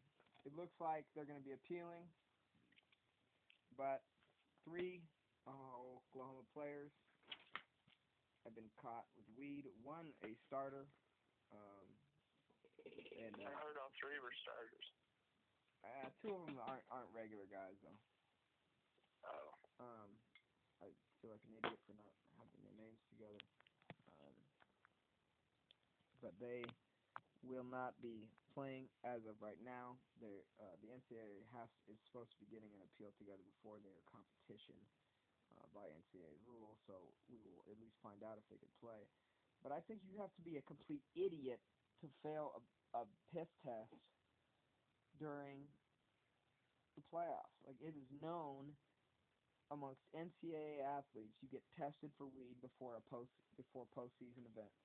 It 0.47 0.53
looks 0.57 0.79
like 0.79 1.03
they're 1.17 1.27
going 1.27 1.39
to 1.39 1.45
be 1.45 1.55
appealing, 1.55 2.07
but 3.77 4.03
three 4.65 5.03
uh, 5.47 5.75
Oklahoma 5.99 6.45
players 6.55 6.93
have 8.45 8.55
been 8.55 8.71
caught 8.79 9.07
with 9.15 9.27
weed. 9.39 9.67
One 9.83 10.11
a 10.27 10.35
starter, 10.47 10.87
um, 11.51 11.87
and 13.19 13.35
I 13.39 13.51
uh, 13.51 13.59
heard 13.63 13.79
all 13.79 13.91
three 13.99 14.19
were 14.19 14.35
starters. 14.43 14.87
uh, 15.87 16.09
two 16.23 16.35
of 16.35 16.47
them 16.47 16.59
aren't 16.63 16.87
aren't 16.91 17.11
regular 17.15 17.47
guys 17.51 17.79
though. 17.83 18.01
Oh. 19.27 19.51
Um, 19.79 20.11
I 20.83 20.91
feel 21.23 21.31
like 21.31 21.43
an 21.47 21.55
idiot 21.59 21.79
for 21.87 21.95
not 21.95 22.15
having 22.39 22.59
their 22.67 22.75
names 22.75 22.99
together. 23.11 23.39
Um, 24.19 24.39
but 26.19 26.35
they 26.43 26.67
will 27.47 27.67
not 27.67 27.95
be 28.03 28.31
playing 28.55 28.91
as 29.03 29.27
of 29.27 29.39
right 29.43 29.59
now. 29.63 29.99
They're, 30.23 30.47
uh, 30.63 30.75
the 30.83 30.91
NCAA 30.95 31.47
has 31.55 31.71
is 31.91 31.99
supposed 32.07 32.31
to 32.35 32.39
be 32.39 32.51
getting 32.51 32.71
an 32.75 32.83
appeal 32.87 33.11
together 33.19 33.43
before 33.43 33.83
their 33.83 33.99
competition 34.07 34.79
uh, 35.63 35.69
by 35.69 35.89
NCAA 35.89 36.45
rule, 36.45 36.79
so 36.87 37.17
we 37.29 37.39
will 37.39 37.65
at 37.71 37.79
least 37.79 37.97
find 38.03 38.23
out 38.23 38.39
if 38.39 38.49
they 38.49 38.59
can 38.59 38.73
play. 38.81 39.09
But 39.63 39.73
I 39.73 39.81
think 39.81 40.03
you 40.05 40.19
have 40.19 40.35
to 40.37 40.43
be 40.43 40.57
a 40.57 40.63
complete 40.63 41.05
idiot 41.15 41.61
to 42.01 42.09
fail 42.23 42.69
a, 42.95 42.99
a 42.99 43.07
piss 43.33 43.49
test 43.63 43.93
during 45.19 45.75
the 46.97 47.03
playoffs. 47.03 47.63
Like 47.65 47.81
it 47.81 47.97
is 47.97 48.11
known 48.11 48.79
amongst 49.71 50.03
NCAA 50.15 50.81
athletes, 50.81 51.39
you 51.41 51.49
get 51.49 51.65
tested 51.79 52.13
for 52.17 52.27
weed 52.27 52.61
before 52.61 52.97
a 52.97 53.03
post 53.03 53.33
before 53.57 53.87
postseason 53.89 54.47
events. 54.47 54.77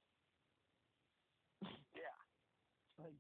Yeah. 1.93 2.01
Like, 2.99 3.19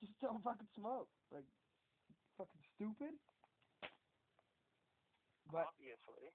just 0.00 0.20
don't 0.20 0.42
fucking 0.42 0.68
smoke. 0.74 1.10
Like, 1.30 1.46
fucking 2.36 2.62
stupid. 2.74 3.14
But 5.50 5.68
Obviously. 5.68 6.34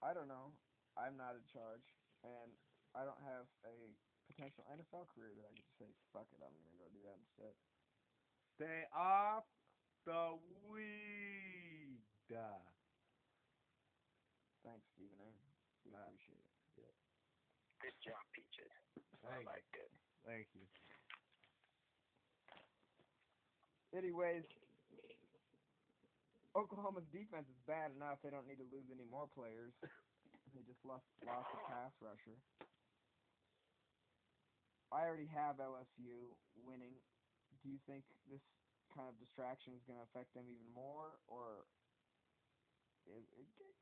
I 0.00 0.14
don't 0.14 0.28
know. 0.28 0.58
I'm 0.96 1.16
not 1.16 1.36
in 1.36 1.44
charge, 1.52 1.84
and 2.22 2.58
I 2.94 3.04
don't 3.04 3.20
have 3.22 3.48
a 3.64 3.98
potential 4.26 4.64
NFL 4.64 5.08
career 5.08 5.34
that 5.36 5.44
I 5.46 5.48
can 5.48 5.62
just 5.62 5.78
say, 5.78 5.94
fuck 6.12 6.32
it, 6.32 6.42
I'm 6.42 6.54
gonna 6.54 6.76
go 6.78 6.88
do 6.88 7.02
that 7.02 7.18
instead. 7.18 7.56
Stay 8.54 8.84
off 8.92 9.44
the 10.04 10.34
weed. 10.34 12.06
Thanks, 14.62 14.86
Stephen 14.94 15.20
A. 15.20 15.32
We 15.84 15.94
Ah. 15.94 16.04
appreciate 16.04 16.38
it. 16.76 16.94
Good 17.80 17.94
job, 18.00 18.24
Peaches. 18.32 18.72
I 19.22 19.28
Thank 19.28 19.40
you. 19.40 19.46
liked 19.46 19.74
it. 19.76 19.92
Thank 20.24 20.54
you. 20.54 20.68
Anyways, 23.92 24.44
Oklahoma's 26.58 27.06
defense 27.12 27.46
is 27.48 27.60
bad 27.66 27.92
enough. 27.92 28.18
They 28.22 28.30
don't 28.30 28.46
need 28.46 28.58
to 28.58 28.64
lose 28.64 28.90
any 28.90 29.04
more 29.04 29.28
players. 29.28 29.72
They 30.54 30.62
just 30.62 30.82
lost 30.84 31.04
lost 31.22 31.48
a 31.52 31.60
pass 31.68 31.92
rusher. 32.00 32.40
I 34.90 35.04
already 35.04 35.26
have 35.26 35.56
LSU 35.56 36.36
winning. 36.54 36.96
Do 37.62 37.68
you 37.68 37.78
think 37.86 38.04
this 38.26 38.40
kind 38.94 39.08
of 39.08 39.18
distraction 39.20 39.74
is 39.74 39.82
going 39.84 39.98
to 39.98 40.04
affect 40.04 40.32
them 40.34 40.48
even 40.48 40.72
more, 40.72 41.20
or 41.26 41.68
is 43.06 43.24
it, 43.60 43.76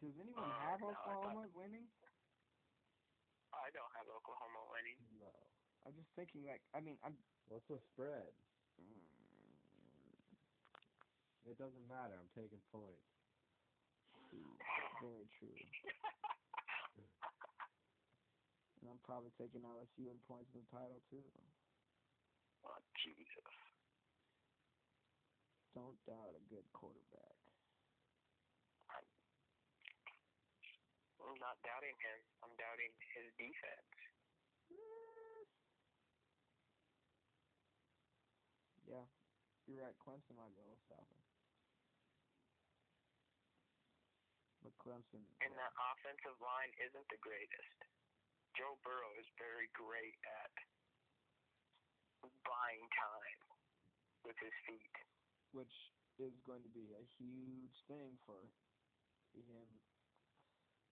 does 0.00 0.14
anyone 0.20 0.50
Uh, 0.50 0.54
have 0.62 0.80
no, 0.80 0.88
I 0.88 0.94
Oklahoma 0.94 1.48
winning? 1.54 1.88
I 3.52 3.70
don't 3.70 3.92
have 3.96 4.06
Oklahoma 4.08 4.62
winning. 4.70 4.98
No. 5.18 5.32
I'm 5.86 5.94
just 5.94 6.10
thinking 6.14 6.44
like 6.46 6.62
I 6.74 6.80
mean 6.80 6.98
I'm. 7.02 7.16
What's 7.48 7.66
the 7.68 7.78
spread? 7.92 8.34
mm, 8.78 9.17
It 11.48 11.56
doesn't 11.56 11.88
matter. 11.88 12.12
I'm 12.12 12.28
taking 12.36 12.60
points. 12.68 13.08
Very 15.00 15.26
true. 15.40 15.56
And 18.78 18.94
I'm 18.94 19.02
probably 19.02 19.34
taking 19.34 19.66
LSU 19.66 20.06
in 20.06 20.18
points 20.30 20.54
in 20.54 20.62
the 20.62 20.70
title 20.70 21.02
too. 21.10 21.26
Oh, 22.62 22.78
Jesus. 23.02 23.50
Don't 25.74 25.98
doubt 26.06 26.38
a 26.38 26.42
good 26.46 26.62
quarterback. 26.70 27.38
I'm 31.18 31.36
not 31.42 31.58
doubting 31.66 31.98
him. 31.98 32.18
I'm 32.40 32.54
doubting 32.56 32.94
his 33.18 33.28
defense. 33.36 33.94
Yeah, 38.88 39.04
you're 39.68 39.84
right. 39.84 39.92
Clemson 40.00 40.38
might 40.40 40.54
be 40.56 40.64
able 40.64 40.72
to 40.72 40.84
stop 40.88 41.04
him. 41.04 41.22
But 44.64 44.67
Clemson, 44.78 45.22
And 45.42 45.52
that 45.58 45.72
offensive 45.92 46.38
line 46.40 46.72
isn't 46.78 47.08
the 47.10 47.20
greatest. 47.20 47.78
Joe 48.56 48.78
Burrow 48.82 49.12
is 49.18 49.28
very 49.38 49.68
great 49.74 50.16
at 50.24 50.54
buying 52.46 52.86
time 52.96 53.38
with 54.24 54.38
his 54.42 54.54
feet. 54.66 54.96
which 55.52 55.72
is 56.18 56.34
going 56.44 56.60
to 56.62 56.72
be 56.74 56.92
a 56.98 57.04
huge 57.16 57.76
thing 57.86 58.18
for 58.26 58.50
him, 59.32 59.68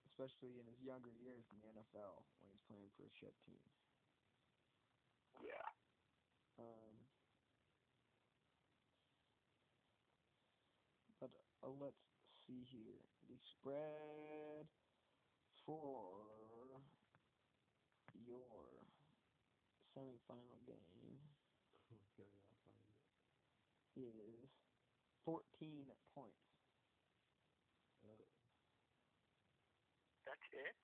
especially 0.07 0.57
in 0.57 0.65
his 0.71 0.79
younger 0.81 1.13
years 1.19 1.45
in 1.51 1.59
the 1.61 1.69
NFL 1.77 2.25
when 2.41 2.49
he's 2.55 2.63
playing 2.71 2.89
for 2.97 3.05
a 3.05 3.13
shit 3.19 3.35
team. 3.45 3.61
Yeah. 5.43 5.67
Um, 6.57 6.95
but 11.21 11.31
uh, 11.61 11.75
let's 11.77 12.01
see 12.47 12.63
here. 12.71 13.03
The 13.29 13.35
spread 13.59 14.67
for 15.67 16.79
your 18.15 18.87
semifinal 19.91 20.63
game 20.67 21.19
is 23.97 24.51
14 25.25 25.43
points. 26.15 26.47
That's 30.25 30.47
it? 30.53 30.75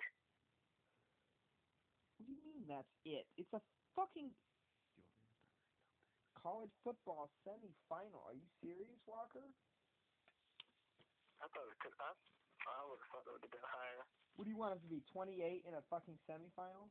What 2.18 2.26
do 2.26 2.32
you 2.32 2.42
mean 2.42 2.66
that's 2.66 2.90
it? 3.04 3.26
It's 3.38 3.52
a 3.54 3.62
fucking 3.94 4.30
college 6.42 6.74
football 6.82 7.30
semifinal. 7.46 8.26
Are 8.26 8.34
you 8.34 8.48
serious, 8.60 8.98
Walker? 9.06 9.46
I 11.43 11.47
thought 11.51 11.66
it 11.68 11.78
could. 11.82 11.95
I, 11.99 12.14
I 12.14 12.86
would 12.86 13.03
have 13.03 13.11
thought 13.11 13.26
it 13.26 13.32
would 13.34 13.43
have 13.43 13.51
been 13.51 13.66
higher. 13.66 14.03
What 14.38 14.45
do 14.47 14.51
you 14.51 14.57
want 14.57 14.78
it 14.78 14.82
to 14.86 14.88
be? 14.90 15.03
28 15.12 15.66
in 15.66 15.74
a 15.74 15.82
fucking 15.90 16.16
semifinal? 16.24 16.86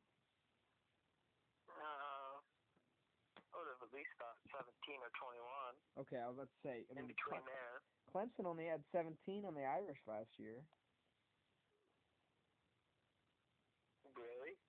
Uh, 1.72 2.38
I 2.38 3.54
would 3.56 3.72
have 3.72 3.82
at 3.82 3.92
least 3.96 4.12
thought 4.20 4.38
17 4.52 4.68
or 5.00 5.12
21. 5.16 6.06
Okay, 6.06 6.20
I 6.20 6.28
was 6.28 6.36
about 6.36 6.52
to 6.52 6.60
say. 6.62 6.84
I 6.84 7.00
In 7.00 7.08
between 7.08 7.42
Cle- 7.42 7.48
there. 7.48 7.82
Clemson 8.12 8.46
only 8.46 8.68
had 8.68 8.84
17 8.92 9.48
on 9.48 9.56
the 9.56 9.64
Irish 9.64 10.00
last 10.06 10.30
year. 10.38 10.60
Really? 14.16 14.60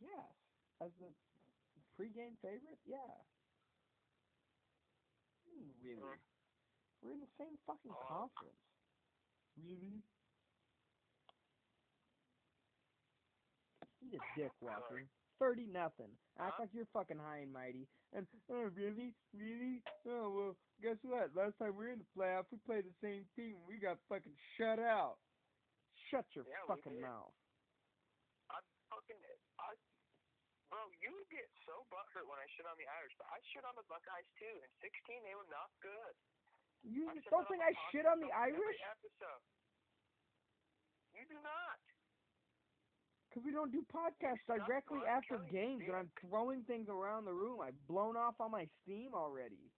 Yes. 0.00 0.32
As 0.80 0.90
the 0.98 1.12
pregame 1.94 2.40
favorite? 2.40 2.80
Yeah. 2.88 3.20
Hmm, 5.46 5.68
Really? 5.84 6.00
Mm. 6.00 6.31
We're 7.02 7.12
in 7.12 7.20
the 7.20 7.32
same 7.38 7.58
fucking 7.66 7.90
Oh. 7.90 8.06
conference. 8.06 8.62
Really? 9.58 10.02
Eat 14.00 14.14
a 14.14 14.20
dick, 14.38 14.52
Walker. 14.62 15.02
Thirty 15.38 15.66
nothing. 15.66 16.14
Act 16.38 16.60
like 16.60 16.70
you're 16.72 16.86
fucking 16.94 17.18
high 17.18 17.38
and 17.42 17.52
mighty. 17.52 17.88
And 18.12 18.26
oh 18.48 18.70
really? 18.70 19.14
Really? 19.34 19.82
Oh 20.06 20.30
well 20.30 20.54
guess 20.80 20.98
what? 21.02 21.34
Last 21.34 21.58
time 21.58 21.74
we 21.74 21.86
were 21.86 21.92
in 21.92 21.98
the 21.98 22.04
playoffs 22.14 22.46
we 22.52 22.58
played 22.58 22.86
the 22.86 22.94
same 23.02 23.26
team 23.34 23.56
and 23.58 23.66
we 23.66 23.78
got 23.78 23.98
fucking 24.08 24.36
shut 24.56 24.78
out. 24.78 25.18
Shut 26.10 26.26
your 26.34 26.46
Yeah, 26.46 26.62
fucking 26.70 27.00
mouth. 27.00 27.34
I 28.50 28.62
fucking 28.90 29.18
I 29.58 29.74
bro, 30.70 30.86
you 31.02 31.26
get 31.30 31.50
so 31.66 31.82
butthurt 31.90 32.26
when 32.30 32.38
I 32.38 32.46
shit 32.54 32.66
on 32.66 32.76
the 32.78 32.86
Irish, 32.86 33.14
but 33.18 33.26
I 33.26 33.40
shit 33.50 33.64
on 33.64 33.74
the 33.74 33.82
Buckeyes 33.90 34.28
too. 34.38 34.56
In 34.62 34.70
sixteen 34.78 35.22
they 35.26 35.34
were 35.34 35.50
not 35.50 35.70
good. 35.82 36.14
You 36.82 37.06
I 37.06 37.14
don't 37.30 37.46
think 37.46 37.62
I 37.62 37.70
shit 37.90 38.06
on 38.06 38.18
the 38.18 38.30
Irish? 38.34 38.78
Episode. 38.82 39.42
You 41.14 41.22
do 41.30 41.38
not. 41.46 41.78
Because 43.30 43.46
we 43.46 43.52
don't 43.52 43.72
do 43.72 43.80
podcasts 43.88 44.44
directly 44.44 45.00
after 45.08 45.40
games, 45.48 45.84
and 45.86 45.96
I'm 45.96 46.10
throwing 46.20 46.64
things 46.68 46.90
around 46.90 47.24
the 47.24 47.32
room. 47.32 47.64
I've 47.64 47.78
blown 47.88 48.16
off 48.16 48.34
all 48.40 48.50
my 48.50 48.66
steam 48.82 49.14
already. 49.14 49.72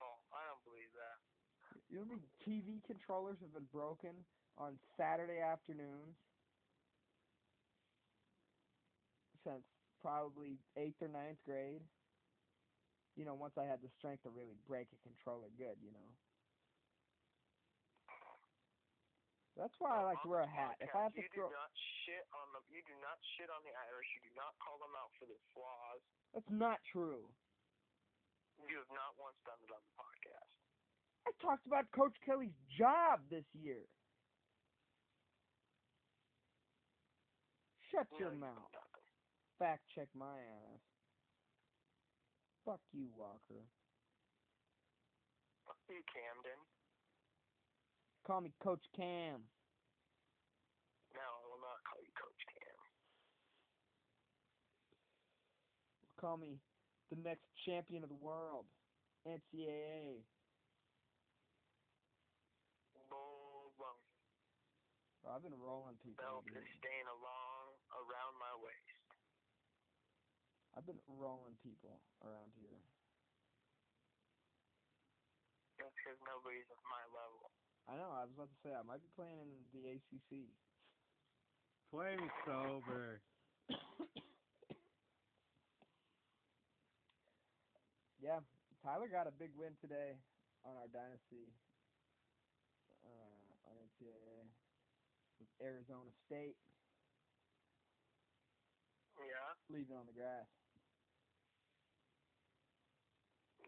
Oh, 0.00 0.16
I 0.32 0.40
don't 0.48 0.64
believe 0.64 0.88
that. 0.96 1.20
You 1.90 2.00
know 2.00 2.08
how 2.08 2.16
many 2.16 2.24
TV 2.40 2.80
controllers 2.86 3.36
have 3.42 3.52
been 3.52 3.68
broken 3.68 4.24
on 4.56 4.78
Saturday 4.96 5.40
afternoons 5.44 6.16
since 9.44 9.73
probably 10.04 10.60
eighth 10.76 11.00
or 11.00 11.08
ninth 11.08 11.40
grade? 11.48 11.80
You 13.16 13.24
know, 13.24 13.32
once 13.32 13.56
I 13.56 13.64
had 13.64 13.80
the 13.80 13.88
strength 13.96 14.28
to 14.28 14.30
really 14.30 14.60
break 14.68 14.92
a 14.92 15.00
controller 15.00 15.48
good, 15.56 15.80
you 15.80 15.96
know. 15.96 16.08
That's 19.54 19.72
why 19.78 20.02
I 20.02 20.02
like 20.02 20.18
to 20.26 20.28
wear 20.28 20.42
a 20.42 20.50
hat. 20.50 20.74
If 20.82 20.90
I 20.98 21.06
have 21.06 21.14
to 21.14 21.22
you 21.22 21.30
throw, 21.30 21.46
do 21.46 21.54
not 21.54 21.70
shit 22.04 22.26
on 22.34 22.46
the 22.52 22.60
you 22.74 22.82
do 22.90 22.96
not 22.98 23.22
shit 23.38 23.46
on 23.48 23.62
the 23.62 23.70
Irish. 23.86 24.10
You 24.18 24.26
do 24.28 24.34
not 24.34 24.50
call 24.58 24.82
them 24.82 24.90
out 24.98 25.14
for 25.14 25.30
their 25.30 25.40
flaws. 25.54 26.02
that's 26.34 26.50
not 26.50 26.82
true. 26.90 27.30
You 28.66 28.82
have 28.82 28.90
not 28.90 29.14
once 29.14 29.38
done 29.46 29.62
it 29.62 29.70
on 29.70 29.78
the 29.78 29.94
podcast. 29.94 30.58
I 31.26 31.30
talked 31.38 31.64
about 31.70 31.86
Coach 31.94 32.18
Kelly's 32.26 32.58
job 32.74 33.22
this 33.30 33.46
year. 33.54 33.86
Shut 37.94 38.10
No, 38.10 38.18
your 38.18 38.34
you 38.34 38.42
mouth. 38.42 38.74
Fact 39.58 39.82
check 39.94 40.08
my 40.18 40.38
ass. 40.38 40.82
Fuck 42.64 42.80
you, 42.92 43.06
Walker. 43.16 43.62
Fuck 45.66 45.76
you, 45.88 46.02
Camden. 46.10 46.58
Call 48.26 48.40
me 48.40 48.52
Coach 48.62 48.82
Cam. 48.96 49.44
No, 51.12 51.22
I 51.22 51.44
will 51.46 51.60
not 51.60 51.78
call 51.84 52.00
you 52.02 52.10
Coach 52.16 52.42
Cam. 52.56 52.78
Call 56.18 56.36
me 56.36 56.58
the 57.12 57.20
next 57.22 57.44
champion 57.68 58.02
of 58.02 58.08
the 58.08 58.18
world. 58.18 58.64
NCAA. 59.28 60.24
Bum. 63.10 63.96
I've 65.28 65.42
been 65.42 65.56
rolling 65.56 65.96
people. 66.04 66.20
Belt 66.20 66.44
is 66.48 66.68
staying 66.80 67.08
along 67.08 67.76
around 67.92 68.34
my 68.40 68.54
waist. 68.60 68.93
I've 70.76 70.86
been 70.86 70.98
rolling 71.06 71.54
people 71.62 72.02
around 72.22 72.50
here. 72.58 72.82
That's 75.78 75.94
because 75.94 76.18
nobody's 76.26 76.66
at 76.70 76.82
my 76.90 77.04
level. 77.14 77.50
I 77.86 77.94
know. 77.96 78.10
I 78.10 78.24
was 78.24 78.32
about 78.34 78.50
to 78.50 78.58
say 78.62 78.74
I 78.74 78.82
might 78.82 79.02
be 79.02 79.08
playing 79.14 79.38
in 79.38 79.50
the 79.70 79.82
ACC. 79.94 80.50
Play 81.90 82.16
me 82.16 82.28
sober. 82.46 83.22
Yeah, 88.18 88.40
Tyler 88.82 89.08
got 89.08 89.26
a 89.26 89.32
big 89.32 89.52
win 89.54 89.76
today 89.80 90.16
on 90.64 90.76
our 90.76 90.88
dynasty. 90.88 91.52
Uh, 93.04 93.68
on 93.68 93.76
NCAA 93.84 94.48
with 95.38 95.48
Arizona 95.60 96.08
State 96.24 96.56
Yeah, 99.20 99.52
leaving 99.68 99.96
on 99.96 100.06
the 100.06 100.12
grass. 100.16 100.46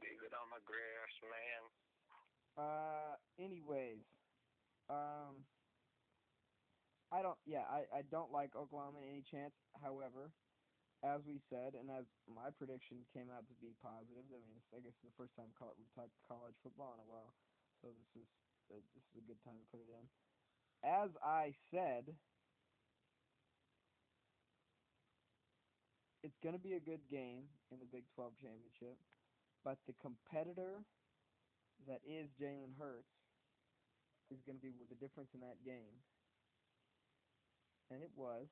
leave 0.00 0.15
it 0.26 0.34
on 0.34 0.50
the 0.50 0.62
grass, 0.66 1.14
man. 1.22 1.62
Uh, 2.58 3.14
anyways, 3.38 4.02
um, 4.90 5.46
I 7.12 7.22
don't. 7.22 7.38
Yeah, 7.46 7.62
I 7.70 7.86
I 7.92 8.02
don't 8.02 8.32
like 8.32 8.56
Oklahoma 8.56 9.00
any 9.06 9.22
chance. 9.22 9.54
However, 9.80 10.34
as 11.04 11.22
we 11.24 11.38
said, 11.50 11.74
and 11.74 11.90
as 11.90 12.06
my 12.26 12.50
prediction 12.50 13.06
came 13.14 13.30
out 13.30 13.46
to 13.48 13.54
be 13.62 13.74
positive. 13.82 14.26
I 14.32 14.40
mean, 14.42 14.58
I 14.74 14.80
guess 14.80 14.94
it's 14.98 15.06
the 15.06 15.16
first 15.16 15.36
time 15.36 15.52
col- 15.54 15.76
we 15.78 15.86
talked 15.94 16.10
college 16.26 16.56
football 16.62 16.94
in 16.94 17.00
a 17.00 17.08
while, 17.08 17.34
so 17.80 17.88
this 17.94 18.22
is 18.22 18.28
uh, 18.72 18.82
this 18.94 19.04
is 19.14 19.22
a 19.22 19.26
good 19.26 19.38
time 19.46 19.58
to 19.62 19.66
put 19.70 19.80
it 19.80 19.90
in. 19.92 20.08
As 20.82 21.10
I 21.22 21.54
said, 21.70 22.16
it's 26.22 26.38
going 26.42 26.54
to 26.54 26.62
be 26.62 26.74
a 26.74 26.80
good 26.80 27.06
game 27.08 27.48
in 27.70 27.78
the 27.78 27.86
Big 27.86 28.04
12 28.14 28.34
championship, 28.42 28.98
but 29.66 29.82
the 29.90 29.98
competitor 29.98 30.86
that 31.90 31.98
is 32.06 32.30
Jalen 32.38 32.78
Hurts 32.78 33.10
is 34.30 34.38
going 34.46 34.54
to 34.54 34.62
be 34.62 34.70
the 34.86 34.94
difference 34.94 35.34
in 35.34 35.42
that 35.42 35.58
game. 35.66 36.06
And 37.90 37.98
it 37.98 38.14
was. 38.14 38.46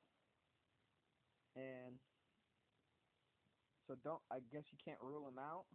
And 1.55 1.95
so 3.87 3.95
don't 4.03 4.19
I 4.27 4.43
guess 4.51 4.67
you 4.75 4.79
can't 4.83 4.99
rule 4.99 5.23
him 5.23 5.39
out, 5.39 5.71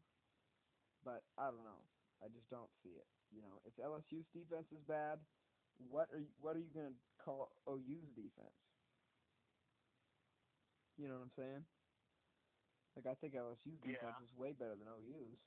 but 1.01 1.25
I 1.41 1.49
don't 1.49 1.65
know. 1.65 1.89
I 2.21 2.29
just 2.29 2.53
don't 2.53 2.69
see 2.85 2.93
it. 3.01 3.09
You 3.33 3.41
know, 3.41 3.65
if 3.65 3.73
LSU's 3.81 4.29
defense 4.37 4.69
is 4.77 4.85
bad, 4.85 5.17
what 5.89 6.13
are 6.13 6.21
you, 6.21 6.29
what 6.37 6.53
are 6.53 6.61
you 6.61 6.69
going 6.77 6.93
to 6.93 7.01
call 7.25 7.49
OU's 7.65 8.13
defense? 8.13 8.61
You 11.01 11.09
know 11.09 11.17
what 11.17 11.33
I'm 11.33 11.37
saying? 11.41 11.65
Like 12.97 13.07
I 13.07 13.15
think 13.15 13.35
LSU's 13.35 13.81
defense 13.81 14.17
Yeah. 14.19 14.25
is 14.25 14.33
way 14.33 14.53
better 14.53 14.77
than 14.77 14.89
OU's. 14.89 15.39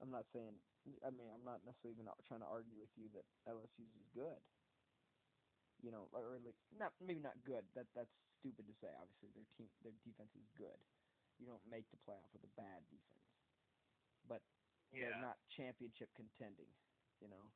I'm 0.00 0.10
not 0.10 0.26
saying. 0.32 0.60
I 1.02 1.10
mean, 1.10 1.30
I'm 1.30 1.44
not 1.44 1.64
necessarily 1.64 1.94
even 2.00 2.08
trying 2.26 2.40
to 2.40 2.46
argue 2.46 2.76
with 2.78 2.90
you 2.96 3.08
that 3.10 3.24
LSU's 3.46 3.94
is 3.96 4.08
good. 4.12 4.42
You 5.78 5.90
know, 5.90 6.08
or 6.12 6.38
like 6.38 6.56
not 6.70 6.92
maybe 7.00 7.20
not 7.20 7.42
good. 7.42 7.64
That 7.74 7.86
that's 7.94 8.10
stupid 8.38 8.66
to 8.66 8.74
say. 8.80 8.94
Obviously, 8.94 9.30
their 9.32 9.44
team 9.56 9.70
their 9.80 9.92
defense 9.92 10.30
is 10.34 10.46
good. 10.56 10.78
You 11.38 11.46
don't 11.46 11.66
make 11.66 11.90
the 11.90 11.96
playoff 11.96 12.32
with 12.32 12.44
a 12.44 12.48
bad 12.48 12.86
defense, 12.88 13.26
but 14.22 14.42
they're 14.90 15.16
not 15.20 15.38
championship 15.56 16.14
contending. 16.14 16.70
You 17.18 17.28
know, 17.28 17.52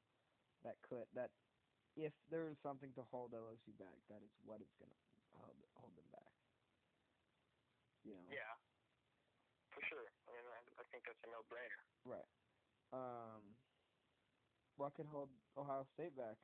that 0.62 0.82
could 0.82 1.07
that 1.12 1.30
if 1.94 2.12
there 2.30 2.49
is 2.49 2.57
something 2.62 2.92
to 2.94 3.05
hold 3.05 3.32
LSU 3.32 3.76
back, 3.76 4.07
that 4.09 4.22
is 4.22 4.30
what 4.42 4.61
is 4.62 4.68
going 4.78 4.90
to 4.90 4.96
hold 5.38 5.57
hold 5.74 5.94
them 5.96 6.09
back. 6.11 6.17
You 8.09 8.16
know. 8.16 8.32
Yeah. 8.32 8.54
For 9.76 9.84
sure. 9.84 10.09
I 10.24 10.28
mean, 10.32 10.48
I, 10.48 10.61
I 10.80 10.84
think 10.88 11.04
that's 11.04 11.20
a 11.20 11.28
no-brainer. 11.28 11.82
Right. 12.09 12.28
Um, 12.88 13.52
what 14.80 14.96
could 14.96 15.04
hold 15.12 15.28
Ohio 15.61 15.84
State 15.92 16.16
back? 16.16 16.40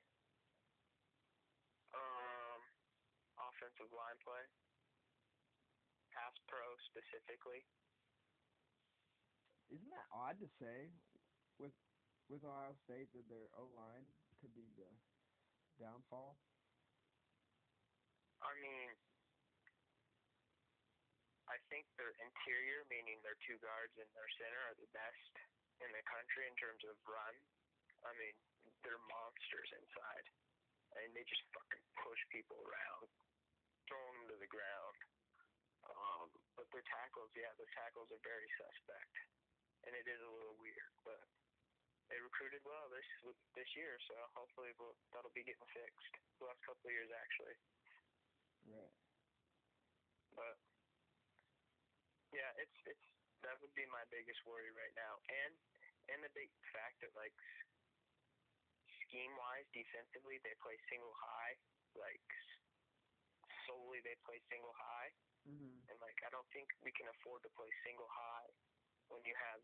Um, 1.96 2.60
offensive 3.40 3.88
line 3.96 4.20
play. 4.20 4.44
Pass 6.12 6.36
pro 6.46 6.62
specifically. 6.92 7.64
Isn't 9.72 9.88
that 9.88 10.06
odd 10.12 10.36
to 10.44 10.48
say 10.60 10.92
with 11.56 11.72
with 12.28 12.44
Ohio 12.44 12.76
State 12.84 13.08
that 13.16 13.26
their 13.26 13.48
O 13.56 13.72
line 13.72 14.04
could 14.38 14.52
be 14.52 14.68
the 14.76 14.86
downfall? 15.80 16.36
I 18.44 18.52
mean, 18.60 18.92
I 21.48 21.60
think 21.68 21.84
their 22.00 22.16
interior, 22.24 22.88
meaning 22.88 23.20
their 23.20 23.36
two 23.44 23.60
guards 23.60 23.92
and 24.00 24.08
their 24.16 24.30
center, 24.40 24.60
are 24.72 24.78
the 24.80 24.90
best 24.96 25.32
in 25.84 25.90
the 25.92 26.04
country 26.08 26.48
in 26.48 26.56
terms 26.56 26.80
of 26.88 26.96
run. 27.04 27.34
I 28.04 28.12
mean, 28.16 28.36
they're 28.84 29.00
monsters 29.08 29.70
inside, 29.76 30.26
and 30.96 31.12
they 31.12 31.24
just 31.28 31.44
fucking 31.52 31.84
push 32.00 32.20
people 32.32 32.56
around, 32.64 33.08
throwing 33.88 34.24
them 34.24 34.28
to 34.32 34.38
the 34.40 34.48
ground. 34.48 34.96
Um, 35.84 36.32
but 36.56 36.64
their 36.72 36.84
tackles, 36.88 37.28
yeah, 37.36 37.52
their 37.60 37.68
tackles 37.76 38.08
are 38.08 38.22
very 38.24 38.48
suspect, 38.56 39.14
and 39.84 39.92
it 39.92 40.08
is 40.08 40.20
a 40.24 40.32
little 40.32 40.56
weird, 40.56 40.92
but 41.04 41.20
they 42.08 42.16
recruited 42.20 42.64
well 42.64 42.88
this 42.88 43.04
this 43.52 43.68
year, 43.76 44.00
so 44.08 44.16
hopefully 44.32 44.72
we'll, 44.80 44.96
that'll 45.12 45.32
be 45.36 45.44
getting 45.44 45.68
fixed. 45.76 46.14
The 46.40 46.48
last 46.48 46.60
couple 46.64 46.88
of 46.88 46.92
years 46.96 47.12
actually, 47.12 47.56
Right. 48.64 48.94
but 50.36 50.56
yeah, 52.34 52.50
it's 52.58 52.78
it's 52.90 53.06
that 53.46 53.56
would 53.62 53.74
be 53.78 53.86
my 53.92 54.02
biggest 54.10 54.42
worry 54.44 54.70
right 54.74 54.94
now, 54.98 55.14
and 55.30 55.52
and 56.10 56.18
the 56.24 56.32
big 56.34 56.50
fact 56.74 57.00
that 57.06 57.14
like 57.14 57.34
scheme 59.06 59.32
wise, 59.38 59.66
defensively, 59.72 60.42
they 60.42 60.54
play 60.60 60.76
single 60.90 61.14
high, 61.14 61.54
like 61.94 62.26
solely 63.66 64.02
they 64.02 64.16
play 64.26 64.40
single 64.50 64.74
high. 64.74 65.12
Mhm. 65.46 65.84
And 65.88 65.96
like, 66.00 66.16
I 66.24 66.30
don't 66.32 66.48
think 66.50 66.72
we 66.80 66.90
can 66.92 67.06
afford 67.12 67.44
to 67.44 67.50
play 67.52 67.68
single 67.84 68.08
high 68.08 68.50
when 69.12 69.20
you 69.28 69.34
have 69.36 69.60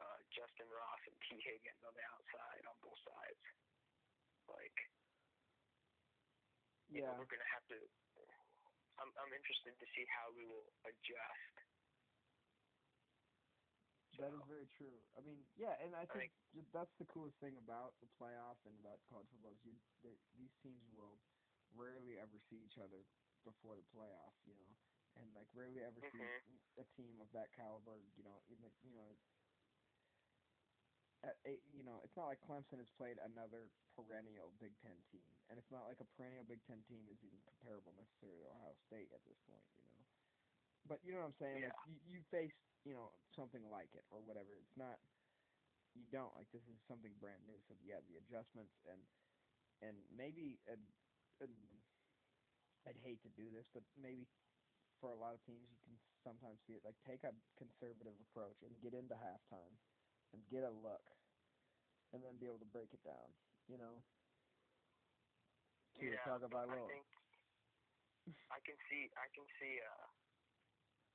uh, 0.00 0.18
Justyn 0.32 0.68
Ross 0.72 1.02
and 1.06 1.16
Tee 1.28 1.40
Higgins 1.40 1.82
on 1.84 1.92
the 1.94 2.04
outside 2.16 2.62
on 2.66 2.76
both 2.80 2.98
sides. 3.04 3.44
Like, 4.48 4.76
you 6.88 7.02
know, 7.04 7.12
Yeah. 7.12 7.18
we're 7.18 7.28
gonna 7.28 7.52
have 7.52 7.66
to. 7.68 7.78
I'm 8.98 9.12
I'm 9.20 9.32
interested 9.32 9.76
to 9.78 9.86
see 9.94 10.06
how 10.08 10.32
we 10.32 10.46
will 10.46 10.64
adjust. 10.88 11.55
That 14.16 14.32
is 14.32 14.40
very 14.48 14.66
true. 14.66 14.96
I 15.16 15.20
mean, 15.20 15.44
yeah, 15.56 15.76
and 15.80 15.94
I 15.94 16.06
think 16.06 16.32
think- 16.52 16.72
that's 16.72 16.94
the 16.96 17.04
coolest 17.04 17.36
thing 17.38 17.56
about 17.56 17.98
the 18.00 18.06
playoff 18.06 18.56
and 18.64 18.78
about 18.80 19.04
college 19.08 19.28
football 19.28 19.52
is 19.52 19.64
you 19.64 19.76
they, 20.02 20.16
these 20.36 20.54
teams 20.62 20.88
will 20.92 21.20
rarely 21.74 22.18
ever 22.18 22.38
see 22.38 22.56
each 22.64 22.78
other 22.78 23.04
before 23.44 23.76
the 23.76 23.84
playoff, 23.94 24.32
you 24.46 24.54
know, 24.54 24.72
and 25.16 25.34
like 25.34 25.48
rarely 25.52 25.82
ever 25.84 26.00
Mhm. 26.00 26.10
see 26.12 26.30
a 26.76 26.84
team 26.96 27.20
of 27.20 27.30
that 27.32 27.52
caliber, 27.52 28.00
you 28.16 28.22
know, 28.24 28.42
in 28.48 28.60
the 28.60 28.70
you 28.82 28.94
know. 28.94 29.16
At 31.24 31.38
eight, 31.44 31.64
you 31.72 31.82
know, 31.82 32.00
it's 32.04 32.14
not 32.14 32.26
like 32.26 32.40
Clemson 32.40 32.78
has 32.78 32.90
played 32.90 33.18
another 33.18 33.72
perennial 33.96 34.52
Big 34.60 34.78
Ten 34.78 35.02
team, 35.10 35.26
and 35.48 35.58
it's 35.58 35.70
not 35.70 35.84
like 35.86 36.00
a 36.00 36.04
perennial 36.04 36.44
Big 36.44 36.62
Ten 36.62 36.82
team 36.84 37.08
is 37.08 37.22
even 37.24 37.40
comparable 37.42 37.92
necessarily 37.92 38.38
to 38.44 38.48
Ohio 38.50 38.74
State 38.86 39.10
at 39.12 39.24
this 39.24 39.38
point, 39.48 39.64
you 39.76 39.82
know. 39.82 40.04
But 40.86 41.02
you 41.02 41.12
know 41.12 41.26
what 41.26 41.34
I'm 41.34 41.40
saying? 41.42 41.62
Like 41.66 41.74
you, 41.86 41.98
you 42.06 42.22
face, 42.30 42.54
you 42.86 42.94
know, 42.94 43.10
something 43.34 43.66
like 43.70 43.90
it 43.94 44.06
or 44.10 44.22
whatever. 44.22 44.54
It's 44.54 44.78
not 44.78 44.98
you 45.96 46.04
don't 46.12 46.34
like 46.36 46.46
this 46.52 46.62
is 46.68 46.78
something 46.86 47.10
brand 47.18 47.42
new. 47.46 47.58
So 47.66 47.74
yeah, 47.82 48.00
the 48.06 48.20
adjustments 48.22 48.76
and 48.86 49.00
and 49.82 49.96
maybe 50.14 50.60
and, 50.68 50.80
and 51.40 51.52
I'd 52.86 53.00
hate 53.02 53.20
to 53.26 53.32
do 53.34 53.50
this, 53.50 53.66
but 53.74 53.82
maybe 53.98 54.28
for 55.00 55.10
a 55.10 55.18
lot 55.18 55.34
of 55.34 55.42
teams 55.44 55.66
you 55.68 55.78
can 55.84 55.98
sometimes 56.24 56.60
see 56.66 56.74
it 56.78 56.84
like 56.84 56.96
take 57.06 57.24
a 57.24 57.34
conservative 57.58 58.14
approach 58.30 58.62
and 58.62 58.72
get 58.80 58.94
into 58.94 59.14
halftime 59.14 59.74
and 60.32 60.40
get 60.48 60.64
a 60.64 60.70
look 60.70 61.02
and 62.12 62.22
then 62.22 62.38
be 62.38 62.46
able 62.46 62.62
to 62.62 62.70
break 62.70 62.92
it 62.94 63.02
down. 63.02 63.34
You 63.66 63.78
know. 63.78 64.04
To 65.96 66.04
yeah, 66.04 66.20
talk 66.28 66.42
about 66.44 66.68
I 66.68 66.76
think 66.86 67.06
I 68.52 68.58
can 68.60 68.76
see 68.90 69.08
I 69.16 69.26
can 69.32 69.46
see 69.58 69.80
uh 69.80 70.25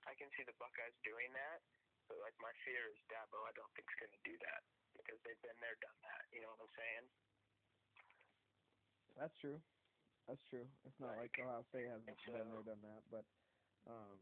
I 0.07 0.13
can 0.17 0.29
see 0.37 0.43
the 0.43 0.55
Buckeyes 0.57 0.95
doing 1.05 1.31
that, 1.33 1.59
but 2.09 2.17
like 2.21 2.35
my 2.41 2.53
fear 2.65 2.89
is 2.89 2.99
Dabo. 3.09 3.37
I 3.47 3.53
don't 3.53 3.71
think 3.75 3.85
is 3.89 3.99
going 4.01 4.15
to 4.15 4.23
do 4.25 4.35
that 4.49 4.61
because 4.97 5.19
they've 5.23 5.41
been 5.41 5.59
there, 5.61 5.77
done 5.81 5.99
that. 6.01 6.23
You 6.33 6.41
know 6.41 6.49
what 6.53 6.61
I'm 6.65 6.73
saying? 6.75 7.05
That's 9.17 9.35
true. 9.37 9.59
That's 10.27 10.41
true. 10.49 10.67
It's 10.85 10.99
not 10.99 11.17
like 11.17 11.33
Like, 11.37 11.45
Ohio 11.45 11.63
State 11.69 11.87
hasn't 11.89 12.07
and 12.07 12.17
been 12.25 12.49
there, 12.49 12.63
done 12.63 12.81
that, 12.81 13.03
but 13.11 13.25
um, 13.89 14.17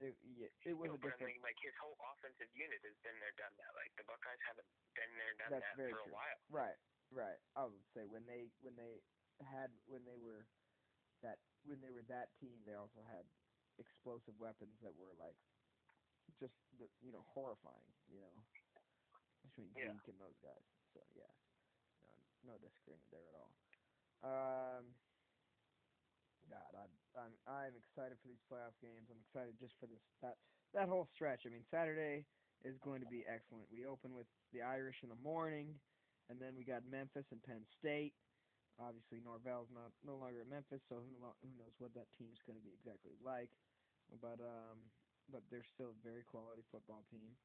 it 0.00 0.16
yeah, 0.22 0.48
it 0.64 0.76
was 0.76 0.88
no, 0.88 0.94
a 0.94 0.98
but 1.00 1.12
I 1.12 1.16
different. 1.16 1.34
mean, 1.36 1.42
like 1.42 1.58
his 1.60 1.74
whole 1.80 1.96
offensive 2.12 2.48
unit 2.54 2.80
has 2.84 2.96
been 3.04 3.18
there, 3.20 3.32
done 3.36 3.52
that. 3.56 3.72
Like 3.74 3.92
the 3.96 4.04
Buckeyes 4.04 4.40
haven't 4.46 4.68
been 4.94 5.12
there, 5.16 5.32
done 5.36 5.50
That's 5.50 5.64
that 5.64 5.76
very 5.76 5.92
for 5.92 6.00
true. 6.04 6.12
a 6.12 6.14
while. 6.14 6.38
Right, 6.48 6.78
right. 7.10 7.38
I 7.56 7.64
would 7.66 7.84
say 7.92 8.04
when 8.06 8.24
they 8.26 8.52
when 8.60 8.76
they 8.76 9.00
had 9.44 9.72
when 9.88 10.04
they 10.04 10.16
were 10.16 10.46
that 11.24 11.38
when 11.64 11.80
they 11.80 11.90
were 11.90 12.04
that 12.08 12.32
team, 12.40 12.62
they 12.64 12.74
also 12.76 13.02
had 13.04 13.24
explosive 13.78 14.36
weapons 14.38 14.80
that 14.80 14.94
were 14.94 15.14
like 15.14 15.36
just 16.38 16.54
the, 16.78 16.88
you 17.00 17.12
know 17.12 17.22
horrifying. 17.22 17.94
You 18.08 18.20
know, 18.20 18.34
between 19.42 19.74
Yeah. 19.76 19.92
Zeke 19.94 20.08
and 20.08 20.20
those 20.20 20.38
guys. 20.42 20.64
So 20.94 21.00
yeah, 21.14 21.32
no, 22.02 22.52
no 22.54 22.58
disagreement 22.58 23.10
there 23.10 23.28
at 23.28 23.34
all. 23.34 23.52
Um, 24.22 24.84
God, 26.48 26.74
I'm 26.74 26.90
I'm 27.14 27.34
I'm 27.46 27.76
excited 27.76 28.18
for 28.20 28.28
these 28.28 28.40
playoff 28.50 28.78
games. 28.80 29.08
I'm 29.10 29.20
excited 29.20 29.58
just 29.58 29.74
for 29.78 29.86
this 29.86 30.00
that 30.20 30.36
that 30.72 30.88
whole 30.88 31.06
stretch. 31.14 31.46
I 31.46 31.50
mean, 31.50 31.64
Saturday 31.70 32.26
is 32.64 32.78
going 32.78 33.00
to 33.00 33.06
be 33.06 33.24
excellent. 33.26 33.70
We 33.70 33.86
open 33.86 34.14
with 34.14 34.26
the 34.52 34.62
Irish 34.62 34.96
in 35.02 35.08
the 35.08 35.14
morning, 35.16 35.80
and 36.28 36.40
then 36.40 36.56
we 36.56 36.64
got 36.64 36.84
Memphis 36.84 37.26
and 37.30 37.42
Penn 37.42 37.66
State. 37.78 38.14
Obviously, 38.80 39.20
Norvell's 39.20 39.68
not 39.70 39.92
no 40.02 40.16
longer 40.16 40.40
at 40.40 40.48
Memphis, 40.48 40.80
so 40.88 41.04
who, 41.04 41.20
lo- 41.20 41.36
who 41.42 41.52
knows 41.52 41.74
what 41.78 41.92
that 41.94 42.08
team's 42.16 42.40
going 42.46 42.58
to 42.58 42.64
be 42.64 42.72
exactly 42.72 43.12
like. 43.20 43.52
But 44.08 44.40
um, 44.40 44.90
but 45.28 45.44
they're 45.50 45.66
still 45.74 45.90
a 45.90 46.00
very 46.00 46.24
quality 46.24 46.64
football 46.72 47.04
team. 47.12 47.36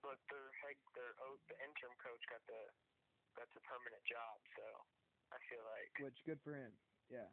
But 0.00 0.18
their 0.30 0.48
head, 0.62 0.78
their 0.94 1.12
oh, 1.18 1.36
the 1.48 1.56
interim 1.58 1.96
coach 1.98 2.22
got 2.30 2.46
the 2.46 2.62
that's 3.36 3.50
a 3.56 3.60
permanent 3.66 4.04
job. 4.06 4.36
So 4.56 4.64
I 5.34 5.38
feel 5.50 5.64
like 5.64 5.90
Which 6.06 6.18
good 6.24 6.40
for 6.42 6.54
him. 6.54 6.78
Yeah. 7.10 7.30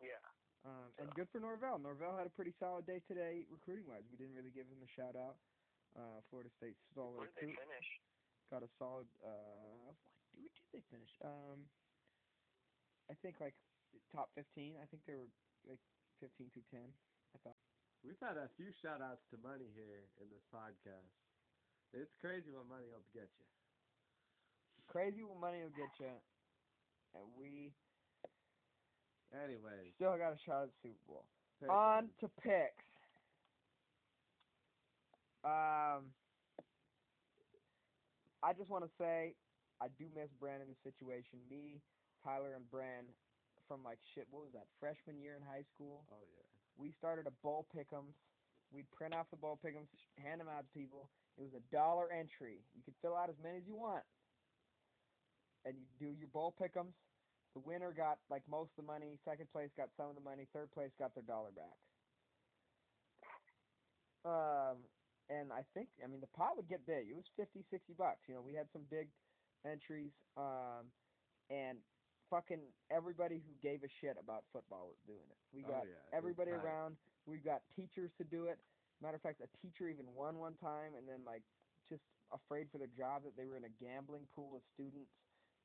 yeah, 0.00 0.24
Um, 0.64 0.92
and 0.98 1.14
good 1.14 1.28
for 1.30 1.40
Norvell. 1.40 1.78
Norvell 1.78 2.16
had 2.16 2.26
a 2.26 2.30
pretty 2.30 2.54
solid 2.58 2.86
day 2.86 3.00
today, 3.06 3.44
recruiting 3.48 3.86
wise. 3.86 4.04
We 4.10 4.16
didn't 4.16 4.34
really 4.34 4.50
give 4.50 4.66
him 4.66 4.82
a 4.82 4.90
shout 4.96 5.16
out. 5.16 5.36
Uh, 5.94 6.20
Florida 6.30 6.50
State 6.56 6.76
stole 6.92 7.14
a 7.14 7.18
where 7.18 7.26
did 7.32 7.36
they 7.36 7.54
finish? 7.56 7.88
Got 8.50 8.62
a 8.62 8.70
solid. 8.78 9.08
Uh, 9.22 9.76
what 9.84 9.96
where 10.32 10.48
did 10.48 10.72
they 10.72 10.84
finish? 10.90 11.10
Um, 11.24 11.70
I 13.10 13.14
think 13.20 13.40
like 13.40 13.56
top 14.12 14.28
fifteen. 14.36 14.76
I 14.80 14.86
think 14.86 15.02
they 15.08 15.16
were 15.16 15.28
like 15.68 15.80
fifteen 16.20 16.48
through 16.52 16.68
ten. 16.70 16.88
I 17.34 17.38
thought. 17.44 17.56
We've 18.04 18.20
had 18.22 18.38
a 18.38 18.46
few 18.54 18.70
shout 18.80 19.02
outs 19.02 19.26
to 19.34 19.36
money 19.42 19.66
here 19.74 20.06
in 20.22 20.30
this 20.30 20.44
podcast. 20.54 21.10
It's 21.92 22.14
crazy 22.20 22.52
what 22.54 22.68
money 22.68 22.86
will 22.86 23.02
get 23.12 23.26
you. 23.40 23.46
Crazy 24.86 25.24
what 25.24 25.40
money 25.40 25.60
will 25.64 25.74
get 25.74 25.90
you. 25.98 26.14
And 27.16 27.26
we 27.36 27.72
Anyways, 29.32 29.92
still 29.96 30.16
got 30.16 30.32
a 30.32 30.38
shot 30.38 30.62
at 30.64 30.68
the 30.72 30.88
Super 30.88 31.04
Bowl. 31.06 31.24
pick 31.60 31.68
On 31.68 32.08
one. 32.08 32.10
to 32.20 32.28
picks. 32.40 32.84
Um, 35.44 36.12
I 38.42 38.52
just 38.56 38.70
want 38.70 38.84
to 38.84 38.90
say 38.98 39.34
I 39.80 39.88
do 39.98 40.06
miss 40.14 40.30
Brandon 40.40 40.68
in 40.68 40.74
the 40.74 40.80
situation. 40.90 41.38
Me, 41.50 41.80
Tyler, 42.24 42.54
and 42.54 42.68
Bran 42.70 43.04
from 43.66 43.84
like 43.84 43.98
shit. 44.14 44.26
What 44.30 44.48
was 44.48 44.52
that? 44.56 44.66
Freshman 44.80 45.20
year 45.20 45.36
in 45.36 45.44
high 45.44 45.64
school. 45.74 46.04
Oh 46.10 46.24
yeah. 46.24 46.46
We 46.78 46.94
started 46.96 47.26
a 47.26 47.34
bowl 47.42 47.66
pick'ems. 47.74 48.16
We'd 48.70 48.90
print 48.90 49.14
off 49.14 49.26
the 49.30 49.36
bowl 49.40 49.58
pick'ems, 49.58 49.88
hand 50.16 50.40
them 50.40 50.48
out 50.48 50.64
to 50.64 50.72
people. 50.72 51.08
It 51.36 51.42
was 51.42 51.54
a 51.54 51.64
dollar 51.74 52.10
entry. 52.10 52.60
You 52.74 52.82
could 52.82 52.94
fill 53.00 53.16
out 53.16 53.30
as 53.30 53.38
many 53.42 53.58
as 53.58 53.66
you 53.66 53.76
want, 53.76 54.04
and 55.64 55.76
you 55.78 55.86
do 55.98 56.12
your 56.18 56.28
bowl 56.28 56.54
pick'ems. 56.56 56.96
The 57.54 57.60
winner 57.60 57.92
got 57.92 58.18
like 58.30 58.42
most 58.48 58.70
of 58.76 58.84
the 58.84 58.88
money. 58.88 59.18
Second 59.24 59.48
place 59.52 59.70
got 59.76 59.88
some 59.96 60.08
of 60.10 60.16
the 60.16 60.24
money. 60.24 60.46
Third 60.52 60.70
place 60.72 60.90
got 60.98 61.14
their 61.14 61.24
dollar 61.24 61.50
back. 61.50 61.78
Um, 64.26 64.84
and 65.30 65.52
I 65.52 65.62
think 65.74 65.88
I 66.02 66.06
mean 66.08 66.20
the 66.20 66.34
pot 66.36 66.56
would 66.56 66.68
get 66.68 66.86
big. 66.86 67.08
It 67.08 67.16
was 67.16 67.28
50, 67.36 67.64
60 67.70 67.94
bucks. 67.96 68.28
You 68.28 68.34
know, 68.34 68.44
we 68.44 68.54
had 68.54 68.68
some 68.72 68.82
big 68.90 69.08
entries. 69.64 70.12
Um, 70.36 70.92
and 71.50 71.78
fucking 72.30 72.60
everybody 72.90 73.40
who 73.40 73.52
gave 73.60 73.82
a 73.84 73.88
shit 74.00 74.16
about 74.20 74.44
football 74.52 74.88
was 74.88 75.00
doing 75.06 75.24
it. 75.28 75.38
We 75.52 75.64
Oh, 75.64 75.68
got 75.68 75.84
yeah, 75.88 75.96
it 75.96 76.00
was 76.12 76.12
everybody 76.12 76.52
around. 76.52 76.96
We 77.26 77.38
got 77.38 77.62
teachers 77.76 78.12
to 78.18 78.24
do 78.24 78.46
it. 78.46 78.58
Matter 79.00 79.16
of 79.16 79.22
fact, 79.22 79.40
a 79.40 79.50
teacher 79.60 79.88
even 79.88 80.06
won 80.14 80.38
one 80.38 80.54
time, 80.58 80.94
and 80.96 81.06
then 81.08 81.24
like 81.24 81.42
just 81.88 82.02
afraid 82.32 82.68
for 82.70 82.78
their 82.78 82.92
job 82.96 83.24
that 83.24 83.36
they 83.36 83.46
were 83.46 83.56
in 83.56 83.64
a 83.64 83.74
gambling 83.80 84.26
pool 84.34 84.56
of 84.56 84.62
students 84.74 85.12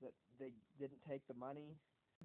that 0.02 0.14
they 0.40 0.52
didn't 0.80 1.00
take 1.08 1.26
the 1.28 1.36
money. 1.36 1.76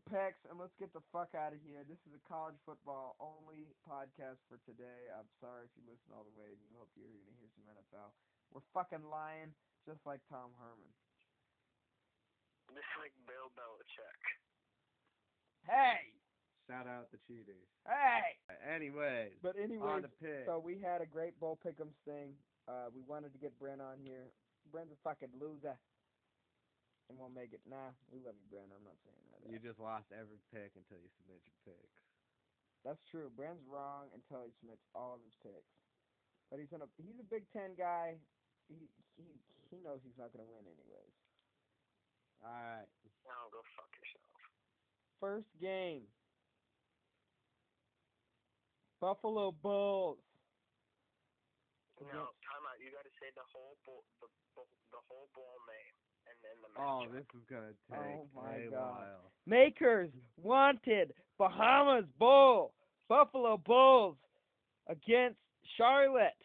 Pex, 0.07 0.39
and 0.47 0.59
let's 0.63 0.75
get 0.79 0.95
the 0.95 1.03
fuck 1.11 1.35
out 1.35 1.51
of 1.51 1.59
here. 1.67 1.83
This 1.83 1.99
is 2.07 2.15
a 2.15 2.23
college 2.31 2.55
football 2.63 3.19
only 3.19 3.67
podcast 3.83 4.39
for 4.47 4.63
today. 4.63 5.11
I'm 5.11 5.27
sorry 5.43 5.67
if 5.67 5.75
you 5.75 5.83
listen 5.91 6.15
all 6.15 6.23
the 6.23 6.37
way 6.39 6.55
and 6.55 6.61
you 6.63 6.71
hope 6.79 6.87
you're 6.95 7.11
going 7.11 7.27
to 7.27 7.35
hear 7.43 7.51
some 7.59 7.67
NFL. 7.67 8.15
We're 8.55 8.63
fucking 8.71 9.03
lying, 9.11 9.51
just 9.83 9.99
like 10.07 10.23
Tom 10.31 10.55
Herman. 10.55 10.93
Just 12.73 12.93
like 13.01 13.15
Bill 13.27 13.49
Belichick. 13.57 14.21
Hey, 15.67 16.13
Shout 16.69 16.85
out 16.85 17.09
the 17.09 17.17
cheaters. 17.25 17.65
hey. 17.89 18.37
Anyways, 18.69 19.41
But 19.41 19.57
on 19.57 19.65
anyways, 19.65 20.05
the 20.05 20.13
pick. 20.21 20.45
so 20.45 20.61
we 20.61 20.77
had 20.77 21.01
a 21.01 21.09
great 21.09 21.33
bowl 21.41 21.57
pick'ems 21.65 21.97
thing. 22.05 22.37
Uh, 22.69 22.93
we 22.93 23.01
wanted 23.09 23.33
to 23.33 23.41
get 23.41 23.57
Brent 23.57 23.81
on 23.81 23.97
here. 24.05 24.29
Brent's 24.69 24.93
a 24.93 25.01
fucking 25.01 25.33
loser, 25.41 25.81
and 27.09 27.17
we'll 27.17 27.33
make 27.33 27.57
it. 27.57 27.65
Nah, 27.65 27.97
we 28.13 28.21
love 28.21 28.37
you, 28.37 28.45
Brent. 28.53 28.69
I'm 28.69 28.85
not 28.85 29.01
saying 29.01 29.25
that. 29.33 29.49
you 29.49 29.57
just 29.57 29.81
lost 29.81 30.13
every 30.13 30.37
pick 30.53 30.77
until 30.77 31.01
you 31.01 31.09
submit 31.25 31.41
your 31.49 31.57
picks. 31.73 32.01
That's 32.85 33.01
true. 33.09 33.33
Brent's 33.33 33.65
wrong 33.65 34.13
until 34.13 34.45
he 34.45 34.53
submits 34.61 34.85
all 34.93 35.17
of 35.17 35.25
his 35.25 35.33
picks. 35.41 35.73
But 36.53 36.61
he's 36.61 36.73
in 36.77 36.85
a 36.85 36.89
he's 37.01 37.17
a 37.17 37.25
Big 37.33 37.49
Ten 37.49 37.73
guy. 37.81 38.21
He 38.69 38.93
he 39.17 39.25
he 39.73 39.81
knows 39.81 40.05
he's 40.05 40.17
not 40.21 40.37
gonna 40.37 40.49
win 40.49 40.69
anyways. 40.69 41.17
Alright. 42.45 42.89
Now 43.27 43.49
go 43.53 43.61
fuck 43.77 43.91
yourself. 43.99 44.31
First 45.21 45.51
game. 45.61 46.03
Buffalo 49.01 49.53
Bulls. 49.63 50.19
No, 52.01 52.07
time 52.47 52.63
out. 52.67 52.79
You 52.79 52.91
got 52.95 53.03
to 53.03 53.15
say 53.19 53.27
the 53.35 53.43
whole 53.53 53.75
bull, 53.85 54.05
the, 54.23 54.27
the 54.55 54.63
the 54.95 55.03
whole 55.11 55.27
bull 55.35 55.59
name, 55.67 55.95
and 56.31 56.37
then 56.47 56.57
the 56.63 56.69
Oh, 56.79 57.03
this 57.11 57.27
is 57.35 57.45
gonna 57.51 57.75
oh 57.91 57.95
take 57.95 58.23
Oh 58.23 58.29
my 58.35 58.55
a 58.55 58.71
God. 58.71 58.99
while. 59.03 59.33
Makers 59.47 60.11
wanted 60.41 61.13
Bahamas 61.39 62.05
Bowl. 62.19 62.73
Buffalo 63.09 63.57
Bulls 63.57 64.17
against 64.89 65.39
Charlotte. 65.77 66.39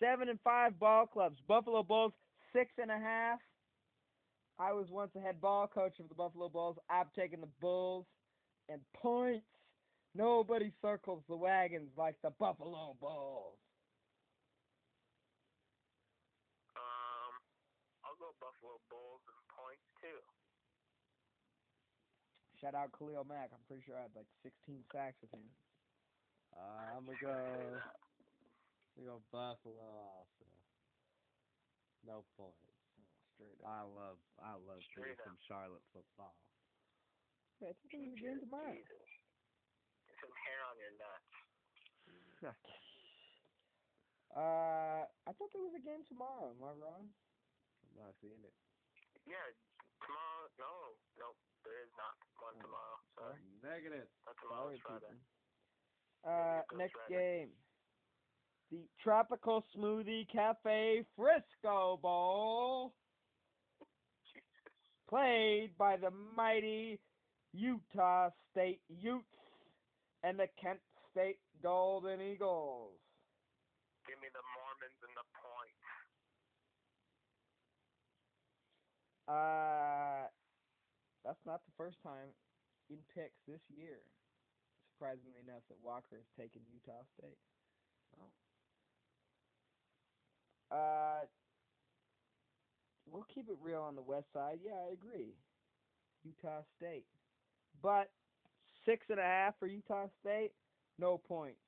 Seven 0.00 0.28
and 0.28 0.38
five 0.42 0.78
ball 0.78 1.06
clubs. 1.06 1.38
Buffalo 1.48 1.82
Bulls 1.82 2.12
six 2.52 2.70
and 2.78 2.90
a 2.90 2.98
half. 2.98 3.40
I 4.58 4.72
was 4.72 4.90
once 4.90 5.12
a 5.14 5.20
head 5.20 5.40
ball 5.40 5.68
coach 5.68 6.00
of 6.00 6.08
the 6.08 6.14
Buffalo 6.14 6.48
Bulls. 6.48 6.76
I've 6.90 7.12
taken 7.14 7.40
the 7.40 7.52
Bulls 7.60 8.06
and 8.68 8.80
points. 8.94 9.46
Nobody 10.14 10.72
circles 10.82 11.22
the 11.28 11.36
wagons 11.36 11.90
like 11.96 12.16
the 12.22 12.30
Buffalo 12.30 12.96
Bulls. 13.00 13.58
Um, 16.74 17.32
I'll 18.02 18.18
go 18.18 18.34
Buffalo 18.42 18.82
Bulls 18.90 19.22
and 19.30 19.42
points 19.54 19.86
too. 20.02 20.20
Shout 22.58 22.74
out 22.74 22.90
Khalil 22.98 23.22
Mack. 23.30 23.54
I'm 23.54 23.62
pretty 23.68 23.86
sure 23.86 23.94
I 23.94 24.10
had 24.10 24.16
like 24.16 24.26
16 24.42 24.82
sacks 24.90 25.22
with 25.22 25.30
him. 25.30 25.46
Uh, 26.50 26.98
I'm 26.98 27.06
gonna 27.06 27.18
go. 27.22 27.78
We 28.98 29.06
go 29.06 29.22
Buffalo 29.30 29.86
also. 29.86 30.46
No 32.02 32.24
points. 32.34 32.67
Straight 33.38 33.62
up. 33.62 33.70
I 33.70 33.82
love 33.86 34.18
I 34.42 34.52
love 34.58 34.82
seeing 34.94 35.14
Straight 35.14 35.18
some 35.22 35.38
Charlotte 35.46 35.86
football. 35.94 36.34
Yeah, 37.62 37.70
I 37.70 37.74
think 37.78 37.94
it 37.94 38.02
was 38.02 38.18
a 38.18 38.20
game 38.22 38.40
tomorrow. 38.42 38.74
Jesus. 38.74 39.06
Get 40.10 40.18
some 40.18 40.34
hair 40.34 40.60
on 40.66 40.74
your 40.82 40.94
nuts. 40.98 42.58
Uh, 44.28 45.08
I 45.26 45.32
thought 45.32 45.50
there 45.56 45.62
was 45.64 45.72
a 45.74 45.80
game 45.82 46.04
tomorrow. 46.04 46.52
Am 46.52 46.62
I 46.62 46.72
wrong? 46.76 47.08
I'm 47.82 47.96
not 47.96 48.14
seeing 48.20 48.44
it. 48.44 48.54
Yeah, 49.26 49.40
tomorrow. 50.04 50.48
No, 50.58 51.00
no, 51.16 51.32
there 51.64 51.82
is 51.82 51.90
not 51.96 52.14
one 52.36 52.54
Oh, 52.56 52.60
tomorrow. 52.60 52.96
Sorry, 53.16 53.40
Negative. 53.62 54.08
not 54.26 54.36
tomorrow. 54.36 54.64
Sorry, 54.68 54.78
Friday. 54.84 55.06
people. 55.08 55.26
Uh, 56.30 56.62
next 56.76 56.92
Friday. 57.08 57.46
game. 57.48 57.64
The 58.70 58.88
Tropical 59.02 59.64
Smoothie 59.74 60.28
Cafe 60.30 61.04
Frisco 61.16 61.96
Bowl, 61.96 62.90
Jesus. 62.90 63.07
Played 65.08 65.70
by 65.78 65.96
the 65.96 66.10
mighty 66.36 67.00
Utah 67.52 68.30
State 68.52 68.80
Utes 68.88 69.24
and 70.22 70.38
the 70.38 70.48
Kent 70.60 70.80
State 71.10 71.38
Golden 71.62 72.20
Eagles. 72.20 73.00
Give 74.06 74.20
me 74.20 74.28
the 74.32 74.44
Mormons 74.56 75.00
and 75.04 75.14
the 75.16 75.26
point. 75.36 75.78
Uh, 79.28 80.24
that's 81.24 81.44
not 81.44 81.60
the 81.68 81.76
first 81.76 82.00
time 82.02 82.32
in 82.88 82.96
picks 83.12 83.36
this 83.44 83.60
year. 83.68 84.00
Surprisingly 84.96 85.36
enough, 85.44 85.60
that 85.68 85.76
Walker 85.84 86.16
has 86.16 86.30
taken 86.40 86.64
Utah 86.72 87.04
State. 87.20 87.36
Oh. 88.16 88.32
Uh, 90.72 91.28
we'll 93.12 93.26
keep 93.34 93.48
it 93.48 93.56
real 93.62 93.82
on 93.82 93.94
the 93.94 94.02
west 94.02 94.26
side. 94.32 94.58
Yeah, 94.64 94.78
I 94.88 94.92
agree. 94.92 95.34
Utah 96.24 96.62
State, 96.76 97.04
but 97.82 98.10
six 98.84 99.06
and 99.08 99.20
a 99.20 99.22
half 99.22 99.54
for 99.58 99.66
Utah 99.66 100.06
State. 100.20 100.52
No 100.98 101.18
points. 101.18 101.60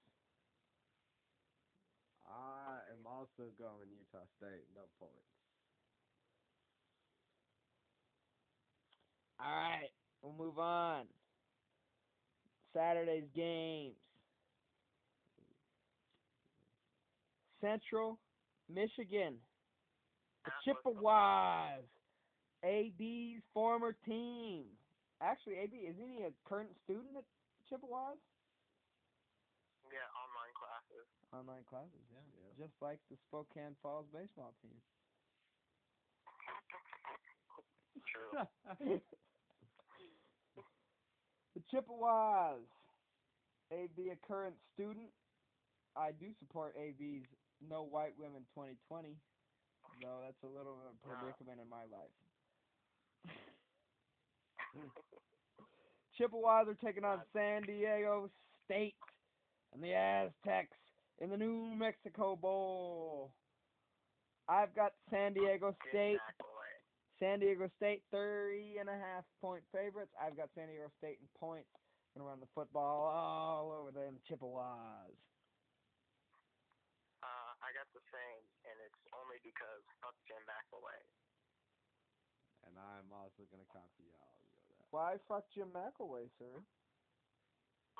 I 2.26 2.78
am 2.92 3.06
also 3.06 3.50
going 3.58 3.88
Utah 3.90 4.26
State. 4.38 4.64
No 4.74 4.82
points. 4.98 5.14
All 9.38 9.50
right, 9.50 9.90
we'll 10.22 10.34
move 10.34 10.58
on. 10.58 11.04
Saturday's 12.72 13.24
games. 13.34 13.94
Central 17.60 18.18
Michigan, 18.72 19.34
the 20.44 20.50
That 20.50 20.56
was 20.56 20.64
the- 20.64 20.72
Chippewas, 20.72 21.84
AB's 22.62 23.42
former 23.52 23.92
team. 24.04 24.64
Actually, 25.20 25.56
AB 25.58 25.74
isn't 25.86 26.08
he 26.08 26.22
a 26.24 26.32
current 26.44 26.70
student 26.84 27.16
at 27.16 27.24
Chippewas? 27.68 28.18
Yeah, 29.92 30.06
online 30.16 30.54
classes. 30.54 31.06
Online 31.32 31.64
classes, 31.64 32.04
yeah. 32.12 32.20
Yeah. 32.40 32.66
Just 32.66 32.74
like 32.80 32.98
the 33.10 33.16
Spokane 33.28 33.76
Falls 33.82 34.06
baseball 34.12 34.54
team. 34.62 34.80
True. 38.12 38.32
the 41.54 41.62
Chippewas. 41.70 42.60
AB 43.72 44.10
a 44.10 44.16
current 44.26 44.56
student. 44.74 45.12
I 45.96 46.10
do 46.12 46.26
support 46.38 46.74
AB's 46.76 47.26
No 47.68 47.82
White 47.82 48.14
Women 48.18 48.42
2020, 48.54 49.14
though 50.02 50.20
that's 50.22 50.42
a 50.42 50.46
little 50.46 50.80
of 50.80 50.86
a 50.86 51.08
Wow. 51.08 51.20
predicament 51.20 51.60
in 51.60 51.68
my 51.68 51.84
life. 51.84 52.12
Chippewas 56.16 56.68
are 56.68 56.74
taking 56.74 57.04
on 57.04 57.26
San 57.32 57.62
Diego 57.62 58.30
State 58.64 58.96
and 59.72 59.82
the 59.82 59.94
Aztecs 59.94 60.78
in 61.18 61.30
the 61.30 61.36
New 61.36 61.74
Mexico 61.74 62.36
Bowl. 62.36 63.36
I've 64.48 64.74
got 64.74 64.98
San 65.10 65.34
Diego 65.34 65.76
State. 65.88 66.20
San 67.18 67.38
Diego 67.38 67.68
State, 67.76 68.02
30 68.10 68.78
and 68.78 68.88
a 68.88 68.98
half 68.98 69.24
point 69.40 69.68
favorites. 69.70 70.14
I've 70.18 70.36
got 70.36 70.52
San 70.54 70.68
Diego 70.68 70.90
State 70.98 71.20
in 71.20 71.28
points. 71.28 71.70
Gonna 72.14 72.24
run 72.26 72.40
the 72.40 72.46
football 72.46 73.06
all 73.06 73.70
over 73.72 73.92
them 73.92 74.20
Chippewas. 74.26 75.12
Uh, 77.22 77.52
I 77.62 77.72
got 77.72 77.92
the 77.92 78.00
same, 78.00 78.10
and 78.10 78.10
it's 78.10 78.40
only 78.40 78.49
because 79.44 79.82
fuck 80.02 80.14
Jim 80.28 80.42
McElwain. 80.46 81.06
and 82.68 82.74
I'm 82.76 83.08
also 83.12 83.44
gonna 83.50 83.68
copy 83.72 84.04
y'all. 84.08 84.34
You 84.40 84.48
know 84.52 84.64
that. 84.76 84.84
Why 84.90 85.16
fuck 85.28 85.44
Jim 85.54 85.68
McElwain, 85.74 86.28
sir? 86.38 86.52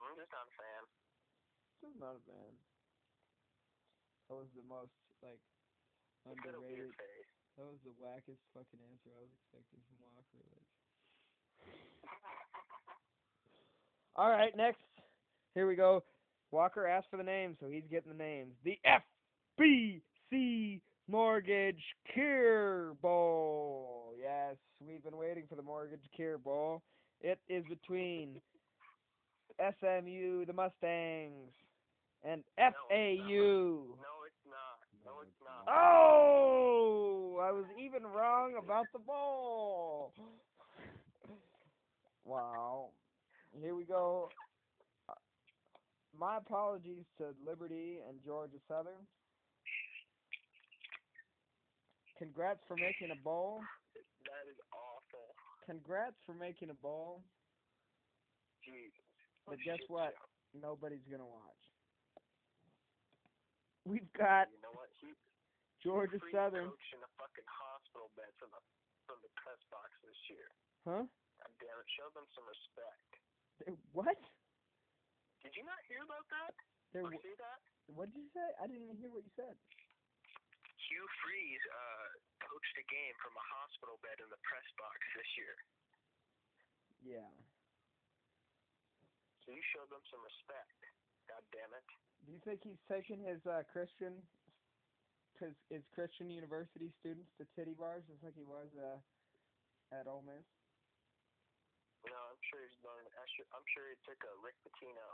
I'm 0.01 0.17
just 0.17 0.33
not 0.33 0.47
a 0.49 0.55
fan. 0.57 0.83
This 1.81 1.91
is 1.93 2.01
not 2.01 2.17
a 2.17 2.23
band. 2.29 2.57
That 4.29 4.37
was 4.39 4.49
the 4.55 4.63
most 4.69 4.93
like 5.25 5.41
He's 6.29 6.37
got 6.45 6.55
a 6.55 6.61
weird 6.61 6.93
underrated. 6.93 7.01
face. 7.01 7.31
That 7.57 7.67
was 7.67 7.81
the 7.85 7.95
wackest 8.01 8.41
fucking 8.55 8.81
answer 8.93 9.09
I 9.13 9.21
was 9.25 9.33
expecting 9.41 9.81
from 9.89 9.97
Walker. 10.05 10.41
Like. 10.53 10.69
All 14.17 14.31
right, 14.31 14.55
next. 14.57 14.81
Here 15.55 15.67
we 15.67 15.77
go. 15.77 16.03
Walker 16.51 16.87
asked 16.87 17.09
for 17.11 17.17
the 17.17 17.23
names, 17.25 17.57
so 17.61 17.69
he's 17.69 17.87
getting 17.91 18.13
the 18.13 18.19
names. 18.19 18.55
The 18.65 18.79
FBC 19.59 20.81
Mortgage 21.11 21.83
Cure 22.13 22.95
Bowl. 23.03 24.13
Yes, 24.21 24.57
we've 24.87 25.03
been 25.03 25.17
waiting 25.17 25.45
for 25.49 25.57
the 25.57 25.63
Mortgage 25.63 26.05
Cure 26.15 26.39
Bowl. 26.39 26.83
It 27.21 27.39
is 27.49 27.65
between 27.69 28.41
SMU, 29.59 30.47
the 30.47 30.53
Mustangs, 30.53 31.53
and 32.23 32.45
FAU. 32.57 33.27
No, 33.29 33.87
it's 34.27 34.47
not. 34.47 34.79
No, 35.05 35.13
it's 35.23 35.41
not. 35.43 35.65
Oh, 35.67 37.41
I 37.43 37.51
was 37.51 37.65
even 37.83 38.05
wrong 38.07 38.55
about 38.63 38.87
the 38.93 39.01
bowl. 39.01 40.13
Wow. 42.25 42.91
Here 43.61 43.75
we 43.75 43.85
go. 43.85 44.29
Uh, 45.09 45.15
My 46.17 46.37
apologies 46.37 47.05
to 47.19 47.35
Liberty 47.45 47.99
and 48.09 48.19
Georgia 48.25 48.59
Southern. 48.69 49.07
Congrats 52.21 52.61
for 52.69 52.77
making 52.77 53.09
a 53.11 53.21
bowl. 53.25 53.65
That 54.29 54.45
is 54.45 54.61
awful. 54.77 55.33
Congrats 55.65 56.21
for 56.29 56.37
making 56.37 56.69
a 56.69 56.77
bowl. 56.85 57.25
Jesus. 58.61 58.93
But 59.49 59.57
oh, 59.57 59.57
What 59.57 59.65
guess 59.65 59.81
what? 59.89 60.13
show. 60.13 60.29
Nobody's 60.61 61.07
gonna 61.09 61.25
watch. 61.25 61.65
We've 63.89 64.13
got 64.13 64.53
You 64.53 64.61
know 64.61 64.77
what? 64.77 64.93
He 65.01 65.17
Georgia 65.81 66.21
Southern. 66.29 66.69
coach 66.69 66.89
in 66.93 67.01
a 67.01 67.11
fucking 67.17 67.49
hospital 67.49 68.13
bed 68.13 68.29
from 68.37 68.53
the 68.53 68.61
from 69.09 69.17
the 69.25 69.33
press 69.41 69.59
box 69.73 69.89
this 70.05 70.21
year. 70.29 70.49
Huh? 70.85 71.03
God 71.09 71.53
damn 71.57 71.79
it! 71.81 71.89
Show 71.97 72.13
them 72.13 72.29
some 72.37 72.45
respect. 72.45 73.11
They- 73.65 73.81
What? 73.97 74.21
Did 75.41 75.57
you 75.57 75.65
not 75.65 75.81
hear 75.89 76.05
about 76.05 76.29
that? 76.37 76.53
There 76.93 77.01
Or 77.01 77.09
w- 77.17 77.25
see 77.25 77.33
that? 77.41 77.61
what 77.97 78.13
did 78.13 78.21
you 78.21 78.29
say? 78.37 78.45
I 78.61 78.69
didn't 78.69 78.85
even 78.85 79.01
hear 79.01 79.09
what 79.09 79.25
you 79.25 79.33
said. 79.41 79.57
Hugh 80.91 81.07
Freeze 81.23 81.67
uh, 81.71 82.09
coached 82.43 82.77
a 82.83 82.87
game 82.91 83.15
from 83.23 83.31
a 83.39 83.45
hospital 83.55 84.03
bed 84.03 84.19
in 84.19 84.27
the 84.27 84.43
press 84.43 84.67
box 84.75 84.99
this 85.15 85.31
year. 85.39 85.55
Yeah. 87.07 87.31
So 89.47 89.55
you 89.55 89.63
showed 89.71 89.87
them 89.87 90.03
some 90.11 90.19
respect. 90.27 90.79
God 91.31 91.47
damn 91.55 91.71
it. 91.79 91.87
Do 92.27 92.35
you 92.35 92.43
think 92.43 92.67
he's 92.67 92.83
taking 92.91 93.23
his 93.23 93.39
uh, 93.47 93.63
Christian, 93.71 94.19
his, 95.39 95.55
his 95.71 95.87
Christian 95.95 96.27
university 96.27 96.91
students 96.99 97.31
to 97.39 97.47
titty 97.55 97.79
bars 97.79 98.03
just 98.11 98.27
like 98.27 98.35
he 98.35 98.43
was 98.43 98.69
uh, 98.75 98.99
at 99.95 100.11
Ole 100.11 100.27
Miss? 100.27 100.43
No, 102.03 102.19
I'm 102.19 102.43
sure 102.51 102.67
he's 102.67 102.81
going. 102.83 103.07
I'm 103.15 103.67
sure, 103.71 103.87
he 103.87 103.97
took 104.03 104.19
a 104.27 104.35
Rick 104.43 104.59
Pitino 104.67 105.09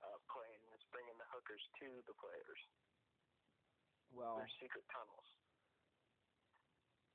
uh, 0.00 0.16
and 0.16 0.62
is 0.72 0.86
bringing 0.88 1.18
the 1.20 1.28
hookers 1.28 1.60
to 1.84 1.88
the 2.08 2.16
players. 2.16 2.60
Well, 4.12 4.36
Their 4.38 4.50
secret 4.60 4.84
tunnels. 4.92 5.26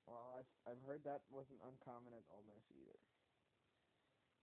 well, 0.08 0.34
I've, 0.38 0.52
I've 0.66 0.82
heard 0.88 1.04
that 1.06 1.22
wasn't 1.30 1.60
uncommon 1.64 2.14
at 2.14 2.24
Ole 2.34 2.44
Miss 2.50 2.66
either. 2.76 3.00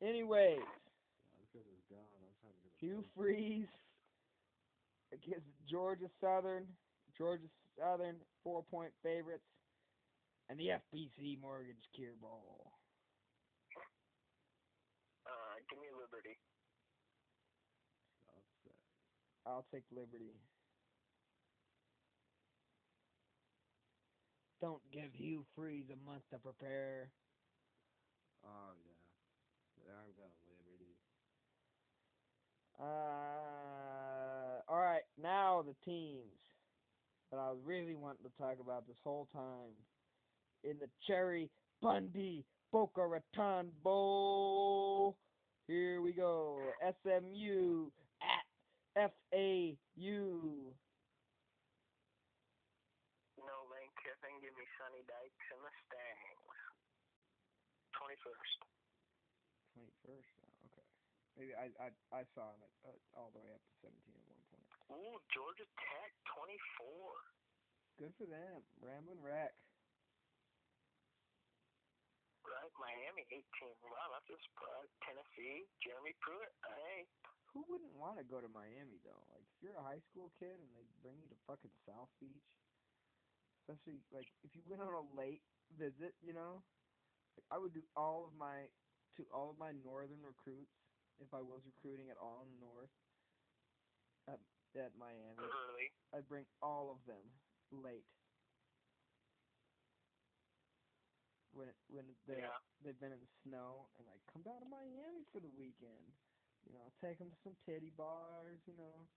Anyways, 0.07 0.61
Yeah, 0.61 1.41
because 1.49 1.67
it's 1.73 1.87
gone. 1.89 2.05
I'm 2.23 2.37
trying 2.41 2.55
to 2.55 2.63
get 2.63 2.73
Hugh 2.79 3.03
break. 3.17 3.37
Freeze 3.67 3.73
against 5.13 5.49
Georgia 5.69 6.11
Southern. 6.21 6.77
Georgia 7.17 7.49
Southern 7.79 8.17
four 8.45 8.63
point 8.63 8.93
favorites, 9.03 9.49
and 10.49 10.59
the 10.61 10.69
FBC 10.93 11.41
Mortgage 11.41 11.81
Cure 11.95 12.13
Bowl. 12.21 12.73
Uh, 15.25 15.57
give 15.69 15.81
me 15.81 15.89
Liberty. 15.97 16.37
I'll 19.47 19.65
take 19.73 19.85
Liberty. 19.95 20.35
Don't 24.61 24.83
give 24.93 25.13
Hugh 25.13 25.45
Freeze 25.55 25.91
a 25.93 26.09
month 26.09 26.23
to 26.33 26.39
prepare. 26.39 27.11
Oh 28.45 28.73
yeah. 28.85 28.97
I'm 29.93 30.13
going 30.17 30.31
Liberty. 30.49 30.97
Uh, 32.79 34.61
all 34.69 34.79
right, 34.79 35.03
now 35.21 35.63
the 35.67 35.75
teams 35.85 36.37
that 37.31 37.39
I 37.39 37.51
was 37.51 37.59
really 37.65 37.95
wanting 37.95 38.25
to 38.25 38.43
talk 38.43 38.57
about 38.61 38.87
this 38.87 38.99
whole 39.03 39.29
time 39.33 39.73
in 40.63 40.77
the 40.81 40.89
Cherry 41.07 41.51
Bundy 41.81 42.45
Boca 42.73 43.07
Raton 43.07 43.69
Bowl. 43.83 45.17
Here 45.67 46.01
we 46.01 46.13
go. 46.13 46.61
SMU 47.03 47.87
at 48.23 49.11
FAU. 49.11 49.77
No 53.39 53.57
Lane 53.71 53.93
Kiffin. 54.79 55.01
Give 55.01 55.01
me 55.01 55.01
Sonny 55.01 55.03
Dykes 55.09 55.49
and 55.53 55.63
the 55.65 55.73
Stangs. 55.89 56.41
21st. 57.97 58.61
Twenty 59.73 59.93
first. 60.05 60.33
Okay. 60.73 60.87
Maybe 61.37 61.53
I 61.57 61.69
I 61.81 61.89
I 62.13 62.23
saw 62.33 62.49
him 62.53 62.61
at, 62.65 62.73
uh, 62.85 63.21
all 63.21 63.31
the 63.33 63.41
way 63.41 63.53
up 63.53 63.61
to 63.61 63.73
seventeen 63.81 64.17
at 64.17 64.27
one 64.29 64.45
point. 64.53 64.69
Ooh, 64.93 65.17
Georgia 65.33 65.67
Tech. 65.77 66.11
24. 66.37 67.17
Good 67.97 68.13
for 68.21 68.29
them. 68.29 68.61
Ramblin' 68.81 69.21
Wreck. 69.25 69.57
Right, 72.45 72.73
Miami 72.77 73.25
18. 73.33 73.43
Wow, 73.89 74.13
that's 74.13 74.29
a 74.29 74.39
surprise. 74.53 74.91
Tennessee, 75.03 75.67
Jeremy 75.83 76.13
Pruitt. 76.21 76.53
Hey, 76.63 77.09
Who 77.57 77.65
wouldn't 77.73 77.97
want 77.97 78.21
to 78.21 78.25
go 78.25 78.39
to 78.41 78.49
Miami 78.53 79.01
though? 79.03 79.25
Like 79.33 79.43
if 79.49 79.59
you're 79.65 79.77
a 79.81 79.83
high 79.83 80.05
school 80.13 80.31
kid 80.39 80.61
and 80.61 80.71
they 80.77 80.85
bring 81.03 81.17
you 81.25 81.29
to 81.33 81.39
fucking 81.49 81.73
South 81.89 82.13
Beach, 82.21 82.45
especially 83.69 84.07
like 84.11 84.29
if 84.43 84.55
you 84.55 84.65
went 84.67 84.83
on 84.83 84.95
a 84.95 85.01
late 85.15 85.47
visit, 85.71 86.17
you 86.21 86.33
know, 86.33 86.67
like 87.37 87.47
I 87.51 87.59
would 87.59 87.75
do 87.75 87.89
all 87.97 88.27
of 88.27 88.35
my 88.35 88.73
to 89.17 89.31
all 89.33 89.51
of 89.51 89.59
my 89.59 89.73
northern 89.73 90.23
recruits 90.23 90.73
if 91.19 91.35
I 91.35 91.43
was 91.43 91.65
recruiting 91.67 92.11
at 92.11 92.19
all 92.19 92.43
in 92.43 92.51
the 92.51 92.57
north 92.57 92.91
at 94.29 94.41
at 94.75 94.97
Miami. 94.97 95.43
early. 95.43 95.91
I'd 96.13 96.29
bring 96.29 96.47
all 96.63 96.91
of 96.91 97.05
them 97.07 97.43
late. 97.71 98.11
When 101.53 101.69
it, 101.71 101.77
when 101.89 102.19
they 102.27 102.35
Yeah. 102.41 102.59
they've 102.81 102.99
been 102.99 103.13
in 103.13 103.21
the 103.21 103.29
snow 103.45 103.91
and 103.99 104.07
like 104.07 104.27
come 104.33 104.43
down 104.43 104.61
to 104.61 104.67
Miami 104.67 105.27
for 105.33 105.41
the 105.41 105.49
weekend. 105.49 106.19
You 106.65 106.73
know, 106.75 106.93
take 107.01 107.19
them 107.19 107.31
to 107.31 107.37
some 107.45 107.57
titty 107.67 107.91
bars. 107.91 108.61
You 108.67 108.75
know, 108.75 109.11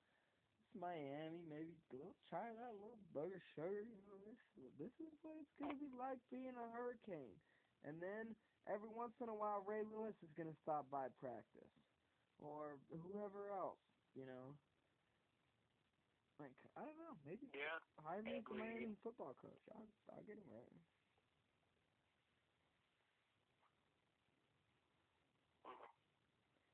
Miami. 0.74 1.42
Maybe 1.50 1.74
a 1.92 1.96
little 1.96 2.16
try 2.30 2.54
that 2.54 2.74
little 2.74 2.98
booger 3.14 3.42
sugar. 3.56 3.82
You 3.82 4.02
know, 4.08 4.18
this 4.26 4.40
this 4.78 4.92
is 5.00 5.14
what 5.22 5.36
it's 5.38 5.54
gonna 5.60 5.76
be 5.76 5.90
like 5.92 6.20
being 6.30 6.56
a 6.56 6.68
hurricane. 6.70 7.40
And 7.84 8.02
then 8.02 8.36
every 8.68 8.90
once 8.90 9.14
in 9.22 9.30
a 9.30 9.36
while, 9.36 9.62
Ray 9.62 9.84
Lewis 9.84 10.16
is 10.22 10.32
gonna 10.34 10.56
stop 10.62 10.90
by 10.90 11.08
practice, 11.10 11.72
or 12.38 12.78
whoever 12.90 13.50
else. 13.52 13.80
You 14.14 14.26
know. 14.26 14.58
Like 16.40 16.56
I 16.76 16.82
don't 16.86 16.98
know, 16.98 17.16
maybe 17.26 17.52
Yeah. 17.54 17.80
hire 18.00 18.22
me 18.24 18.38
as 18.38 18.40
Agreed. 18.40 18.60
Miami 18.60 18.96
football 19.04 19.34
coach. 19.36 19.64
I'll 19.76 19.88
I'll 20.16 20.24
get 20.24 20.38
him 20.38 20.48
right. 20.50 20.72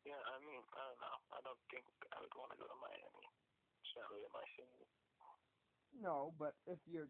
Yeah, 0.06 0.22
I 0.22 0.38
mean, 0.46 0.62
I 0.78 0.82
don't 0.86 1.00
know. 1.02 1.18
I 1.34 1.42
don't 1.42 1.62
think 1.70 1.86
I 2.14 2.22
would 2.22 2.34
want 2.38 2.52
to 2.54 2.58
go 2.58 2.68
to 2.68 2.76
Miami. 2.78 3.25
Not 3.96 4.12
really 4.12 4.30
my 4.36 4.44
scene. 4.56 4.88
No, 5.96 6.36
but 6.36 6.60
if 6.68 6.80
you're, 6.86 7.08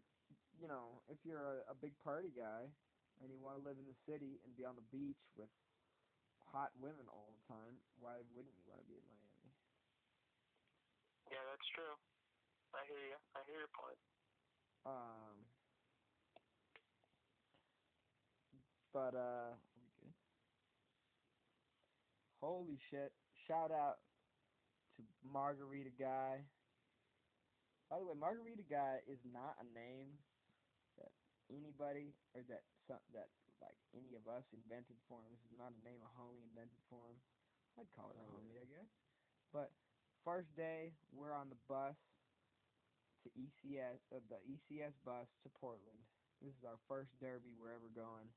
you 0.54 0.70
know, 0.70 1.02
if 1.10 1.18
you're 1.26 1.42
a, 1.42 1.74
a 1.74 1.76
big 1.76 1.92
party 2.06 2.30
guy 2.30 2.70
and 3.20 3.26
you 3.28 3.42
want 3.42 3.58
to 3.58 3.62
live 3.66 3.76
in 3.76 3.86
the 3.90 3.98
city 4.06 4.38
and 4.46 4.54
be 4.54 4.62
on 4.62 4.78
the 4.78 4.86
beach 4.94 5.20
with 5.34 5.50
hot 6.38 6.70
women 6.78 7.10
all 7.10 7.34
the 7.34 7.42
time, 7.50 7.74
why 7.98 8.22
wouldn't 8.32 8.54
you 8.54 8.64
want 8.70 8.80
to 8.80 8.88
be 8.88 8.94
in 8.94 9.06
Miami? 9.10 9.50
Yeah, 11.34 11.42
that's 11.50 11.68
true. 11.74 11.94
I 12.70 12.86
hear 12.86 13.02
you. 13.02 13.18
I 13.34 13.42
hear 13.50 13.58
your 13.66 13.74
point. 13.74 13.98
Um, 14.86 15.36
but 18.94 19.18
uh? 19.18 19.58
Holy 22.40 22.78
shit! 22.90 23.12
Shout 23.48 23.72
out 23.72 23.98
to 24.96 25.02
Margarita 25.24 25.90
Guy. 25.98 26.44
By 27.86 28.02
the 28.02 28.06
way, 28.06 28.18
Margarita 28.18 28.66
Guy 28.66 28.98
is 29.06 29.22
not 29.22 29.54
a 29.62 29.66
name 29.70 30.18
that 30.98 31.14
anybody 31.46 32.18
or 32.34 32.42
that 32.50 32.66
some, 32.86 32.98
that 33.14 33.30
like 33.62 33.78
any 33.94 34.18
of 34.18 34.26
us 34.26 34.44
invented 34.52 34.98
for 35.06 35.22
him. 35.22 35.30
This 35.32 35.46
is 35.48 35.56
not 35.56 35.72
a 35.72 35.80
name 35.86 36.02
a 36.02 36.10
homie 36.18 36.42
invented 36.50 36.82
for 36.90 37.00
him. 37.08 37.18
I'd 37.78 37.90
call 37.94 38.10
it 38.12 38.18
a 38.18 38.26
homie, 38.32 38.58
I 38.58 38.66
guess. 38.66 38.90
But 39.52 39.70
first 40.24 40.50
day, 40.56 40.96
we're 41.14 41.32
on 41.32 41.48
the 41.48 41.60
bus 41.70 41.96
to 43.24 43.28
ECS, 43.38 44.00
uh, 44.10 44.22
the 44.28 44.40
ECS 44.44 44.96
bus 45.04 45.28
to 45.44 45.48
Portland. 45.56 46.00
This 46.42 46.52
is 46.52 46.64
our 46.66 46.78
first 46.90 47.14
derby 47.22 47.56
we're 47.56 47.72
ever 47.72 47.88
going 47.94 48.28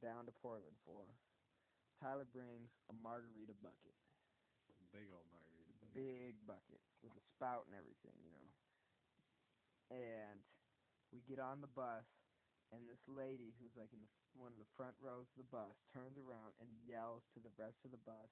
down 0.00 0.24
to 0.26 0.34
Portland 0.40 0.76
for. 0.86 1.04
Tyler 2.00 2.26
brings 2.26 2.72
a 2.90 2.94
margarita 2.98 3.54
bucket, 3.62 3.94
Big 4.90 5.08
old 5.08 5.24
margarita. 5.30 5.86
Big. 5.94 5.94
big 5.94 6.34
bucket 6.44 6.82
with 7.00 7.14
a 7.14 7.24
spout 7.32 7.64
and 7.70 7.76
everything, 7.78 8.16
you 8.20 8.32
know. 8.32 8.48
And 9.92 10.40
we 11.12 11.20
get 11.28 11.36
on 11.36 11.60
the 11.60 11.68
bus, 11.76 12.08
and 12.72 12.80
this 12.88 13.04
lady 13.04 13.52
who's 13.60 13.76
like 13.76 13.92
in 13.92 14.00
the, 14.00 14.08
one 14.32 14.48
of 14.48 14.56
the 14.56 14.70
front 14.72 14.96
rows 15.04 15.28
of 15.36 15.44
the 15.44 15.50
bus 15.52 15.76
turns 15.92 16.16
around 16.16 16.56
and 16.64 16.68
yells 16.88 17.20
to 17.36 17.44
the 17.44 17.52
rest 17.60 17.76
of 17.84 17.92
the 17.92 18.00
bus, 18.08 18.28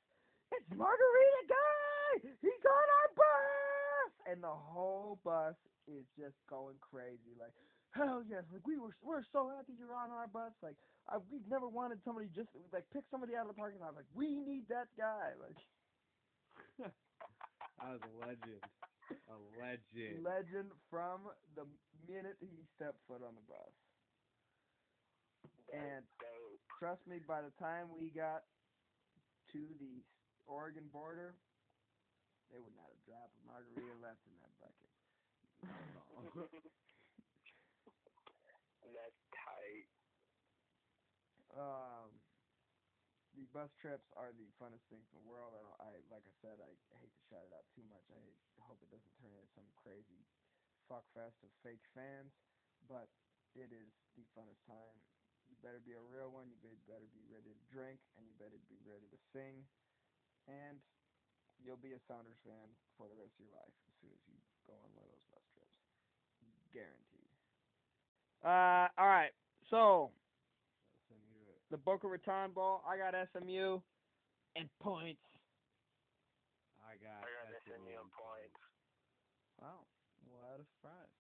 "It's 0.57 0.65
Margarita 0.73 1.43
Guy! 1.53 2.33
He's 2.41 2.65
on 2.65 2.87
our 2.89 3.11
bus!" 3.13 4.11
And 4.25 4.41
the 4.41 4.57
whole 4.57 5.21
bus 5.21 5.57
is 5.85 6.09
just 6.17 6.41
going 6.49 6.81
crazy, 6.81 7.37
like, 7.37 7.53
"Hell 7.93 8.25
yes! 8.25 8.49
Like 8.49 8.65
we 8.65 8.81
were, 8.81 8.97
we're 9.05 9.27
so 9.29 9.53
happy 9.53 9.77
you're 9.77 9.93
on 9.93 10.09
our 10.09 10.33
bus. 10.33 10.57
Like, 10.65 10.81
I, 11.13 11.21
we've 11.29 11.47
never 11.53 11.69
wanted 11.69 12.01
somebody 12.09 12.33
just 12.33 12.49
like 12.73 12.89
pick 12.89 13.05
somebody 13.13 13.37
out 13.37 13.45
of 13.45 13.53
the 13.53 13.61
parking 13.61 13.85
lot. 13.85 13.93
Like, 13.93 14.09
we 14.17 14.33
need 14.41 14.65
that 14.73 14.89
guy. 14.97 15.37
Like, 15.37 15.61
That 17.81 17.93
was 17.97 18.01
a 18.05 18.27
legend. 18.27 18.61
A 19.11 19.37
legend. 19.59 20.23
legend 20.25 20.73
from 20.89 21.31
the 21.55 21.67
minute 22.07 22.37
he 22.41 22.65
stepped 22.77 22.99
foot 23.07 23.23
on 23.23 23.35
the 23.35 23.43
bus. 23.43 23.75
And 25.73 26.05
dope. 26.19 26.61
trust 26.79 27.07
me, 27.07 27.19
by 27.21 27.43
the 27.43 27.51
time 27.51 27.91
we 27.95 28.11
got 28.11 28.43
to 29.53 29.75
the 29.79 30.03
Oregon 30.47 30.89
border, 30.93 31.39
they 32.51 32.59
would 32.59 32.75
not 32.75 32.91
have 32.91 33.03
dropped 33.07 33.39
a 33.39 33.47
margarita 33.47 33.95
left 34.03 34.27
in 34.27 34.35
that 34.43 34.51
bucket. 34.59 34.91
That's 38.83 39.21
tight. 39.31 39.87
Um, 41.55 42.20
the 43.41 43.49
bus 43.57 43.73
trips 43.81 44.13
are 44.21 44.37
the 44.37 44.53
funnest 44.61 44.85
things 44.93 45.09
in 45.09 45.17
the 45.17 45.25
world. 45.25 45.57
I, 45.57 45.65
I 45.81 45.93
like 46.13 46.29
I 46.29 46.35
said, 46.45 46.61
I 46.61 46.69
hate 47.01 47.09
to 47.17 47.23
shout 47.33 47.49
it 47.49 47.57
out 47.57 47.65
too 47.73 47.85
much. 47.89 48.05
I 48.13 48.21
hope 48.69 48.77
it 48.85 48.93
doesn't 48.93 49.17
turn 49.17 49.33
into 49.33 49.49
some 49.57 49.65
crazy 49.81 50.29
fuck 50.85 51.09
fest 51.17 51.41
of 51.41 51.49
fake 51.65 51.81
fans. 51.97 52.37
but 52.85 53.09
it 53.57 53.73
is 53.73 53.91
the 54.15 54.29
funnest 54.37 54.61
time. 54.69 55.01
You 55.49 55.57
better 55.65 55.81
be 55.81 55.97
a 55.97 56.05
real 56.13 56.29
one. 56.31 56.53
You 56.53 56.61
better 56.87 57.09
be 57.11 57.25
ready 57.27 57.51
to 57.51 57.65
drink, 57.73 57.99
and 58.15 58.29
you 58.29 58.37
better 58.37 58.61
be 58.69 58.79
ready 58.85 59.09
to 59.11 59.19
sing, 59.33 59.67
and 60.47 60.79
you'll 61.59 61.81
be 61.81 61.97
a 61.97 62.01
Sounders 62.07 62.39
fan 62.45 62.77
for 62.95 63.09
the 63.09 63.17
rest 63.19 63.35
of 63.41 63.49
your 63.49 63.57
life 63.57 63.75
as 63.89 63.95
soon 63.99 64.13
as 64.15 64.23
you 64.29 64.37
go 64.69 64.77
on 64.79 64.91
one 64.95 65.09
of 65.09 65.13
those 65.17 65.27
bus 65.33 65.47
trips. 65.57 65.81
Guaranteed. 66.71 67.33
Uh, 68.45 68.87
all 68.97 69.09
right. 69.11 69.33
So 69.69 70.13
the 71.71 71.79
Boca 71.79 72.09
Raton 72.09 72.51
Bowl. 72.53 72.83
I 72.87 72.97
got 72.99 73.15
SMU 73.33 73.81
and 74.57 74.69
points. 74.83 75.23
I 76.83 76.99
got, 76.99 77.23
I 77.23 77.31
got 77.31 77.47
SMU 77.65 77.75
SMU 77.75 77.95
and 78.03 78.11
points. 78.11 78.59
Wow. 79.63 79.87
What 80.27 80.59
a 80.61 80.65
surprise. 80.77 81.15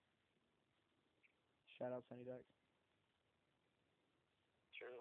Shout 1.79 1.93
out 1.93 2.05
Sonny 2.09 2.25
Dykes. 2.25 2.45
True. 4.77 5.01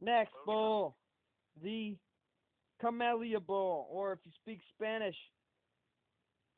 Next 0.00 0.32
Moving 0.34 0.40
on. 0.40 0.46
bowl, 0.46 0.96
the 1.62 1.96
Camellia 2.80 3.40
Bowl, 3.40 3.86
or 3.90 4.12
if 4.12 4.18
you 4.24 4.32
speak 4.42 4.60
Spanish, 4.74 5.16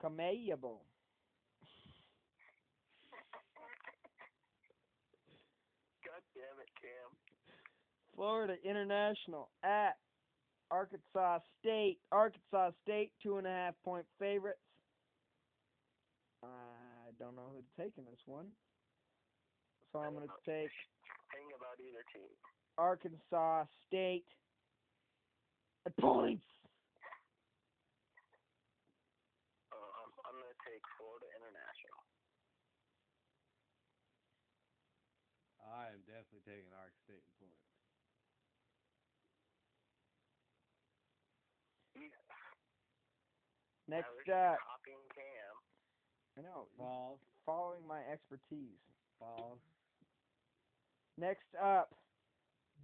Camellia 0.00 0.56
Bowl. 0.56 0.86
God 6.06 6.22
damn 6.34 6.58
it, 6.60 6.70
Cam. 6.80 7.10
Florida 8.14 8.54
International 8.64 9.50
at 9.62 9.96
Arkansas 10.70 11.40
State. 11.60 11.98
Arkansas 12.10 12.70
State, 12.82 13.12
two 13.22 13.38
and 13.38 13.46
a 13.46 13.50
half 13.50 13.74
point 13.84 14.06
favorites. 14.18 14.60
I 16.42 17.12
don't 17.18 17.36
know 17.36 17.52
who's 17.54 17.68
taking 17.78 18.04
this 18.04 18.20
one. 18.26 18.46
So 19.92 20.00
I'm 20.00 20.14
going 20.14 20.26
to 20.26 20.34
take 20.44 20.70
Thing 21.32 21.48
about 21.56 21.80
either 21.80 22.04
team. 22.12 22.28
Arkansas 22.76 23.64
State 23.88 24.28
at 25.86 25.96
points. 25.96 26.44
Um, 29.72 30.08
I'm 30.28 30.36
gonna 30.36 30.60
take 30.68 30.84
Florida 31.00 31.24
International. 31.40 32.00
I 35.64 35.96
am 35.96 36.04
definitely 36.04 36.44
taking 36.44 36.68
Ark 36.76 36.92
State 37.08 37.24
in 37.24 37.32
points. 37.40 37.61
Next 43.88 44.06
Tyler's 44.26 44.54
up, 44.54 44.58
copying 44.62 45.06
Cam. 45.14 45.54
I 46.38 46.40
know, 46.42 46.66
Falls, 46.78 47.18
following 47.44 47.86
my 47.86 48.00
expertise. 48.10 48.78
falls. 49.18 49.58
Next 51.18 51.48
up, 51.62 51.94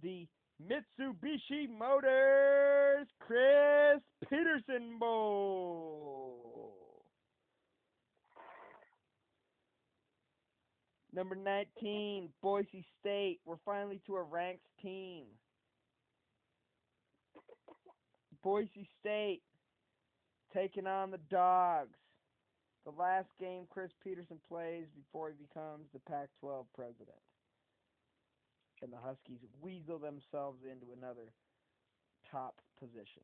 the 0.03 0.27
Mitsubishi 0.61 1.67
Motors 1.69 3.07
Chris 3.19 4.01
Petersen 4.29 4.99
Bowl. 4.99 6.75
Number 11.11 11.35
19, 11.35 12.29
Boise 12.41 12.85
State. 12.99 13.39
We're 13.45 13.55
finally 13.65 13.99
to 14.05 14.15
a 14.15 14.23
ranked 14.23 14.63
team. 14.81 15.25
Boise 18.43 18.87
State 18.99 19.41
taking 20.53 20.87
on 20.87 21.11
the 21.11 21.19
Dogs. 21.29 21.97
The 22.85 22.91
last 22.91 23.29
game 23.39 23.67
Chris 23.69 23.91
Petersen 24.03 24.39
plays 24.47 24.85
before 24.95 25.29
he 25.29 25.35
becomes 25.35 25.85
the 25.93 25.99
Pac 25.99 26.29
12 26.39 26.65
president 26.73 27.19
and 28.81 28.91
the 28.91 28.97
Huskies 28.97 29.43
weasel 29.61 29.99
themselves 29.99 30.63
into 30.63 30.87
another 30.95 31.27
top 32.31 32.55
position. 32.79 33.23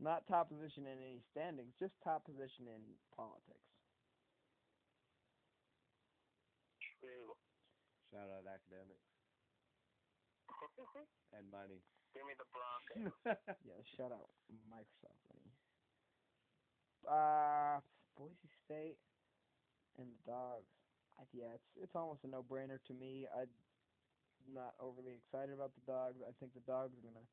Not 0.00 0.26
top 0.26 0.48
position 0.48 0.88
in 0.88 0.98
any 0.98 1.20
standings, 1.30 1.74
just 1.78 1.92
top 2.02 2.24
position 2.24 2.66
in 2.66 2.80
politics. 3.14 3.68
True. 6.98 7.36
Shout 8.10 8.28
out 8.32 8.44
academics 8.48 9.06
and 11.36 11.44
money. 11.52 11.80
Give 12.14 12.24
me 12.26 12.34
the 12.36 12.48
Broncos. 12.50 13.14
Yeah, 13.64 13.80
shout 13.96 14.12
out 14.12 14.28
Microsoft 14.68 15.20
money. 15.28 15.41
Uh, 17.08 17.80
Boise 18.16 18.50
State 18.64 18.98
and 19.98 20.08
the 20.08 20.22
Dogs. 20.30 20.70
I, 21.18 21.24
yeah, 21.32 21.52
it's 21.54 21.70
it's 21.76 21.96
almost 21.96 22.24
a 22.24 22.28
no-brainer 22.28 22.80
to 22.88 22.94
me. 22.94 23.26
I'm 23.28 23.50
not 24.52 24.74
overly 24.80 25.18
excited 25.18 25.52
about 25.52 25.72
the 25.74 25.84
Dogs. 25.84 26.22
I 26.24 26.32
think 26.40 26.54
the 26.54 26.64
Dogs 26.64 26.94
are 26.96 27.04
gonna 27.04 27.26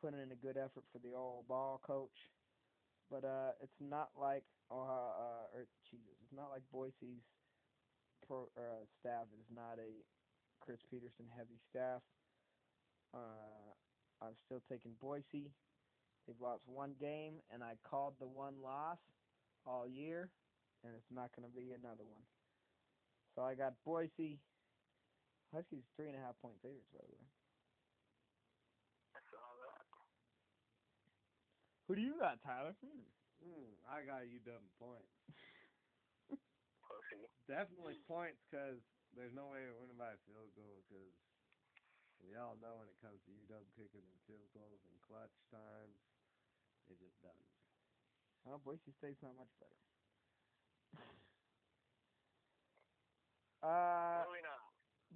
put 0.00 0.14
in 0.14 0.32
a 0.32 0.38
good 0.38 0.56
effort 0.56 0.84
for 0.92 0.98
the 0.98 1.14
old 1.14 1.48
ball 1.48 1.80
coach, 1.82 2.30
but 3.10 3.24
uh, 3.24 3.56
it's 3.62 3.80
not 3.80 4.10
like 4.18 4.44
uh, 4.70 4.74
uh 4.74 5.56
or 5.56 5.66
Jesus, 5.88 6.14
it's 6.22 6.36
not 6.36 6.50
like 6.50 6.62
Boise's 6.72 7.24
pro 8.26 8.48
uh, 8.56 8.84
staff 9.00 9.24
is 9.32 9.48
not 9.54 9.78
a 9.80 9.90
Chris 10.60 10.80
Petersen 10.90 11.26
heavy 11.36 11.58
staff. 11.70 12.02
Uh, 13.14 13.72
I'm 14.20 14.36
still 14.44 14.60
taking 14.68 14.92
Boise. 15.00 15.50
They've 16.28 16.38
lost 16.38 16.68
one 16.68 16.92
game, 17.00 17.40
and 17.48 17.64
I 17.64 17.76
called 17.88 18.20
the 18.20 18.28
one 18.28 18.60
loss 18.60 18.98
all 19.64 19.88
year, 19.88 20.30
and 20.84 20.94
it's 20.94 21.10
not 21.10 21.34
going 21.34 21.48
to 21.48 21.56
be 21.56 21.72
another 21.72 22.04
one. 22.04 22.28
So 23.34 23.42
I 23.42 23.54
got 23.54 23.82
Boise. 23.82 24.44
Huskies 25.54 25.84
three 25.96 26.08
and 26.08 26.16
a 26.16 26.20
half 26.20 26.36
point 26.44 26.60
favorites, 26.60 26.90
by 26.92 27.00
the 27.00 27.16
way. 27.16 27.24
I 29.16 29.20
saw 29.32 29.40
that. 29.64 29.86
Who 31.88 31.94
do 31.96 32.02
you 32.02 32.18
got, 32.18 32.42
Tyler? 32.44 32.76
Hmm. 32.84 33.08
Mm, 33.40 33.80
I 33.88 34.04
got 34.04 34.28
UW 34.28 34.60
in 34.60 34.68
points. 34.78 35.16
Definitely 37.48 37.96
points 38.06 38.44
because 38.44 38.84
there's 39.16 39.32
no 39.32 39.46
way 39.48 39.64
we're 39.64 39.80
winning 39.80 39.96
by 39.96 40.12
a 40.12 40.18
field 40.28 40.52
goal 40.54 40.84
because 40.84 41.14
we 42.20 42.36
all 42.36 42.56
know 42.60 42.76
when 42.76 42.88
it 42.88 43.00
comes 43.00 43.22
to 43.24 43.30
UW 43.30 43.64
kicking 43.72 44.04
in 44.04 44.18
field 44.26 44.50
goals 44.52 44.84
and 44.84 45.00
clutch 45.00 45.32
times, 45.50 45.96
it 46.90 46.98
just 47.00 47.20
doesn't. 47.22 47.48
Well, 48.44 48.60
Boise 48.64 48.92
State's 48.96 49.22
not 49.22 49.36
much 49.36 49.52
better. 49.60 49.76
uh, 53.68 54.24
Moving 54.24 54.48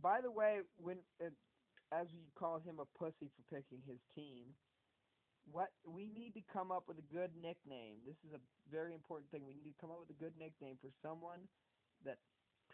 by 0.00 0.20
the 0.20 0.30
way, 0.30 0.60
when 0.76 0.98
it, 1.20 1.32
as 1.92 2.08
you 2.12 2.20
call 2.34 2.58
him 2.58 2.80
a 2.80 2.86
pussy 2.98 3.30
for 3.30 3.42
picking 3.54 3.82
his 3.86 3.98
team, 4.14 4.54
what 5.50 5.68
we 5.86 6.08
need 6.14 6.34
to 6.34 6.42
come 6.52 6.70
up 6.70 6.84
with 6.86 6.98
a 6.98 7.12
good 7.12 7.30
nickname. 7.36 7.98
This 8.06 8.16
is 8.26 8.32
a 8.32 8.40
very 8.70 8.94
important 8.94 9.30
thing. 9.30 9.44
We 9.44 9.54
need 9.54 9.74
to 9.74 9.80
come 9.80 9.90
up 9.90 9.98
with 10.00 10.10
a 10.10 10.22
good 10.22 10.34
nickname 10.38 10.76
for 10.80 10.90
someone 11.02 11.40
that 12.04 12.18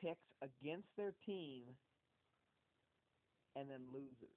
picks 0.01 0.29
against 0.43 0.89
their 0.97 1.15
team 1.25 1.65
and 3.57 3.69
then 3.69 3.81
loses. 3.93 4.37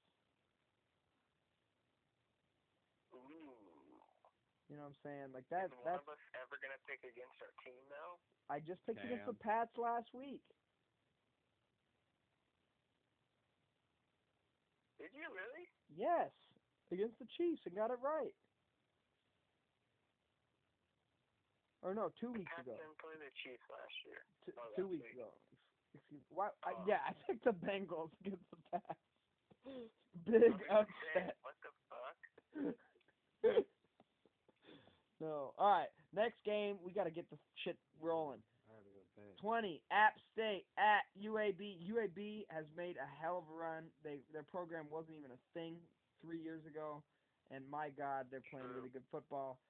Ooh. 3.13 3.17
You 4.71 4.79
know 4.79 4.87
what 4.87 4.95
I'm 4.95 5.03
saying? 5.03 5.27
Like 5.35 5.43
that. 5.51 5.67
Is 5.67 5.75
one 5.83 5.83
That's 5.83 5.99
of 6.07 6.15
us 6.15 6.23
ever 6.39 6.55
gonna 6.63 6.79
pick 6.87 7.03
against 7.03 7.35
our 7.43 7.51
team 7.67 7.83
though? 7.91 8.15
I 8.47 8.63
just 8.63 8.79
picked 8.87 9.03
against 9.03 9.27
the 9.27 9.35
Pats 9.35 9.75
last 9.75 10.07
week. 10.15 10.39
Did 14.95 15.11
you 15.11 15.27
really? 15.35 15.67
Yes, 15.91 16.31
against 16.87 17.19
the 17.19 17.27
Chiefs 17.35 17.67
and 17.67 17.75
got 17.75 17.91
it 17.91 17.99
right. 17.99 18.31
Or 21.83 21.91
no, 21.91 22.07
two 22.15 22.31
weeks 22.31 22.47
Pats 22.55 22.63
ago. 22.71 22.79
didn't 22.79 22.95
play 23.03 23.19
the 23.19 23.27
Chiefs 23.43 23.67
last 23.67 23.97
year. 24.07 24.23
Oh, 24.23 24.39
two, 24.47 24.53
Oh, 24.55 24.71
two 24.79 24.87
last 24.87 24.91
weeks 24.95 25.03
week. 25.11 25.19
ago. 25.19 25.29
Excuse 25.99 26.23
Why? 26.31 26.47
I, 26.63 26.71
Oh. 26.71 26.83
yeah, 26.87 27.03
I 27.09 27.11
picked 27.27 27.43
the 27.43 27.51
Bengals 27.51 28.15
against 28.23 28.47
the 28.55 28.59
Pats. 28.71 29.03
Big 30.23 30.47
I 30.47 30.47
was 30.47 30.63
gonna 30.63 30.87
say, 31.11 31.27
upset. 31.27 31.35
What 31.43 31.59
the 31.59 31.71
fuck? 31.91 32.15
no. 35.21 35.53
All 35.61 35.69
right. 35.69 35.91
Next 36.11 36.41
game, 36.43 36.81
we 36.81 36.91
got 36.91 37.05
to 37.05 37.13
get 37.13 37.29
the 37.29 37.37
shit 37.63 37.77
rolling. 38.01 38.41
I 38.65 38.73
had 38.73 38.83
to 38.83 38.91
go 38.91 39.05
pay. 39.13 39.29
20 39.37 39.81
App 39.93 40.17
State 40.33 40.65
at 40.81 41.05
UAB. 41.13 41.85
UAB 41.85 42.49
has 42.49 42.65
made 42.75 42.97
a 42.97 43.07
hell 43.21 43.45
of 43.45 43.45
a 43.45 43.55
run. 43.55 43.85
They 44.03 44.25
their 44.33 44.43
program 44.43 44.89
wasn't 44.89 45.21
even 45.21 45.29
a 45.29 45.41
thing 45.53 45.77
three 46.25 46.41
years 46.41 46.65
ago, 46.65 47.05
and 47.53 47.61
my 47.69 47.93
God, 47.93 48.27
they're 48.33 48.43
playing 48.49 48.67
really 48.73 48.89
good 48.89 49.05
football. 49.13 49.61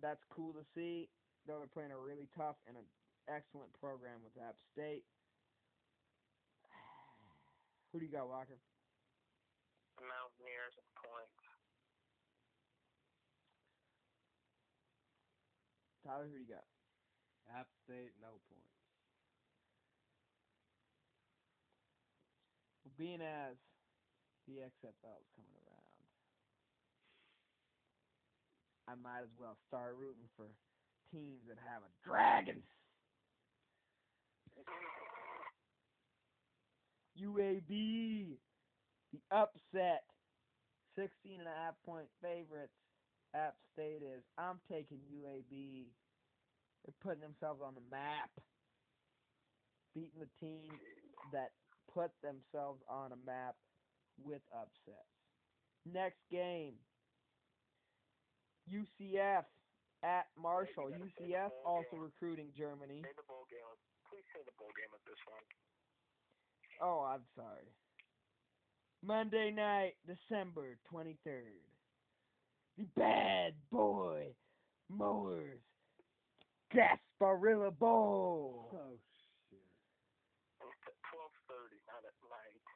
That's 0.00 0.20
cool 0.32 0.56
to 0.56 0.64
see. 0.74 1.08
Though 1.46 1.62
they're 1.62 1.70
playing 1.70 1.94
a 1.94 2.00
really 2.00 2.26
tough 2.34 2.58
and 2.66 2.74
an 2.74 2.88
excellent 3.30 3.70
program 3.78 4.18
with 4.26 4.34
App 4.42 4.58
State. 4.74 5.06
Who 7.92 8.02
do 8.02 8.04
you 8.08 8.10
got, 8.10 8.26
Walker? 8.26 8.58
The 10.00 10.04
Mountaineers 10.10 10.74
and 10.74 10.90
points. 10.98 11.45
Tyler, 16.06 16.30
who 16.30 16.38
do 16.38 16.44
you 16.46 16.54
got? 16.54 16.64
App 17.50 17.66
State, 17.82 18.14
no 18.22 18.38
points. 18.48 18.66
being 22.96 23.20
as 23.20 23.56
the 24.46 24.54
XFL 24.54 25.20
is 25.20 25.28
coming 25.36 25.52
around, 25.66 26.06
I 28.88 28.94
might 28.94 29.22
as 29.22 29.34
well 29.38 29.56
start 29.68 29.96
rooting 29.98 30.28
for 30.36 30.46
teams 31.10 31.42
that 31.48 31.58
have 31.58 31.82
a 31.82 31.92
dragon. 32.08 32.62
UAB, 37.20 38.38
the 39.12 39.20
upset, 39.30 40.04
16 40.96 41.40
and 41.40 41.48
a 41.48 41.52
half 41.52 41.74
point 41.84 42.08
favorites. 42.22 42.72
App 43.36 43.54
State 43.72 44.00
is. 44.00 44.24
I'm 44.38 44.56
taking 44.70 44.98
UAB. 45.12 45.84
They're 46.84 46.96
putting 47.02 47.20
themselves 47.20 47.60
on 47.60 47.74
the 47.74 47.84
map, 47.90 48.30
beating 49.94 50.20
the 50.20 50.30
team 50.40 50.72
that 51.32 51.52
put 51.92 52.10
themselves 52.22 52.80
on 52.88 53.12
a 53.12 53.20
map 53.26 53.56
with 54.24 54.40
upsets. 54.54 55.12
Next 55.84 56.18
game, 56.30 56.74
UCF 58.72 59.44
at 60.02 60.26
Marshall. 60.40 60.88
Hey, 60.88 60.96
you 60.96 60.98
gotta 60.98 61.10
say 61.18 61.26
the 61.26 61.34
UCF 61.34 61.52
also 61.66 61.96
recruiting 61.98 62.48
Germany. 62.56 63.02
Say 63.02 63.14
the 63.16 63.26
bowl 63.28 63.44
game. 63.50 63.60
Please 64.08 64.26
say 64.32 64.40
the 64.46 64.54
bowl 64.58 64.70
game 64.78 64.90
of 64.94 65.02
this 65.04 65.20
one. 65.26 65.44
Oh, 66.80 67.02
I'm 67.02 67.24
sorry. 67.34 67.68
Monday 69.02 69.50
night, 69.50 69.94
December 70.06 70.78
23rd. 70.92 71.62
The 72.78 72.84
Bad 72.96 73.54
Boy 73.70 74.34
Mowers 74.88 75.60
Gasparilla 76.72 77.76
Bowl. 77.78 78.70
Oh 78.74 78.98
shit. 79.50 79.58
It's 80.60 80.86
at 80.86 80.94
twelve 81.10 81.32
thirty, 81.48 81.80
not 81.86 82.04
at 82.04 82.14
night. 82.28 82.66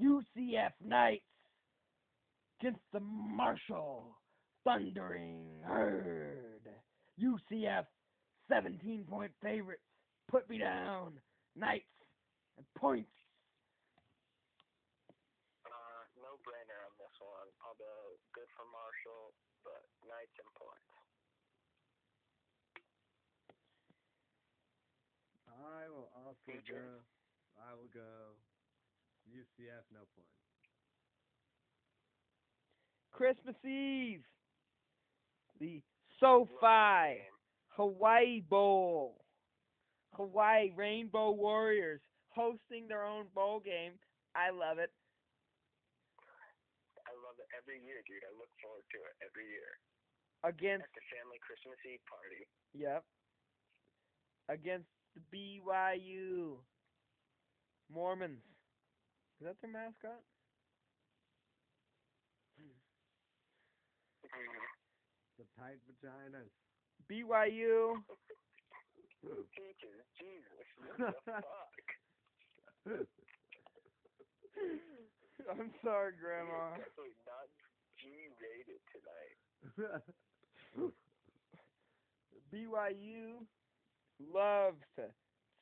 UCF 0.00 0.72
Knights 0.80 1.24
against 2.60 2.84
the 2.92 3.00
Marshall 3.00 4.16
Thundering 4.64 5.60
Herd. 5.64 6.68
UCF 7.20 7.86
17 8.48 9.04
point 9.08 9.32
favorites. 9.42 9.82
Put 10.30 10.48
me 10.48 10.58
down. 10.58 11.20
Knights 11.56 11.84
and 12.56 12.66
points. 12.78 13.10
Uh, 15.66 16.02
no 16.16 16.38
brainer 16.46 16.80
on 16.88 16.94
this 16.98 17.16
one. 17.20 17.50
Although 17.66 18.16
good 18.34 18.48
for 18.62 18.70
Marshall, 18.70 19.34
but 19.66 19.82
Knights 20.06 20.38
and 20.38 20.52
points. 20.54 20.94
I 25.50 25.90
will 25.90 26.10
also 26.14 26.38
Future. 26.46 26.78
go. 26.78 27.02
I 27.58 27.74
will 27.74 27.90
go. 27.92 28.38
UCF 29.26 29.82
no 29.92 30.06
points. 30.14 30.38
Christmas 33.10 33.56
Eve. 33.64 34.22
The 35.58 35.82
SoFi. 36.20 37.26
Hawaii 37.74 38.42
Bowl. 38.48 39.24
Hawaii 40.14 40.70
Rainbow 40.76 41.32
Warriors 41.32 42.00
hosting 42.28 42.86
their 42.86 43.04
own 43.04 43.26
bowl 43.34 43.60
game. 43.60 43.92
I 44.36 44.50
love 44.50 44.78
it. 44.78 44.90
I 47.62 47.70
love 47.70 47.78
it 47.78 47.78
every 47.78 47.86
year, 47.86 48.02
dude. 48.10 48.26
I 48.26 48.34
look 48.34 48.50
forward 48.58 48.82
to 48.90 48.98
it 49.06 49.14
every 49.22 49.46
year. 49.46 49.78
Against 50.42 50.82
At 50.82 50.94
the 50.98 51.06
family 51.14 51.38
Christmas 51.46 51.78
Eve 51.86 52.02
party. 52.10 52.42
Yep. 52.74 53.04
Against 54.50 54.90
the 55.14 55.22
BYU 55.30 56.58
Mormons. 57.86 58.42
Is 59.38 59.46
that 59.46 59.54
their 59.62 59.70
mascot? 59.70 60.18
Hmm. 62.58 62.74
The 65.38 65.46
tight 65.54 65.78
vaginas. 65.86 66.50
BYU. 67.06 68.02
Teachers, 69.22 70.02
Jesus, 70.18 70.66
what 70.82 70.98
the 70.98 71.14
fuck? 71.30 71.86
I'm 75.50 75.70
sorry, 75.82 76.12
Grandma. 76.18 76.74
You're 78.02 78.10
definitely 78.10 78.34
G-rated 78.34 78.82
tonight. 78.90 80.02
BYU 82.52 83.46
loves 84.20 84.82
to 84.96 85.08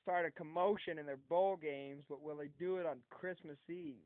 start 0.02 0.26
a 0.26 0.30
commotion 0.32 0.98
in 0.98 1.06
their 1.06 1.20
bowl 1.28 1.56
games, 1.56 2.02
but 2.08 2.22
will 2.22 2.36
they 2.36 2.50
do 2.58 2.76
it 2.76 2.86
on 2.86 2.98
Christmas 3.10 3.58
Eve? 3.68 4.02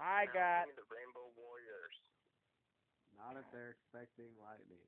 I 0.00 0.28
got 0.28 0.68
the 0.76 0.84
Rainbow 0.92 1.32
Warriors. 1.40 1.96
Not 3.16 3.40
if 3.40 3.48
they're 3.48 3.72
expecting 3.72 4.28
lightning. 4.44 4.84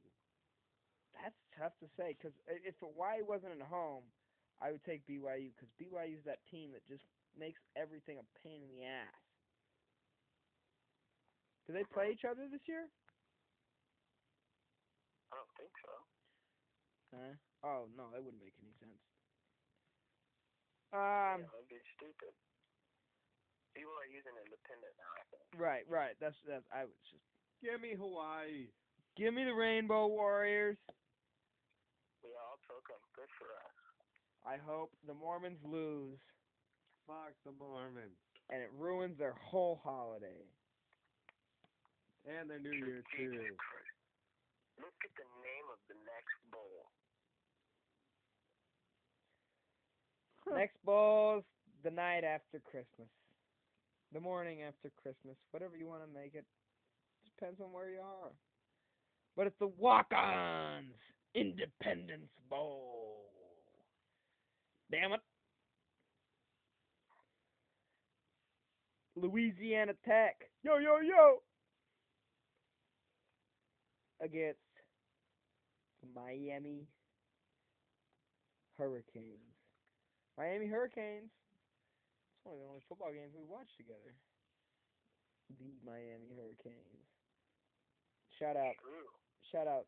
That's 1.17 1.41
tough 1.57 1.73
to 1.81 1.89
say 1.97 2.15
because 2.15 2.37
if 2.47 2.77
Hawaii 2.85 3.25
wasn't 3.25 3.57
at 3.57 3.65
home, 3.67 4.05
I 4.61 4.71
would 4.71 4.85
take 4.85 5.07
BYU 5.09 5.51
because 5.57 5.73
BYU's 5.81 6.23
that 6.29 6.45
team 6.53 6.77
that 6.77 6.85
just 6.87 7.03
makes 7.37 7.59
everything 7.75 8.21
a 8.21 8.27
pain 8.45 8.61
in 8.63 8.69
the 8.69 8.85
ass. 8.85 9.28
Do 11.69 11.77
they 11.77 11.85
play 11.93 12.09
each 12.17 12.25
other 12.25 12.49
this 12.49 12.65
year? 12.65 12.89
I 15.29 15.37
don't 15.37 15.53
think 15.61 15.73
so. 15.85 15.93
Huh? 17.13 17.35
Oh 17.63 17.81
no, 17.93 18.09
that 18.09 18.25
wouldn't 18.25 18.41
make 18.41 18.57
any 18.57 18.73
sense. 18.81 18.97
Um, 20.97 21.45
yeah, 21.45 21.53
that'd 21.53 21.69
be 21.69 21.77
stupid. 22.01 22.33
BYU's 23.77 24.25
an 24.25 24.37
independent 24.41 24.95
now, 24.97 25.13
I 25.13 25.25
think. 25.29 25.45
right, 25.61 25.85
right. 25.93 26.17
That's 26.25 26.37
that's. 26.49 26.65
I 26.73 26.89
was 26.89 26.97
just 27.13 27.21
Give 27.61 27.77
me 27.85 27.93
Hawaii. 27.99 28.73
give 29.21 29.35
me 29.37 29.45
the 29.45 29.53
Rainbow 29.53 30.09
Warriors. 30.09 30.81
We 32.25 32.33
all 32.33 32.57
took 32.65 32.85
them. 32.89 33.03
Good 33.13 33.29
for 33.37 33.53
us. 33.53 33.75
I 34.49 34.57
hope 34.57 34.97
the 35.05 35.13
Mormons 35.15 35.61
lose 35.63 36.17
Fuck 37.05 37.37
the 37.45 37.53
Mormons. 37.53 38.17
and 38.49 38.63
it 38.65 38.73
ruins 38.73 39.19
their 39.19 39.35
whole 39.37 39.81
holiday. 39.85 40.49
And 42.27 42.51
their 42.51 42.59
New 42.59 42.73
Year 42.73 43.03
too. 43.17 43.33
Look 44.79 44.99
at 45.03 45.15
the 45.17 45.29
name 45.43 45.67
of 45.73 45.79
the 45.89 45.95
next 46.07 46.39
bowl. 46.53 46.91
Next 50.57 50.77
bowl's 50.85 51.45
the 51.85 51.91
night 51.91 52.25
after 52.25 52.61
Christmas. 52.61 53.09
The 54.13 54.21
morning 54.21 54.63
after 54.63 54.91
Christmas. 55.03 55.37
Whatever 55.51 55.77
you 55.77 55.87
want 55.87 56.03
to 56.03 56.09
make 56.13 56.35
it. 56.35 56.45
Depends 57.39 57.61
on 57.61 57.73
where 57.73 57.91
you 57.91 58.01
are. 58.01 58.33
But 59.37 59.47
it's 59.47 59.59
the 59.61 59.71
Walk-Ons 59.79 60.95
Independence 61.35 62.31
Bowl. 62.49 63.27
Damn 64.91 65.13
it. 65.13 65.21
Louisiana 69.17 69.93
Tech. 70.05 70.37
Yo, 70.63 70.79
yo, 70.79 71.01
yo. 71.01 71.43
Against 74.21 74.59
Miami 76.15 76.89
Hurricanes. 78.77 79.55
Miami 80.37 80.67
Hurricanes. 80.67 81.31
It's 81.31 82.45
one 82.47 82.55
of 82.55 82.61
the 82.63 82.69
only 82.69 82.83
football 82.89 83.11
games 83.11 83.35
we 83.35 83.47
watched 83.47 83.77
together. 83.77 84.15
The 85.59 85.71
Miami 85.83 86.31
Hurricanes. 86.35 87.07
Shout 88.39 88.55
out, 88.55 88.79
shout 89.51 89.67
out, 89.67 89.87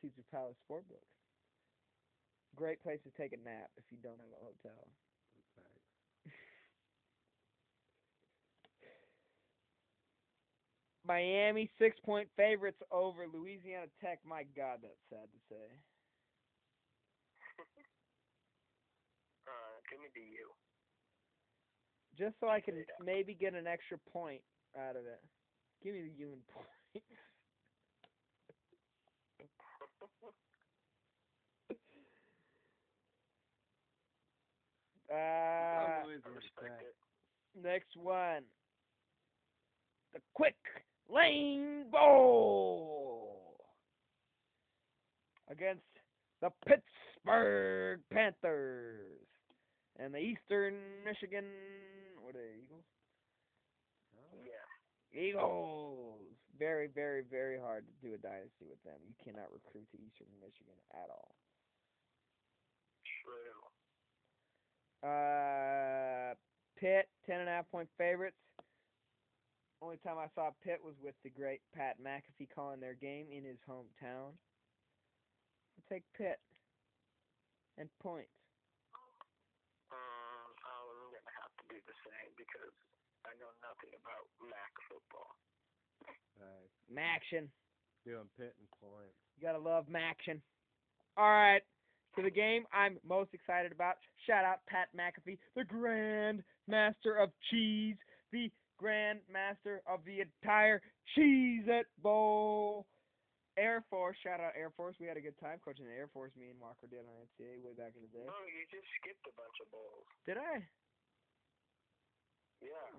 Caesar 0.00 0.24
Palace 0.32 0.56
Sportbook. 0.64 1.04
Great 2.56 2.82
place 2.82 3.00
to 3.04 3.12
take 3.12 3.32
a 3.32 3.40
nap 3.44 3.68
if 3.76 3.84
you 3.90 3.98
don't 4.02 4.16
have 4.16 4.32
a 4.32 4.40
hotel. 4.40 4.88
Miami 11.04 11.70
six 11.78 11.98
point 12.04 12.28
favorites 12.36 12.80
over 12.90 13.26
Louisiana 13.26 13.86
Tech. 14.00 14.20
My 14.24 14.44
God, 14.56 14.78
that's 14.82 15.02
sad 15.10 15.28
to 15.32 15.38
say. 15.48 15.66
Uh, 19.46 19.80
give 19.90 19.98
me 20.00 20.06
the 20.14 20.20
U. 20.20 20.54
Just 22.16 22.38
so 22.40 22.48
I 22.48 22.60
can 22.60 22.84
maybe 23.04 23.34
get 23.34 23.54
an 23.54 23.66
extra 23.66 23.98
point 24.12 24.40
out 24.78 24.96
of 24.96 25.04
it. 25.04 25.20
Give 25.82 25.94
me 25.94 26.02
the 26.02 26.14
human 26.14 26.38
point. 26.54 27.04
Uh, 35.10 35.14
I'm 35.14 36.04
I 36.04 36.06
Louisiana 36.06 36.36
respect 36.36 36.80
Tech. 36.80 36.86
it. 36.86 36.94
next 37.54 37.96
one. 37.96 38.44
The 40.12 40.20
Quick 40.34 40.56
Lane 41.12 41.84
Bowl 41.90 43.56
against 45.50 45.82
the 46.40 46.50
Pittsburgh 46.66 48.00
Panthers. 48.10 49.20
And 49.98 50.14
the 50.14 50.18
Eastern 50.18 50.74
Michigan, 51.04 51.44
what 52.22 52.34
are 52.34 52.40
they, 52.40 52.64
Eagles? 52.64 52.84
Yeah. 54.40 55.20
Eagles. 55.20 56.20
Very, 56.58 56.88
very, 56.88 57.22
very 57.30 57.58
hard 57.58 57.84
to 57.84 58.08
do 58.08 58.14
a 58.14 58.18
dynasty 58.18 58.64
with 58.68 58.82
them. 58.84 58.96
You 59.06 59.14
cannot 59.22 59.52
recruit 59.52 59.86
to 59.92 59.98
Eastern 59.98 60.32
Michigan 60.40 60.78
at 60.94 61.10
all. 61.10 61.34
True. 63.20 63.68
Uh, 65.02 66.34
Pitt, 66.78 67.08
ten 67.26 67.40
and 67.40 67.48
a 67.48 67.52
half 67.52 67.70
point 67.70 67.88
favorites. 67.98 68.36
Only 69.82 69.98
time 70.06 70.14
I 70.14 70.30
saw 70.38 70.54
Pitt 70.62 70.78
was 70.78 70.94
with 71.02 71.18
the 71.26 71.34
great 71.34 71.58
Pat 71.74 71.98
McAfee 71.98 72.46
calling 72.54 72.78
their 72.78 72.94
game 72.94 73.26
in 73.34 73.42
his 73.42 73.58
hometown. 73.66 74.30
I'll 75.74 75.88
take 75.90 76.06
Pitt 76.14 76.38
and 77.74 77.90
points. 77.98 78.30
Um, 79.90 80.54
I'm 80.62 80.86
gonna 81.10 81.34
have 81.34 81.50
to 81.58 81.64
do 81.66 81.82
the 81.82 81.98
same 82.06 82.30
because 82.38 82.70
I 83.26 83.34
know 83.42 83.50
nothing 83.58 83.90
about 83.98 84.30
MAC 84.46 84.72
football. 84.86 85.34
Alright, 86.38 86.70
Maction. 86.86 87.50
doing 88.06 88.30
pit 88.38 88.54
and 88.54 88.70
points. 88.78 89.18
You 89.34 89.42
gotta 89.42 89.58
love 89.58 89.90
Maction. 89.90 90.38
All 91.18 91.26
right. 91.26 91.66
To 92.14 92.22
the 92.22 92.30
game 92.30 92.70
I'm 92.70 93.02
most 93.02 93.34
excited 93.34 93.72
about. 93.72 93.98
Shout 94.30 94.44
out 94.44 94.62
Pat 94.70 94.94
McAfee, 94.94 95.38
the 95.56 95.64
Grand 95.64 96.44
Master 96.68 97.18
of 97.18 97.30
Cheese, 97.50 97.96
the 98.30 98.46
Grand 98.78 99.20
Master 99.30 99.82
of 99.86 100.00
the 100.04 100.20
entire 100.20 100.80
Cheez 101.14 101.68
It 101.68 101.86
Bowl. 102.02 102.86
Air 103.60 103.84
Force, 103.92 104.16
shout 104.24 104.40
out 104.40 104.56
Air 104.56 104.72
Force. 104.72 104.96
We 104.96 105.04
had 105.04 105.20
a 105.20 105.24
good 105.24 105.36
time 105.36 105.60
coaching 105.60 105.84
the 105.84 105.92
Air 105.92 106.08
Force. 106.08 106.32
Me 106.40 106.48
and 106.48 106.56
Walker 106.56 106.88
did 106.88 107.04
on 107.04 107.20
NCAA 107.28 107.60
way 107.60 107.76
back 107.76 107.92
in 107.92 108.00
the 108.00 108.08
day. 108.08 108.24
No, 108.24 108.40
you 108.48 108.64
just 108.72 108.88
skipped 108.96 109.28
a 109.28 109.34
bunch 109.36 109.56
of 109.60 109.68
bowls. 109.68 110.08
Did 110.24 110.40
I? 110.40 110.64
Yeah. 112.64 112.96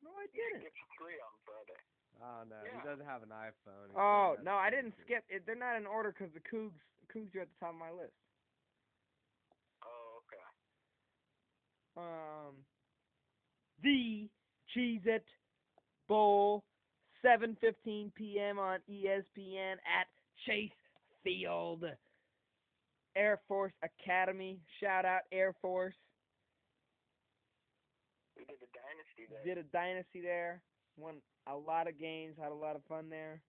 No, 0.00 0.08
I 0.16 0.24
didn't. 0.32 0.64
skipped 0.64 0.80
three 0.96 1.20
on 1.20 1.34
Friday. 1.44 1.80
Oh 2.20 2.44
no, 2.48 2.56
he 2.64 2.80
doesn't 2.84 3.04
have 3.04 3.22
an 3.24 3.32
iPhone. 3.32 3.92
Oh 3.96 4.36
no, 4.44 4.56
I 4.56 4.68
didn't 4.68 4.92
see. 4.96 5.04
skip. 5.16 5.24
It, 5.28 5.44
they're 5.44 5.56
not 5.56 5.76
in 5.76 5.86
order 5.86 6.12
because 6.12 6.32
the 6.32 6.44
Cougs 6.44 6.76
Cougs 7.08 7.32
are 7.36 7.44
at 7.44 7.48
the 7.48 7.58
top 7.60 7.72
of 7.72 7.80
my 7.80 7.92
list. 7.92 8.16
Oh, 9.84 10.20
okay. 10.24 10.44
um, 11.96 12.52
the 13.82 14.28
Cheez 14.74 15.06
It 15.06 15.24
Bowl, 16.08 16.64
7:15 17.24 18.14
p.m. 18.14 18.58
on 18.58 18.80
ESPN 18.90 19.72
at 19.72 20.06
Chase 20.46 20.70
Field. 21.22 21.84
Air 23.16 23.40
Force 23.48 23.72
Academy. 23.82 24.60
Shout 24.80 25.04
out 25.04 25.22
Air 25.32 25.54
Force. 25.60 25.94
We 28.36 28.44
did 28.44 28.56
the 28.60 28.66
dynasty 28.72 29.26
there. 29.28 29.54
Did 29.54 29.58
a 29.58 29.66
dynasty 29.68 30.20
there. 30.20 30.62
Won 30.96 31.16
a 31.46 31.56
lot 31.56 31.88
of 31.88 31.98
games. 31.98 32.36
Had 32.40 32.52
a 32.52 32.54
lot 32.54 32.76
of 32.76 32.82
fun 32.88 33.10
there. 33.10 33.40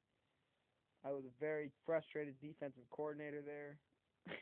I 1.05 1.11
was 1.11 1.23
a 1.25 1.39
very 1.39 1.71
frustrated 1.85 2.35
defensive 2.41 2.83
coordinator 2.91 3.41
there. 3.41 3.77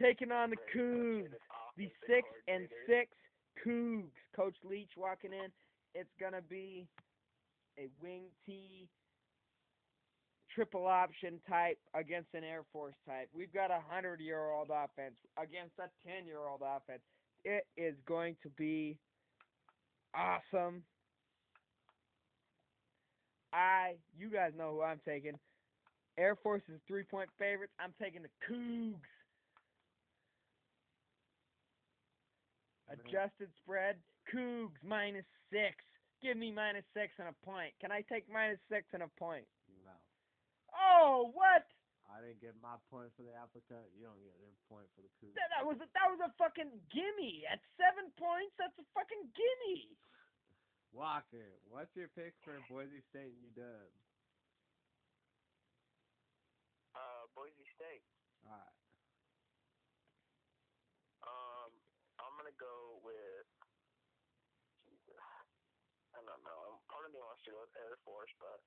Taking 0.00 0.32
on 0.32 0.50
the 0.50 0.56
frustrated 0.72 1.28
the 1.76 1.90
six 2.06 2.28
and 2.48 2.68
six 2.86 3.10
Cougs. 3.64 4.10
Coach 4.34 4.56
Leach 4.64 4.92
walking 4.96 5.32
in. 5.32 5.52
It's 5.94 6.10
gonna 6.20 6.42
be 6.42 6.88
a 7.78 7.88
wing 8.00 8.32
T 8.46 8.88
triple 10.54 10.86
option 10.86 11.40
type 11.48 11.78
against 11.94 12.34
an 12.34 12.44
Air 12.44 12.64
Force 12.72 12.94
type. 13.06 13.28
We've 13.32 13.52
got 13.52 13.70
a 13.70 13.80
hundred 13.88 14.20
year 14.20 14.50
old 14.50 14.70
offense 14.70 15.14
against 15.38 15.78
a 15.78 15.88
ten 16.06 16.26
year 16.26 16.40
old 16.48 16.62
offense. 16.62 17.02
It 17.44 17.66
is 17.76 17.94
going 18.06 18.36
to 18.42 18.50
be 18.50 18.98
awesome. 20.14 20.84
I 23.52 23.96
you 24.16 24.30
guys 24.30 24.52
know 24.56 24.72
who 24.72 24.82
I'm 24.82 25.00
taking. 25.04 25.38
Air 26.18 26.36
Force 26.36 26.62
is 26.68 26.80
three 26.86 27.04
point 27.04 27.30
favorites. 27.38 27.72
I'm 27.78 27.94
taking 28.00 28.22
the 28.22 28.28
Cougs. 28.48 28.94
I'm 32.62 32.78
gonna- 32.78 32.79
Adjusted 32.90 33.50
spread, 33.62 33.96
Cougs 34.26 34.78
minus 34.82 35.26
six. 35.50 35.78
Give 36.20 36.36
me 36.36 36.50
minus 36.50 36.84
six 36.92 37.14
and 37.22 37.30
a 37.30 37.36
point. 37.46 37.72
Can 37.80 37.94
I 37.94 38.02
take 38.10 38.26
minus 38.28 38.58
six 38.68 38.84
and 38.92 39.02
a 39.06 39.10
point? 39.16 39.46
No, 39.86 39.94
Oh, 40.74 41.30
what? 41.32 41.64
I 42.10 42.18
didn't 42.18 42.42
get 42.42 42.58
my 42.58 42.74
point 42.90 43.14
for 43.14 43.22
the 43.22 43.30
applicant. 43.38 43.86
You 43.94 44.10
don't 44.10 44.18
get 44.18 44.34
your 44.42 44.50
point 44.66 44.90
for 44.98 45.00
the 45.06 45.12
Cougs. 45.22 45.38
That, 45.38 45.48
that 45.54 45.62
was 45.64 45.78
a, 45.78 45.86
that 45.94 46.10
was 46.10 46.18
a 46.26 46.30
fucking 46.34 46.74
gimme. 46.90 47.46
At 47.46 47.62
seven 47.78 48.10
points, 48.18 48.52
that's 48.58 48.74
a 48.82 48.86
fucking 48.92 49.30
gimme. 49.38 49.94
Walker, 50.90 51.62
what's 51.70 51.94
your 51.94 52.10
pick 52.18 52.34
for 52.42 52.58
Boise 52.66 52.98
State 53.14 53.30
and 53.38 53.54
UW? 53.54 53.94
Uh, 56.98 57.22
Boise 57.38 57.62
State. 57.78 58.02
All 58.42 58.58
right. 58.58 58.74
Um, 61.22 61.70
I'm 62.18 62.34
gonna 62.34 62.56
go 62.58 62.98
with. 63.06 63.46
Jesus. 64.82 65.22
I 66.10 66.18
don't 66.26 66.42
know. 66.42 66.82
Part 66.90 67.06
of 67.06 67.14
me 67.14 67.22
wants 67.40 67.48
to 67.48 67.56
go 67.56 67.64
with 67.64 67.72
Air 67.80 67.96
Force, 68.04 68.28
but 68.36 68.60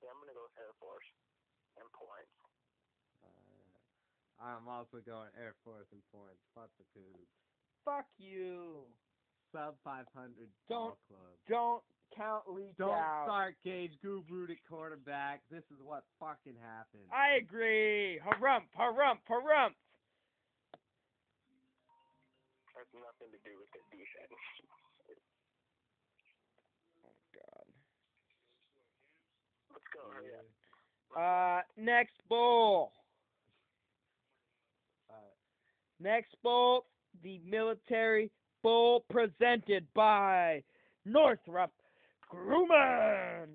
yeah, 0.00 0.08
I'm 0.08 0.16
gonna 0.24 0.32
go 0.32 0.48
with 0.48 0.56
Air 0.56 0.72
Force 0.80 1.04
and 1.76 1.84
points. 1.92 2.32
Uh, 3.20 4.40
I'm 4.40 4.64
also 4.68 5.04
going 5.04 5.28
Air 5.36 5.52
Force 5.60 5.84
and 5.92 6.00
points. 6.08 6.40
Fuck 6.56 6.72
the 6.80 6.84
Cougs. 6.96 7.28
Fuck 7.84 8.08
you. 8.16 8.88
Sub 9.52 9.76
500 9.84 10.48
Don't- 10.68 10.96
club. 11.08 11.36
Don't 11.48 11.84
count 12.16 12.48
Leach 12.48 12.76
Don't 12.78 12.94
out. 12.96 13.26
start 13.26 13.54
Gage 13.62 13.98
Gubrud 14.00 14.50
at 14.50 14.62
quarterback. 14.64 15.42
This 15.50 15.64
is 15.70 15.80
what 15.82 16.04
fucking 16.18 16.56
happened. 16.56 17.04
I 17.12 17.32
agree. 17.36 18.18
Harump, 18.24 18.70
harump, 18.78 19.20
harump. 19.28 19.74
Has 22.72 22.86
nothing 22.94 23.28
to 23.34 23.38
do 23.44 23.58
with 23.58 23.68
the 23.76 23.82
defense. 23.90 24.32
Oh 27.04 27.16
God. 27.34 27.66
Let's 29.68 29.78
go. 29.92 30.00
Hurry 30.12 30.30
up. 30.38 30.46
Uh, 31.16 31.62
next 31.80 32.16
bowl. 32.28 32.92
Alright. 35.10 35.24
Next 36.00 36.34
bowl, 36.42 36.86
the 37.22 37.40
Military 37.44 38.30
Bowl 38.62 39.04
presented 39.10 39.86
by 39.94 40.62
Northrop 41.04 41.72
Grumman. 42.32 43.48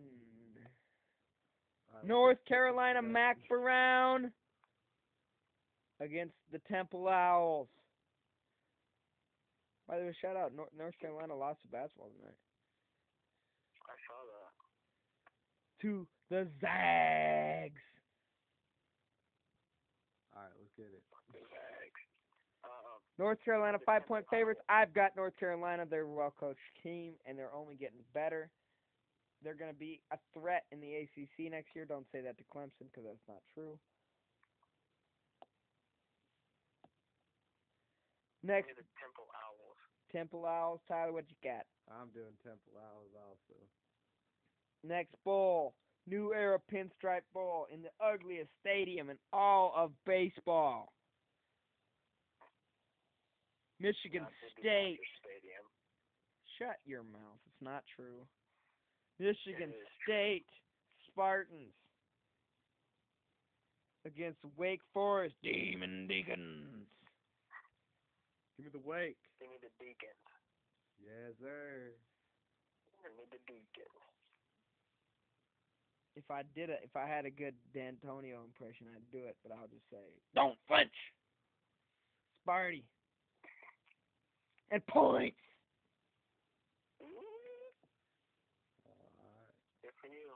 Alright, 1.94 2.06
North 2.08 2.44
Carolina 2.48 3.00
let's- 3.02 3.12
Mack 3.14 3.38
Brown 3.48 4.32
against 6.02 6.36
the 6.52 6.60
Temple 6.70 7.08
Owls. 7.08 7.70
By 9.88 10.00
the 10.00 10.06
way, 10.06 10.16
shout 10.20 10.36
out 10.36 10.54
North, 10.54 10.70
North 10.78 10.96
Carolina 11.00 11.36
lost 11.36 11.62
to 11.62 11.68
basketball 11.70 12.10
tonight 12.20 12.36
I 13.88 13.94
saw 14.08 14.20
that. 14.26 15.82
to 15.84 16.08
the 16.30 16.48
Zags. 16.62 17.82
Alright, 20.36 20.52
let's 20.60 20.74
get 20.76 20.88
it. 20.92 21.04
The 21.32 21.40
Zags. 21.40 22.02
Um, 22.64 23.00
North 23.20 23.38
Carolina 23.46 23.78
five 23.86 24.06
point 24.08 24.26
favorites. 24.30 24.62
I've 24.68 24.94
got 24.94 25.16
North 25.16 25.38
Carolina. 25.40 25.86
They're 25.90 26.02
a 26.02 26.08
well 26.08 26.34
coached 26.38 26.60
team 26.84 27.14
and 27.26 27.38
they're 27.38 27.54
only 27.54 27.76
getting 27.76 28.04
better. 28.14 28.50
They're 29.44 29.54
going 29.54 29.72
to 29.72 29.78
be 29.78 30.02
a 30.12 30.18
threat 30.34 30.64
in 30.72 30.82
the 30.82 31.06
ACC 31.06 31.52
next 31.52 31.76
year. 31.76 31.86
Don't 31.86 32.08
say 32.12 32.22
that 32.22 32.38
to 32.38 32.44
Clemson 32.50 32.90
because 32.90 33.06
that's 33.06 33.28
not 33.28 33.44
true. 33.54 33.78
Next, 38.42 38.68
give 38.68 38.78
me 38.78 38.84
the 38.86 39.02
Temple 39.02 39.26
Owls. 39.34 39.78
Temple 40.12 40.46
Owls. 40.46 40.80
Tyler, 40.88 41.14
what 41.14 41.26
you 41.30 41.38
got? 41.42 41.66
I'm 41.90 42.10
doing 42.14 42.34
Temple 42.42 42.74
Owls 42.78 43.14
also. 43.14 43.58
Next 44.84 45.14
bowl, 45.26 45.74
New 46.08 46.34
Era 46.34 46.60
Pinstripe 46.72 47.26
Bowl 47.34 47.66
in 47.74 47.82
the 47.82 47.90
ugliest 48.04 48.50
stadium 48.62 49.10
in 49.10 49.18
all 49.34 49.74
of 49.76 49.92
baseball. 50.06 50.92
Michigan 53.80 54.22
Not 54.22 54.32
State. 54.60 55.00
Dodger 55.02 55.20
Stadium. 55.22 55.66
Shut 56.60 56.78
your 56.86 57.04
mouth. 57.04 57.42
It's 57.48 57.62
not 57.62 57.84
true. 57.96 58.24
Michigan 59.20 59.70
It 59.70 59.82
is 59.82 59.88
State 60.04 60.46
Spartans 61.10 61.74
against 64.06 64.40
Wake 64.56 64.82
Forest 64.94 65.36
Demon 65.44 66.08
Deacons. 66.08 66.86
Give 68.58 68.66
me 68.66 68.72
the 68.72 68.88
wake. 68.88 69.18
Give 69.42 69.50
me 69.50 69.58
the 69.60 69.74
Deacons. 69.84 70.26
Yes, 71.02 71.36
sir. 71.42 71.92
Give 73.04 73.12
me 73.18 73.26
the 73.32 73.42
Deacons. 73.48 74.15
If 76.16 76.32
I 76.32 76.44
did 76.56 76.70
it, 76.70 76.80
if 76.84 76.96
I 76.96 77.08
had 77.08 77.26
a 77.26 77.30
good 77.30 77.56
D'Antonio 77.74 78.44
impression, 78.44 78.88
I'd 78.94 79.12
do 79.12 79.26
it. 79.26 79.36
But 79.44 79.52
I'll 79.52 79.68
just 79.68 79.84
say, 79.92 79.98
don't 80.34 80.58
flinch, 80.68 80.96
Sparty, 82.48 82.84
and 84.72 84.86
points. 84.88 85.38
Good 89.82 89.94
for 90.02 90.08
you. 90.08 90.34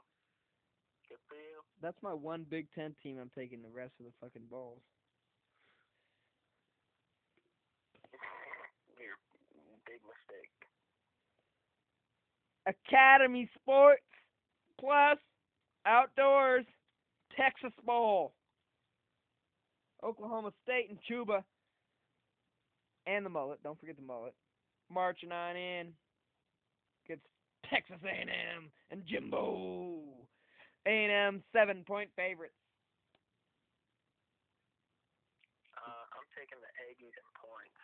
Good 1.08 1.18
for 1.28 1.34
you. 1.34 1.60
That's 1.82 1.98
my 2.02 2.14
one 2.14 2.46
Big 2.48 2.68
Ten 2.74 2.94
team. 3.02 3.18
I'm 3.20 3.30
taking 3.34 3.62
the 3.62 3.70
rest 3.74 3.92
of 3.98 4.06
the 4.06 4.12
fucking 4.20 4.46
bowls. 4.50 4.82
Your 9.00 9.16
big 9.86 10.00
mistake. 10.04 10.52
Academy 12.66 13.48
Sports 13.60 14.02
plus 14.78 15.18
Outdoors 15.86 16.66
Texas 17.36 17.72
Bowl. 17.86 18.32
Oklahoma 20.02 20.52
State 20.62 20.88
and 20.88 20.98
Chuba 21.08 21.42
and 23.06 23.24
the 23.24 23.30
mullet. 23.30 23.62
Don't 23.62 23.78
forget 23.78 23.96
the 23.96 24.02
mullet. 24.02 24.34
Marching 24.90 25.32
on 25.32 25.56
in 25.56 25.88
Gets 27.06 27.20
Texas 27.70 27.98
A&M 28.04 28.70
and 28.90 29.02
Jimbo. 29.06 30.00
A&M 30.86 31.42
seven 31.52 31.84
point 31.86 32.10
favorites. 32.16 32.54
Uh, 35.76 36.04
I'm 36.16 36.28
taking 36.32 36.58
the 36.60 36.72
Aggies 36.88 37.12
and 37.12 37.30
points. 37.36 37.80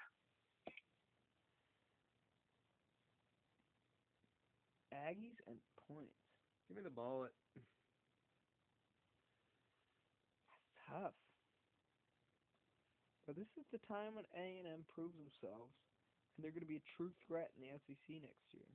Aggies 4.94 5.39
and 5.47 5.56
points. 5.89 6.16
Give 6.68 6.78
me 6.78 6.82
the 6.82 6.90
bullet. 6.90 7.32
Tough. 10.97 11.12
But 13.27 13.36
this 13.36 13.51
is 13.59 13.68
the 13.68 13.82
time 13.85 14.16
when 14.16 14.24
A&M 14.32 14.86
proves 14.89 15.12
themselves, 15.20 15.77
and 16.32 16.40
they're 16.40 16.55
going 16.55 16.64
to 16.64 16.70
be 16.70 16.81
a 16.81 16.93
true 16.97 17.12
threat 17.27 17.51
in 17.52 17.68
the 17.68 17.74
SEC 17.85 18.23
next 18.23 18.48
year. 18.56 18.70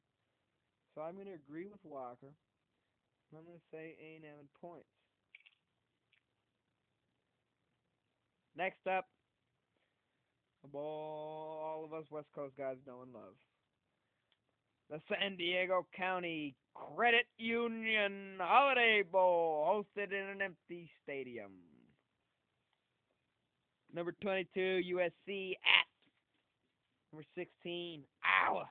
So 0.94 1.02
I'm 1.02 1.16
going 1.16 1.32
to 1.32 1.40
agree 1.40 1.66
with 1.66 1.82
Walker. 1.84 2.30
and 2.30 3.34
I'm 3.34 3.46
going 3.46 3.58
to 3.58 3.72
say 3.74 3.98
A&M 3.98 4.38
and 4.38 4.54
points. 4.60 4.92
Next 8.56 8.86
up, 8.86 9.08
all 10.74 11.84
of 11.86 11.94
us 11.98 12.06
West 12.12 12.28
Coast 12.36 12.54
guys 12.58 12.78
know 12.86 13.02
and 13.02 13.14
love. 13.14 13.34
The 14.90 15.02
San 15.10 15.38
Diego 15.38 15.88
County 15.96 16.56
Credit 16.76 17.26
Union 17.38 18.38
Holiday 18.38 19.04
Bowl, 19.10 19.66
hosted 19.98 20.12
in 20.12 20.28
an 20.28 20.42
empty 20.42 20.92
stadium. 21.02 21.71
Number 23.94 24.14
22, 24.22 24.82
USC 24.96 25.52
at 25.68 25.86
number 27.12 27.26
16, 27.36 28.04
Iowa. 28.24 28.70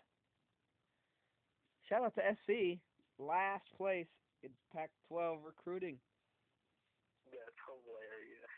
Shout 1.88 2.05
out 2.05 2.14
to 2.14 2.22
SC, 2.47 2.80
last 3.18 3.64
place 3.76 4.06
in 4.42 4.51
Pac-12 4.72 5.44
recruiting, 5.44 5.98
That's 7.30 7.59
hilarious. 7.66 8.51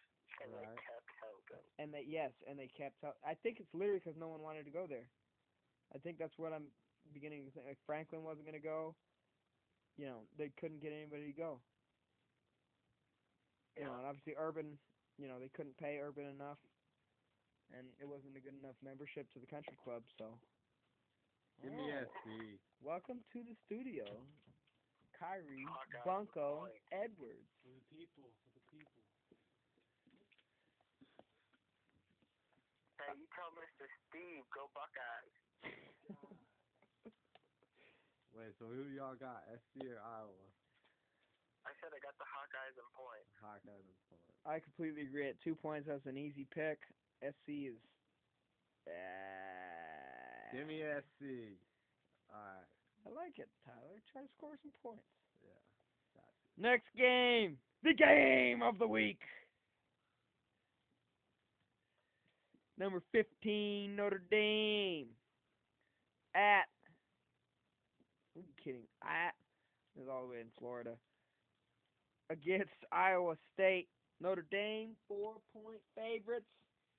And 0.42 0.52
they 0.54 0.58
Right. 0.66 0.78
kept 0.78 1.10
helping. 1.20 1.64
and 1.78 1.92
they 1.94 2.02
yes, 2.02 2.32
and 2.46 2.58
they 2.58 2.68
kept 2.68 3.02
up. 3.04 3.18
I 3.24 3.34
think 3.34 3.58
it's 3.60 3.72
literally 3.74 3.98
because 4.00 4.16
no 4.16 4.28
one 4.28 4.42
wanted 4.42 4.64
to 4.64 4.70
go 4.70 4.86
there. 4.86 5.08
I 5.94 5.98
think 5.98 6.18
that's 6.18 6.38
what 6.38 6.52
I'm 6.52 6.70
beginning 7.12 7.44
to 7.44 7.50
think. 7.50 7.66
Like 7.66 7.78
Franklin 7.86 8.22
wasn't 8.22 8.46
going 8.46 8.54
to 8.60 8.62
go. 8.64 8.94
You 9.96 10.06
know, 10.06 10.26
they 10.38 10.50
couldn't 10.50 10.80
get 10.80 10.92
anybody 10.92 11.26
to 11.26 11.32
go. 11.32 11.60
You 13.76 13.84
know, 13.84 13.94
and 13.96 14.06
obviously 14.06 14.34
Urban, 14.36 14.78
you 15.18 15.28
know, 15.28 15.38
they 15.38 15.48
couldn't 15.48 15.76
pay 15.76 15.98
Urban 16.00 16.26
enough, 16.26 16.58
and 17.72 17.86
it 18.00 18.08
wasn't 18.08 18.36
a 18.36 18.40
good 18.40 18.54
enough 18.58 18.76
membership 18.82 19.30
to 19.32 19.38
the 19.40 19.46
country 19.46 19.76
club. 19.84 20.02
So, 20.18 20.38
Give 21.62 21.72
me 21.72 21.92
Oh. 21.92 22.04
SC. 22.04 22.58
welcome 22.80 23.22
to 23.32 23.42
the 23.44 23.54
studio, 23.66 24.04
Kyrie 25.12 25.64
oh, 25.68 25.70
Hawkeyes 25.70 26.04
Bunko 26.04 26.58
point. 26.66 26.82
Edwards. 26.90 27.48
For 27.62 27.68
the 27.70 27.80
people. 27.94 28.32
For 28.52 28.58
the 28.58 28.64
people. 28.72 29.02
Hey, 32.98 33.14
you 33.18 33.26
tell 33.34 33.50
Mr. 33.52 33.86
Steve, 34.08 34.42
go 34.54 34.68
Buckeyes. 34.74 35.32
Wait, 38.34 38.54
so 38.58 38.64
who 38.66 38.88
y'all 38.88 39.14
got? 39.14 39.44
SC 39.46 39.84
or 39.86 40.00
Iowa? 40.00 40.50
I 41.62 41.72
said 41.78 41.94
I 41.94 42.00
got 42.02 42.18
the 42.18 42.26
Hawkeyes 42.26 42.74
in 42.74 42.88
points. 42.94 43.30
Hawkeyes 43.38 43.86
and 43.86 44.00
points. 44.10 44.26
I 44.46 44.58
completely 44.58 45.02
agree. 45.06 45.28
At 45.28 45.38
two 45.42 45.54
points, 45.54 45.86
that's 45.86 46.06
an 46.06 46.18
easy 46.18 46.46
pick. 46.50 46.78
SC 47.22 47.70
is. 47.70 47.78
Uh, 48.86 50.50
Give 50.50 50.66
me 50.66 50.82
SC. 50.82 51.54
Alright. 52.26 52.68
I 53.06 53.10
like 53.14 53.38
it, 53.38 53.48
Tyler. 53.64 54.02
Try 54.10 54.22
to 54.22 54.28
score 54.36 54.54
some 54.62 54.72
points. 54.82 55.06
Yeah. 55.42 55.58
Got. 56.14 56.30
Next 56.58 56.90
game, 56.96 57.58
the 57.82 57.94
game 57.94 58.62
of 58.62 58.78
the 58.78 58.86
week. 58.86 59.20
Number 62.78 63.02
15, 63.12 63.94
Notre 63.94 64.22
Dame. 64.30 65.06
At. 66.34 66.66
Are 68.34 68.40
you 68.40 68.54
kidding? 68.62 68.86
At. 69.02 69.34
It's 69.98 70.08
all 70.10 70.22
the 70.22 70.28
way 70.28 70.40
in 70.40 70.46
Florida. 70.58 70.96
Against 72.32 72.72
Iowa 72.90 73.34
State. 73.52 73.88
Notre 74.18 74.46
Dame, 74.50 74.96
four 75.06 75.34
point 75.52 75.80
favorites. 75.94 76.46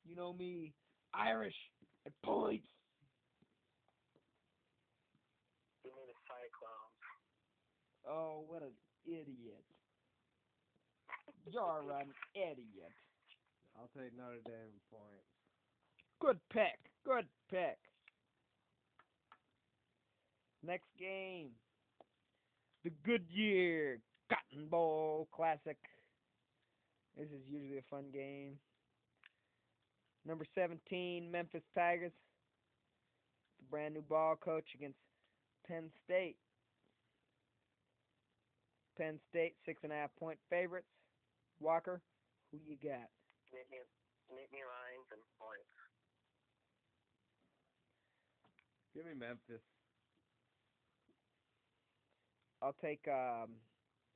You 0.06 0.16
know 0.16 0.32
me. 0.32 0.74
Irish 1.12 1.56
at 2.06 2.14
points. 2.24 2.68
Give 5.84 5.94
me 5.94 6.02
the 6.06 6.14
Cyclones. 6.30 7.00
Oh, 8.08 8.44
what 8.48 8.62
an 8.62 8.74
idiot. 9.06 9.64
You're 11.52 11.82
an 12.00 12.14
idiot. 12.36 12.94
I'll 13.76 13.90
take 13.98 14.16
Notre 14.16 14.42
Dame 14.46 14.78
points. 14.92 15.26
Good 16.20 16.40
pick. 16.52 16.78
Good 17.06 17.26
pick. 17.50 17.80
Next 20.64 20.90
game. 21.00 21.50
The 22.84 22.92
Goodyear 23.04 24.00
Cotton 24.34 24.68
Bowl 24.68 25.28
Classic. 25.36 25.78
This 27.18 27.28
is 27.28 27.42
usually 27.48 27.78
a 27.78 27.90
fun 27.90 28.06
game. 28.12 28.58
Number 30.26 30.46
17, 30.56 31.30
Memphis 31.30 31.62
Tigers. 31.76 32.12
The 33.60 33.66
brand 33.70 33.94
new 33.94 34.02
ball 34.02 34.36
coach 34.36 34.66
against 34.74 34.98
Penn 35.68 35.92
State. 36.06 36.38
Penn 38.98 39.20
State, 39.30 39.54
six 39.66 39.82
and 39.84 39.92
a 39.92 39.96
half 39.96 40.10
point 40.20 40.40
favorites. 40.50 40.88
Walker, 41.60 42.02
who 42.52 42.58
you 42.66 42.78
got? 42.82 43.10
Nittany, 43.54 43.82
Nittany 44.32 44.64
Lions 44.66 45.10
and 45.12 45.22
points. 45.38 45.70
Give 48.96 49.06
me 49.06 49.14
Memphis. 49.14 49.62
I'll 52.62 52.76
take 52.82 53.02
um, 53.08 53.50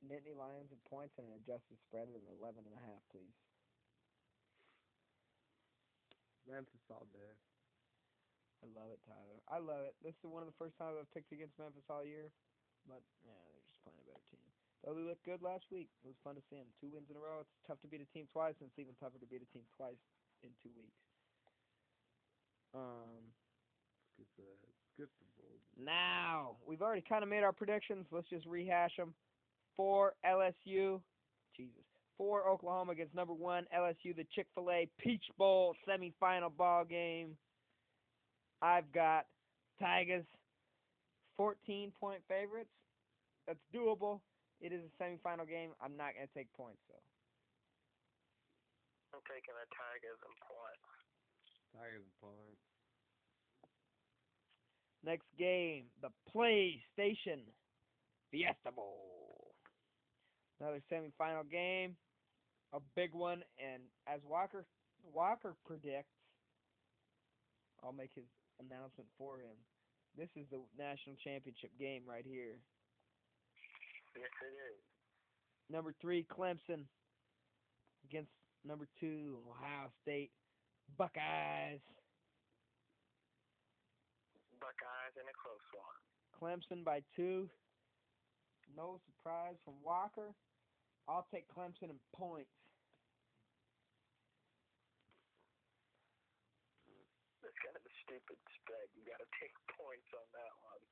Nittany 0.04 0.34
Lions 0.36 0.70
and 0.70 0.80
points 0.86 1.18
and 1.18 1.26
an 1.26 1.38
adjusted 1.42 1.78
spread 1.86 2.06
of 2.08 2.22
eleven 2.28 2.62
and 2.64 2.76
a 2.76 2.82
half, 2.82 3.02
please. 3.10 3.34
Memphis 6.46 6.86
all 6.88 7.04
day. 7.12 7.34
I 8.64 8.66
love 8.74 8.90
it, 8.90 8.98
Tyler. 9.06 9.38
I 9.46 9.58
love 9.62 9.86
it. 9.86 9.94
This 10.02 10.18
is 10.18 10.26
one 10.26 10.42
of 10.42 10.50
the 10.50 10.58
first 10.58 10.74
times 10.80 10.98
I've 10.98 11.12
picked 11.14 11.30
against 11.30 11.54
Memphis 11.60 11.86
all 11.86 12.02
year, 12.02 12.32
but 12.88 13.04
yeah, 13.22 13.38
they're 13.52 13.66
just 13.68 13.78
playing 13.86 14.00
a 14.02 14.06
better 14.08 14.24
team. 14.32 14.42
Though 14.82 14.94
they 14.94 15.06
looked 15.06 15.26
good 15.26 15.42
last 15.42 15.66
week. 15.70 15.90
It 16.02 16.08
was 16.08 16.18
fun 16.22 16.38
to 16.38 16.44
see 16.48 16.56
them. 16.58 16.70
Two 16.78 16.90
wins 16.90 17.10
in 17.10 17.18
a 17.18 17.22
row. 17.22 17.42
It's 17.42 17.50
tough 17.66 17.82
to 17.82 17.90
beat 17.90 18.02
a 18.02 18.08
team 18.14 18.26
twice, 18.30 18.54
and 18.62 18.70
it's 18.70 18.78
even 18.78 18.94
tougher 18.98 19.18
to 19.18 19.26
beat 19.26 19.42
a 19.42 19.50
team 19.50 19.66
twice 19.76 20.00
in 20.42 20.50
two 20.62 20.70
weeks. 20.74 21.02
Um, 22.74 23.34
good 24.16 24.30
for 24.34 24.46
good 24.96 25.10
for 25.14 25.26
Bulls. 25.38 25.62
Now, 25.76 26.56
we've 26.66 26.82
already 26.82 27.04
kind 27.06 27.22
of 27.22 27.28
made 27.28 27.42
our 27.42 27.52
predictions. 27.52 28.06
Let's 28.10 28.28
just 28.30 28.46
rehash 28.46 28.96
them. 28.96 29.14
For 29.78 30.12
LSU, 30.26 31.00
Jesus. 31.56 31.72
For 32.18 32.46
Oklahoma 32.48 32.92
against 32.92 33.14
number 33.14 33.32
one 33.32 33.64
LSU, 33.74 34.14
the 34.14 34.26
Chick 34.34 34.48
Fil 34.54 34.70
A 34.72 34.88
Peach 34.98 35.24
Bowl 35.38 35.74
semifinal 35.88 36.50
ball 36.54 36.84
game. 36.84 37.36
I've 38.60 38.90
got 38.92 39.26
Tigers, 39.80 40.26
14 41.36 41.92
point 42.00 42.20
favorites. 42.28 42.74
That's 43.46 43.62
doable. 43.72 44.20
It 44.60 44.72
is 44.72 44.82
a 44.82 45.02
semifinal 45.02 45.48
game. 45.48 45.70
I'm 45.80 45.96
not 45.96 46.18
gonna 46.18 46.26
take 46.34 46.52
points 46.54 46.82
though. 46.88 47.06
I'm 49.14 49.22
taking 49.30 49.54
the 49.54 49.66
Tigers 49.70 50.18
and 50.26 50.36
points. 50.42 50.88
Tigers 51.72 52.02
and 52.02 52.18
points. 52.20 52.62
Next 55.04 55.26
game, 55.38 55.84
the 56.02 56.10
PlayStation 56.34 57.46
Fiesta 58.30 58.72
Bowl. 58.74 59.27
Another 60.60 60.82
semifinal 60.90 61.48
game, 61.48 61.94
a 62.72 62.80
big 62.96 63.14
one, 63.14 63.42
and 63.62 63.82
as 64.08 64.20
Walker 64.26 64.66
Walker 65.14 65.54
predicts, 65.64 66.18
I'll 67.82 67.92
make 67.92 68.10
his 68.14 68.26
announcement 68.58 69.08
for 69.16 69.38
him. 69.38 69.54
This 70.18 70.28
is 70.34 70.46
the 70.50 70.58
national 70.76 71.14
championship 71.22 71.70
game 71.78 72.02
right 72.02 72.26
here. 72.26 72.58
Yes, 74.16 74.34
it 74.42 74.54
is. 74.74 74.82
Number 75.70 75.94
three, 76.00 76.26
Clemson 76.26 76.90
against 78.10 78.32
number 78.66 78.88
two, 78.98 79.38
Ohio 79.48 79.92
State 80.02 80.30
Buckeyes. 80.96 81.78
Buckeyes 84.58 85.14
in 85.14 85.22
a 85.22 85.36
close 85.38 85.62
one. 85.70 85.98
Clemson 86.34 86.84
by 86.84 87.02
two. 87.14 87.48
No 88.76 88.98
surprise 89.06 89.54
from 89.64 89.74
Walker. 89.84 90.34
I'll 91.08 91.26
take 91.32 91.48
Clemson 91.48 91.88
in 91.88 91.96
points. 92.12 92.52
That's 97.40 97.56
kind 97.64 97.72
of 97.72 97.80
a 97.80 97.92
stupid 98.04 98.36
spread. 98.60 98.86
You 98.92 99.08
got 99.08 99.24
to 99.24 99.30
take 99.40 99.56
points 99.72 100.12
on 100.12 100.28
that 100.36 100.52
one. 100.68 100.82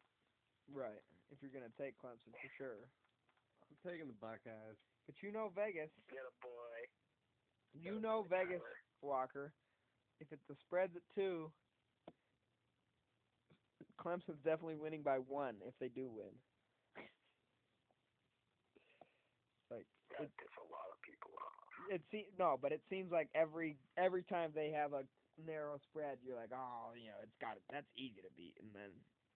Right. 0.72 1.05
If 1.30 1.43
you're 1.43 1.52
gonna 1.52 1.74
take 1.78 1.98
Clemson 1.98 2.32
for 2.32 2.51
sure. 2.56 2.88
I'm 3.66 3.76
taking 3.82 4.06
the 4.06 4.18
Buckeyes. 4.18 4.78
But 5.06 5.14
you 5.22 5.30
know 5.30 5.51
Vegas. 5.55 5.90
Get 6.10 6.22
a 6.22 6.34
boy. 6.43 6.76
You 7.74 7.98
Get 7.98 8.02
know 8.02 8.22
boy, 8.22 8.30
Vegas, 8.30 8.62
Tyler. 8.62 8.78
Walker. 9.02 9.52
If 10.20 10.32
it's 10.32 10.47
the 10.48 10.56
spread's 10.66 10.97
at 10.97 11.02
two, 11.14 11.52
Clemson's 14.01 14.40
definitely 14.44 14.76
winning 14.76 15.02
by 15.02 15.18
one 15.18 15.56
if 15.66 15.74
they 15.78 15.88
do 15.88 16.09
win. 16.09 16.32
like 19.70 19.86
That 20.18 20.32
piss 20.40 20.55
a 20.56 20.66
lot 20.72 20.88
of 20.88 20.98
people 21.05 21.32
off. 21.36 21.56
it 21.93 22.02
seems 22.10 22.32
no, 22.38 22.56
but 22.60 22.72
it 22.72 22.80
seems 22.88 23.12
like 23.12 23.28
every 23.34 23.76
every 23.97 24.24
time 24.24 24.51
they 24.55 24.72
have 24.72 24.93
a 24.93 25.05
narrow 25.36 25.76
spread, 25.90 26.18
you're 26.24 26.36
like, 26.36 26.52
oh, 26.55 26.97
you 26.97 27.12
know, 27.12 27.20
it's 27.22 27.36
got 27.40 27.56
it. 27.56 27.62
that's 27.68 27.90
easy 27.97 28.24
to 28.24 28.32
beat, 28.36 28.56
and 28.60 28.72
then 28.72 28.90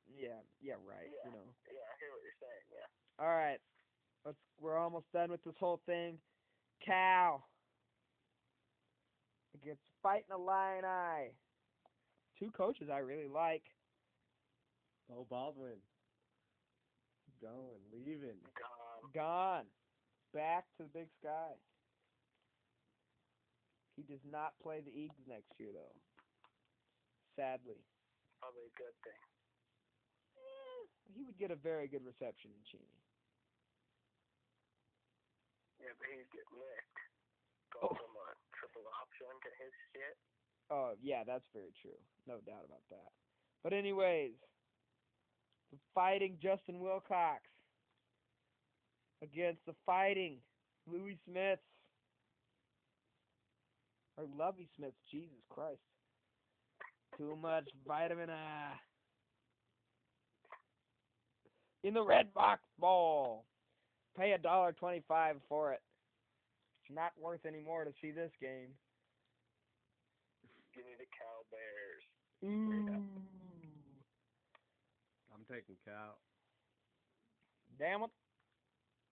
yeah, 0.08 0.40
yeah, 0.62 0.80
right, 0.82 1.12
you 1.24 1.30
know. 1.30 1.46
Yeah, 1.68 1.84
I 1.84 1.94
hear 2.00 2.10
what 2.10 2.22
you're 2.24 2.40
saying. 2.40 2.64
Yeah. 2.72 2.88
All 3.20 3.32
right, 3.32 3.60
let's. 4.24 4.40
We're 4.60 4.78
almost 4.78 5.06
done 5.12 5.30
with 5.30 5.44
this 5.44 5.56
whole 5.60 5.80
thing. 5.86 6.18
Cal 6.84 7.44
against 9.54 9.82
Fighting 10.02 10.32
Illini. 10.32 11.32
Two 12.38 12.50
coaches 12.56 12.88
I 12.92 12.98
really 12.98 13.28
like. 13.28 13.62
Beau 15.08 15.26
Baldwin. 15.28 15.78
Going, 17.40 17.80
leaving. 17.92 18.36
Gone. 18.56 19.10
Gone. 19.14 19.64
Back 20.32 20.64
to 20.78 20.84
the 20.86 20.92
Big 20.94 21.08
Sky. 21.18 21.58
He 23.96 24.02
does 24.06 24.22
not 24.24 24.54
play 24.62 24.80
the 24.80 24.94
Eagles 24.94 25.26
next 25.26 25.50
year, 25.58 25.74
though. 25.74 25.96
Sadly. 27.36 27.82
Probably 28.38 28.70
a 28.70 28.76
good 28.78 28.96
thing. 29.04 29.22
Eh, 30.38 30.82
he 31.12 31.20
would 31.26 31.36
get 31.36 31.50
a 31.50 31.58
very 31.58 31.88
good 31.90 32.06
reception 32.06 32.54
in 32.54 32.62
Cheney. 32.64 33.02
Yeah, 35.82 35.92
but 35.98 36.08
he's 36.12 36.28
getting 36.32 36.56
licked. 36.56 36.98
Go 37.74 37.88
Oh. 37.90 37.94
from 37.96 38.12
a 38.16 38.28
triple 38.56 38.86
option 39.02 39.28
to 39.28 39.50
his 39.58 39.72
shit. 39.92 40.16
Oh, 40.70 40.94
yeah, 41.02 41.24
that's 41.24 41.46
very 41.52 41.72
true. 41.82 41.98
No 42.26 42.40
doubt 42.40 42.64
about 42.64 42.86
that. 42.90 43.12
But 43.62 43.72
anyways, 43.72 44.36
fighting 45.94 46.38
Justin 46.38 46.78
Wilcox 46.80 47.42
against 49.22 49.64
the 49.66 49.74
fighting 49.86 50.36
Louis 50.90 51.18
Smiths. 51.28 51.62
Or 54.16 54.24
Lovie 54.38 54.68
Smiths, 54.76 54.96
Jesus 55.10 55.42
Christ. 55.48 55.80
Too 57.16 57.36
much 57.40 57.68
vitamin 57.86 58.30
I. 58.30 58.72
In 61.84 61.94
the 61.94 62.02
Red 62.02 62.34
Box 62.34 62.60
Bowl. 62.78 63.44
Pay 64.18 64.32
a 64.32 64.38
dollar 64.38 64.72
twenty 64.72 65.02
five 65.08 65.36
for 65.48 65.72
it. 65.72 65.80
It's 66.84 66.94
Not 66.94 67.12
worth 67.18 67.46
any 67.46 67.60
more 67.60 67.84
to 67.84 67.92
see 68.02 68.10
this 68.10 68.32
game. 68.40 68.74
Give 70.74 70.84
me 70.84 70.92
the 70.98 71.06
Cow 71.06 71.44
Bears. 71.50 72.04
Ooh. 72.44 73.02
I'm 75.32 75.44
taking 75.48 75.76
Cal. 75.84 76.18
Damn 77.78 78.02
it. 78.02 78.10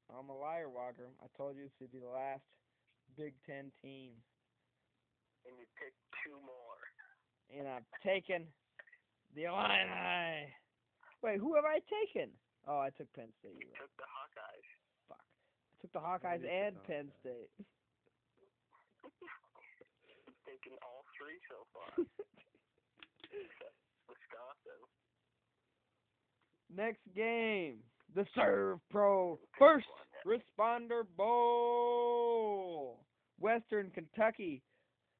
I'm 0.08 0.28
a 0.28 0.36
liar, 0.36 0.68
Walker. 0.68 1.12
I 1.20 1.26
told 1.36 1.56
you 1.56 1.64
this 1.68 1.76
would 1.80 1.92
be 1.92 2.00
the 2.00 2.08
last 2.08 2.44
Big 3.16 3.34
Ten 3.44 3.70
team. 3.82 4.16
And 5.44 5.52
you 5.56 5.66
picked 5.76 6.00
two 6.24 6.36
more. 6.40 6.80
And 7.52 7.68
I've 7.68 7.88
taken 8.04 8.48
the 9.36 9.44
Illini. 9.48 10.52
Wait, 11.22 11.40
who 11.40 11.54
have 11.56 11.64
I 11.64 11.80
taken? 11.88 12.30
Oh, 12.68 12.80
I 12.80 12.90
took 12.92 13.08
Penn 13.16 13.32
State. 13.40 13.56
You 13.56 13.68
right. 13.72 13.80
took 13.80 13.92
the 13.96 14.04
Hawkeyes. 14.04 14.68
Fuck. 15.08 15.24
I 15.24 15.74
took 15.80 15.92
the 15.92 16.04
Hawkeyes 16.04 16.44
and 16.44 16.76
take 16.76 16.84
the 16.84 16.88
Penn 16.88 17.08
State. 17.20 17.50
Taking 20.48 20.76
all 20.84 21.04
three 21.16 21.40
so 21.48 21.64
far. 21.72 21.92
Wisconsin. 24.08 24.80
Next 26.72 27.04
game. 27.14 27.84
The 28.14 28.26
Serve 28.34 28.78
Pro 28.90 29.38
First. 29.58 29.86
Responder 30.26 31.04
Bowl. 31.16 32.98
Western 33.40 33.90
Kentucky 33.90 34.62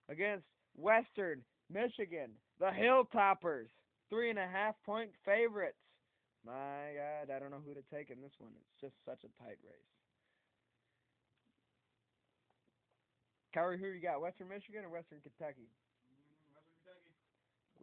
against 0.09 0.45
Western 0.77 1.43
Michigan. 1.73 2.31
The 2.59 2.71
Hilltoppers. 2.71 3.69
Three 4.11 4.31
and 4.31 4.39
a 4.39 4.47
half 4.47 4.75
point 4.85 5.11
favorites. 5.25 5.77
My 6.45 6.95
God, 6.97 7.31
I 7.35 7.39
don't 7.39 7.51
know 7.51 7.61
who 7.65 7.75
to 7.75 7.83
take 7.93 8.11
in 8.11 8.21
this 8.23 8.33
one. 8.39 8.53
It's 8.57 8.81
just 8.81 8.95
such 9.05 9.23
a 9.25 9.29
tight 9.43 9.59
race. 9.63 9.93
Curry, 13.53 13.79
who 13.79 13.87
you 13.89 14.01
got? 14.01 14.21
Western 14.21 14.49
Michigan 14.49 14.85
or 14.85 14.91
Western 14.91 15.21
Kentucky? 15.21 15.69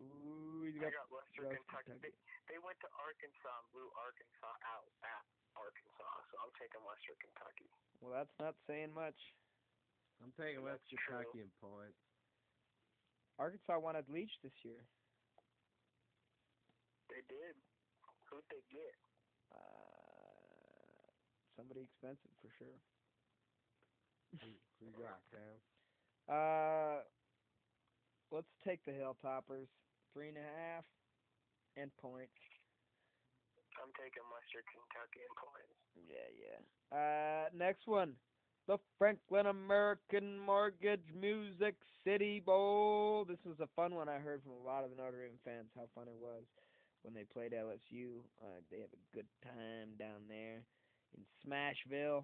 Mm, 0.02 0.08
Ooh, 0.08 0.45
you 0.76 0.84
I 0.84 0.92
got 0.92 1.08
got 1.08 1.24
Western 1.24 1.48
Western 1.48 1.64
Kentucky. 1.72 1.96
They, 2.04 2.14
they 2.52 2.60
went 2.60 2.76
to 2.84 2.90
Arkansas 3.00 3.48
and 3.48 3.68
blew 3.72 3.88
Arkansas 3.96 4.56
out 4.68 4.88
at 5.08 5.24
Arkansas, 5.56 6.16
so 6.28 6.34
I'm 6.44 6.52
taking 6.60 6.84
Western 6.84 7.16
Kentucky. 7.24 7.72
Well, 8.04 8.12
that's 8.12 8.36
not 8.44 8.60
saying 8.68 8.92
much. 8.92 9.16
I'm 10.20 10.36
taking 10.36 10.60
That's 10.68 10.84
West 10.84 10.92
Kentucky 10.92 11.40
in 11.48 11.52
points. 11.64 11.96
Arkansas 13.40 13.80
wanted 13.80 14.08
Leach 14.12 14.32
this 14.44 14.56
year. 14.68 14.84
They 17.08 17.24
did. 17.32 17.56
Who'd 18.28 18.44
they 18.52 18.64
get? 18.68 18.96
Uh, 19.56 21.08
somebody 21.56 21.88
expensive 21.88 22.32
for 22.44 22.52
sure. 22.60 22.80
Who, 24.44 24.52
who 24.80 24.92
you 24.92 25.00
got, 25.00 25.24
Cam? 25.32 25.56
Uh, 26.28 27.00
let's 28.32 28.52
take 28.68 28.84
the 28.84 28.92
Hilltoppers. 28.92 29.72
Three 30.16 30.30
and 30.32 30.38
a 30.40 30.48
half 30.48 30.86
and 31.76 31.92
points. 32.00 32.40
I'm 33.76 33.92
taking 34.00 34.24
Western 34.32 34.64
Kentucky 34.72 35.20
in 35.28 35.34
points. 35.36 35.76
Yeah, 36.08 36.30
yeah. 36.40 36.60
Uh, 36.96 37.44
next 37.52 37.84
one. 37.86 38.16
The 38.68 38.80
Franklin 38.98 39.46
American 39.48 40.40
Mortgage 40.40 41.04
Music 41.14 41.76
City 42.08 42.40
Bowl. 42.40 43.26
This 43.28 43.44
was 43.46 43.60
a 43.60 43.68
fun 43.76 43.94
one. 43.94 44.08
I 44.08 44.18
heard 44.18 44.42
from 44.42 44.54
a 44.54 44.66
lot 44.66 44.86
of 44.86 44.90
the 44.90 44.96
Notre 44.96 45.20
Dame 45.28 45.38
fans 45.44 45.68
how 45.76 45.92
fun 45.94 46.08
it 46.08 46.16
was 46.18 46.48
when 47.04 47.14
they 47.14 47.26
played 47.28 47.52
LSU. 47.52 48.24
Uh, 48.42 48.64
they 48.72 48.80
have 48.80 48.96
a 48.96 49.04
good 49.14 49.28
time 49.44 50.00
down 50.00 50.24
there 50.32 50.64
in 51.14 51.28
Smashville. 51.44 52.24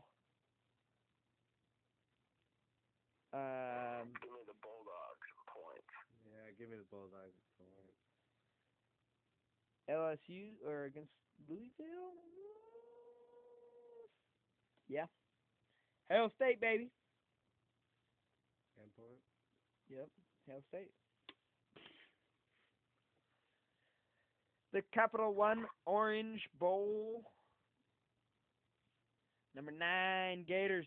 Um, 3.32 4.12
Give 4.24 4.32
me 4.32 4.44
the 4.48 4.58
Bulldogs 4.60 5.28
in 5.28 5.42
points. 5.48 5.96
Yeah, 6.28 6.52
give 6.60 6.68
me 6.70 6.78
the 6.80 6.88
Bulldogs 6.92 7.36
in 7.36 7.48
points. 7.60 7.81
LSU 9.92 10.54
or 10.66 10.86
against 10.86 11.12
Louisville? 11.50 12.14
Yeah. 14.88 15.06
Hail 16.10 16.30
State, 16.36 16.60
baby. 16.60 16.90
Ten 18.78 18.86
points. 18.98 19.24
Yep. 19.90 20.08
Hail 20.48 20.62
State. 20.70 20.92
The 24.74 24.82
Capital 24.94 25.34
One 25.34 25.66
Orange 25.86 26.42
Bowl. 26.60 27.24
Number 29.54 29.72
nine 29.72 30.46
Gators 30.48 30.86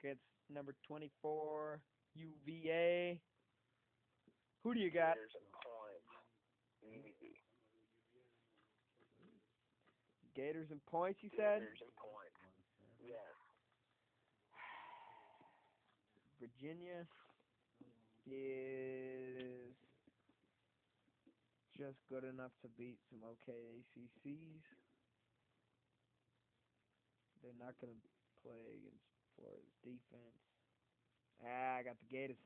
against 0.00 0.20
number 0.52 0.74
twenty-four 0.86 1.80
UVA. 2.14 3.18
Who 4.62 4.74
do 4.74 4.80
you 4.80 4.90
got? 4.90 5.14
Gators 5.14 5.34
in 5.34 5.46
points. 5.52 6.12
Easy. 6.84 7.36
Gators 10.34 10.70
and 10.70 10.80
points. 10.86 11.20
You 11.22 11.30
said. 11.36 11.60
Gators 11.60 11.82
in 11.84 11.92
points. 12.00 12.40
Yes. 13.04 13.36
Virginia 16.40 17.04
is 18.24 19.76
just 21.76 21.98
good 22.08 22.24
enough 22.24 22.52
to 22.62 22.68
beat 22.78 22.96
some 23.10 23.20
okay 23.36 23.60
ACCs. 23.76 24.64
They're 27.42 27.58
not 27.58 27.74
going 27.82 27.92
to 27.92 28.02
play 28.40 28.78
against 28.78 29.02
Florida's 29.34 29.76
defense. 29.82 30.38
Ah, 31.42 31.76
I 31.76 31.82
got 31.82 31.98
the 31.98 32.06
Gators. 32.06 32.38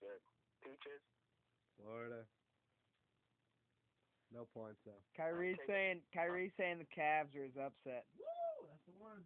Good. 0.00 0.22
Peaches. 0.62 1.02
Florida. 1.76 2.22
No 4.36 4.44
points 4.52 4.76
though. 4.84 5.00
Kyrie 5.16 5.56
saying 5.64 6.04
Kyrie 6.12 6.52
saying 6.60 6.76
the 6.76 6.90
Cavs 6.92 7.32
are 7.32 7.48
his 7.48 7.56
upset. 7.56 8.04
Woo, 8.20 8.68
that's 8.68 8.84
the 8.84 8.92
one. 9.00 9.24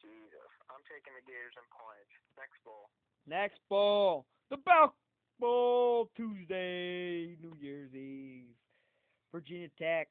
Jesus. 0.00 0.48
I'm 0.72 0.80
taking 0.88 1.12
the 1.12 1.24
Gators 1.28 1.52
and 1.60 1.68
points. 1.68 2.12
Next 2.40 2.56
bowl. 2.64 2.88
Next 3.28 3.60
bowl, 3.68 4.24
the 4.48 4.56
Belk 4.56 4.96
Bowl 5.40 6.08
Tuesday, 6.16 7.36
New 7.36 7.52
Year's 7.60 7.92
Eve. 7.92 8.56
Virginia 9.32 9.68
Tech 9.76 10.08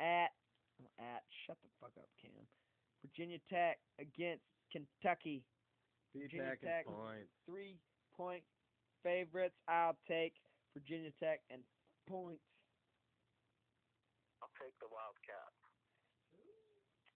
at 0.00 0.32
at 0.96 1.28
shut 1.44 1.56
the 1.60 1.68
fuck 1.80 1.92
up, 2.00 2.08
Cam. 2.20 2.32
Virginia 3.04 3.38
Tech 3.52 3.76
against 4.00 4.44
Kentucky. 4.72 5.44
Virginia 6.16 6.56
Tech 6.56 6.60
Tech. 6.60 6.84
and 6.88 6.96
points. 6.96 7.32
Three 7.44 7.76
point 8.16 8.44
favorites. 9.02 9.56
I'll 9.68 9.96
take 10.08 10.32
Virginia 10.72 11.10
Tech 11.20 11.40
and 11.50 11.60
points. 12.06 12.42
I'll 14.42 14.52
take 14.58 14.74
the 14.80 14.88
Wildcats. 14.88 15.56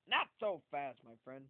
Not 0.09 0.27
so 0.41 0.61
fast, 0.71 0.99
my 1.07 1.15
friend. 1.25 1.45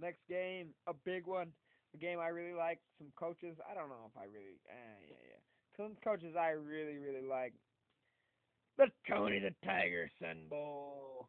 Next 0.00 0.20
game, 0.28 0.72
a 0.86 0.94
big 1.04 1.26
one. 1.26 1.52
A 1.94 1.98
game 1.98 2.18
I 2.18 2.28
really 2.28 2.56
like. 2.56 2.80
Some 2.98 3.12
coaches. 3.16 3.56
I 3.70 3.74
don't 3.74 3.90
know 3.90 4.08
if 4.08 4.16
I 4.16 4.24
really. 4.24 4.56
Eh, 4.68 4.98
yeah, 5.08 5.22
yeah. 5.28 5.42
Some 5.76 5.96
coaches 6.02 6.34
I 6.38 6.50
really, 6.50 6.96
really 6.96 7.26
like. 7.28 7.52
The 8.78 8.86
Tony 9.06 9.38
the 9.38 9.54
Tiger 9.64 10.10
Sun 10.18 10.48
Bowl. 10.48 11.28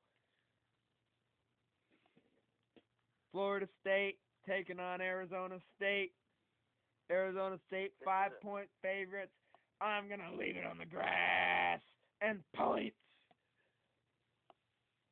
Florida 3.33 3.67
State 3.81 4.17
taking 4.47 4.79
on 4.79 5.01
Arizona 5.01 5.57
State. 5.75 6.11
Arizona 7.11 7.57
State 7.67 7.91
five 8.05 8.31
point 8.41 8.67
favorites. 8.81 9.33
I'm 9.83 10.07
gonna 10.07 10.31
leave 10.39 10.55
it 10.55 10.63
on 10.63 10.79
the 10.79 10.87
grass 10.87 11.83
and 12.23 12.39
points. 12.55 12.95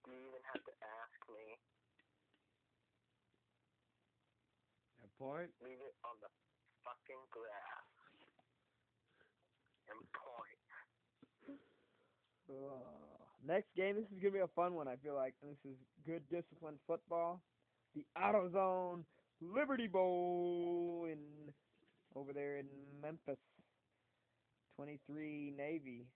Do 0.08 0.16
you 0.16 0.24
even 0.32 0.40
have 0.48 0.64
to 0.64 0.76
ask 0.80 1.20
me? 1.28 1.60
A 5.04 5.12
point. 5.20 5.52
Leave 5.60 5.76
it 5.76 5.96
on 6.08 6.16
the 6.24 6.32
fucking 6.88 7.20
grass. 7.36 7.84
And 9.92 10.00
point. 10.16 10.64
Uh, 12.48 13.28
next 13.44 13.76
game, 13.76 13.96
this 13.96 14.08
is 14.08 14.24
gonna 14.24 14.32
be 14.32 14.40
a 14.40 14.56
fun 14.56 14.74
one. 14.74 14.88
I 14.88 14.96
feel 15.04 15.16
like 15.16 15.36
this 15.44 15.60
is 15.68 15.76
good 16.06 16.24
disciplined 16.32 16.80
football. 16.88 17.42
The 17.94 18.06
AutoZone 18.18 19.04
Liberty 19.42 19.88
Bowl 19.88 21.08
in 21.12 21.20
over 22.16 22.32
there 22.32 22.58
in 22.58 22.68
Memphis. 23.02 23.40
Twenty-three 24.82 25.54
Navy 25.54 26.10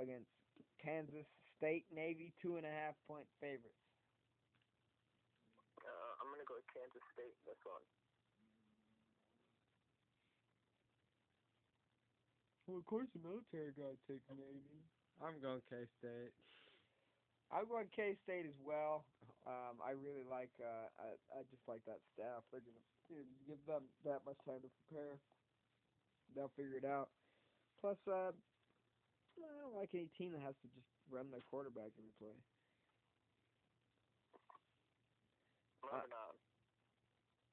against 0.00 0.32
Kansas 0.80 1.28
State 1.60 1.84
Navy, 1.92 2.32
two 2.40 2.56
and 2.56 2.64
a 2.64 2.70
half 2.70 2.94
point 3.06 3.28
favorites. 3.38 3.76
Uh, 5.76 6.12
I'm 6.24 6.32
gonna 6.32 6.48
go 6.48 6.56
with 6.56 6.64
Kansas 6.72 7.04
State 7.12 7.36
this 7.44 7.60
one. 7.68 7.84
Well, 12.64 12.78
of 12.78 12.86
course, 12.86 13.08
the 13.12 13.20
military 13.20 13.76
guy 13.76 13.92
takes 14.08 14.24
Navy. 14.32 14.80
I'm 15.20 15.38
going 15.44 15.60
K 15.68 15.84
State. 16.00 16.32
I'm 17.52 17.68
going 17.68 17.90
K 17.92 18.16
State 18.24 18.46
as 18.46 18.56
well. 18.64 19.04
Um, 19.44 19.84
I 19.84 19.90
really 19.90 20.24
like. 20.24 20.48
Uh, 20.56 20.88
I 20.96 21.12
I 21.28 21.44
just 21.52 21.68
like 21.68 21.84
that 21.84 22.00
staff. 22.16 22.40
They're 22.50 22.64
gonna 22.64 22.80
you 23.12 23.16
know, 23.20 23.28
give 23.44 23.60
them 23.66 23.84
that 24.08 24.24
much 24.24 24.40
time 24.48 24.64
to 24.64 24.70
prepare. 24.88 25.20
They'll 26.34 26.52
figure 26.56 26.76
it 26.76 26.84
out. 26.84 27.08
Plus, 27.80 27.96
uh, 28.08 28.32
I 28.32 29.60
don't 29.62 29.76
like 29.76 29.90
any 29.94 30.08
team 30.18 30.32
that 30.32 30.40
has 30.40 30.54
to 30.62 30.68
just 30.74 30.88
run 31.10 31.30
their 31.30 31.44
quarterback 31.50 31.92
every 31.98 32.12
play. 32.18 32.34
Moving 35.82 36.00
on. 36.00 36.34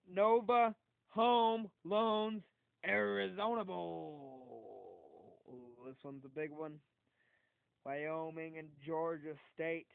Nova 0.10 0.76
Home 1.10 1.70
Loans 1.84 2.44
Arizona 2.86 3.64
Bowl. 3.64 5.40
Ooh, 5.48 5.86
this 5.88 5.98
one's 6.04 6.26
a 6.26 6.30
big 6.30 6.52
one. 6.52 6.80
Wyoming 7.86 8.58
and 8.58 8.70
Georgia 8.86 9.36
State. 9.54 9.88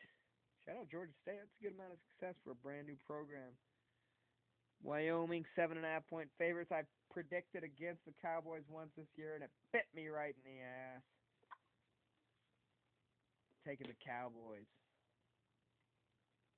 Shout 0.65 0.77
out 0.77 0.91
Georgia 0.91 1.13
State. 1.23 1.41
That's 1.41 1.57
a 1.61 1.63
good 1.65 1.75
amount 1.75 1.93
of 1.93 1.99
success 2.13 2.37
for 2.45 2.53
a 2.53 2.55
brand 2.55 2.87
new 2.87 2.97
program. 3.07 3.57
Wyoming 4.83 5.45
seven 5.57 5.77
and 5.77 5.87
a 5.87 5.89
half 5.89 6.07
point 6.09 6.31
favorites. 6.39 6.71
I 6.71 6.87
predicted 7.11 7.65
against 7.65 8.05
the 8.07 8.15
Cowboys 8.23 8.63
once 8.69 8.91
this 8.97 9.09
year, 9.17 9.35
and 9.35 9.43
it 9.45 9.51
bit 9.73 9.87
me 9.95 10.09
right 10.09 10.35
in 10.37 10.43
the 10.45 10.61
ass. 10.63 11.03
Taking 13.67 13.89
the 13.89 13.99
Cowboys. 14.05 14.67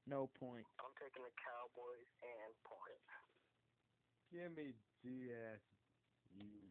No 0.06 0.26
point. 0.38 0.66
I'm 0.78 0.92
taking 1.00 1.22
the 1.22 1.32
Cowboys 1.38 2.08
and 2.22 2.50
points. 2.66 3.10
Give 4.30 4.52
me 4.52 4.74
GSU. 5.04 6.70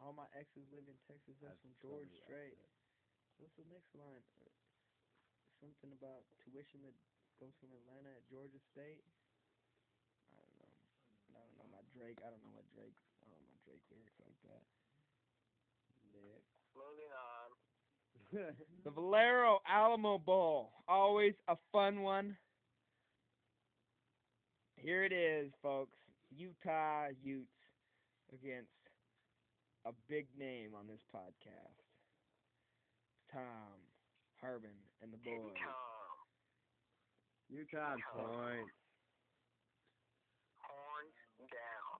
All 0.00 0.12
my 0.12 0.26
exes 0.36 0.68
live 0.72 0.88
in 0.88 0.98
Texas. 1.08 1.36
That's, 1.40 1.56
That's 1.56 1.60
from 1.62 1.74
George 1.80 2.12
Strait. 2.24 2.56
What's 3.38 3.54
the 3.56 3.64
next 3.68 3.92
line? 3.94 4.24
Uh, 4.40 4.48
Something 5.60 5.92
about 5.96 6.20
tuition 6.44 6.84
that 6.84 6.92
goes 7.40 7.52
from 7.60 7.72
Atlanta 7.84 8.16
at 8.16 8.24
Georgia 8.32 8.60
State. 8.72 9.04
I 10.32 10.40
don't 10.40 10.56
know. 10.56 10.72
I 11.36 11.40
don't 11.44 11.56
know 11.60 11.68
my 11.68 11.84
Drake. 11.92 12.20
I 12.24 12.32
don't 12.32 12.40
know 12.40 12.54
my 12.56 12.64
Drake. 12.72 12.96
I 13.20 13.28
don't 13.28 13.36
know 13.36 13.48
my 13.52 13.60
Drake 13.64 13.84
lyrics 13.92 14.16
like 14.20 14.38
that. 14.48 14.64
Nick. 16.12 16.44
Moving 16.72 17.12
on. 17.12 17.48
The 18.84 18.90
Valero 18.90 19.60
Alamo 19.68 20.18
Bowl. 20.18 20.72
Always 20.88 21.34
a 21.48 21.56
fun 21.72 22.02
one. 22.02 22.36
Here 24.76 25.04
it 25.04 25.12
is, 25.12 25.52
folks. 25.62 25.96
Utah 26.30 27.08
Utes 27.22 27.48
against 28.32 28.70
a 29.86 29.92
big 30.08 30.26
name 30.38 30.70
on 30.78 30.86
this 30.86 31.00
podcast. 31.14 31.82
Tom 33.32 33.78
Herman 34.40 34.78
and 35.02 35.12
the 35.12 35.18
boys. 35.18 35.54
Tom. 37.48 37.56
Utah 37.56 37.92
and 37.94 38.02
points. 38.10 38.74
Horns 40.58 41.18
down. 41.38 41.98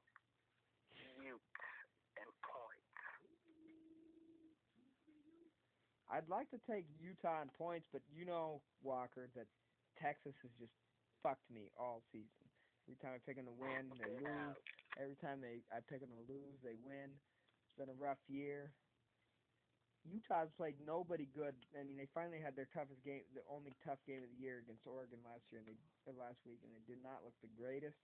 Ute 1.22 1.40
and 2.18 2.30
points. 2.42 2.86
I'd 6.10 6.28
like 6.30 6.50
to 6.50 6.60
take 6.70 6.86
Utah 7.02 7.42
in 7.42 7.50
points, 7.58 7.86
but 7.92 8.02
you 8.14 8.24
know, 8.24 8.62
Walker, 8.82 9.28
that 9.34 9.46
Texas 10.00 10.34
has 10.42 10.52
just 10.58 10.72
fucked 11.22 11.50
me 11.50 11.70
all 11.78 12.02
season. 12.12 12.46
Every 12.86 12.98
time 13.02 13.18
I 13.18 13.20
pick 13.26 13.36
them 13.36 13.50
to 13.50 13.56
win, 13.58 13.90
they 13.98 14.14
lose. 14.22 14.56
Every 14.98 15.18
time 15.18 15.42
they 15.42 15.58
I 15.74 15.82
pick 15.90 15.98
them 16.00 16.14
to 16.14 16.22
lose, 16.30 16.54
they 16.62 16.78
win. 16.86 17.10
It's 17.10 17.74
been 17.74 17.90
a 17.90 17.98
rough 17.98 18.22
year. 18.30 18.70
Utah's 20.06 20.50
played 20.56 20.78
nobody 20.86 21.26
good. 21.34 21.54
I 21.74 21.82
mean, 21.82 21.98
they 21.98 22.08
finally 22.14 22.38
had 22.38 22.54
their 22.54 22.70
toughest 22.70 23.02
game, 23.02 23.26
the 23.34 23.42
only 23.50 23.74
tough 23.82 23.98
game 24.06 24.22
of 24.22 24.30
the 24.30 24.40
year 24.40 24.62
against 24.62 24.86
Oregon 24.86 25.18
last 25.26 25.42
year, 25.50 25.60
and 25.62 25.68
they 25.68 26.14
last 26.14 26.38
week, 26.46 26.62
and 26.62 26.70
they 26.70 26.84
did 26.86 27.02
not 27.02 27.22
look 27.26 27.34
the 27.42 27.50
greatest. 27.58 27.98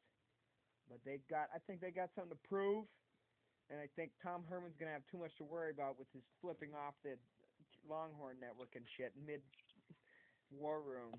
But 0.90 0.98
they've 1.06 1.24
got, 1.30 1.48
I 1.54 1.58
think 1.62 1.80
they 1.80 1.94
got 1.94 2.10
something 2.14 2.34
to 2.34 2.48
prove, 2.48 2.84
and 3.70 3.78
I 3.78 3.86
think 3.94 4.10
Tom 4.22 4.42
Herman's 4.50 4.74
gonna 4.76 4.92
have 4.92 5.06
too 5.10 5.18
much 5.18 5.34
to 5.38 5.44
worry 5.44 5.70
about 5.70 5.98
with 5.98 6.10
his 6.12 6.26
flipping 6.42 6.74
off 6.74 6.94
the 7.06 7.14
Longhorn 7.88 8.38
network 8.40 8.74
and 8.74 8.84
shit 8.98 9.14
mid 9.16 9.40
war 10.50 10.82
room. 10.82 11.14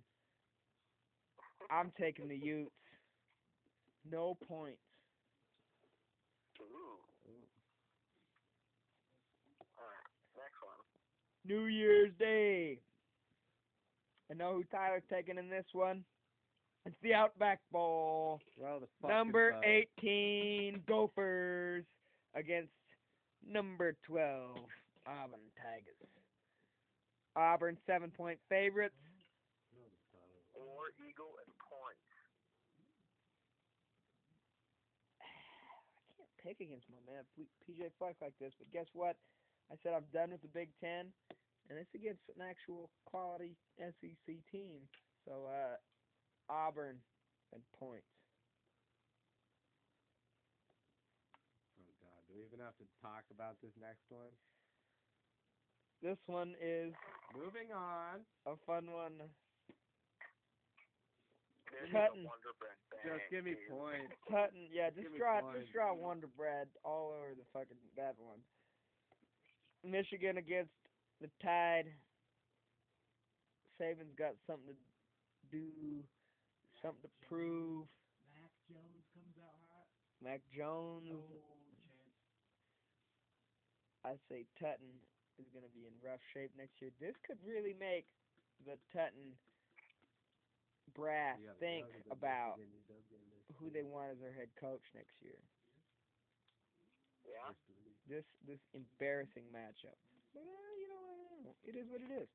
I'm 1.72 1.91
taking 1.99 2.27
the 2.27 2.38
Utes. 2.38 2.76
No 4.05 4.35
points. 4.35 4.84
Ooh. 6.61 6.99
Alright, 9.80 10.10
next 10.35 10.60
one. 10.61 10.80
New 11.45 11.65
Year's 11.65 12.11
Day. 12.20 12.80
I 14.32 14.36
know 14.36 14.53
who 14.53 14.64
Tyler's 14.65 15.03
taking 15.10 15.38
in 15.38 15.49
this 15.49 15.65
one. 15.74 16.03
It's 16.86 16.95
the 17.02 17.14
Outback 17.14 17.60
Bowl. 17.72 18.41
Well, 18.57 18.82
the 18.82 19.07
Number 19.07 19.53
uh, 19.53 19.61
18 19.99 20.82
Gophers 20.88 21.86
against 22.36 22.72
number 23.48 23.95
12 24.06 24.57
Auburn 25.07 25.40
Tigers. 25.56 26.10
Auburn 27.36 27.78
seven 27.88 28.11
point 28.11 28.40
favorites. 28.49 28.95
Or 30.53 30.94
Eagle 31.02 31.34
in 31.41 31.49
points. 31.65 32.10
I 35.24 36.11
can't 36.18 36.30
pick 36.44 36.61
against 36.65 36.86
my 36.91 37.02
man 37.11 37.24
PJ 37.38 37.90
Fleck 37.98 38.15
like 38.22 38.34
this, 38.40 38.53
but 38.60 38.72
guess 38.72 38.88
what? 38.94 39.15
I 39.73 39.75
said 39.81 39.93
I'm 39.97 40.05
done 40.13 40.29
with 40.29 40.45
the 40.45 40.53
Big 40.53 40.69
Ten, 40.77 41.09
and 41.69 41.79
it's 41.81 41.89
against 41.97 42.21
an 42.29 42.45
actual 42.45 42.91
quality 43.09 43.57
SEC 43.81 44.37
team. 44.53 44.85
So 45.25 45.49
uh, 45.49 45.81
Auburn 46.45 47.01
and 47.51 47.61
points. 47.81 48.05
Oh 51.81 51.89
God, 52.05 52.21
do 52.29 52.37
we 52.37 52.45
even 52.45 52.59
have 52.61 52.77
to 52.77 52.85
talk 53.01 53.25
about 53.33 53.57
this 53.65 53.73
next 53.81 54.05
one? 54.13 54.29
This 56.05 56.19
one 56.27 56.53
is 56.61 56.93
Moving 57.33 57.73
on. 57.73 58.21
a 58.45 58.53
fun 58.67 58.91
one. 58.93 59.17
This 61.73 61.89
Cutting. 61.89 62.21
is 62.21 62.25
a 62.25 62.29
Wonder 62.29 62.53
Bread 62.61 62.77
bang, 62.93 63.17
Just 63.17 63.25
give 63.33 63.43
me 63.45 63.57
dude. 63.57 63.69
points. 63.73 64.13
Tutton, 64.29 64.69
yeah, 64.69 64.93
just 64.93 65.09
Give 65.09 65.17
draw, 65.17 65.41
just 65.57 65.71
draw 65.73 65.95
Wonder 65.97 66.27
Bread 66.27 66.69
all 66.85 67.09
over 67.17 67.33
the 67.33 67.47
fucking 67.49 67.79
that 67.97 68.13
one. 68.21 68.37
Michigan 69.84 70.38
against 70.38 70.72
the 71.22 71.30
Tide. 71.41 71.91
Saban's 73.80 74.15
got 74.18 74.34
something 74.47 74.73
to 74.73 74.77
do, 75.51 76.03
something 76.81 77.03
to 77.03 77.11
prove. 77.27 77.85
Mac 78.31 78.51
Jones 78.69 79.03
comes 79.14 79.35
out 79.43 79.60
hot. 79.68 79.88
Mac 80.23 80.41
Jones, 80.55 81.03
No. 81.10 81.19
I 84.05 84.19
say 84.27 84.45
Tutton 84.60 84.99
is 85.39 85.47
going 85.55 85.64
to 85.64 85.72
be 85.72 85.88
in 85.88 85.95
rough 86.03 86.19
shape 86.35 86.51
next 86.57 86.80
year. 86.84 86.91
This 86.99 87.15
could 87.23 87.39
really 87.47 87.73
make 87.73 88.05
the 88.68 88.76
Tutton 88.91 89.35
brass 90.93 91.39
You 91.39 91.47
gotta 91.47 91.60
think 91.60 91.88
go 91.88 91.97
to 91.97 92.03
the 92.03 92.11
about 92.14 92.60
Michigan 92.60 92.84
UW 92.85 93.23
this 93.47 93.57
who 93.57 93.72
they 93.72 93.84
want 93.84 94.11
as 94.11 94.19
their 94.19 94.34
head 94.34 94.51
coach 94.60 94.84
next 94.93 95.15
year. 95.23 95.39
Yeah. 97.26 97.51
This 98.09 98.25
this 98.47 98.59
embarrassing 98.75 99.47
matchup. 99.55 99.95
But 100.34 100.43
uh, 100.43 100.73
you 100.80 100.88
know, 100.91 101.55
it 101.63 101.75
is 101.75 101.88
what 101.88 102.01
it 102.01 102.11
is. 102.11 102.27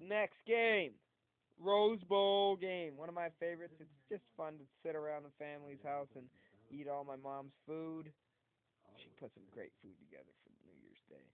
Next 0.00 0.38
game, 0.46 0.92
Rose 1.60 2.02
Bowl 2.08 2.56
game. 2.56 2.96
One 2.96 3.08
of 3.08 3.14
my 3.14 3.28
favorites. 3.38 3.74
It's 3.78 4.02
just 4.10 4.24
fun 4.36 4.58
to 4.58 4.66
sit 4.82 4.96
around 4.96 5.22
the 5.22 5.34
family's 5.38 5.82
house 5.84 6.10
and 6.16 6.26
eat 6.70 6.88
all 6.88 7.04
my 7.04 7.16
mom's 7.16 7.54
food. 7.66 8.10
She 8.98 9.08
put 9.18 9.32
some 9.34 9.46
great 9.54 9.72
food 9.82 9.94
together 10.02 10.32
for 10.42 10.50
New 10.66 10.76
Year's 10.82 11.04
Day. 11.08 11.26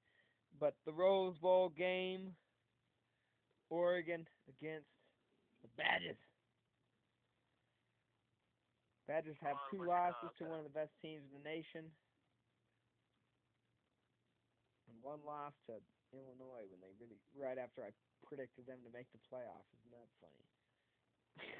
But 0.60 0.74
the 0.86 0.92
Rose 0.92 1.36
Bowl 1.38 1.70
game, 1.70 2.34
Oregon 3.70 4.26
against 4.48 4.88
the 5.62 5.68
Badgers. 5.76 6.20
Badgers 9.06 9.36
have 9.40 9.56
two 9.70 9.84
losses 9.88 10.28
to 10.38 10.44
one 10.44 10.58
of 10.60 10.64
the 10.68 10.76
best 10.76 10.92
teams 11.00 11.24
in 11.32 11.40
the 11.40 11.48
nation, 11.48 11.88
and 14.98 15.06
one 15.06 15.22
loss 15.22 15.54
to 15.70 15.78
Illinois 16.10 16.66
when 16.66 16.82
they 16.82 16.90
really 16.98 17.22
right 17.38 17.58
after 17.58 17.86
I 17.86 17.94
predicted 18.26 18.66
them 18.66 18.82
to 18.82 18.90
make 18.90 19.06
the 19.14 19.22
playoffs. 19.30 19.70
Isn't 19.78 19.94
that 19.94 20.10
funny? 20.18 20.46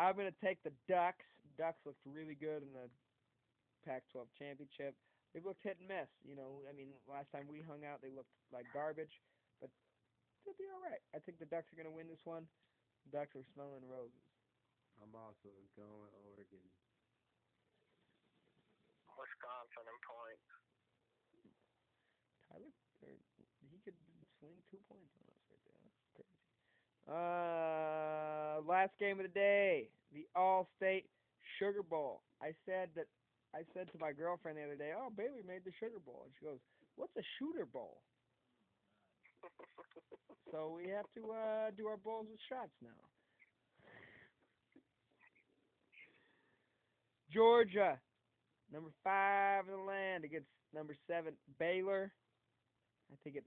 I'm 0.00 0.16
gonna 0.16 0.32
take 0.40 0.64
the 0.64 0.72
Ducks. 0.88 1.28
Ducks 1.60 1.84
looked 1.84 2.00
really 2.08 2.32
good 2.34 2.64
in 2.64 2.72
the 2.72 2.88
Pac-12 3.84 4.24
championship. 4.40 4.96
They 5.36 5.44
looked 5.44 5.62
hit 5.62 5.76
and 5.78 5.88
miss. 5.92 6.08
You 6.24 6.34
know, 6.34 6.64
I 6.64 6.72
mean, 6.72 6.96
last 7.04 7.28
time 7.30 7.44
we 7.44 7.60
hung 7.60 7.84
out, 7.84 8.00
they 8.00 8.10
looked 8.10 8.32
like 8.48 8.64
garbage, 8.72 9.20
but 9.60 9.68
they'll 10.44 10.56
be 10.56 10.72
all 10.72 10.80
right. 10.80 11.02
I 11.12 11.20
think 11.20 11.36
the 11.36 11.50
Ducks 11.50 11.68
are 11.72 11.76
gonna 11.76 11.92
win 11.92 12.08
this 12.08 12.24
one. 12.24 12.48
Ducks 13.12 13.36
are 13.36 13.44
smelling 13.52 13.84
roses. 13.84 14.24
I'm 15.00 15.12
also 15.16 15.52
going 15.76 16.12
Oregon. 16.32 16.64
Wisconsin 19.20 19.84
in 19.84 19.98
points. 20.08 20.48
Tyler, 22.48 22.72
he 23.68 23.78
could 23.84 23.98
swing 24.40 24.56
two 24.72 24.80
points 24.88 25.12
on 25.20 25.28
us 25.28 25.42
right 25.44 25.60
there. 25.68 25.76
That's 25.84 26.08
crazy. 26.16 26.40
Uh, 27.04 28.64
last 28.64 28.96
game 28.96 29.20
of 29.20 29.28
the 29.28 29.36
day, 29.36 29.92
the 30.12 30.24
All-State 30.32 31.04
Sugar 31.60 31.84
Bowl. 31.84 32.24
I 32.40 32.56
said 32.64 32.88
that. 32.96 33.06
I 33.52 33.66
said 33.74 33.90
to 33.90 33.98
my 33.98 34.12
girlfriend 34.14 34.58
the 34.58 34.64
other 34.64 34.78
day, 34.78 34.94
"Oh, 34.94 35.10
Bailey 35.10 35.42
made 35.42 35.64
the 35.66 35.74
Sugar 35.80 35.98
Bowl," 35.98 36.22
and 36.24 36.32
she 36.38 36.46
goes, 36.46 36.60
"What's 36.94 37.16
a 37.16 37.26
shooter 37.36 37.66
bowl?" 37.66 38.00
so 40.52 40.70
we 40.78 40.88
have 40.88 41.10
to 41.18 41.32
uh, 41.32 41.70
do 41.76 41.88
our 41.88 41.96
bowls 41.96 42.26
with 42.30 42.38
shots 42.48 42.72
now. 42.80 42.94
Georgia, 47.30 47.98
number 48.72 48.90
five 49.02 49.66
in 49.66 49.74
the 49.74 49.84
land 49.84 50.24
against 50.24 50.48
number 50.74 50.94
seven 51.06 51.34
Baylor. 51.58 52.12
I 53.10 53.16
think 53.22 53.36
it 53.36 53.44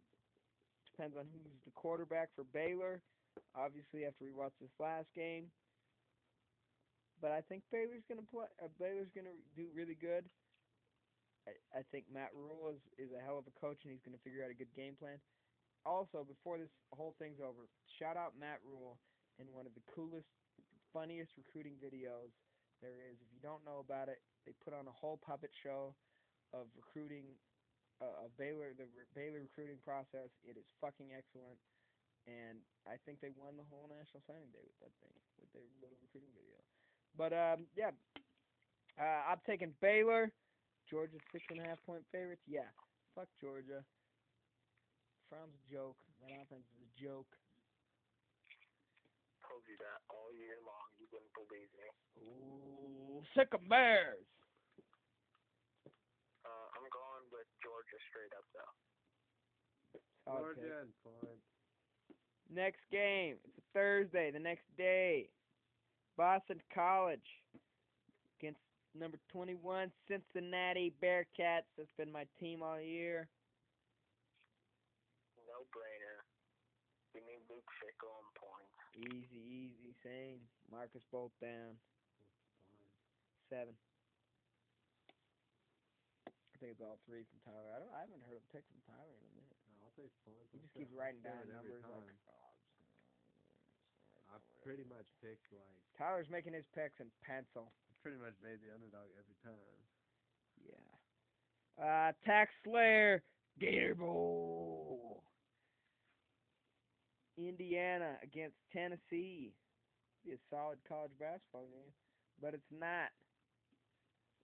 depends 0.92 1.16
on 1.18 1.26
who's 1.32 1.64
the 1.66 1.72
quarterback 1.72 2.30
for 2.36 2.44
Baylor. 2.54 3.02
Obviously, 3.56 4.06
after 4.06 4.26
we 4.28 4.32
watch 4.32 4.54
this 4.62 4.74
last 4.78 5.10
game, 5.16 5.50
but 7.18 7.32
I 7.32 7.42
think 7.50 7.64
Baylor's 7.72 8.06
gonna 8.06 8.28
play. 8.30 8.46
Uh, 8.62 8.70
Baylor's 8.78 9.10
gonna 9.16 9.34
do 9.58 9.66
really 9.74 9.98
good. 9.98 10.28
I, 11.50 11.80
I 11.80 11.82
think 11.90 12.06
Matt 12.14 12.30
Rhule 12.36 12.70
is 12.70 12.84
is 13.00 13.10
a 13.16 13.24
hell 13.24 13.42
of 13.42 13.50
a 13.50 13.56
coach, 13.58 13.82
and 13.84 13.90
he's 13.90 14.06
gonna 14.06 14.22
figure 14.22 14.46
out 14.46 14.54
a 14.54 14.60
good 14.60 14.70
game 14.78 14.94
plan. 15.00 15.18
Also, 15.88 16.24
before 16.24 16.62
this 16.62 16.72
whole 16.94 17.16
thing's 17.18 17.42
over, 17.42 17.68
shout 18.00 18.16
out 18.16 18.38
Matt 18.40 18.62
Rhule 18.62 19.00
in 19.42 19.50
one 19.50 19.66
of 19.66 19.74
the 19.74 19.84
coolest, 19.90 20.30
funniest 20.94 21.34
recruiting 21.36 21.76
videos 21.82 22.32
there 22.84 23.00
is. 23.08 23.16
If 23.24 23.32
you 23.32 23.40
don't 23.40 23.64
know 23.64 23.80
about 23.80 24.12
it, 24.12 24.20
they 24.44 24.52
put 24.60 24.76
on 24.76 24.86
a 24.92 24.94
whole 24.94 25.16
puppet 25.24 25.56
show 25.64 25.96
of 26.52 26.68
recruiting, 26.76 27.40
uh, 28.04 28.28
of 28.28 28.36
Baylor, 28.36 28.76
the 28.76 28.86
re- 28.92 29.10
Baylor 29.16 29.42
recruiting 29.42 29.80
process. 29.82 30.30
It 30.44 30.60
is 30.60 30.68
fucking 30.84 31.16
excellent, 31.16 31.58
and 32.28 32.60
I 32.84 33.00
think 33.08 33.24
they 33.24 33.32
won 33.40 33.56
the 33.56 33.66
whole 33.72 33.88
national 33.88 34.22
signing 34.28 34.52
day 34.52 34.62
with 34.68 34.80
that 34.84 34.94
thing, 35.00 35.16
with 35.40 35.50
their 35.56 35.66
little 35.80 35.98
recruiting 36.04 36.36
video. 36.36 36.60
But 37.16 37.32
um, 37.32 37.66
yeah, 37.74 37.96
uh, 39.00 39.32
I'm 39.32 39.40
taking 39.48 39.72
Baylor. 39.80 40.30
Georgia's 40.92 41.24
six 41.32 41.48
and 41.50 41.64
a 41.64 41.64
half 41.64 41.80
point 41.88 42.04
favorites. 42.12 42.44
Yeah, 42.46 42.68
fuck 43.16 43.32
Georgia. 43.40 43.82
Fromm's 45.32 45.56
a 45.56 45.66
joke. 45.72 45.98
That 46.22 46.36
offense 46.36 46.68
is 46.76 46.84
a 46.84 46.92
joke. 47.00 47.32
Told 49.48 49.64
you 49.66 49.78
that 49.80 50.04
all 50.12 50.30
year 50.36 50.60
long. 50.68 50.83
You 51.14 51.22
wouldn't 51.22 51.38
believe 51.38 51.70
me. 51.78 51.88
Ooh, 52.26 53.22
sick 53.38 53.54
'em 53.54 53.70
Bears. 53.70 54.26
Uh, 56.42 56.68
I'm 56.74 56.90
going 56.90 57.26
with 57.30 57.46
Georgia 57.62 58.00
straight 58.10 58.34
up 58.34 58.46
though. 58.50 58.74
Solid. 60.26 60.58
Georgia 60.58 60.82
and 60.82 60.94
points. 61.04 61.46
Next 62.50 62.82
game. 62.90 63.38
It's 63.46 63.58
a 63.60 63.62
Thursday, 63.74 64.32
the 64.32 64.40
next 64.40 64.66
day. 64.76 65.30
Boston 66.18 66.60
College 66.74 67.44
against 68.40 68.62
number 68.96 69.20
21 69.30 69.92
Cincinnati 70.08 70.94
Bearcats. 71.00 71.70
That's 71.78 71.94
been 71.96 72.12
my 72.12 72.26
team 72.40 72.64
all 72.64 72.82
year. 72.82 73.30
No 75.46 75.62
brainer. 75.70 76.26
Give 77.14 77.24
me 77.26 77.38
Luke 77.50 77.70
Fickell 77.78 78.18
in 78.18 78.26
points. 78.33 78.33
Easy, 78.94 79.42
easy, 79.42 79.90
same. 80.06 80.40
Marcus 80.70 81.02
both 81.10 81.34
down. 81.42 81.78
Seven. 83.50 83.74
I 86.30 86.56
think 86.62 86.78
it's 86.78 86.84
all 86.86 87.02
three 87.10 87.26
from 87.28 87.40
Tyler. 87.44 87.74
I 87.76 87.80
don't. 87.82 87.92
I 87.92 88.00
haven't 88.06 88.24
heard 88.30 88.40
a 88.40 88.46
pick 88.54 88.64
from 88.70 88.80
Tyler 88.88 89.18
in 89.20 89.26
a 89.28 89.34
minute. 89.36 89.58
No, 89.74 89.84
I'll 89.84 89.96
take 90.00 90.14
points. 90.24 90.48
He 90.54 90.62
just 90.64 90.72
keeps 90.78 90.94
writing 90.96 91.20
down 91.26 91.44
numbers 91.52 91.84
like. 91.84 91.92
Oh, 91.92 92.00
I'm 92.00 92.08
just 92.08 92.24
gonna- 92.24 92.42
I've 94.34 94.46
pretty 94.64 94.86
much 94.88 95.06
picked 95.22 95.52
like 95.52 95.82
Tyler's 95.98 96.30
making 96.30 96.54
his 96.54 96.66
picks 96.74 97.00
in 97.02 97.12
pencil. 97.22 97.74
pretty 98.02 98.18
much 98.18 98.34
made 98.44 98.60
the 98.62 98.74
underdog 98.74 99.08
every 99.18 99.36
time. 99.44 99.80
Yeah. 100.60 100.76
Uh, 101.80 102.12
Tax 102.26 102.52
Slayer, 102.64 103.24
Gator 103.60 103.96
Bowl. 103.96 104.73
Indiana 107.38 108.18
against 108.24 108.56
Tennessee. 108.72 109.54
Be 110.24 110.32
a 110.34 110.40
solid 110.50 110.80
college 110.88 111.12
basketball 111.20 111.68
game, 111.68 111.92
but 112.42 112.54
it's 112.54 112.72
not. 112.72 113.12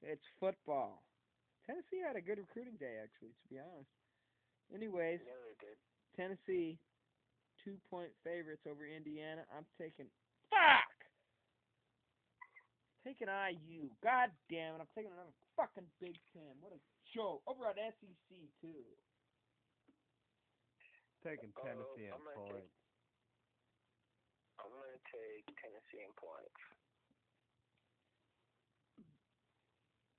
It's 0.02 0.26
football. 0.40 1.04
Tennessee 1.66 2.00
had 2.06 2.16
a 2.16 2.22
good 2.22 2.40
recruiting 2.40 2.76
day, 2.80 3.00
actually, 3.04 3.32
to 3.32 3.48
be 3.50 3.60
honest. 3.60 3.90
Anyways, 4.74 5.20
Yeah. 5.22 5.76
Tennessee, 6.16 6.80
two 7.64 7.78
point 7.90 8.12
favorites 8.24 8.66
over 8.68 8.86
Indiana. 8.86 9.46
I'm 9.56 9.66
taking. 9.78 10.10
Fuck! 10.50 10.90
Taking 13.06 13.30
IU. 13.30 13.90
God 14.04 14.32
damn 14.50 14.76
it. 14.76 14.82
I'm 14.82 14.88
taking 14.96 15.12
another 15.12 15.32
fucking 15.56 15.88
Big 16.00 16.20
Ten. 16.34 16.60
What 16.60 16.74
a 16.74 16.80
joke. 17.16 17.42
Over 17.48 17.68
at 17.68 17.78
SEC, 17.78 18.50
too. 18.62 18.84
Taking 21.24 21.52
Uh, 21.58 21.64
Tennessee 21.64 22.08
I'm 22.08 22.16
and 22.16 22.24
gonna 22.24 22.36
take- 22.48 22.52
points. 22.54 22.76
I'm 24.60 24.72
gonna 24.72 25.00
take 25.12 25.46
Tennessee 25.60 26.02
in 26.04 26.14
points. 26.14 26.62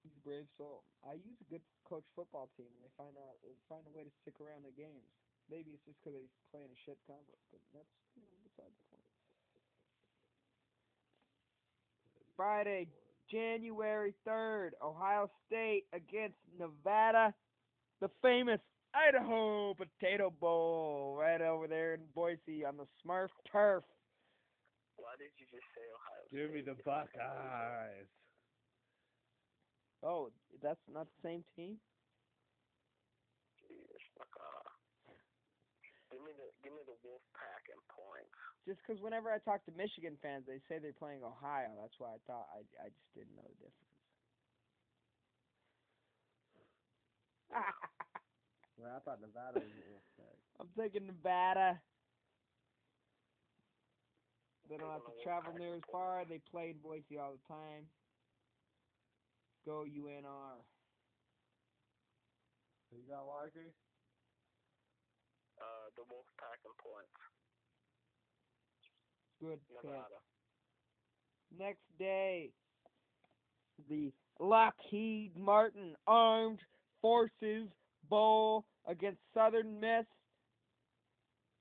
He's 0.03 0.17
brave 0.25 0.49
soul. 0.57 0.85
I 1.03 1.15
use 1.15 1.41
a 1.41 1.45
good 1.45 1.63
coach 1.85 2.05
football 2.15 2.49
team, 2.57 2.69
and 2.73 2.85
they 2.85 2.91
find 2.97 3.17
out 3.17 3.41
they 3.43 3.55
find 3.69 3.87
a 3.87 3.91
way 3.91 4.05
to 4.05 4.11
stick 4.23 4.39
around 4.41 4.65
the 4.65 4.73
games. 4.73 5.09
Maybe 5.49 5.73
it's 5.73 5.85
just 5.85 5.99
because 6.01 6.15
they 6.15 6.29
play 6.51 6.65
in 6.65 6.71
a 6.71 6.77
shit 6.77 6.99
conference, 7.07 7.43
but 7.51 7.61
that's 7.73 7.89
you 8.17 8.23
know, 8.23 8.37
beside 8.45 8.71
the 8.73 8.85
point. 8.91 9.07
Friday, 12.37 12.89
January 13.29 14.13
third, 14.25 14.75
Ohio 14.81 15.31
State 15.47 15.87
against 15.93 16.39
Nevada, 16.57 17.35
the 18.01 18.09
famous 18.23 18.61
Idaho 18.95 19.75
Potato 19.75 20.31
Bowl, 20.31 21.17
right 21.19 21.41
over 21.41 21.67
there 21.69 21.95
in 21.95 22.01
Boise 22.15 22.65
on 22.65 22.77
the 22.77 22.87
Smurf 23.05 23.31
turf. 23.51 23.85
Why 24.97 25.15
did 25.17 25.31
you 25.39 25.47
just 25.47 25.65
say 25.75 25.87
Ohio 25.87 26.23
Give 26.31 26.51
me 26.53 26.61
the 26.63 26.77
Buckeyes. 26.85 28.11
Oh, 30.03 30.31
that's 30.63 30.81
not 30.89 31.07
the 31.07 31.21
same 31.23 31.45
team. 31.55 31.79
Jesus, 33.69 34.03
fuck 34.19 34.33
off. 34.41 34.73
Give 36.11 36.21
me 36.25 36.33
the 36.35 36.51
give 36.65 36.73
me 36.73 36.83
the 36.87 36.99
Wolfpack 37.07 37.71
in 37.71 37.79
points. 37.95 38.35
Just 38.67 38.81
because 38.83 39.01
whenever 39.01 39.31
I 39.31 39.39
talk 39.39 39.65
to 39.67 39.73
Michigan 39.73 40.19
fans, 40.21 40.45
they 40.47 40.59
say 40.69 40.79
they're 40.83 40.93
playing 40.93 41.23
Ohio. 41.23 41.71
That's 41.81 41.95
why 41.99 42.17
I 42.17 42.21
thought 42.27 42.49
I 42.51 42.67
I 42.83 42.89
just 42.91 43.11
didn't 43.15 43.37
know 43.37 43.47
the 43.47 43.59
difference. 43.63 43.95
Well, 48.81 48.97
I 48.97 49.01
thought 49.05 49.21
Nevada 49.21 49.61
was 49.61 49.69
the 49.77 49.85
Wolfpack. 49.93 50.41
I'm 50.59 50.69
thinking 50.73 51.07
Nevada. 51.07 51.81
They 54.71 54.77
don't 54.79 54.89
have 54.89 55.05
to 55.05 55.23
travel 55.23 55.53
near 55.59 55.75
as 55.75 55.85
far. 55.93 56.25
They 56.25 56.41
play 56.51 56.71
in 56.73 56.81
Boise 56.83 57.19
all 57.21 57.37
the 57.37 57.45
time. 57.53 57.85
Go 59.67 59.85
UNR. 59.85 60.65
So 62.89 62.97
you 62.97 63.05
got 63.09 63.27
Walker? 63.27 63.69
Uh, 65.61 65.87
the 65.97 66.03
Wolfpack 66.09 66.65
in 66.65 66.73
points. 66.81 67.21
Good 69.43 69.61
pick. 69.69 69.85
Nevada. 69.85 70.21
Next 71.59 71.85
day, 71.99 72.53
the 73.91 74.13
Lockheed 74.39 75.37
Martin 75.37 75.97
Armed 76.07 76.61
Forces 77.03 77.69
Bowl 78.11 78.67
against 78.87 79.23
Southern 79.33 79.79
Miss 79.79 80.05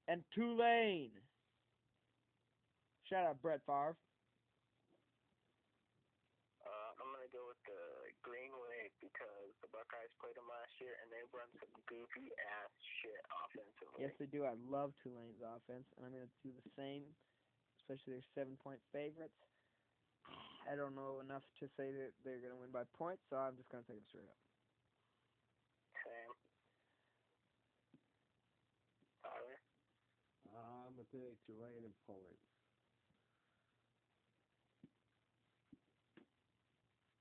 and 0.09 0.25
Tulane. 0.33 1.13
Shout 3.05 3.29
out 3.29 3.41
Brett 3.41 3.61
Favre. 3.65 3.93
Uh, 6.65 6.89
I'm 6.97 7.09
gonna 7.13 7.29
go 7.29 7.45
with 7.49 7.61
the 7.65 7.81
Green 8.25 8.53
Wave 8.53 8.93
because 9.01 9.53
the 9.61 9.69
Buckeyes 9.73 10.13
played 10.21 10.37
them 10.37 10.49
last 10.49 10.73
year 10.81 10.97
and 11.01 11.09
they 11.13 11.21
run 11.33 11.49
some 11.57 11.73
goofy 11.89 12.29
ass 12.57 12.73
shit 13.01 13.21
offensively. 13.29 14.05
Yes, 14.05 14.13
they 14.17 14.29
do. 14.29 14.45
I 14.45 14.57
love 14.69 14.93
Tulane's 15.01 15.41
offense, 15.41 15.85
and 15.97 16.05
I'm 16.05 16.13
going 16.13 16.25
to 16.25 16.37
do 16.45 16.53
the 16.53 16.69
same, 16.77 17.05
especially 17.81 18.17
their 18.17 18.29
seven 18.37 18.57
point 18.61 18.81
favorites. 18.93 19.37
I 20.69 20.77
don't 20.77 20.93
know 20.93 21.17
enough 21.25 21.41
to 21.61 21.65
say 21.73 21.89
that 21.89 22.13
they're 22.21 22.41
going 22.45 22.53
to 22.53 22.61
win 22.61 22.69
by 22.69 22.85
points, 22.93 23.25
so 23.29 23.41
I'm 23.41 23.57
just 23.57 23.73
going 23.73 23.81
to 23.81 23.89
take 23.89 23.97
them 23.97 24.05
straight 24.05 24.29
up. 24.29 24.37
Same. 26.05 26.33
Tyler. 29.25 29.57
Take 31.11 31.39
in 31.49 31.91
points. 32.05 32.43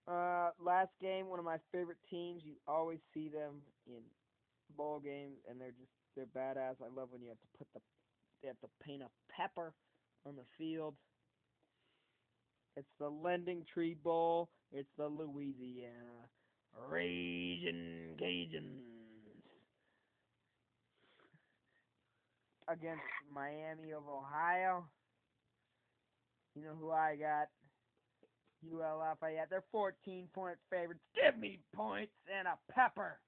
Uh, 0.06 0.50
last 0.60 0.90
game, 1.00 1.28
one 1.28 1.38
of 1.38 1.44
my 1.44 1.58
favorite 1.72 1.98
teams. 2.10 2.42
You 2.44 2.54
always 2.66 2.98
see 3.12 3.28
them 3.28 3.60
in 3.86 4.00
bowl 4.76 5.00
games, 5.00 5.36
and 5.48 5.60
they're 5.60 5.68
just 5.78 5.90
they're 6.16 6.26
badass. 6.26 6.76
I 6.80 6.88
love 6.94 7.08
when 7.10 7.22
you 7.22 7.28
have 7.28 7.40
to 7.40 7.58
put 7.58 7.66
the 7.74 7.80
they 8.42 8.48
have 8.48 8.60
to 8.60 8.68
paint 8.82 9.02
a 9.02 9.08
pepper 9.32 9.74
on 10.26 10.36
the 10.36 10.44
field. 10.56 10.94
It's 12.76 12.88
the 12.98 13.08
Lending 13.08 13.64
Tree 13.72 13.96
Bowl. 14.02 14.48
It's 14.72 14.88
the 14.96 15.08
Louisiana 15.08 16.28
Raging 16.88 18.16
Cajuns 18.20 18.87
against 22.68 23.02
Miami 23.32 23.92
of 23.92 24.04
Ohio. 24.08 24.84
You 26.54 26.62
know 26.62 26.76
who 26.78 26.90
I 26.90 27.16
got? 27.16 27.48
UL 28.66 28.98
Lafayette. 28.98 29.48
They're 29.50 29.64
14 29.70 30.28
point 30.34 30.58
favorites. 30.70 31.00
Give 31.14 31.38
me 31.38 31.60
points 31.74 32.12
and 32.26 32.48
a 32.48 32.58
pepper. 32.72 33.20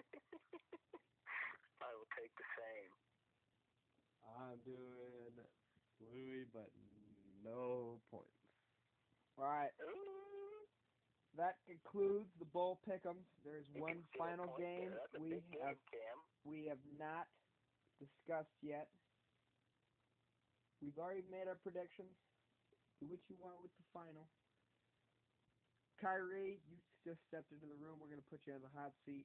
I 1.84 1.88
will 1.92 2.08
take 2.16 2.32
the 2.36 2.48
same. 2.56 2.90
I'm 4.24 4.58
doing 4.64 4.88
Louis, 6.00 6.46
but 6.52 6.70
no 7.44 8.00
points. 8.10 8.32
All 9.36 9.44
right, 9.44 9.70
that 11.36 11.58
concludes 11.66 12.30
the 12.38 12.46
bowl 12.46 12.78
pick'ems. 12.86 13.26
There's 13.44 13.66
one 13.74 13.92
can 13.92 14.02
steal 14.14 14.22
a 14.22 14.26
final 14.30 14.54
game 14.58 14.94
there. 14.94 15.20
We 15.20 15.30
big 15.34 15.50
game, 15.50 15.60
have 15.66 15.78
Cam. 15.90 16.16
we 16.46 16.66
have 16.70 16.78
not 16.98 17.26
discussed 18.04 18.56
yet. 18.60 18.88
We've 20.84 20.96
already 21.00 21.24
made 21.32 21.48
our 21.48 21.56
predictions. 21.64 22.12
Do 23.00 23.08
what 23.08 23.20
you 23.32 23.36
want 23.40 23.56
with 23.64 23.72
the 23.80 23.86
final. 23.96 24.28
Kyrie, 26.00 26.60
you 26.68 26.76
just 27.04 27.20
stepped 27.28 27.48
into 27.52 27.64
the 27.64 27.78
room. 27.80 27.96
We're 28.00 28.12
gonna 28.12 28.28
put 28.28 28.44
you 28.44 28.52
on 28.52 28.60
the 28.60 28.72
hot 28.76 28.92
seat. 29.08 29.24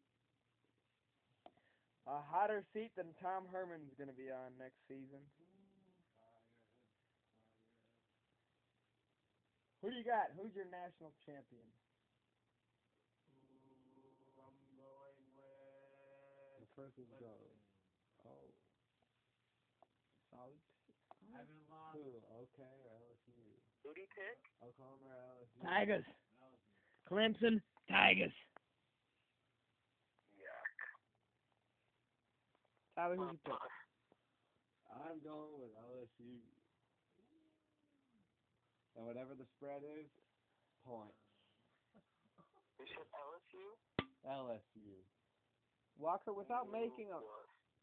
A 2.08 2.22
hotter 2.24 2.64
seat 2.74 2.96
than 2.96 3.14
Tom 3.22 3.46
Herman's 3.52 3.94
gonna 4.00 4.16
be 4.16 4.32
on 4.32 4.56
next 4.58 4.80
season. 4.88 5.20
Who 9.82 9.92
do 9.92 9.96
you 9.96 10.04
got? 10.04 10.32
Who's 10.36 10.56
your 10.56 10.68
national 10.68 11.16
champion? 11.24 11.64
I'm 13.24 14.60
going 14.76 15.24
with. 15.40 16.60
The 16.60 16.68
first 16.76 17.00
is 17.00 17.08
go. 17.20 17.32
Oh, 18.28 18.52
Solid. 20.30 20.60
I 21.24 21.26
haven't 21.32 21.64
lost. 21.72 21.96
who? 21.96 22.20
Okay, 22.40 22.76
LSU? 22.88 23.36
Who 23.84 23.92
do 23.92 24.00
you 24.00 24.08
pick? 24.16 24.40
Oklahoma 24.64 25.12
or 25.12 25.44
LSU? 25.44 25.60
Tigers. 25.60 26.08
Clemson. 27.04 27.60
Tigers. 27.92 28.32
Yuck. 30.40 30.72
Tyler, 32.96 33.20
who's 33.20 33.36
your 33.44 33.44
pick? 33.44 33.60
I'm 34.88 35.20
going 35.20 35.52
with 35.60 35.76
LSU. 35.84 36.40
And 38.96 39.04
whatever 39.04 39.36
the 39.36 39.48
spread 39.60 39.84
is, 39.84 40.08
points. 40.88 41.20
You 42.80 42.88
said 42.88 43.08
LSU? 43.20 43.68
LSU. 44.24 44.96
Walker, 46.00 46.32
without 46.32 46.72
Ooh, 46.72 46.80
making 46.80 47.12
a. 47.12 47.20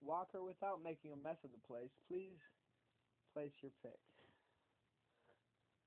Walker, 0.00 0.40
without 0.40 0.80
making 0.80 1.12
a 1.12 1.20
mess 1.20 1.36
of 1.44 1.52
the 1.52 1.60
place, 1.68 1.92
please 2.08 2.40
place 3.36 3.52
your 3.60 3.72
pick. 3.84 4.00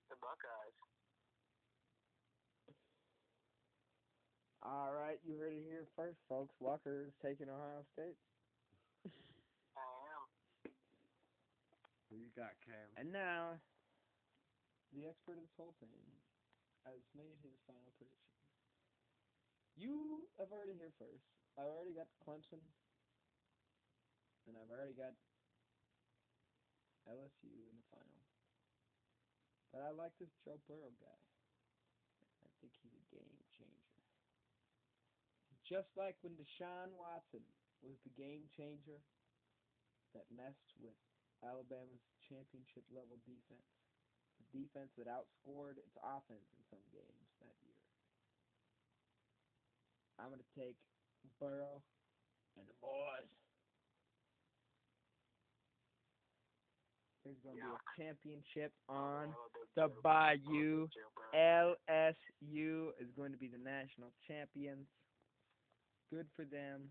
The 0.09 0.17
Buckeyes. 0.17 0.77
All 4.61 4.91
right, 4.91 5.19
you 5.23 5.37
heard 5.37 5.53
it 5.53 5.63
here 5.63 5.87
first, 5.95 6.19
folks. 6.27 6.53
Walker 6.59 7.05
is 7.07 7.13
taking 7.21 7.47
Ohio 7.49 7.85
State. 7.93 8.17
I 9.77 9.89
am. 10.13 10.23
Who 12.09 12.17
you 12.17 12.31
got, 12.35 12.57
Cam? 12.65 12.89
And 12.97 13.11
now, 13.13 13.61
the 14.91 15.05
expert 15.07 15.37
of 15.37 15.45
this 15.45 15.55
whole 15.55 15.75
thing 15.79 16.03
has 16.85 16.99
made 17.15 17.37
his 17.45 17.55
final 17.67 17.93
prediction. 17.97 18.33
You 19.77 20.27
have 20.39 20.51
already 20.51 20.75
here 20.75 20.91
first. 20.99 21.23
I've 21.57 21.69
already 21.69 21.93
got 21.93 22.07
Clemson, 22.25 22.59
and 24.47 24.57
I've 24.57 24.71
already 24.71 24.93
got 24.97 25.13
LSU 27.07 27.53
in 27.69 27.75
the 27.77 27.87
final. 27.91 28.18
But 29.69 29.85
I 29.85 29.93
like 29.93 30.17
this 30.17 30.33
Joe 30.41 30.57
Burrow 30.65 30.93
guy. 30.97 31.19
I 32.41 32.49
think 32.57 32.73
he's 32.81 32.95
a 32.97 33.05
game 33.13 33.37
changer. 33.53 34.05
Just 35.61 35.93
like 35.93 36.17
when 36.25 36.33
Deshaun 36.33 36.89
Watson 36.97 37.45
was 37.85 38.01
the 38.01 38.13
game 38.17 38.49
changer 38.57 38.97
that 40.17 40.25
messed 40.33 40.73
with 40.81 40.97
Alabama's 41.45 42.01
championship 42.25 42.83
level 42.89 43.21
defense. 43.23 43.69
The 44.41 44.65
defense 44.65 44.89
that 44.97 45.05
outscored 45.05 45.77
its 45.77 45.93
offense 46.01 46.49
in 46.57 46.61
some 46.73 46.83
games 46.89 47.29
that 47.43 47.53
year. 47.61 47.83
I'm 50.17 50.33
going 50.33 50.41
to 50.41 50.55
take 50.57 50.79
Burrow 51.37 51.85
and 52.57 52.65
the 52.67 52.75
boys. 52.81 53.31
There's 57.29 57.45
gonna 57.45 57.61
be 57.61 57.69
a 57.77 58.01
championship 58.01 58.73
on 58.89 59.29
the 59.77 59.85
Bayou. 60.01 60.89
LSU 61.29 62.89
is 62.97 63.05
going 63.13 63.29
to 63.31 63.37
be 63.37 63.45
the 63.47 63.61
national 63.61 64.09
champions. 64.25 64.87
Good 66.09 66.25
for 66.35 66.41
them. 66.49 66.89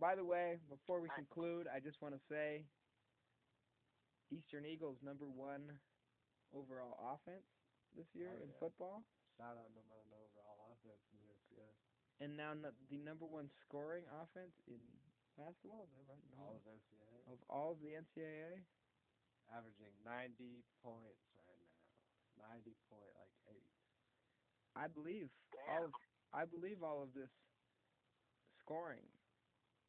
By 0.00 0.16
the 0.18 0.24
way, 0.26 0.58
before 0.68 0.98
we 1.00 1.06
conclude, 1.14 1.68
I 1.70 1.78
just 1.78 2.02
want 2.02 2.18
to 2.18 2.20
say 2.28 2.66
Eastern 4.34 4.66
Eagles 4.66 4.98
number 5.06 5.30
one 5.30 5.70
overall 6.50 6.98
offense 7.14 7.46
this 7.94 8.10
year 8.12 8.34
Oh, 8.34 8.42
in 8.42 8.50
football, 8.58 9.06
Shout 9.38 9.54
out 9.54 9.70
number 9.70 9.94
one 10.02 10.10
overall 10.18 10.74
offense 10.74 10.98
in 11.14 11.22
this, 11.30 11.38
yeah. 11.54 12.26
and 12.26 12.36
now 12.36 12.54
no, 12.58 12.70
the 12.90 12.98
number 12.98 13.24
one 13.24 13.46
scoring 13.62 14.02
offense 14.10 14.54
in 14.66 14.82
basketball. 15.36 15.84
Is 15.84 15.92
that 15.94 16.06
right? 16.08 16.24
No. 16.34 16.44
All 16.44 16.56
of 16.56 16.64
NCAA. 16.66 17.32
of 17.32 17.38
all 17.50 17.70
of 17.74 17.80
the 17.82 17.92
NCAA. 17.94 18.64
Averaging 19.52 19.92
90 20.02 20.64
points 20.80 21.20
right 21.36 21.60
now. 21.60 22.56
90 22.56 22.74
point, 22.88 23.12
like, 23.14 23.34
eight. 23.52 23.70
I 24.74 24.88
believe 24.88 25.30
all 25.70 25.84
of 25.86 25.92
I 26.34 26.42
believe 26.44 26.82
all 26.82 26.98
of 27.02 27.14
this 27.14 27.30
scoring 28.58 29.06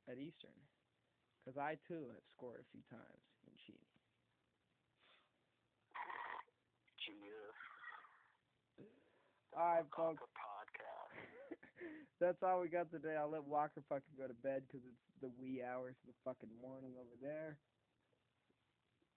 at 0.06 0.22
Eastern, 0.22 0.54
because 1.42 1.58
I 1.58 1.74
too 1.90 2.06
have 2.14 2.22
scored 2.38 2.62
a 2.62 2.68
few 2.70 2.86
times 2.94 3.26
in 3.50 3.54
Cheney. 3.66 3.98
Jesus. 7.02 7.58
All 9.58 9.82
right, 9.82 9.86
folks. 9.96 10.22
That's 12.20 12.42
all 12.42 12.62
we 12.62 12.70
got 12.70 12.92
today. 12.92 13.16
I'll 13.16 13.30
let 13.30 13.44
Walker 13.44 13.84
fucking 13.88 14.16
go 14.18 14.28
to 14.28 14.34
bed 14.34 14.68
because 14.68 14.86
it's 14.86 15.22
the 15.22 15.30
wee 15.30 15.62
hours 15.64 15.96
of 16.02 16.08
the 16.08 16.14
fucking 16.24 16.54
morning 16.62 16.96
over 16.98 17.16
there. 17.22 17.60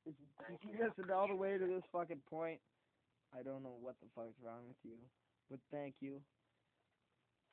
If 0.04 0.14
you, 0.18 0.26
if 0.48 0.64
you 0.64 0.72
you. 0.72 0.84
listened 0.88 1.10
all 1.10 1.28
the 1.28 1.36
way 1.36 1.58
to 1.58 1.66
this 1.66 1.84
fucking 1.92 2.22
point, 2.22 2.60
I 3.32 3.42
don't 3.42 3.62
know 3.62 3.74
what 3.74 4.00
the 4.00 4.08
fuck's 4.14 4.40
wrong 4.40 4.68
with 4.68 4.78
you. 4.82 4.98
But 5.50 5.60
thank 5.70 5.96
you. 6.00 6.24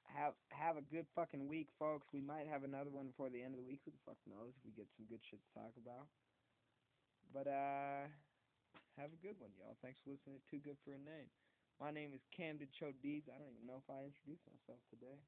Have 0.03 0.35
have 0.51 0.77
a 0.77 0.81
good 0.81 1.07
fucking 1.15 1.47
week, 1.47 1.67
folks. 1.79 2.07
We 2.13 2.21
might 2.21 2.47
have 2.47 2.63
another 2.63 2.91
one 2.91 3.07
before 3.07 3.29
the 3.29 3.41
end 3.41 3.55
of 3.55 3.59
the 3.59 3.67
week. 3.67 3.81
Who 3.85 3.91
the 3.91 3.97
fuck 4.05 4.17
knows? 4.25 4.53
If 4.57 4.63
we 4.65 4.71
get 4.71 4.87
some 4.97 5.05
good 5.07 5.21
shit 5.29 5.39
to 5.41 5.53
talk 5.59 5.73
about. 5.77 6.07
But 7.33 7.47
uh, 7.47 8.07
have 8.97 9.11
a 9.11 9.17
good 9.17 9.39
one, 9.39 9.51
y'all. 9.59 9.75
Thanks 9.81 9.99
for 10.03 10.11
listening 10.11 10.39
to 10.39 10.51
Too 10.51 10.59
Good 10.59 10.77
for 10.85 10.93
a 10.93 10.97
Name. 10.97 11.31
My 11.81 11.91
name 11.91 12.15
is 12.15 12.23
Camden 12.31 12.71
Chodiz. 12.71 13.27
I 13.27 13.35
don't 13.35 13.51
even 13.51 13.67
know 13.67 13.83
if 13.83 13.89
I 13.91 14.07
introduced 14.07 14.47
myself 14.47 14.79
today. 14.87 15.19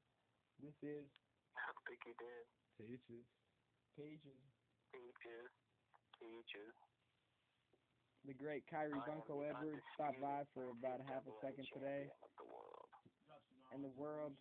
This 0.58 0.74
is 0.80 1.04
I 1.54 1.60
don't 1.68 1.84
think 1.86 2.00
you 2.08 2.16
did. 2.16 2.44
Teachers. 2.78 3.28
Pages, 3.98 4.40
Peaches. 4.94 5.50
Peaches. 6.16 6.74
the 8.24 8.34
great 8.34 8.62
Kyrie 8.70 8.94
I 8.96 9.02
Bunko 9.04 9.42
Edwards 9.42 9.82
stopped 9.98 10.22
by 10.22 10.46
for 10.54 10.70
about 10.72 11.02
a 11.02 11.06
half 11.10 11.26
a 11.26 11.34
second 11.42 11.66
today, 11.74 12.06
champion 12.06 12.38
the 12.38 12.46
world. 12.48 12.88
and 13.74 13.80
the 13.82 13.94
world, 13.98 14.32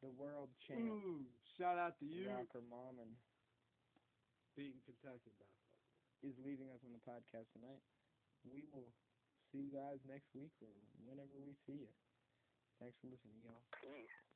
the 0.00 0.12
world 0.16 0.48
champ, 0.64 0.80
Ooh, 0.88 1.24
shout 1.60 1.76
out 1.76 1.94
to 2.00 2.06
you. 2.08 2.32
Rocker 2.32 2.64
Mom, 2.72 2.96
and 3.00 3.12
Beating 4.56 4.80
Kentucky 4.88 5.28
basketball. 5.36 5.52
is 6.24 6.36
leaving 6.40 6.72
us 6.72 6.80
on 6.82 6.96
the 6.96 7.02
podcast 7.04 7.52
tonight. 7.52 7.84
We 8.48 8.64
will 8.72 8.88
see 9.52 9.58
you 9.58 9.72
guys 9.72 10.00
next 10.04 10.34
week 10.34 10.52
or 10.62 10.74
whenever 11.04 11.38
we 11.40 11.54
see 11.66 11.74
you. 11.86 11.94
Thanks 12.80 12.98
for 13.00 13.08
listening, 13.08 13.40
y'all. 13.42 13.64
Peace. 13.80 14.35